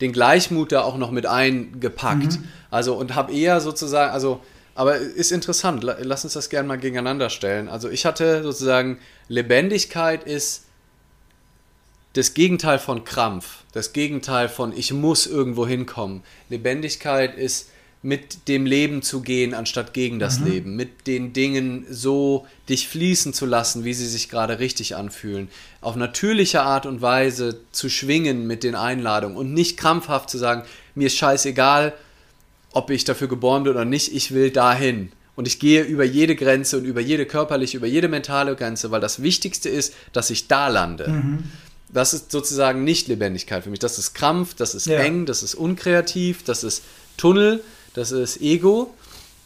den 0.00 0.12
Gleichmut 0.12 0.72
da 0.72 0.82
auch 0.82 0.96
noch 0.96 1.10
mit 1.10 1.26
eingepackt. 1.26 2.38
Mhm. 2.38 2.48
Also 2.70 2.94
und 2.94 3.14
habe 3.14 3.32
eher 3.32 3.60
sozusagen, 3.60 4.12
also 4.12 4.40
aber 4.74 4.96
ist 4.96 5.32
interessant, 5.32 5.82
lass 5.82 6.24
uns 6.24 6.32
das 6.32 6.48
gerne 6.48 6.68
mal 6.68 6.78
gegeneinander 6.78 7.30
stellen. 7.30 7.68
Also 7.68 7.90
ich 7.90 8.06
hatte 8.06 8.42
sozusagen, 8.42 8.98
Lebendigkeit 9.28 10.24
ist 10.24 10.64
das 12.14 12.34
Gegenteil 12.34 12.78
von 12.78 13.04
Krampf, 13.04 13.64
das 13.72 13.92
Gegenteil 13.92 14.48
von 14.48 14.76
ich 14.76 14.92
muss 14.92 15.26
irgendwo 15.26 15.66
hinkommen. 15.66 16.22
Lebendigkeit 16.48 17.36
ist 17.36 17.68
mit 18.02 18.48
dem 18.48 18.66
Leben 18.66 19.02
zu 19.02 19.20
gehen, 19.20 19.54
anstatt 19.54 19.94
gegen 19.94 20.18
das 20.18 20.40
mhm. 20.40 20.46
Leben, 20.46 20.76
mit 20.76 21.06
den 21.06 21.32
Dingen 21.32 21.86
so 21.88 22.46
dich 22.68 22.88
fließen 22.88 23.32
zu 23.32 23.46
lassen, 23.46 23.84
wie 23.84 23.94
sie 23.94 24.08
sich 24.08 24.28
gerade 24.28 24.58
richtig 24.58 24.96
anfühlen, 24.96 25.48
auf 25.80 25.94
natürliche 25.94 26.62
Art 26.62 26.84
und 26.84 27.00
Weise 27.00 27.60
zu 27.70 27.88
schwingen 27.88 28.46
mit 28.46 28.64
den 28.64 28.74
Einladungen 28.74 29.36
und 29.36 29.54
nicht 29.54 29.76
krampfhaft 29.76 30.30
zu 30.30 30.38
sagen, 30.38 30.64
mir 30.96 31.06
ist 31.06 31.16
scheißegal, 31.16 31.94
ob 32.72 32.90
ich 32.90 33.04
dafür 33.04 33.28
geboren 33.28 33.64
bin 33.64 33.72
oder 33.72 33.84
nicht, 33.84 34.14
ich 34.14 34.32
will 34.32 34.50
dahin. 34.50 35.12
Und 35.34 35.46
ich 35.46 35.58
gehe 35.58 35.82
über 35.82 36.04
jede 36.04 36.36
Grenze 36.36 36.78
und 36.78 36.84
über 36.84 37.00
jede 37.00 37.24
körperliche, 37.24 37.78
über 37.78 37.86
jede 37.86 38.08
mentale 38.08 38.54
Grenze, 38.54 38.90
weil 38.90 39.00
das 39.00 39.22
Wichtigste 39.22 39.68
ist, 39.68 39.94
dass 40.12 40.30
ich 40.30 40.46
da 40.46 40.68
lande. 40.68 41.08
Mhm. 41.08 41.44
Das 41.88 42.14
ist 42.14 42.30
sozusagen 42.30 42.84
nicht 42.84 43.08
Lebendigkeit 43.08 43.64
für 43.64 43.70
mich. 43.70 43.78
Das 43.78 43.98
ist 43.98 44.14
Krampf, 44.14 44.54
das 44.54 44.74
ist 44.74 44.86
ja. 44.86 44.98
eng, 44.98 45.26
das 45.26 45.42
ist 45.42 45.54
unkreativ, 45.54 46.42
das 46.44 46.64
ist 46.64 46.82
Tunnel, 47.16 47.62
das 47.94 48.12
ist 48.12 48.40
Ego. 48.40 48.94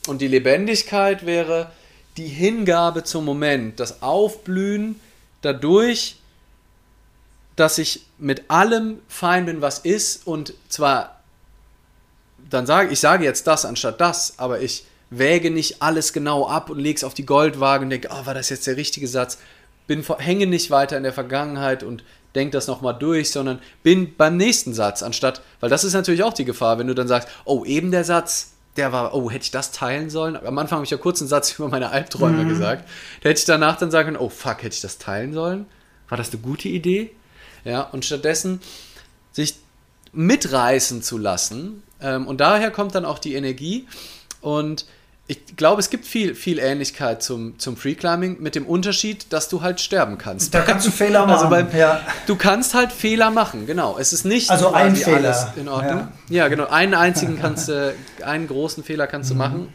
Und 0.07 0.20
die 0.20 0.29
Lebendigkeit 0.29 1.27
wäre 1.27 1.70
die 2.16 2.29
Hingabe 2.29 3.05
zum 3.05 3.24
Moment, 3.24 3.79
das 3.79 4.03
Aufblühen 4.03 5.01
dadurch, 5.43 6.16
dass 7.57 7.79
ich 7.79 8.07
mit 8.18 8.51
allem 8.51 8.99
fein 9.09 9.47
bin, 9.47 9.61
was 9.61 9.79
ist 9.79 10.27
und 10.27 10.55
zwar 10.68 11.16
dann 12.49 12.66
sage 12.66 12.92
ich 12.92 13.01
sage 13.01 13.24
jetzt 13.24 13.47
das 13.47 13.64
anstatt 13.64 14.01
das, 14.01 14.38
aber 14.38 14.61
ich 14.61 14.84
wäge 15.11 15.51
nicht 15.51 15.82
alles 15.82 16.12
genau 16.12 16.47
ab 16.47 16.70
und 16.70 16.78
lege 16.78 16.97
es 16.97 17.05
auf 17.05 17.14
die 17.14 17.26
Goldwaage 17.26 17.84
und 17.84 17.90
denke, 17.90 18.09
oh, 18.11 18.26
war 18.26 18.34
das 18.34 18.49
jetzt 18.49 18.66
der 18.66 18.76
richtige 18.76 19.09
Satz? 19.09 19.38
Bin 19.86 20.05
hänge 20.18 20.47
nicht 20.47 20.70
weiter 20.70 20.97
in 20.97 21.05
der 21.05 21.12
Vergangenheit 21.12 21.82
und 21.82 22.03
denke 22.34 22.53
das 22.53 22.66
nochmal 22.66 22.97
durch, 22.99 23.30
sondern 23.30 23.61
bin 23.82 24.16
beim 24.16 24.36
nächsten 24.36 24.74
Satz 24.74 25.03
anstatt, 25.03 25.42
weil 25.61 25.70
das 25.70 25.84
ist 25.84 25.94
natürlich 25.94 26.22
auch 26.22 26.34
die 26.34 26.44
Gefahr, 26.44 26.78
wenn 26.78 26.86
du 26.86 26.94
dann 26.94 27.09
sagst, 27.09 27.28
oh, 27.44 27.64
eben 27.64 27.90
der 27.90 28.05
Satz, 28.05 28.53
der 28.76 28.92
war, 28.92 29.14
oh, 29.14 29.30
hätte 29.30 29.44
ich 29.44 29.51
das 29.51 29.72
teilen 29.72 30.11
sollen? 30.11 30.36
Am 30.36 30.59
Anfang 30.59 30.76
habe 30.76 30.84
ich 30.84 30.90
ja 30.90 30.99
kurz 30.99 31.20
einen 31.20 31.28
Satz 31.28 31.53
über 31.59 31.68
meine 31.68 31.90
Albträume 31.90 32.44
mhm. 32.44 32.49
gesagt. 32.49 32.88
Da 33.22 33.30
hätte 33.30 33.38
ich 33.38 33.47
danach 33.47 33.78
dann 33.78 33.90
sagen 33.90 34.07
können, 34.07 34.24
oh, 34.24 34.28
fuck, 34.28 34.62
hätte 34.62 34.74
ich 34.74 34.80
das 34.80 34.99
teilen 34.99 35.32
sollen? 35.32 35.66
War 36.09 36.18
das 36.18 36.30
eine 36.30 36.40
gute 36.40 36.68
Idee? 36.68 37.11
Ja, 37.64 37.82
und 37.82 38.05
stattdessen 38.05 38.61
sich 39.32 39.57
mitreißen 40.12 41.03
zu 41.03 41.18
lassen 41.18 41.82
ähm, 42.01 42.26
und 42.26 42.40
daher 42.40 42.70
kommt 42.70 42.94
dann 42.94 43.05
auch 43.05 43.18
die 43.18 43.34
Energie. 43.34 43.86
Und 44.40 44.86
ich 45.28 45.57
glaube, 45.57 45.80
es 45.80 45.90
gibt 45.90 46.05
viel, 46.05 46.36
viel 46.36 46.61
Ähnlichkeit 46.61 47.20
zum, 47.22 47.59
zum 47.59 47.76
Freeclimbing 47.76 48.40
mit 48.40 48.55
dem 48.55 48.64
Unterschied, 48.64 49.32
dass 49.32 49.49
du 49.49 49.61
halt 49.61 49.80
sterben 49.80 50.18
kannst. 50.18 50.55
Da 50.55 50.61
kannst 50.61 50.86
du 50.86 50.92
Fehler 50.92 51.22
also 51.26 51.47
machen. 51.47 51.55
Also 51.55 51.70
beim, 51.70 51.78
ja. 51.78 52.01
Du 52.26 52.36
kannst 52.36 52.74
halt 52.74 52.92
Fehler 52.92 53.32
machen, 53.32 53.66
genau. 53.66 53.99
Es 53.99 54.12
ist 54.12 54.24
nicht 54.24 54.51
also 54.51 54.72
ein 54.72 54.94
Fehler. 54.94 55.16
alles 55.16 55.47
in 55.57 55.68
Ordnung. 55.68 56.09
Ja, 56.28 56.36
ja 56.36 56.49
genau. 56.49 56.66
Einen 56.66 56.94
einzigen 56.94 57.40
kannst 57.40 57.68
du, 57.68 57.94
einen 58.24 58.47
großen 58.47 58.84
Fehler 58.84 59.09
kannst 59.09 59.30
du 59.30 59.34
mhm. 59.34 59.38
machen. 59.38 59.72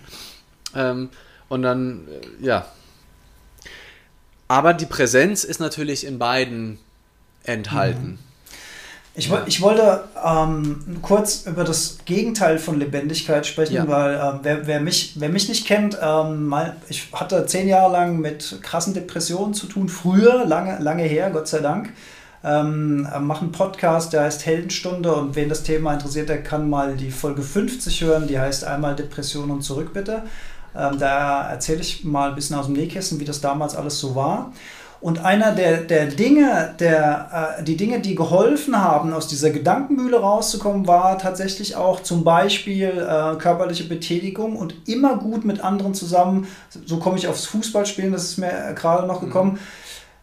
Ähm, 0.74 1.10
und 1.50 1.64
dann, 1.64 2.08
äh, 2.08 2.46
ja. 2.46 2.66
Aber 4.48 4.74
die 4.74 4.86
Präsenz 4.86 5.44
ist 5.44 5.60
natürlich 5.60 6.06
in 6.06 6.18
beiden 6.18 6.80
enthalten. 7.44 8.12
Mhm. 8.12 8.31
Ich, 9.14 9.28
ja. 9.28 9.44
ich 9.46 9.62
wollte 9.62 10.06
ähm, 10.26 11.00
kurz 11.02 11.46
über 11.46 11.66
das 11.66 11.98
Gegenteil 12.06 12.58
von 12.60 12.80
Lebendigkeit 12.80 13.46
sprechen, 13.46 13.76
ja. 13.76 13.88
weil 13.88 14.14
ähm, 14.14 14.40
wer, 14.44 14.68
wer, 14.68 14.80
mich, 14.80 15.14
wer 15.16 15.28
mich 15.28 15.50
nicht 15.50 15.68
kennt, 15.68 15.98
ähm, 16.02 16.48
mein, 16.48 16.74
ich 16.88 17.10
hatte 17.12 17.46
zehn 17.46 17.68
Jahre 17.68 17.92
lang 17.92 18.20
mit 18.20 18.60
krassen 18.62 18.94
Depressionen 18.94 19.54
zu 19.54 19.68
tun, 19.68 19.90
früher, 19.90 20.46
lange, 20.46 20.80
lange 20.80 21.04
her, 21.04 21.30
Gott 21.30 21.50
sei 21.50 21.60
Dank. 21.60 21.92
Ähm, 22.44 23.08
mache 23.20 23.42
einen 23.42 23.52
Podcast, 23.52 24.14
der 24.14 24.24
heißt 24.24 24.46
Heldenstunde 24.46 25.14
und 25.14 25.36
wen 25.36 25.50
das 25.50 25.64
Thema 25.64 25.94
interessiert, 25.94 26.30
der 26.30 26.42
kann 26.42 26.70
mal 26.70 26.96
die 26.96 27.12
Folge 27.12 27.44
50 27.44 28.02
hören, 28.02 28.28
die 28.28 28.40
heißt 28.40 28.64
einmal 28.64 28.96
Depression 28.96 29.52
und 29.52 29.62
zurück 29.62 29.94
bitte. 29.94 30.24
Ähm, 30.76 30.98
da 30.98 31.50
erzähle 31.50 31.82
ich 31.82 32.04
mal 32.04 32.30
ein 32.30 32.36
bisschen 32.36 32.56
aus 32.56 32.66
dem 32.66 32.76
Nähkästchen, 32.76 33.20
wie 33.20 33.26
das 33.26 33.42
damals 33.42 33.76
alles 33.76 34.00
so 34.00 34.16
war. 34.16 34.54
Und 35.02 35.26
einer 35.26 35.54
der, 35.54 35.78
der 35.78 36.06
Dinge, 36.06 36.76
der, 36.80 37.58
äh, 37.60 37.64
die 37.64 37.76
Dinge, 37.76 38.02
die 38.02 38.14
geholfen 38.14 38.80
haben, 38.80 39.14
aus 39.14 39.28
dieser 39.28 39.50
Gedankenmühle 39.50 40.20
rauszukommen, 40.20 40.86
war 40.86 41.18
tatsächlich 41.18 41.76
auch 41.76 42.04
zum 42.04 42.24
Beispiel 42.24 42.90
äh, 42.90 43.36
körperliche 43.38 43.86
Betätigung 43.86 44.56
und 44.56 44.76
immer 44.88 45.18
gut 45.18 45.44
mit 45.44 45.64
anderen 45.64 45.96
zusammen. 45.96 46.48
So 46.86 46.98
komme 46.98 47.18
ich 47.18 47.28
aufs 47.28 47.46
Fußballspielen, 47.48 48.12
das 48.12 48.26
ist 48.26 48.38
mir 48.38 48.52
äh, 48.52 48.74
gerade 48.76 49.08
noch 49.08 49.22
gekommen. 49.22 49.54
Mhm 49.54 49.60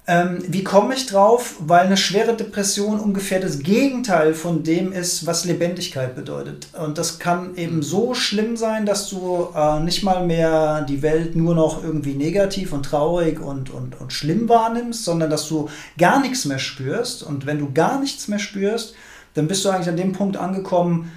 ähm, 0.09 0.39
wie 0.49 0.65
komme 0.65 0.95
ich 0.95 1.05
drauf? 1.05 1.57
Weil 1.61 1.85
eine 1.85 1.99
schwere 1.99 2.35
Depression 2.35 2.99
ungefähr 2.99 3.41
das 3.41 3.59
Gegenteil 3.59 4.33
von 4.33 4.63
dem 4.63 4.91
ist, 4.91 5.27
was 5.27 5.45
Lebendigkeit 5.45 6.17
bedeutet. 6.17 6.69
Und 6.73 6.97
das 6.97 7.19
kann 7.19 7.55
eben 7.57 7.77
mhm. 7.77 7.83
so 7.83 8.15
schlimm 8.15 8.57
sein, 8.57 8.87
dass 8.87 9.11
du 9.11 9.49
äh, 9.55 9.81
nicht 9.81 10.03
mal 10.03 10.25
mehr 10.27 10.81
die 10.81 11.03
Welt 11.03 11.37
nur 11.37 11.55
noch 11.55 11.85
irgendwie 11.85 12.15
negativ 12.15 12.73
und 12.73 12.85
traurig 12.85 13.39
und, 13.39 13.69
und, 13.69 14.01
und 14.01 14.11
schlimm 14.15 14.49
wahrnimmst, 14.49 15.05
sondern 15.05 15.29
dass 15.29 15.47
du 15.47 15.69
gar 15.99 16.23
nichts 16.23 16.47
mehr 16.47 16.59
spürst. 16.59 17.23
Und 17.23 17.45
wenn 17.45 17.59
du 17.59 17.71
gar 17.75 18.01
nichts 18.01 18.29
mehr 18.29 18.39
spürst, 18.39 18.95
dann 19.35 19.47
bist 19.47 19.63
du 19.67 19.69
eigentlich 19.69 19.91
an 19.91 19.99
dem 19.99 20.15
Punkt 20.15 20.39
angekommen, 20.39 21.13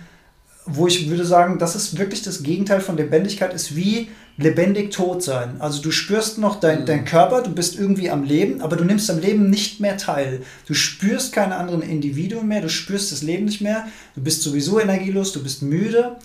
wo 0.66 0.86
ich 0.86 1.10
würde 1.10 1.26
sagen, 1.26 1.60
das 1.60 1.78
ist 1.78 1.98
wirklich 1.98 2.24
das 2.24 2.44
Gegenteil 2.44 2.82
von 2.82 2.98
Lebendigkeit, 2.98 3.54
ist 3.54 3.74
wie 3.74 4.10
lebendig 4.38 4.92
tot 4.92 5.24
sein. 5.24 5.56
Also 5.60 5.82
du 5.82 5.92
spürst 5.92 6.38
noch 6.38 6.60
dein, 6.60 6.82
mhm. 6.82 6.86
dein 6.86 7.06
Körper, 7.06 7.42
du 7.42 7.52
bist 7.52 7.78
irgendwie 7.78 8.10
am 8.10 8.24
Leben, 8.24 8.62
aber 8.62 8.76
du 8.76 8.84
nimmst 8.84 9.10
am 9.10 9.20
Leben 9.20 9.50
nicht 9.50 9.80
mehr 9.80 9.98
teil. 9.98 10.42
Du 10.66 10.74
spürst 10.74 11.34
keine 11.34 11.56
anderen 11.56 11.82
Individuen 11.82 12.48
mehr, 12.48 12.62
du 12.62 12.70
spürst 12.70 13.12
das 13.12 13.22
Leben 13.22 13.46
nicht 13.46 13.62
mehr, 13.62 13.88
du 14.16 14.22
bist 14.22 14.44
sowieso 14.44 14.80
energielos, 14.80 15.32
du 15.32 15.44
bist 15.44 15.62
müde. 15.62 16.18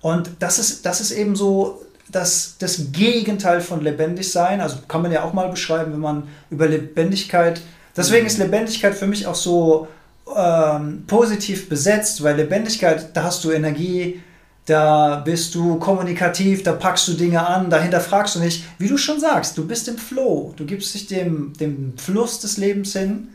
Und 0.00 0.30
das 0.38 0.58
ist, 0.58 0.86
das 0.86 1.00
ist 1.00 1.10
eben 1.10 1.36
so 1.36 1.82
das, 2.10 2.56
das 2.58 2.92
Gegenteil 2.92 3.60
von 3.60 3.82
lebendig 3.82 4.30
sein. 4.30 4.60
Also 4.60 4.78
kann 4.86 5.02
man 5.02 5.12
ja 5.12 5.22
auch 5.24 5.32
mal 5.32 5.48
beschreiben, 5.48 5.92
wenn 5.92 6.00
man 6.00 6.28
über 6.50 6.66
Lebendigkeit. 6.66 7.60
Deswegen 7.96 8.22
mhm. 8.22 8.28
ist 8.28 8.38
Lebendigkeit 8.38 8.94
für 8.94 9.06
mich 9.06 9.26
auch 9.26 9.34
so 9.34 9.88
ähm, 10.34 11.04
positiv 11.06 11.68
besetzt, 11.68 12.22
weil 12.22 12.36
Lebendigkeit, 12.36 13.16
da 13.16 13.24
hast 13.24 13.44
du 13.44 13.50
Energie, 13.50 14.20
da 14.68 15.16
bist 15.24 15.54
du 15.54 15.78
kommunikativ, 15.78 16.62
da 16.62 16.72
packst 16.72 17.08
du 17.08 17.14
Dinge 17.14 17.46
an, 17.46 17.70
dahinter 17.70 18.00
fragst 18.00 18.34
du 18.34 18.40
nicht, 18.40 18.64
wie 18.78 18.88
du 18.88 18.98
schon 18.98 19.18
sagst, 19.18 19.56
du 19.56 19.66
bist 19.66 19.88
im 19.88 19.96
Flow, 19.96 20.52
du 20.56 20.66
gibst 20.66 20.92
dich 20.92 21.06
dem, 21.06 21.54
dem 21.54 21.96
Fluss 21.96 22.40
des 22.40 22.58
Lebens 22.58 22.92
hin 22.92 23.28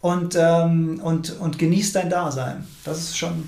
und, 0.00 0.34
ähm, 0.34 0.98
und, 1.02 1.38
und 1.38 1.58
genießt 1.58 1.94
dein 1.94 2.08
Dasein. 2.08 2.66
Das 2.84 2.98
ist 3.00 3.18
schon, 3.18 3.46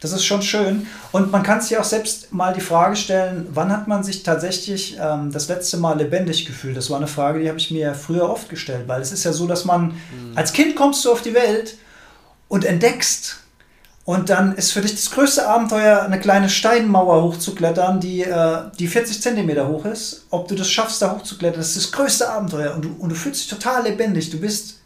das 0.00 0.12
ist 0.12 0.24
schon 0.24 0.40
schön. 0.40 0.86
Und 1.12 1.30
man 1.30 1.42
kann 1.42 1.60
sich 1.60 1.76
auch 1.76 1.84
selbst 1.84 2.32
mal 2.32 2.54
die 2.54 2.62
Frage 2.62 2.96
stellen, 2.96 3.48
wann 3.52 3.70
hat 3.70 3.86
man 3.86 4.02
sich 4.02 4.22
tatsächlich 4.22 4.96
ähm, 4.98 5.30
das 5.30 5.48
letzte 5.48 5.76
Mal 5.76 5.98
lebendig 5.98 6.46
gefühlt? 6.46 6.78
Das 6.78 6.88
war 6.88 6.96
eine 6.96 7.08
Frage, 7.08 7.40
die 7.40 7.48
habe 7.48 7.58
ich 7.58 7.70
mir 7.70 7.94
früher 7.94 8.30
oft 8.30 8.48
gestellt, 8.48 8.88
weil 8.88 9.02
es 9.02 9.12
ist 9.12 9.24
ja 9.24 9.34
so, 9.34 9.46
dass 9.46 9.66
man 9.66 9.88
mhm. 9.88 10.32
als 10.34 10.54
Kind 10.54 10.76
kommst 10.76 11.04
du 11.04 11.12
auf 11.12 11.20
die 11.20 11.34
Welt 11.34 11.76
und 12.48 12.64
entdeckst, 12.64 13.36
und 14.04 14.30
dann 14.30 14.56
ist 14.56 14.72
für 14.72 14.80
dich 14.80 14.94
das 14.94 15.10
größte 15.10 15.46
Abenteuer, 15.46 16.02
eine 16.02 16.18
kleine 16.18 16.48
Steinmauer 16.48 17.22
hochzuklettern, 17.22 18.00
die, 18.00 18.22
äh, 18.22 18.62
die 18.78 18.88
40 18.88 19.22
Zentimeter 19.22 19.68
hoch 19.68 19.84
ist. 19.84 20.26
Ob 20.30 20.48
du 20.48 20.54
das 20.54 20.70
schaffst, 20.70 21.02
da 21.02 21.12
hochzuklettern, 21.12 21.60
das 21.60 21.76
ist 21.76 21.86
das 21.86 21.92
größte 21.92 22.28
Abenteuer. 22.28 22.74
Und 22.74 22.84
du, 22.84 22.96
und 22.98 23.10
du 23.10 23.14
fühlst 23.14 23.42
dich 23.42 23.50
total 23.50 23.84
lebendig. 23.84 24.30
Du 24.30 24.38
bist 24.38 24.80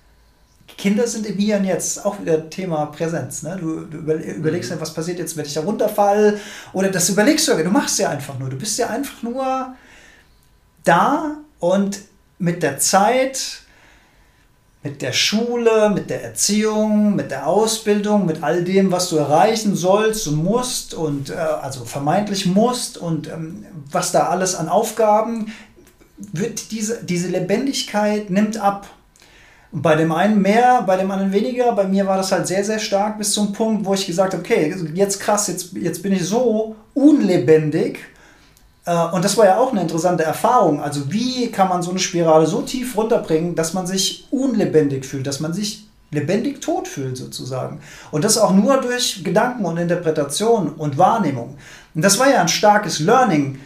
Kinder 0.77 1.07
sind 1.07 1.27
im 1.27 1.37
Hier 1.37 1.57
und 1.57 1.65
Jetzt, 1.65 2.05
auch 2.05 2.21
wieder 2.21 2.51
Thema 2.51 2.87
Präsenz. 2.87 3.43
Ne? 3.43 3.57
Du, 3.61 3.83
du 3.83 3.99
überlegst 3.99 4.71
mhm. 4.71 4.77
ja, 4.77 4.81
was 4.83 4.93
passiert 4.93 5.19
jetzt, 5.19 5.37
wenn 5.37 5.47
ich 5.47 5.55
da 5.55 5.61
runterfall. 5.61 6.41
Oder 6.73 6.91
das 6.91 7.09
überlegst 7.09 7.47
du, 7.49 7.55
du 7.55 7.71
machst 7.71 7.99
ja 7.99 8.11
einfach 8.11 8.39
nur. 8.39 8.51
Du 8.51 8.57
bist 8.57 8.79
ja 8.79 8.89
einfach 8.89 9.23
nur 9.23 9.75
da 10.83 11.37
und 11.61 12.01
mit 12.39 12.63
der 12.63 12.79
Zeit, 12.79 13.61
mit 14.85 15.01
der 15.01 15.13
Schule, 15.13 15.91
mit 15.93 16.11
der 16.11 16.23
Erziehung, 16.23 17.17
mit 17.17 17.31
der 17.31 17.47
Ausbildung, 17.47 18.27
mit 18.27 18.43
all 18.43 18.63
dem, 18.63 18.93
was 18.93 19.09
du 19.09 19.17
erreichen 19.17 19.75
sollst 19.75 20.29
und 20.29 20.45
musst 20.45 20.93
und 20.93 21.31
äh, 21.31 21.35
also 21.35 21.87
vermeintlich 21.87 22.45
musst 22.45 22.99
und 22.99 23.27
ähm, 23.29 23.65
was 23.91 24.13
da 24.13 24.29
alles 24.29 24.55
an 24.55 24.69
Aufgaben, 24.69 25.51
wird 26.19 26.71
diese, 26.71 27.03
diese 27.03 27.29
Lebendigkeit 27.29 28.29
nimmt 28.29 28.59
ab. 28.59 28.87
Und 29.73 29.81
bei 29.81 29.97
dem 29.97 30.13
einen 30.13 30.43
mehr, 30.43 30.83
bei 30.87 30.99
dem 30.99 31.11
anderen 31.11 31.33
weniger. 31.33 31.73
Bei 31.73 31.85
mir 31.85 32.07
war 32.07 32.19
das 32.19 32.31
halt 32.31 32.47
sehr, 32.47 32.63
sehr 32.63 32.79
stark 32.79 33.17
bis 33.17 33.33
zum 33.33 33.55
Punkt, 33.55 33.87
wo 33.87 33.95
ich 33.95 34.07
gesagt 34.07 34.35
habe, 34.35 34.43
okay, 34.43 34.73
jetzt 34.93 35.19
krass, 35.19 35.49
jetzt, 35.49 35.73
jetzt 35.73 36.03
bin 36.03 36.13
ich 36.13 36.25
so 36.25 36.77
unlebendig. 36.93 38.01
Äh, 38.87 39.07
und 39.07 39.25
das 39.25 39.37
war 39.37 39.47
ja 39.47 39.59
auch 39.59 39.73
eine 39.73 39.81
interessante 39.83 40.25
Erfahrung. 40.25 40.83
Also 40.83 41.13
wie 41.13 41.51
kann 41.51 41.69
man 41.69 41.83
so 41.83 41.91
eine 41.91 41.99
Spirale 41.99 42.47
so 42.47 42.63
tief 42.63 42.97
runterbringen, 42.97 43.55
dass 43.55 43.75
man 43.75 43.87
sich 43.87 44.27
unlebendig 44.31 45.05
fühlt, 45.05 45.27
dass 45.27 45.41
man 45.41 45.53
sich 45.53 45.87
lebendig 46.11 46.61
tot 46.61 46.87
fühlt 46.89 47.17
sozusagen. 47.17 47.81
Und 48.11 48.25
das 48.25 48.39
auch 48.39 48.53
nur 48.53 48.81
durch 48.81 49.23
Gedanken 49.25 49.65
und 49.65 49.77
Interpretation 49.77 50.69
und 50.71 50.97
Wahrnehmung. 50.97 51.57
Und 51.95 52.05
das 52.05 52.19
war 52.19 52.31
ja 52.31 52.41
ein 52.41 52.49
starkes 52.49 53.01
Learning 53.01 53.59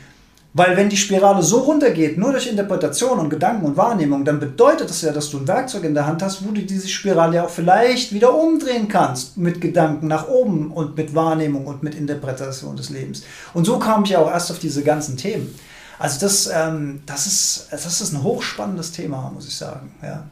weil 0.55 0.77
wenn 0.77 0.89
die 0.89 0.97
Spirale 0.97 1.43
so 1.43 1.61
runtergeht, 1.61 2.17
nur 2.17 2.33
durch 2.33 2.47
Interpretation 2.47 3.19
und 3.19 3.29
Gedanken 3.29 3.67
und 3.67 3.77
Wahrnehmung, 3.77 4.25
dann 4.25 4.41
bedeutet 4.41 4.89
das 4.89 5.03
ja, 5.03 5.13
dass 5.13 5.31
du 5.31 5.39
ein 5.39 5.47
Werkzeug 5.47 5.85
in 5.85 5.95
der 5.95 6.07
Hand 6.07 6.23
hast, 6.23 6.45
wo 6.45 6.51
du 6.51 6.63
diese 6.63 6.89
Spirale 6.89 7.37
ja 7.37 7.45
auch 7.45 7.51
vielleicht 7.51 8.13
wieder 8.13 8.35
umdrehen 8.35 8.89
kannst 8.89 9.37
mit 9.37 9.61
Gedanken 9.61 10.09
nach 10.09 10.27
oben 10.27 10.73
und 10.73 10.97
mit 10.97 11.15
Wahrnehmung 11.15 11.67
und 11.67 11.83
mit 11.83 11.95
Interpretation 11.95 12.77
des 12.77 12.89
Lebens. 12.89 13.23
Und 13.53 13.67
so 13.67 13.79
kam 13.79 14.05
ich 14.05 14.11
ja 14.11 14.21
auch 14.21 14.31
erst 14.31 14.51
auf 14.51 14.59
diese 14.59 14.83
ganzen 14.83 15.17
Themen. 15.17 15.55
Also 15.99 16.19
das, 16.21 16.49
ähm, 16.53 17.03
das, 17.05 17.27
ist, 17.27 17.69
das 17.71 18.01
ist 18.01 18.13
ein 18.13 18.23
hochspannendes 18.23 18.93
Thema, 18.93 19.31
muss 19.35 19.47
ich 19.47 19.57
sagen. 19.57 19.93
Ja, 20.03 20.25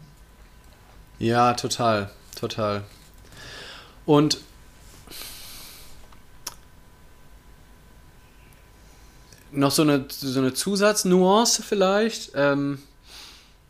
ja 1.19 1.55
total, 1.55 2.09
total. 2.39 2.83
Und 4.07 4.39
noch 9.57 9.70
so 9.70 9.82
eine, 9.82 10.07
so 10.09 10.38
eine 10.38 10.54
Zusatznuance 10.54 11.62
vielleicht. 11.62 12.32
Ähm, 12.34 12.78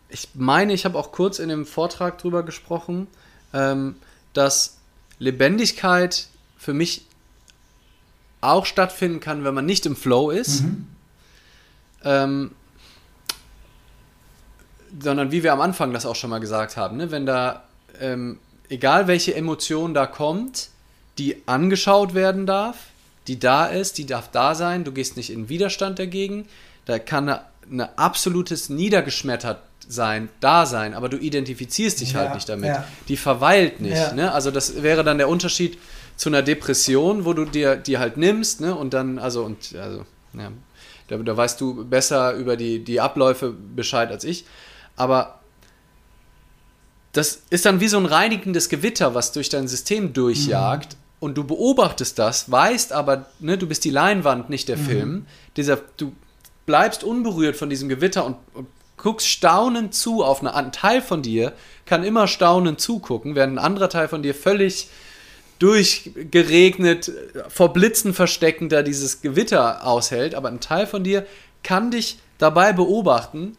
ich 0.09 0.28
meine, 0.34 0.72
ich 0.72 0.84
habe 0.84 0.99
auch 0.99 1.12
kurz 1.12 1.39
in 1.39 1.49
dem 1.49 1.66
Vortrag 1.66 2.18
drüber 2.18 2.43
gesprochen, 2.43 3.07
ähm, 3.53 3.97
dass 4.32 4.78
Lebendigkeit 5.18 6.28
für 6.59 6.74
mich 6.74 7.07
auch 8.41 8.66
stattfinden 8.66 9.20
kann, 9.20 9.45
wenn 9.45 9.55
man 9.55 9.66
nicht 9.66 9.87
im 9.87 9.97
Flow 9.97 10.30
ist. 10.30 10.62
Mhm. 10.62 10.87
Ähm, 12.05 12.51
sondern 15.01 15.32
wie 15.32 15.43
wir 15.43 15.53
am 15.53 15.61
Anfang 15.61 15.93
das 15.93 16.07
auch 16.07 16.16
schon 16.16 16.30
mal 16.30 16.39
gesagt 16.39 16.76
haben, 16.76 16.97
ne? 16.97 17.11
wenn 17.11 17.26
da, 17.26 17.64
ähm, 18.01 18.39
egal 18.68 19.09
welche 19.09 19.34
Emotion 19.34 19.95
da 19.95 20.07
kommt, 20.07 20.68
die 21.18 21.43
angeschaut 21.47 22.14
werden 22.14 22.47
darf, 22.47 22.76
die 23.29 23.39
da 23.39 23.66
ist, 23.66 23.99
die 23.99 24.07
darf 24.07 24.31
da 24.31 24.55
sein, 24.55 24.85
du 24.85 24.93
gehst 24.93 25.16
nicht 25.16 25.31
in 25.31 25.49
Widerstand 25.49 25.99
dagegen, 25.99 26.47
da 26.85 26.99
kann 26.99 27.29
eine, 27.29 27.41
eine 27.70 27.99
absolutes 27.99 28.68
Niedergeschmettert 28.68 29.61
sein, 29.89 30.29
da 30.41 30.66
sein, 30.66 30.95
aber 30.95 31.09
du 31.09 31.16
identifizierst 31.16 32.01
dich 32.01 32.14
halt 32.14 32.24
ja, 32.24 32.29
halt 32.31 32.35
nicht 32.35 32.49
damit. 32.49 32.68
Ja. 32.68 32.85
Die 33.09 33.16
verweilt 33.16 33.81
nicht. 33.81 33.97
Ja. 33.97 34.12
Ne? 34.12 34.33
Also 34.33 34.51
das 34.51 34.83
wäre 34.83 35.05
dann 35.05 35.18
der 35.18 35.29
Unterschied 35.29 35.79
zu 36.16 36.29
einer 36.29 36.43
Depression, 36.43 37.24
wo 37.24 37.33
du 37.33 37.45
dir 37.45 37.77
die 37.77 37.99
halt 37.99 38.16
nimmst, 38.16 38.61
ne? 38.61 38.74
Und 38.74 38.95
dann, 38.95 39.18
also, 39.18 39.45
und 39.45 39.74
also, 39.77 40.07
ja, 40.33 40.51
da, 41.09 41.16
da 41.18 41.37
weißt 41.37 41.61
du 41.61 41.85
besser 41.85 42.33
über 42.33 42.57
die, 42.57 42.83
die 42.83 43.01
Abläufe 43.01 43.51
Bescheid 43.53 44.11
als 44.11 44.24
ich. 44.24 44.47
Aber 44.97 45.41
das 47.12 47.43
ist 47.51 47.66
dann 47.66 47.81
wie 47.81 47.89
so 47.89 47.99
ein 47.99 48.07
reinigendes 48.07 48.68
Gewitter, 48.68 49.14
was 49.14 49.33
durch 49.33 49.51
dein 49.51 49.68
System 49.68 50.12
durchjagt. 50.14 50.95
Mhm 50.95 51.06
und 51.19 51.37
du 51.37 51.45
beobachtest 51.45 52.19
das, 52.19 52.51
weißt 52.51 52.93
aber, 52.93 53.27
ne, 53.41 53.59
du 53.59 53.67
bist 53.67 53.85
die 53.85 53.91
Leinwand, 53.91 54.51
nicht 54.51 54.69
der 54.69 54.77
mhm. 54.77 54.85
Film. 54.85 55.27
Dieser, 55.57 55.79
du 55.97 56.12
bleibst 56.67 57.05
unberührt 57.05 57.57
von 57.57 57.71
diesem 57.71 57.89
Gewitter 57.89 58.25
und, 58.25 58.37
und 58.55 58.67
guckst 58.97 59.29
staunend 59.29 59.95
zu 59.95 60.25
auf 60.25 60.41
eine, 60.41 60.55
ein 60.55 60.73
Teil 60.73 61.01
von 61.01 61.23
dir, 61.23 61.53
kann 61.85 62.05
immer 62.05 62.27
staunend 62.27 62.81
zugucken, 62.81 63.35
während 63.35 63.55
ein 63.55 63.64
anderer 63.64 63.89
Teil 63.89 64.09
von 64.09 64.23
dir 64.23 64.35
völlig 64.35 64.89
durchgeregnet, 65.59 67.12
vor 67.49 67.73
Blitzen 67.73 68.12
versteckend 68.12 68.73
da 68.73 68.83
dieses 68.83 69.23
Gewitter 69.23 69.87
aushält, 69.87 70.35
aber 70.35 70.49
ein 70.49 70.61
Teil 70.61 70.87
von 70.87 71.03
dir 71.03 71.27
kann 71.62 71.91
dich 71.91 72.19
dabei 72.39 72.73
beobachten 72.73 73.57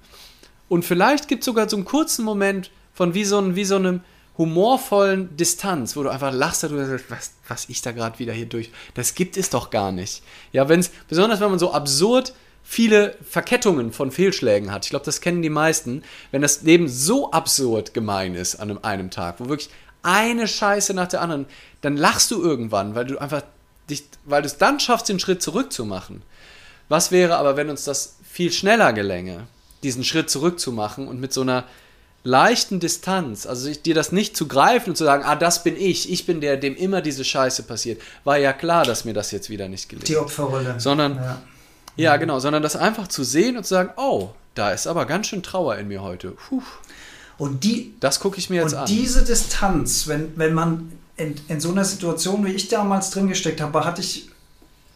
und 0.70 0.86
vielleicht 0.86 1.28
gibt 1.28 1.42
es 1.42 1.46
sogar 1.46 1.70
so 1.70 1.76
einen 1.76 1.86
kurzen 1.86 2.24
Moment 2.24 2.72
von 2.94 3.14
wie 3.14 3.24
so, 3.24 3.40
ein, 3.40 3.56
wie 3.56 3.66
so 3.66 3.76
einem 3.76 4.02
humorvollen 4.38 5.36
Distanz, 5.36 5.96
wo 5.96 6.04
du 6.04 6.10
einfach 6.10 6.32
lachst, 6.34 6.62
sagst, 6.62 7.10
was, 7.10 7.32
was 7.48 7.70
ich 7.70 7.82
da 7.82 7.92
gerade 7.92 8.20
wieder 8.20 8.34
hier 8.34 8.46
durch, 8.46 8.72
das 8.94 9.16
gibt 9.16 9.38
es 9.38 9.50
doch 9.50 9.70
gar 9.70 9.92
nicht. 9.92 10.22
Ja, 10.52 10.70
wenn 10.70 10.80
es, 10.80 10.90
besonders 11.08 11.40
wenn 11.40 11.50
man 11.50 11.60
so 11.60 11.74
absurd 11.74 12.34
viele 12.64 13.16
Verkettungen 13.28 13.92
von 13.92 14.12
Fehlschlägen 14.12 14.72
hat, 14.72 14.86
ich 14.86 14.90
glaube, 14.92 15.06
das 15.06 15.22
kennen 15.22 15.42
die 15.42 15.50
meisten, 15.50 16.04
wenn 16.32 16.42
das 16.42 16.62
Leben 16.62 16.88
so 16.88 17.32
absurd 17.32 17.94
gemein 17.94 18.36
ist 18.36 18.56
an 18.56 18.70
einem, 18.70 18.80
einem 18.84 19.12
Tag, 19.12 19.40
wo 19.40 19.50
wirklich 19.50 19.70
eine 20.04 20.48
Scheiße 20.48 20.94
nach 20.94 21.08
der 21.08 21.22
anderen, 21.22 21.48
dann 21.82 21.98
lachst 21.98 22.32
du 22.32 22.42
irgendwann, 22.42 22.94
weil 22.94 23.06
du 23.06 23.18
einfach 23.18 23.44
dich, 23.90 24.04
weil 24.26 24.42
du 24.42 24.48
es 24.48 24.58
dann 24.58 24.80
schaffst, 24.80 25.10
den 25.10 25.20
Schritt 25.20 25.42
zurückzumachen. 25.42 26.22
Was 26.90 27.12
wäre 27.12 27.38
aber, 27.38 27.58
wenn 27.58 27.70
uns 27.70 27.84
das 27.84 28.18
viel 28.24 28.52
schneller 28.52 28.94
gelänge, 28.94 29.48
diesen 29.84 30.04
Schritt 30.04 30.30
zurückzumachen 30.30 31.08
und 31.08 31.20
mit 31.20 31.34
so 31.34 31.42
einer 31.42 31.66
leichten 32.28 32.80
Distanz, 32.80 33.46
also 33.46 33.72
dir 33.72 33.96
das 33.96 34.12
nicht 34.12 34.36
zu 34.36 34.48
greifen 34.48 34.92
und 34.92 34.96
zu 34.96 35.06
sagen, 35.06 35.24
ah, 35.26 35.36
das 35.36 35.64
bin 35.64 35.76
ich, 35.78 36.12
ich 36.12 36.26
bin 36.26 36.42
der, 36.42 36.58
dem 36.58 36.76
immer 36.76 37.02
diese 37.02 37.24
Scheiße 37.24 37.64
passiert, 37.64 38.02
war 38.24 38.38
ja 38.38 38.54
klar, 38.54 38.84
dass 38.84 39.06
mir 39.06 39.14
das 39.14 39.32
jetzt 39.32 39.50
wieder 39.50 39.70
nicht 39.70 39.90
gelingt. 39.90 40.08
Die 40.08 40.18
Opferrolle. 40.18 40.76
Sondern, 40.78 41.16
ja, 41.16 41.42
ja 41.96 42.18
genau, 42.18 42.40
sondern 42.40 42.62
das 42.62 42.76
einfach 42.76 43.08
zu 43.08 43.24
sehen 43.24 43.58
und 43.58 43.64
zu 43.64 43.70
sagen, 43.70 43.92
oh, 43.96 44.30
da 44.56 44.72
ist 44.72 44.88
aber 44.88 45.06
ganz 45.06 45.28
schön 45.28 45.42
Trauer 45.42 45.78
in 45.78 45.88
mir 45.88 46.02
heute. 46.02 46.32
Puh. 46.32 46.62
Und 47.38 47.64
die, 47.64 47.94
das 48.00 48.20
gucke 48.20 48.38
ich 48.40 48.50
mir 48.50 48.62
jetzt 48.62 48.74
und 48.74 48.80
an. 48.80 48.82
Und 48.82 48.90
diese 48.90 49.24
Distanz, 49.24 50.08
wenn, 50.08 50.38
wenn 50.38 50.54
man 50.54 50.92
in, 51.16 51.36
in 51.48 51.62
so 51.62 51.72
einer 51.72 51.86
Situation, 51.86 52.46
wie 52.46 52.52
ich 52.52 52.68
damals 52.68 53.10
drin 53.12 53.28
gesteckt 53.28 53.62
habe, 53.62 53.86
hatte 53.86 54.02
ich 54.02 54.30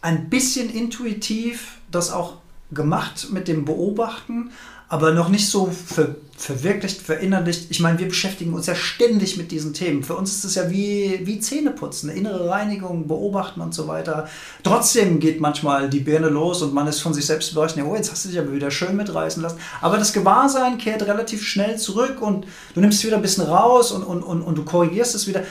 ein 0.01 0.29
bisschen 0.29 0.69
intuitiv 0.69 1.77
das 1.91 2.11
auch 2.11 2.38
gemacht 2.71 3.27
mit 3.32 3.47
dem 3.47 3.65
Beobachten, 3.65 4.51
aber 4.92 5.14
noch 5.14 5.30
nicht 5.30 5.48
so 5.48 5.68
ver, 5.68 6.16
verwirklicht, 6.36 7.02
verinnerlicht. 7.02 7.72
Ich 7.72 7.80
meine, 7.80 7.98
wir 7.98 8.10
beschäftigen 8.10 8.54
uns 8.54 8.66
ja 8.66 8.76
ständig 8.76 9.38
mit 9.38 9.50
diesen 9.50 9.74
Themen. 9.74 10.04
Für 10.04 10.16
uns 10.16 10.36
ist 10.36 10.44
es 10.44 10.56
ja 10.56 10.70
wie, 10.70 11.22
wie 11.24 11.39
Zähneputzen, 11.39 12.10
innere 12.10 12.50
Reinigung, 12.50 13.08
beobachten 13.08 13.62
und 13.62 13.74
so 13.74 13.88
weiter. 13.88 14.28
Trotzdem 14.64 15.22
geht 15.22 15.39
manchmal 15.39 15.89
die 15.89 16.02
Birne 16.02 16.28
los 16.28 16.62
und 16.62 16.74
man 16.74 16.88
ist 16.88 17.00
von 17.00 17.14
sich 17.14 17.26
selbst 17.26 17.54
überrascht, 17.54 17.78
oh, 17.78 17.96
jetzt 17.96 18.12
hast 18.12 18.26
du 18.26 18.30
dich 18.30 18.38
aber 18.38 18.51
wieder 18.51 18.70
schön 18.70 18.97
mitreißen 18.97 19.42
lassen. 19.42 19.59
Aber 19.80 19.97
das 19.97 20.12
Gewahrsein 20.12 20.78
kehrt 20.78 21.04
relativ 21.04 21.42
schnell 21.47 21.78
zurück 21.78 22.22
und 22.22 22.46
du 22.74 22.82
nimmst 22.82 23.01
wieder 23.05 23.16
ein 23.16 23.22
bisschen 23.22 23.46
raus 23.46 23.93
und, 23.93 24.04
und, 24.04 24.24
und, 24.24 24.42
und 24.42 24.58
du 24.58 24.66
korrigierst 24.66 25.16
es 25.16 25.26
wieder 25.26 25.43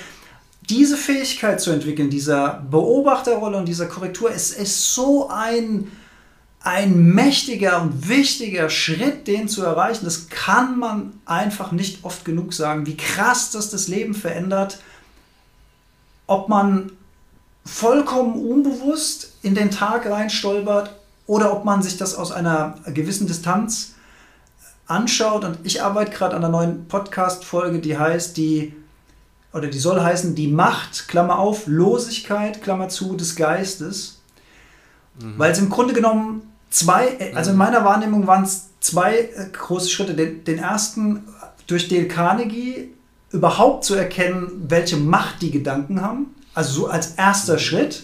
diese 0.68 0.98
Fähigkeit 0.98 1.62
zu 1.62 1.70
entwickeln, 1.70 2.10
dieser 2.10 2.62
Beobachterrolle 2.70 3.56
und 3.56 3.66
dieser 3.66 3.86
Korrektur, 3.86 4.30
ist, 4.30 4.52
ist 4.52 4.94
so 4.94 5.30
ein 5.30 5.90
ein 6.62 7.02
mächtiger 7.14 7.80
und 7.80 8.08
wichtiger 8.08 8.68
Schritt, 8.68 9.26
den 9.26 9.48
zu 9.48 9.62
erreichen. 9.62 10.04
Das 10.04 10.28
kann 10.28 10.78
man 10.78 11.14
einfach 11.24 11.72
nicht 11.72 12.04
oft 12.04 12.24
genug 12.24 12.52
sagen, 12.52 12.86
wie 12.86 12.96
krass 12.96 13.50
das 13.50 13.70
das 13.70 13.88
Leben 13.88 14.14
verändert, 14.14 14.80
ob 16.26 16.48
man 16.48 16.92
vollkommen 17.64 18.34
unbewusst 18.34 19.32
in 19.42 19.54
den 19.54 19.70
Tag 19.70 20.06
reinstolpert 20.06 20.94
oder 21.26 21.52
ob 21.52 21.64
man 21.64 21.82
sich 21.82 21.96
das 21.96 22.14
aus 22.14 22.30
einer 22.30 22.78
gewissen 22.86 23.26
Distanz 23.26 23.94
anschaut. 24.86 25.44
Und 25.44 25.58
ich 25.62 25.82
arbeite 25.82 26.10
gerade 26.10 26.36
an 26.36 26.44
einer 26.44 26.52
neuen 26.52 26.88
Podcast-Folge, 26.88 27.78
die 27.78 27.96
heißt 27.96 28.36
die 28.36 28.74
oder 29.52 29.68
die 29.68 29.78
soll 29.78 30.00
heißen 30.00 30.34
die 30.34 30.46
Macht, 30.46 31.08
Klammer 31.08 31.38
auf, 31.38 31.66
Losigkeit, 31.66 32.62
Klammer 32.62 32.88
zu, 32.88 33.16
des 33.16 33.34
Geistes. 33.34 34.20
Mhm. 35.20 35.34
Weil 35.38 35.52
es 35.52 35.58
im 35.58 35.70
Grunde 35.70 35.92
genommen 35.92 36.49
zwei, 36.70 37.08
äh, 37.18 37.34
also 37.34 37.50
in 37.50 37.56
mhm. 37.56 37.58
meiner 37.58 37.84
Wahrnehmung 37.84 38.26
waren 38.26 38.44
es 38.44 38.70
zwei 38.80 39.16
äh, 39.18 39.46
große 39.52 39.90
Schritte. 39.90 40.14
Den, 40.14 40.44
den 40.44 40.58
ersten 40.58 41.24
durch 41.66 41.88
Dale 41.88 42.08
Carnegie 42.08 42.92
überhaupt 43.30 43.84
zu 43.84 43.94
erkennen, 43.94 44.64
welche 44.68 44.96
Macht 44.96 45.42
die 45.42 45.50
Gedanken 45.50 46.02
haben. 46.02 46.34
Also 46.54 46.82
so 46.82 46.86
als 46.88 47.12
erster 47.12 47.54
mhm. 47.54 47.58
Schritt. 47.58 48.02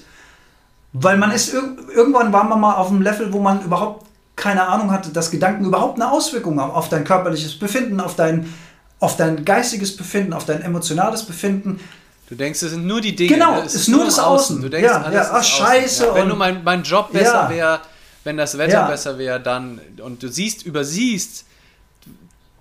Weil 0.92 1.18
man 1.18 1.30
ist 1.30 1.52
irgendwann 1.52 2.32
war 2.32 2.44
man 2.44 2.60
mal 2.60 2.74
auf 2.74 2.90
einem 2.90 3.02
Level, 3.02 3.32
wo 3.32 3.40
man 3.40 3.62
überhaupt 3.62 4.06
keine 4.34 4.66
Ahnung 4.66 4.90
hatte, 4.92 5.10
dass 5.10 5.30
Gedanken 5.30 5.64
überhaupt 5.64 6.00
eine 6.00 6.10
Auswirkung 6.10 6.60
haben 6.60 6.70
auf 6.70 6.88
dein 6.88 7.04
körperliches 7.04 7.58
Befinden, 7.58 8.00
auf 8.00 8.16
dein 8.16 8.52
auf 8.98 9.16
dein 9.16 9.44
geistiges 9.44 9.94
Befinden, 9.94 10.32
auf 10.32 10.46
dein 10.46 10.62
emotionales 10.62 11.24
Befinden. 11.24 11.80
Du 12.28 12.34
denkst, 12.34 12.62
es 12.62 12.70
sind 12.70 12.86
nur 12.86 13.00
die 13.00 13.14
Dinge. 13.14 13.34
Genau, 13.34 13.56
ne? 13.56 13.62
es 13.64 13.74
ist 13.74 13.88
nur 13.88 14.04
das 14.04 14.18
Außen. 14.18 14.60
Du 14.60 14.68
denkst, 14.68 14.90
Ja, 14.90 15.02
alles 15.02 15.14
ja, 15.14 15.20
ist 15.22 15.30
ach, 15.30 15.38
Außen. 15.38 15.66
scheiße 15.66 16.06
Ja, 16.06 16.14
wenn 16.14 16.28
nur 16.28 16.36
mein, 16.36 16.64
mein 16.64 16.82
Job 16.82 17.12
besser 17.12 17.44
Ja. 17.44 17.50
wäre, 17.50 17.80
wenn 18.26 18.36
das 18.36 18.58
Wetter 18.58 18.72
Ja. 18.72 18.86
besser 18.88 19.16
wäre, 19.18 19.40
dann 19.40 19.80
und 20.02 20.22
du 20.22 20.28
siehst, 20.28 20.66
übersiehst 20.66 21.44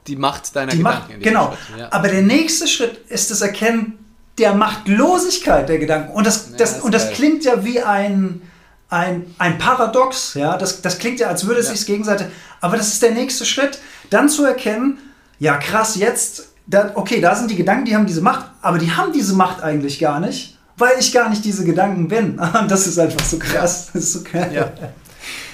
die 0.07 0.15
Macht 0.15 0.55
deiner 0.55 0.71
Die 0.71 0.77
Gedanken. 0.77 1.13
Macht, 1.13 1.23
genau. 1.23 1.57
Ja. 1.77 1.91
Aber 1.91 2.07
der 2.07 2.21
nächste 2.21 2.67
Schritt 2.67 2.99
ist 3.09 3.31
das 3.31 3.41
Erkennen 3.41 3.97
der 4.37 4.53
Machtlosigkeit 4.53 5.67
der 5.67 5.79
Gedanken. 5.79 6.13
Und 6.13 6.27
das, 6.27 6.49
Ja, 6.51 6.57
das, 6.57 6.77
ist 6.77 6.83
und 6.83 6.93
das 6.93 7.05
geil. 7.05 7.13
klingt 7.15 7.45
ja 7.45 7.63
wie 7.65 7.81
ein, 7.81 8.41
ein, 8.89 9.33
ein 9.39 9.57
Paradox. 9.57 10.35
Ja? 10.35 10.57
Das, 10.57 10.81
das 10.81 10.99
klingt 10.99 11.19
ja, 11.19 11.27
als 11.29 11.47
würde 11.47 11.61
es 11.61 11.69
sich 11.69 11.85
gegenseitig. 11.85 12.27
Aber 12.61 12.77
das 12.77 12.89
ist 12.89 13.01
der 13.01 13.11
nächste 13.11 13.45
Schritt. 13.45 13.79
Dann 14.11 14.29
zu 14.29 14.45
erkennen, 14.45 14.99
ja 15.39 15.57
krass, 15.57 15.95
jetzt, 15.95 16.49
da, 16.67 16.91
okay, 16.95 17.19
da 17.19 17.35
sind 17.35 17.49
die 17.49 17.55
Gedanken, 17.55 17.85
die 17.85 17.95
haben 17.95 18.05
diese 18.05 18.21
Macht, 18.21 18.45
aber 18.61 18.77
die 18.77 18.91
haben 18.91 19.11
diese 19.11 19.33
Macht 19.33 19.63
eigentlich 19.63 19.97
gar 19.99 20.19
nicht, 20.19 20.57
weil 20.77 20.93
ich 20.99 21.11
gar 21.13 21.29
nicht 21.29 21.43
diese 21.45 21.63
Gedanken 21.65 22.07
bin. 22.09 22.37
Und 22.37 22.69
das 22.69 22.85
ist 22.85 22.99
einfach 22.99 23.25
so 23.25 23.39
krass. 23.39 23.89
Das 23.93 24.03
ist 24.03 24.13
so 24.13 24.23
geil. 24.31 24.71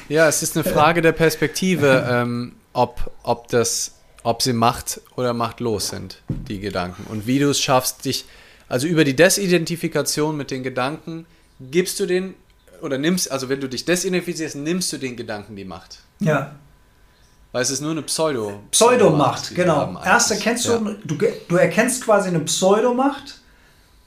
Ja. 0.10 0.28
Es 0.28 0.44
ist 0.44 0.56
eine 0.58 0.64
Frage 0.64 1.02
der 1.02 1.12
Perspektive, 1.14 2.08
ähm, 2.10 2.54
ob, 2.74 3.12
ob, 3.24 3.48
das, 3.50 3.96
ob 4.24 4.42
sie 4.42 4.54
macht 4.54 5.02
oder 5.16 5.34
machtlos 5.34 5.90
sind, 5.90 6.18
die 6.30 6.60
Gedanken. 6.60 7.06
Und 7.10 7.28
wie 7.28 7.40
du 7.40 7.50
es 7.50 7.60
schaffst, 7.60 8.06
dich, 8.06 8.26
also 8.68 8.88
über 8.88 9.04
die 9.04 9.16
Desidentifikation 9.16 10.36
mit 10.38 10.52
den 10.52 10.64
Gedanken, 10.64 11.26
gibst 11.60 12.00
du 12.00 12.06
den, 12.06 12.36
oder 12.82 12.98
nimmst, 12.98 13.32
also 13.32 13.50
wenn 13.50 13.62
du 13.62 13.70
dich 13.70 13.86
desidentifizierst, 13.86 14.56
nimmst 14.56 14.92
du 14.94 14.98
den 14.98 15.16
Gedanken 15.16 15.56
die 15.56 15.66
Macht. 15.66 16.00
ja. 16.20 16.56
Weil 17.54 17.64
es 17.64 17.70
ist 17.70 17.82
nur 17.82 17.92
eine 17.92 18.02
Pseudo. 18.04 18.62
Pseudomacht, 18.72 19.50
wir 19.50 19.58
genau. 19.66 20.02
Erst 20.06 20.32
erkennst 20.32 20.68
Ja. 20.68 20.78
du, 20.78 20.94
du, 21.04 21.18
du 21.50 21.56
erkennst 21.58 22.02
quasi 22.06 22.30
eine 22.30 22.40
Pseudomacht, 22.40 23.42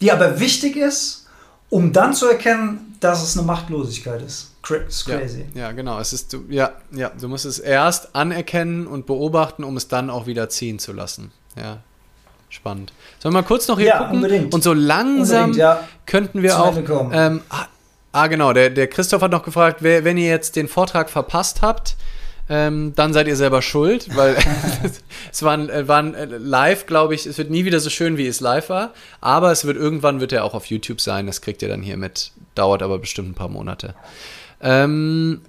die 0.01 0.11
aber 0.11 0.41
wichtig 0.41 0.77
ist, 0.77 1.27
um 1.69 1.93
dann 1.93 2.15
zu 2.15 2.27
erkennen, 2.27 2.97
dass 3.01 3.23
es 3.23 3.37
eine 3.37 3.47
Machtlosigkeit 3.47 4.23
ist. 4.23 4.53
Ist 4.71 5.07
crazy. 5.07 5.45
Ja, 5.55 5.63
ja, 5.63 5.73
genau. 5.73 5.99
Es 5.99 6.13
ist, 6.13 6.33
du, 6.33 6.45
ja, 6.49 6.73
ja, 6.93 7.11
du 7.11 7.29
musst 7.29 7.45
es 7.45 7.59
erst 7.59 8.15
anerkennen 8.15 8.87
und 8.87 9.07
beobachten, 9.07 9.65
um 9.65 9.77
es 9.77 9.89
dann 9.89 10.11
auch 10.11 10.27
wieder 10.27 10.49
ziehen 10.49 10.79
zu 10.79 10.93
lassen. 10.93 11.33
Ja, 11.57 11.79
spannend. 12.49 12.93
Sollen 13.21 13.35
wir 13.35 13.43
mal 13.43 13.47
kurz 13.47 13.69
noch 13.69 13.79
hier 13.79 13.89
Ja, 13.89 13.99
gucken? 13.99 14.17
unbedingt. 14.17 14.55
Und 14.55 14.65
so 14.65 14.73
langsam 14.73 15.53
ja. 15.53 15.87
könnten 16.07 16.43
wir 16.43 16.51
Zum 16.51 16.61
auch. 16.61 17.11
Ähm, 17.13 17.43
ah, 17.51 17.67
ah, 18.13 18.27
genau. 18.27 18.53
Der, 18.53 18.71
der 18.71 18.87
Christoph 18.87 19.23
hat 19.23 19.31
noch 19.31 19.45
gefragt, 19.45 19.79
wer, 19.81 20.05
wenn 20.05 20.17
ihr 20.17 20.29
jetzt 20.29 20.57
den 20.57 20.69
Vortrag 20.69 21.11
verpasst 21.11 21.63
habt, 21.63 21.97
ähm, 22.49 22.93
dann 22.95 23.13
seid 23.13 23.27
ihr 23.27 23.37
selber 23.37 23.63
schuld, 23.63 24.15
weil 24.17 24.37
es 25.33 25.43
waren, 25.43 25.69
äh, 25.71 25.89
waren 25.89 26.15
äh, 26.15 26.27
live, 26.27 26.87
glaube 26.87 27.15
ich, 27.15 27.27
es 27.27 27.39
wird 27.39 27.51
nie 27.51 27.65
wieder 27.65 27.81
so 27.81 27.91
schön, 27.91 28.19
wie 28.19 28.27
es 28.27 28.41
live 28.41 28.69
war, 28.69 28.93
aber 29.21 29.51
es 29.51 29.65
wird 29.65 29.77
irgendwann 29.77 30.21
wird 30.21 30.33
er 30.33 30.45
auch 30.45 30.55
auf 30.55 30.67
YouTube 30.67 31.01
sein, 31.01 31.27
das 31.27 31.41
kriegt 31.41 31.63
ihr 31.63 31.69
dann 31.69 31.83
hier 31.83 31.97
mit, 31.97 32.33
dauert 32.55 32.83
aber 32.83 32.99
bestimmt 32.99 33.31
ein 33.31 33.35
paar 33.35 33.49
Monate. 33.49 33.95
Ähm, 34.65 35.43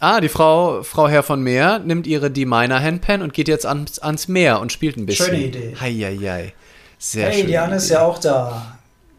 ah, 0.00 0.20
die 0.20 0.28
Frau, 0.28 0.82
Frau 0.82 1.08
Herr 1.08 1.22
von 1.22 1.42
Meer 1.42 1.80
nimmt 1.80 2.06
ihre 2.06 2.30
D-Minor 2.30 2.80
Handpan 2.80 3.20
und 3.20 3.34
geht 3.34 3.48
jetzt 3.48 3.66
ans, 3.66 3.98
ans 3.98 4.28
Meer 4.28 4.60
und 4.60 4.72
spielt 4.72 4.96
ein 4.96 5.04
bisschen. 5.04 5.26
Schöne 5.26 5.44
Idee. 5.44 5.76
Heieiei. 5.78 6.54
Sehr 6.98 7.26
Hey, 7.28 7.40
schön. 7.40 7.46
die 7.48 7.58
Anne 7.58 7.76
ist 7.76 7.90
ja 7.90 8.02
auch 8.02 8.18
da. 8.18 8.78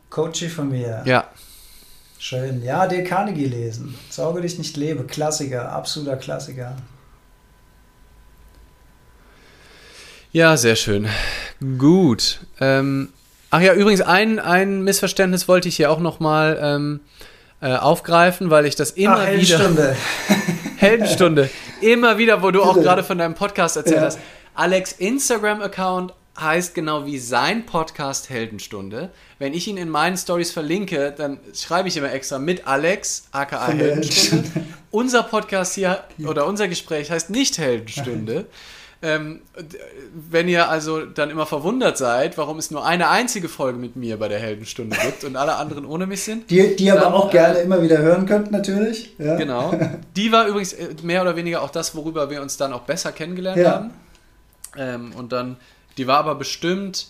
Coachie 0.10 0.48
von 0.49 0.70
mir. 0.70 1.03
Ja, 1.06 1.28
Schön. 2.20 2.64
Ja, 2.64 2.88
Dale 2.88 3.03
Carnegie 3.03 3.48
lesen. 3.48 3.95
Sorge 4.10 4.40
dich 4.40 4.57
nicht 4.57 4.78
lebe. 4.78 5.03
Klassiker. 5.03 5.74
Absoluter 5.74 6.15
Klassiker. 6.15 6.78
Ja, 10.32 10.56
sehr 10.56 10.78
schön. 10.78 11.07
Gut. 11.78 12.40
Ähm, 12.61 13.10
ach 13.49 13.60
ja, 13.60 13.74
übrigens, 13.74 13.99
ein, 13.99 14.40
ein 14.40 14.84
Missverständnis 14.84 15.49
wollte 15.49 15.68
ich 15.68 15.76
hier 15.76 15.91
auch 15.91 15.99
nochmal 15.99 16.57
ähm, 16.61 17.02
äh, 17.64 17.76
aufgreifen, 17.77 18.49
weil 18.49 18.65
ich 18.65 18.76
das 18.76 18.91
immer 18.91 19.14
Ach, 19.15 19.31
wieder. 19.31 19.57
Heldenstunde. 19.57 19.95
Heldenstunde. 20.77 21.49
Immer 21.81 22.18
wieder, 22.18 22.41
wo 22.41 22.52
du 22.52 22.61
auch 22.64 22.76
gerade 22.76 23.03
von 23.03 23.18
deinem 23.18 23.35
Podcast 23.35 23.76
erzählt 23.77 23.98
Ja. 23.98 24.03
hast. 24.03 24.19
Alex 24.53 24.94
Instagram-Account 24.94 26.14
heißt 26.40 26.73
genau 26.76 27.06
wie 27.06 27.18
sein 27.19 27.65
Podcast 27.65 28.30
Heldenstunde. 28.30 29.10
Wenn 29.38 29.53
ich 29.53 29.68
ihn 29.68 29.77
in 29.77 29.90
meinen 29.90 30.15
Stories 30.18 30.52
verlinke, 30.52 31.14
dann 31.15 31.40
schreibe 31.53 31.90
ich 31.90 31.98
immer 31.98 32.11
extra 32.11 32.40
mit 32.40 32.65
Alex, 32.68 33.26
aka 33.31 33.68
der 33.72 33.88
Heldenstunde. 33.95 34.49
unser 34.91 35.23
Podcast 35.23 35.76
hier 35.76 36.03
oder 36.26 36.45
unser 36.48 36.68
Gespräch 36.69 37.11
heißt 37.11 37.30
nicht 37.30 37.57
Heldenstunde. 37.57 38.45
Ähm, 39.05 39.41
wenn 40.30 40.47
ihr 40.47 40.69
also 40.69 41.05
dann 41.05 41.30
immer 41.30 41.45
verwundert 41.45 41.97
seid, 41.97 42.38
warum 42.38 42.57
es 42.57 42.71
nur 42.71 42.85
eine 42.85 43.09
einzige 43.09 43.49
Folge 43.49 43.77
mit 43.77 43.97
mir 43.97 44.17
bei 44.17 44.30
der 44.30 44.39
Heldenstunde 44.39 44.95
gibt 44.95 45.25
und 45.25 45.35
alle 45.35 45.55
anderen 45.57 45.85
ohne 45.85 46.07
mich 46.07 46.23
sind, 46.23 46.49
Die, 46.49 46.73
die 46.77 46.89
aber 46.89 47.01
Dann, 47.01 47.13
auch 47.13 47.27
äh, 47.27 47.31
gerne 47.34 47.59
immer 47.59 47.81
wieder 47.81 47.97
hören 47.97 48.25
könnt, 48.25 48.49
natürlich. 48.51 49.13
Ja. 49.19 49.35
Genau. 49.35 49.73
Die 50.15 50.31
war 50.31 50.47
übrigens 50.47 50.71
äh, 50.71 50.88
mehr 51.03 51.21
oder 51.21 51.35
weniger 51.35 51.61
auch 51.63 51.69
das, 51.69 51.93
worüber 51.95 52.30
wir 52.30 52.41
uns 52.41 52.55
dann 52.55 52.71
auch 52.71 52.84
besser 52.84 53.11
kennengelernt 53.11 53.57
Ja. 53.61 53.71
haben. 53.73 53.91
Ähm, 54.77 55.11
und 55.17 55.34
dann, 55.34 55.57
die 55.97 56.07
war 56.07 56.19
aber 56.19 56.35
bestimmt 56.35 57.07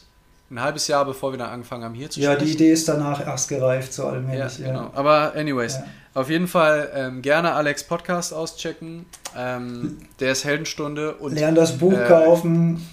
ein 0.54 0.62
halbes 0.62 0.88
Jahr, 0.88 1.04
bevor 1.06 1.32
wir 1.34 1.40
dann 1.40 1.50
angefangen 1.50 1.84
haben, 1.84 1.94
hier 1.96 2.10
zu 2.10 2.20
Ja, 2.20 2.32
die 2.36 2.42
sprechen. 2.46 2.54
Idee 2.56 2.72
ist 2.72 2.88
danach 2.88 3.26
erst 3.26 3.50
gereift, 3.50 3.92
so 3.94 4.04
Ja, 4.04 4.10
allmählich. 4.10 4.60
Ja, 4.60 4.68
genau. 4.68 4.92
Aber 4.94 5.34
anyways, 5.36 5.76
Ja. 5.76 5.84
auf 6.14 6.30
jeden 6.30 6.48
Fall 6.48 6.90
ähm, 6.94 7.22
gerne 7.22 7.54
Alex 7.54 7.84
Podcast 7.84 8.34
auschecken. 8.34 9.06
Ähm, 9.36 9.98
der 10.20 10.32
ist 10.34 10.46
Heldenstunde 10.46 11.16
und 11.16 11.34
Lern 11.34 11.56
das 11.56 11.78
Buch 11.78 11.94
Äh, 11.94 12.08
kaufen. 12.08 12.88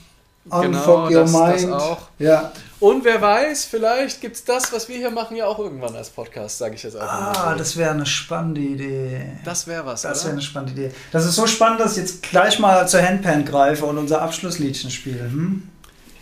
genau, 0.47 0.61
Unfuck 0.63 1.11
your 1.11 1.21
das- 1.21 1.33
das 1.33 1.63
mind. 1.63 1.73
auch. 1.75 1.99
Ja. 2.19 2.53
und 2.81 3.05
wer 3.05 3.21
weiß, 3.21 3.67
vielleicht 3.67 4.23
gibt 4.23 4.37
es 4.37 4.45
das, 4.45 4.73
was 4.73 4.89
wir 4.89 4.97
hier 4.97 5.11
machen, 5.11 5.37
ja 5.37 5.45
auch 5.45 5.59
irgendwann 5.59 5.95
als 5.95 6.09
Podcast, 6.09 6.57
sage 6.57 6.77
ich 6.77 6.83
jetzt 6.83 6.97
einfach 6.97 7.37
Ah, 7.43 7.47
mal. 7.51 7.57
das 7.59 7.77
wäre 7.77 7.91
eine 7.91 8.07
spannende 8.07 8.63
Idee. 8.63 9.21
das 9.45 9.67
wäre 9.67 9.85
was, 9.85 10.01
Das 10.01 10.25
wäre 10.25 10.33
eine 10.33 10.41
spannende 10.43 10.73
Idee. 10.81 10.95
Das 11.13 11.27
ist 11.27 11.35
so 11.37 11.47
spannend, 11.47 11.81
dass 11.81 11.93
ich 11.93 12.05
jetzt 12.05 12.23
gleich 12.23 12.59
mal 12.59 12.89
zur 12.89 13.03
Handpan 13.03 13.45
greife 13.45 13.85
und 13.85 13.99
unser 13.99 14.23
Abschlussliedchen 14.23 14.91
spiele. 14.91 15.21
Hm? 15.25 15.69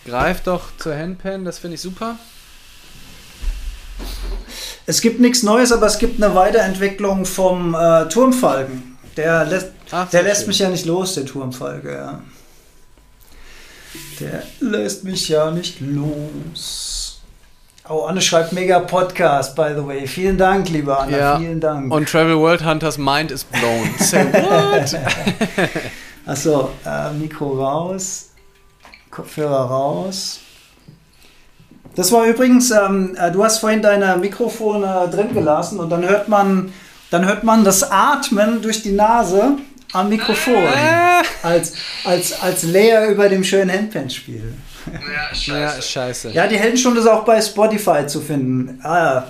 Greif 0.08 0.40
doch 0.40 0.62
zur 0.78 0.96
Handpan, 0.96 1.44
das 1.44 1.58
finde 1.58 1.74
ich 1.74 1.80
super. 1.80 2.16
Es 4.86 5.02
gibt 5.02 5.20
nichts 5.20 5.42
Neues, 5.42 5.70
aber 5.70 5.86
es 5.86 5.98
gibt 5.98 6.22
eine 6.22 6.34
Weiterentwicklung 6.34 7.26
vom 7.26 7.74
äh, 7.74 8.08
Turmfalken. 8.08 8.96
Der 9.16 9.44
lässt, 9.44 9.72
Ach, 9.90 10.08
der 10.08 10.22
lässt 10.22 10.40
schön. 10.40 10.48
mich 10.48 10.58
ja 10.60 10.68
nicht 10.70 10.86
los, 10.86 11.14
der 11.14 11.26
Turmfalke. 11.26 11.92
Ja. 11.92 12.20
Der 14.20 14.42
lässt 14.60 15.04
mich 15.04 15.28
ja 15.28 15.50
nicht 15.50 15.80
los. 15.80 17.20
Oh, 17.88 18.04
Anne 18.04 18.20
schreibt 18.20 18.52
mega 18.52 18.80
Podcast, 18.80 19.56
by 19.56 19.72
the 19.76 19.86
way. 19.86 20.06
Vielen 20.06 20.38
Dank, 20.38 20.68
lieber 20.70 21.00
Anne. 21.00 21.18
Ja. 21.18 21.38
Vielen 21.38 21.60
Dank. 21.60 21.92
Und 21.92 22.08
Travel 22.08 22.38
World 22.38 22.64
Hunters 22.64 22.96
Mind 22.96 23.30
is 23.30 23.44
blown. 23.44 23.90
Say 23.98 24.24
what? 24.32 24.94
Achso, 26.26 26.70
äh, 26.84 27.12
Mikro 27.12 27.62
raus, 27.62 28.30
Kopfhörer 29.18 29.62
raus. 29.64 30.38
Das 31.96 32.12
war 32.12 32.24
übrigens, 32.26 32.70
ähm, 32.70 33.16
äh, 33.18 33.32
du 33.32 33.42
hast 33.42 33.58
vorhin 33.58 33.82
deine 33.82 34.16
Mikrofone 34.16 35.08
drin 35.10 35.34
gelassen 35.34 35.80
und 35.80 35.90
dann 35.90 36.08
hört 36.08 36.28
man, 36.28 36.72
dann 37.10 37.26
hört 37.26 37.42
man 37.42 37.64
das 37.64 37.90
Atmen 37.90 38.62
durch 38.62 38.82
die 38.82 38.92
Nase 38.92 39.56
am 39.92 40.08
Mikrofon. 40.08 40.62
als, 41.42 41.72
als, 42.04 42.40
als 42.40 42.62
Layer 42.62 43.08
über 43.08 43.28
dem 43.28 43.42
schönen 43.42 43.72
Handpan-Spiel. 43.72 44.54
ja, 45.48 45.82
scheiße. 45.82 46.30
Ja, 46.30 46.46
die 46.46 46.56
Heldenstunde 46.56 47.00
ist 47.00 47.08
auch 47.08 47.24
bei 47.24 47.40
Spotify 47.40 48.06
zu 48.06 48.20
finden. 48.20 48.78
Ah, 48.84 49.24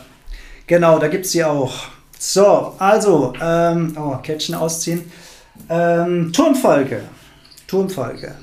genau, 0.67 0.99
da 0.99 1.09
gibt 1.09 1.25
es 1.25 1.33
sie 1.33 1.45
auch. 1.45 1.73
So, 2.19 2.75
also, 2.79 3.33
ähm, 3.41 3.97
oh, 3.99 4.17
Kettchen 4.17 4.55
ausziehen. 4.55 5.11
Ähm, 5.71 6.31
Turmfalke. 6.31 7.05
Turmfalke. 7.67 8.35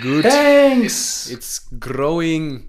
Good. 0.00 0.24
Thanks! 0.24 1.28
It's 1.30 1.66
growing. 1.78 2.68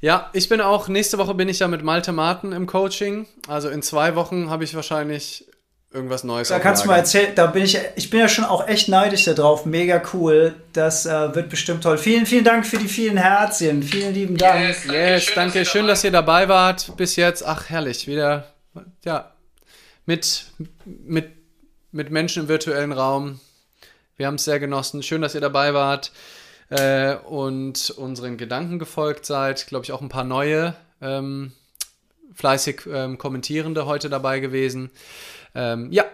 Ja, 0.00 0.30
ich 0.32 0.48
bin 0.48 0.60
auch, 0.60 0.88
nächste 0.88 1.18
Woche 1.18 1.34
bin 1.34 1.48
ich 1.48 1.58
ja 1.58 1.68
mit 1.68 1.82
Malte 1.82 2.12
Martin 2.12 2.52
im 2.52 2.66
Coaching. 2.66 3.26
Also 3.48 3.68
in 3.68 3.82
zwei 3.82 4.14
Wochen 4.14 4.48
habe 4.48 4.62
ich 4.62 4.74
wahrscheinlich 4.74 5.46
irgendwas 5.92 6.22
Neues. 6.22 6.48
Da 6.48 6.60
kannst 6.60 6.84
du 6.84 6.88
mal 6.88 6.98
erzählen, 6.98 7.34
da 7.34 7.46
bin 7.46 7.64
ich, 7.64 7.78
ich 7.96 8.10
bin 8.10 8.20
ja 8.20 8.28
schon 8.28 8.44
auch 8.44 8.68
echt 8.68 8.88
neidisch 8.88 9.24
darauf. 9.24 9.66
Mega 9.66 10.00
cool. 10.12 10.54
Das 10.72 11.06
äh, 11.06 11.34
wird 11.34 11.48
bestimmt 11.48 11.82
toll. 11.82 11.98
Vielen, 11.98 12.26
vielen 12.26 12.44
Dank 12.44 12.64
für 12.64 12.78
die 12.78 12.88
vielen 12.88 13.16
Herzchen. 13.16 13.82
Vielen 13.82 14.14
lieben 14.14 14.36
Dank. 14.36 14.60
Yes, 14.60 14.82
danke, 14.86 14.98
Yes, 14.98 15.24
schön, 15.24 15.34
danke, 15.34 15.58
dass 15.58 15.68
ihr 15.68 15.70
schön, 15.72 15.80
dabei 15.82 15.92
dass 15.92 16.04
ihr 16.04 16.10
dabei 16.10 16.48
wart 16.48 16.96
bis 16.96 17.16
jetzt. 17.16 17.44
Ach, 17.44 17.68
herrlich, 17.68 18.06
wieder, 18.06 18.46
ja, 19.04 19.32
mit, 20.06 20.44
mit, 20.84 21.30
mit 21.90 22.10
Menschen 22.10 22.44
im 22.44 22.48
virtuellen 22.48 22.92
Raum. 22.92 23.40
Wir 24.16 24.26
haben 24.26 24.36
es 24.36 24.44
sehr 24.44 24.60
genossen. 24.60 25.02
Schön, 25.02 25.22
dass 25.22 25.34
ihr 25.34 25.40
dabei 25.40 25.74
wart 25.74 26.12
äh, 26.70 27.16
und 27.16 27.90
unseren 27.90 28.36
Gedanken 28.36 28.78
gefolgt 28.78 29.26
seid. 29.26 29.66
Glaube 29.66 29.84
ich 29.84 29.92
auch 29.92 30.00
ein 30.00 30.08
paar 30.08 30.24
neue, 30.24 30.74
ähm, 31.00 31.52
fleißig 32.34 32.82
ähm, 32.92 33.18
Kommentierende 33.18 33.86
heute 33.86 34.08
dabei 34.10 34.40
gewesen. 34.40 34.90
Ähm, 35.54 35.90
ja, 35.90 36.04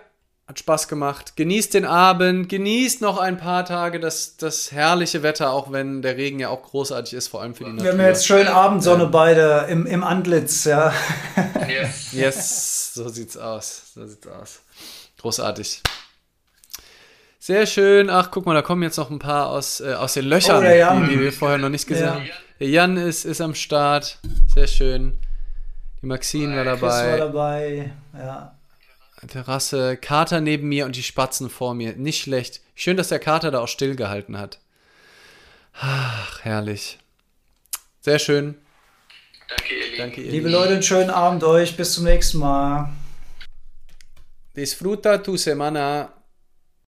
hat 0.46 0.58
Spaß 0.58 0.88
gemacht. 0.88 1.36
Genießt 1.36 1.72
den 1.74 1.86
Abend, 1.86 2.48
genießt 2.48 3.00
noch 3.00 3.18
ein 3.18 3.38
paar 3.38 3.64
Tage 3.64 3.98
das, 3.98 4.36
das 4.36 4.72
herrliche 4.72 5.22
Wetter, 5.22 5.50
auch 5.50 5.72
wenn 5.72 6.02
der 6.02 6.16
Regen 6.16 6.38
ja 6.38 6.50
auch 6.50 6.62
großartig 6.62 7.14
ist, 7.14 7.28
vor 7.28 7.40
allem 7.40 7.54
für 7.54 7.64
die 7.64 7.70
Natur. 7.70 7.84
Wir 7.84 7.92
haben 7.92 8.00
ja 8.00 8.08
jetzt 8.08 8.26
schön 8.26 8.46
Abendsonne 8.46 9.06
beide 9.06 9.66
im, 9.70 9.86
im 9.86 10.04
Antlitz, 10.04 10.64
ja. 10.64 10.92
Yes. 11.66 12.12
Yes, 12.12 12.94
so 12.94 13.08
sieht's 13.08 13.36
aus. 13.38 13.94
So 13.94 14.06
sieht's 14.06 14.26
aus. 14.26 14.60
Großartig. 15.18 15.82
Sehr 17.44 17.66
schön. 17.66 18.08
Ach, 18.08 18.30
guck 18.30 18.46
mal, 18.46 18.54
da 18.54 18.62
kommen 18.62 18.82
jetzt 18.82 18.96
noch 18.96 19.10
ein 19.10 19.18
paar 19.18 19.50
aus, 19.50 19.78
äh, 19.82 19.92
aus 19.92 20.14
den 20.14 20.24
Löchern, 20.24 20.64
Oh, 20.64 21.00
die, 21.04 21.12
die 21.12 21.20
wir 21.20 21.30
vorher 21.30 21.58
noch 21.58 21.68
nicht 21.68 21.86
gesehen 21.86 22.06
Ja. 22.06 22.14
haben. 22.14 22.30
Der 22.58 22.68
Jan 22.70 22.96
ist, 22.96 23.26
ist 23.26 23.42
am 23.42 23.54
Start. 23.54 24.18
Sehr 24.54 24.66
schön. 24.66 25.18
Die 26.00 26.06
Maxine 26.06 26.56
war 26.64 26.64
Chris 26.78 26.80
war 26.80 27.18
dabei. 27.18 27.92
dabei. 28.14 28.24
Ja. 28.26 28.56
Terrasse, 29.28 29.98
Kater 29.98 30.40
neben 30.40 30.68
mir 30.70 30.86
und 30.86 30.96
die 30.96 31.02
Spatzen 31.02 31.50
vor 31.50 31.74
mir. 31.74 31.94
Nicht 31.96 32.22
schlecht. 32.22 32.62
Schön, 32.74 32.96
dass 32.96 33.08
der 33.08 33.18
Kater 33.18 33.50
da 33.50 33.58
auch 33.60 33.68
stillgehalten 33.68 34.38
hat. 34.38 34.58
Ach, 35.78 36.40
herrlich. 36.44 36.98
Sehr 38.00 38.20
schön. 38.20 38.54
Danke, 39.50 39.74
ihr 39.74 39.84
Lieben. 39.84 39.98
Danke, 39.98 40.20
ihr 40.22 40.30
Liebe 40.32 40.48
Lieben. 40.48 40.58
Leute, 40.60 40.72
einen 40.72 40.82
schönen 40.82 41.10
Abend 41.10 41.44
euch. 41.44 41.76
Bis 41.76 41.92
zum 41.92 42.04
nächsten 42.04 42.38
Mal. 42.38 42.88
Disfruta 44.56 45.18
tu 45.18 45.36
semana. 45.36 46.10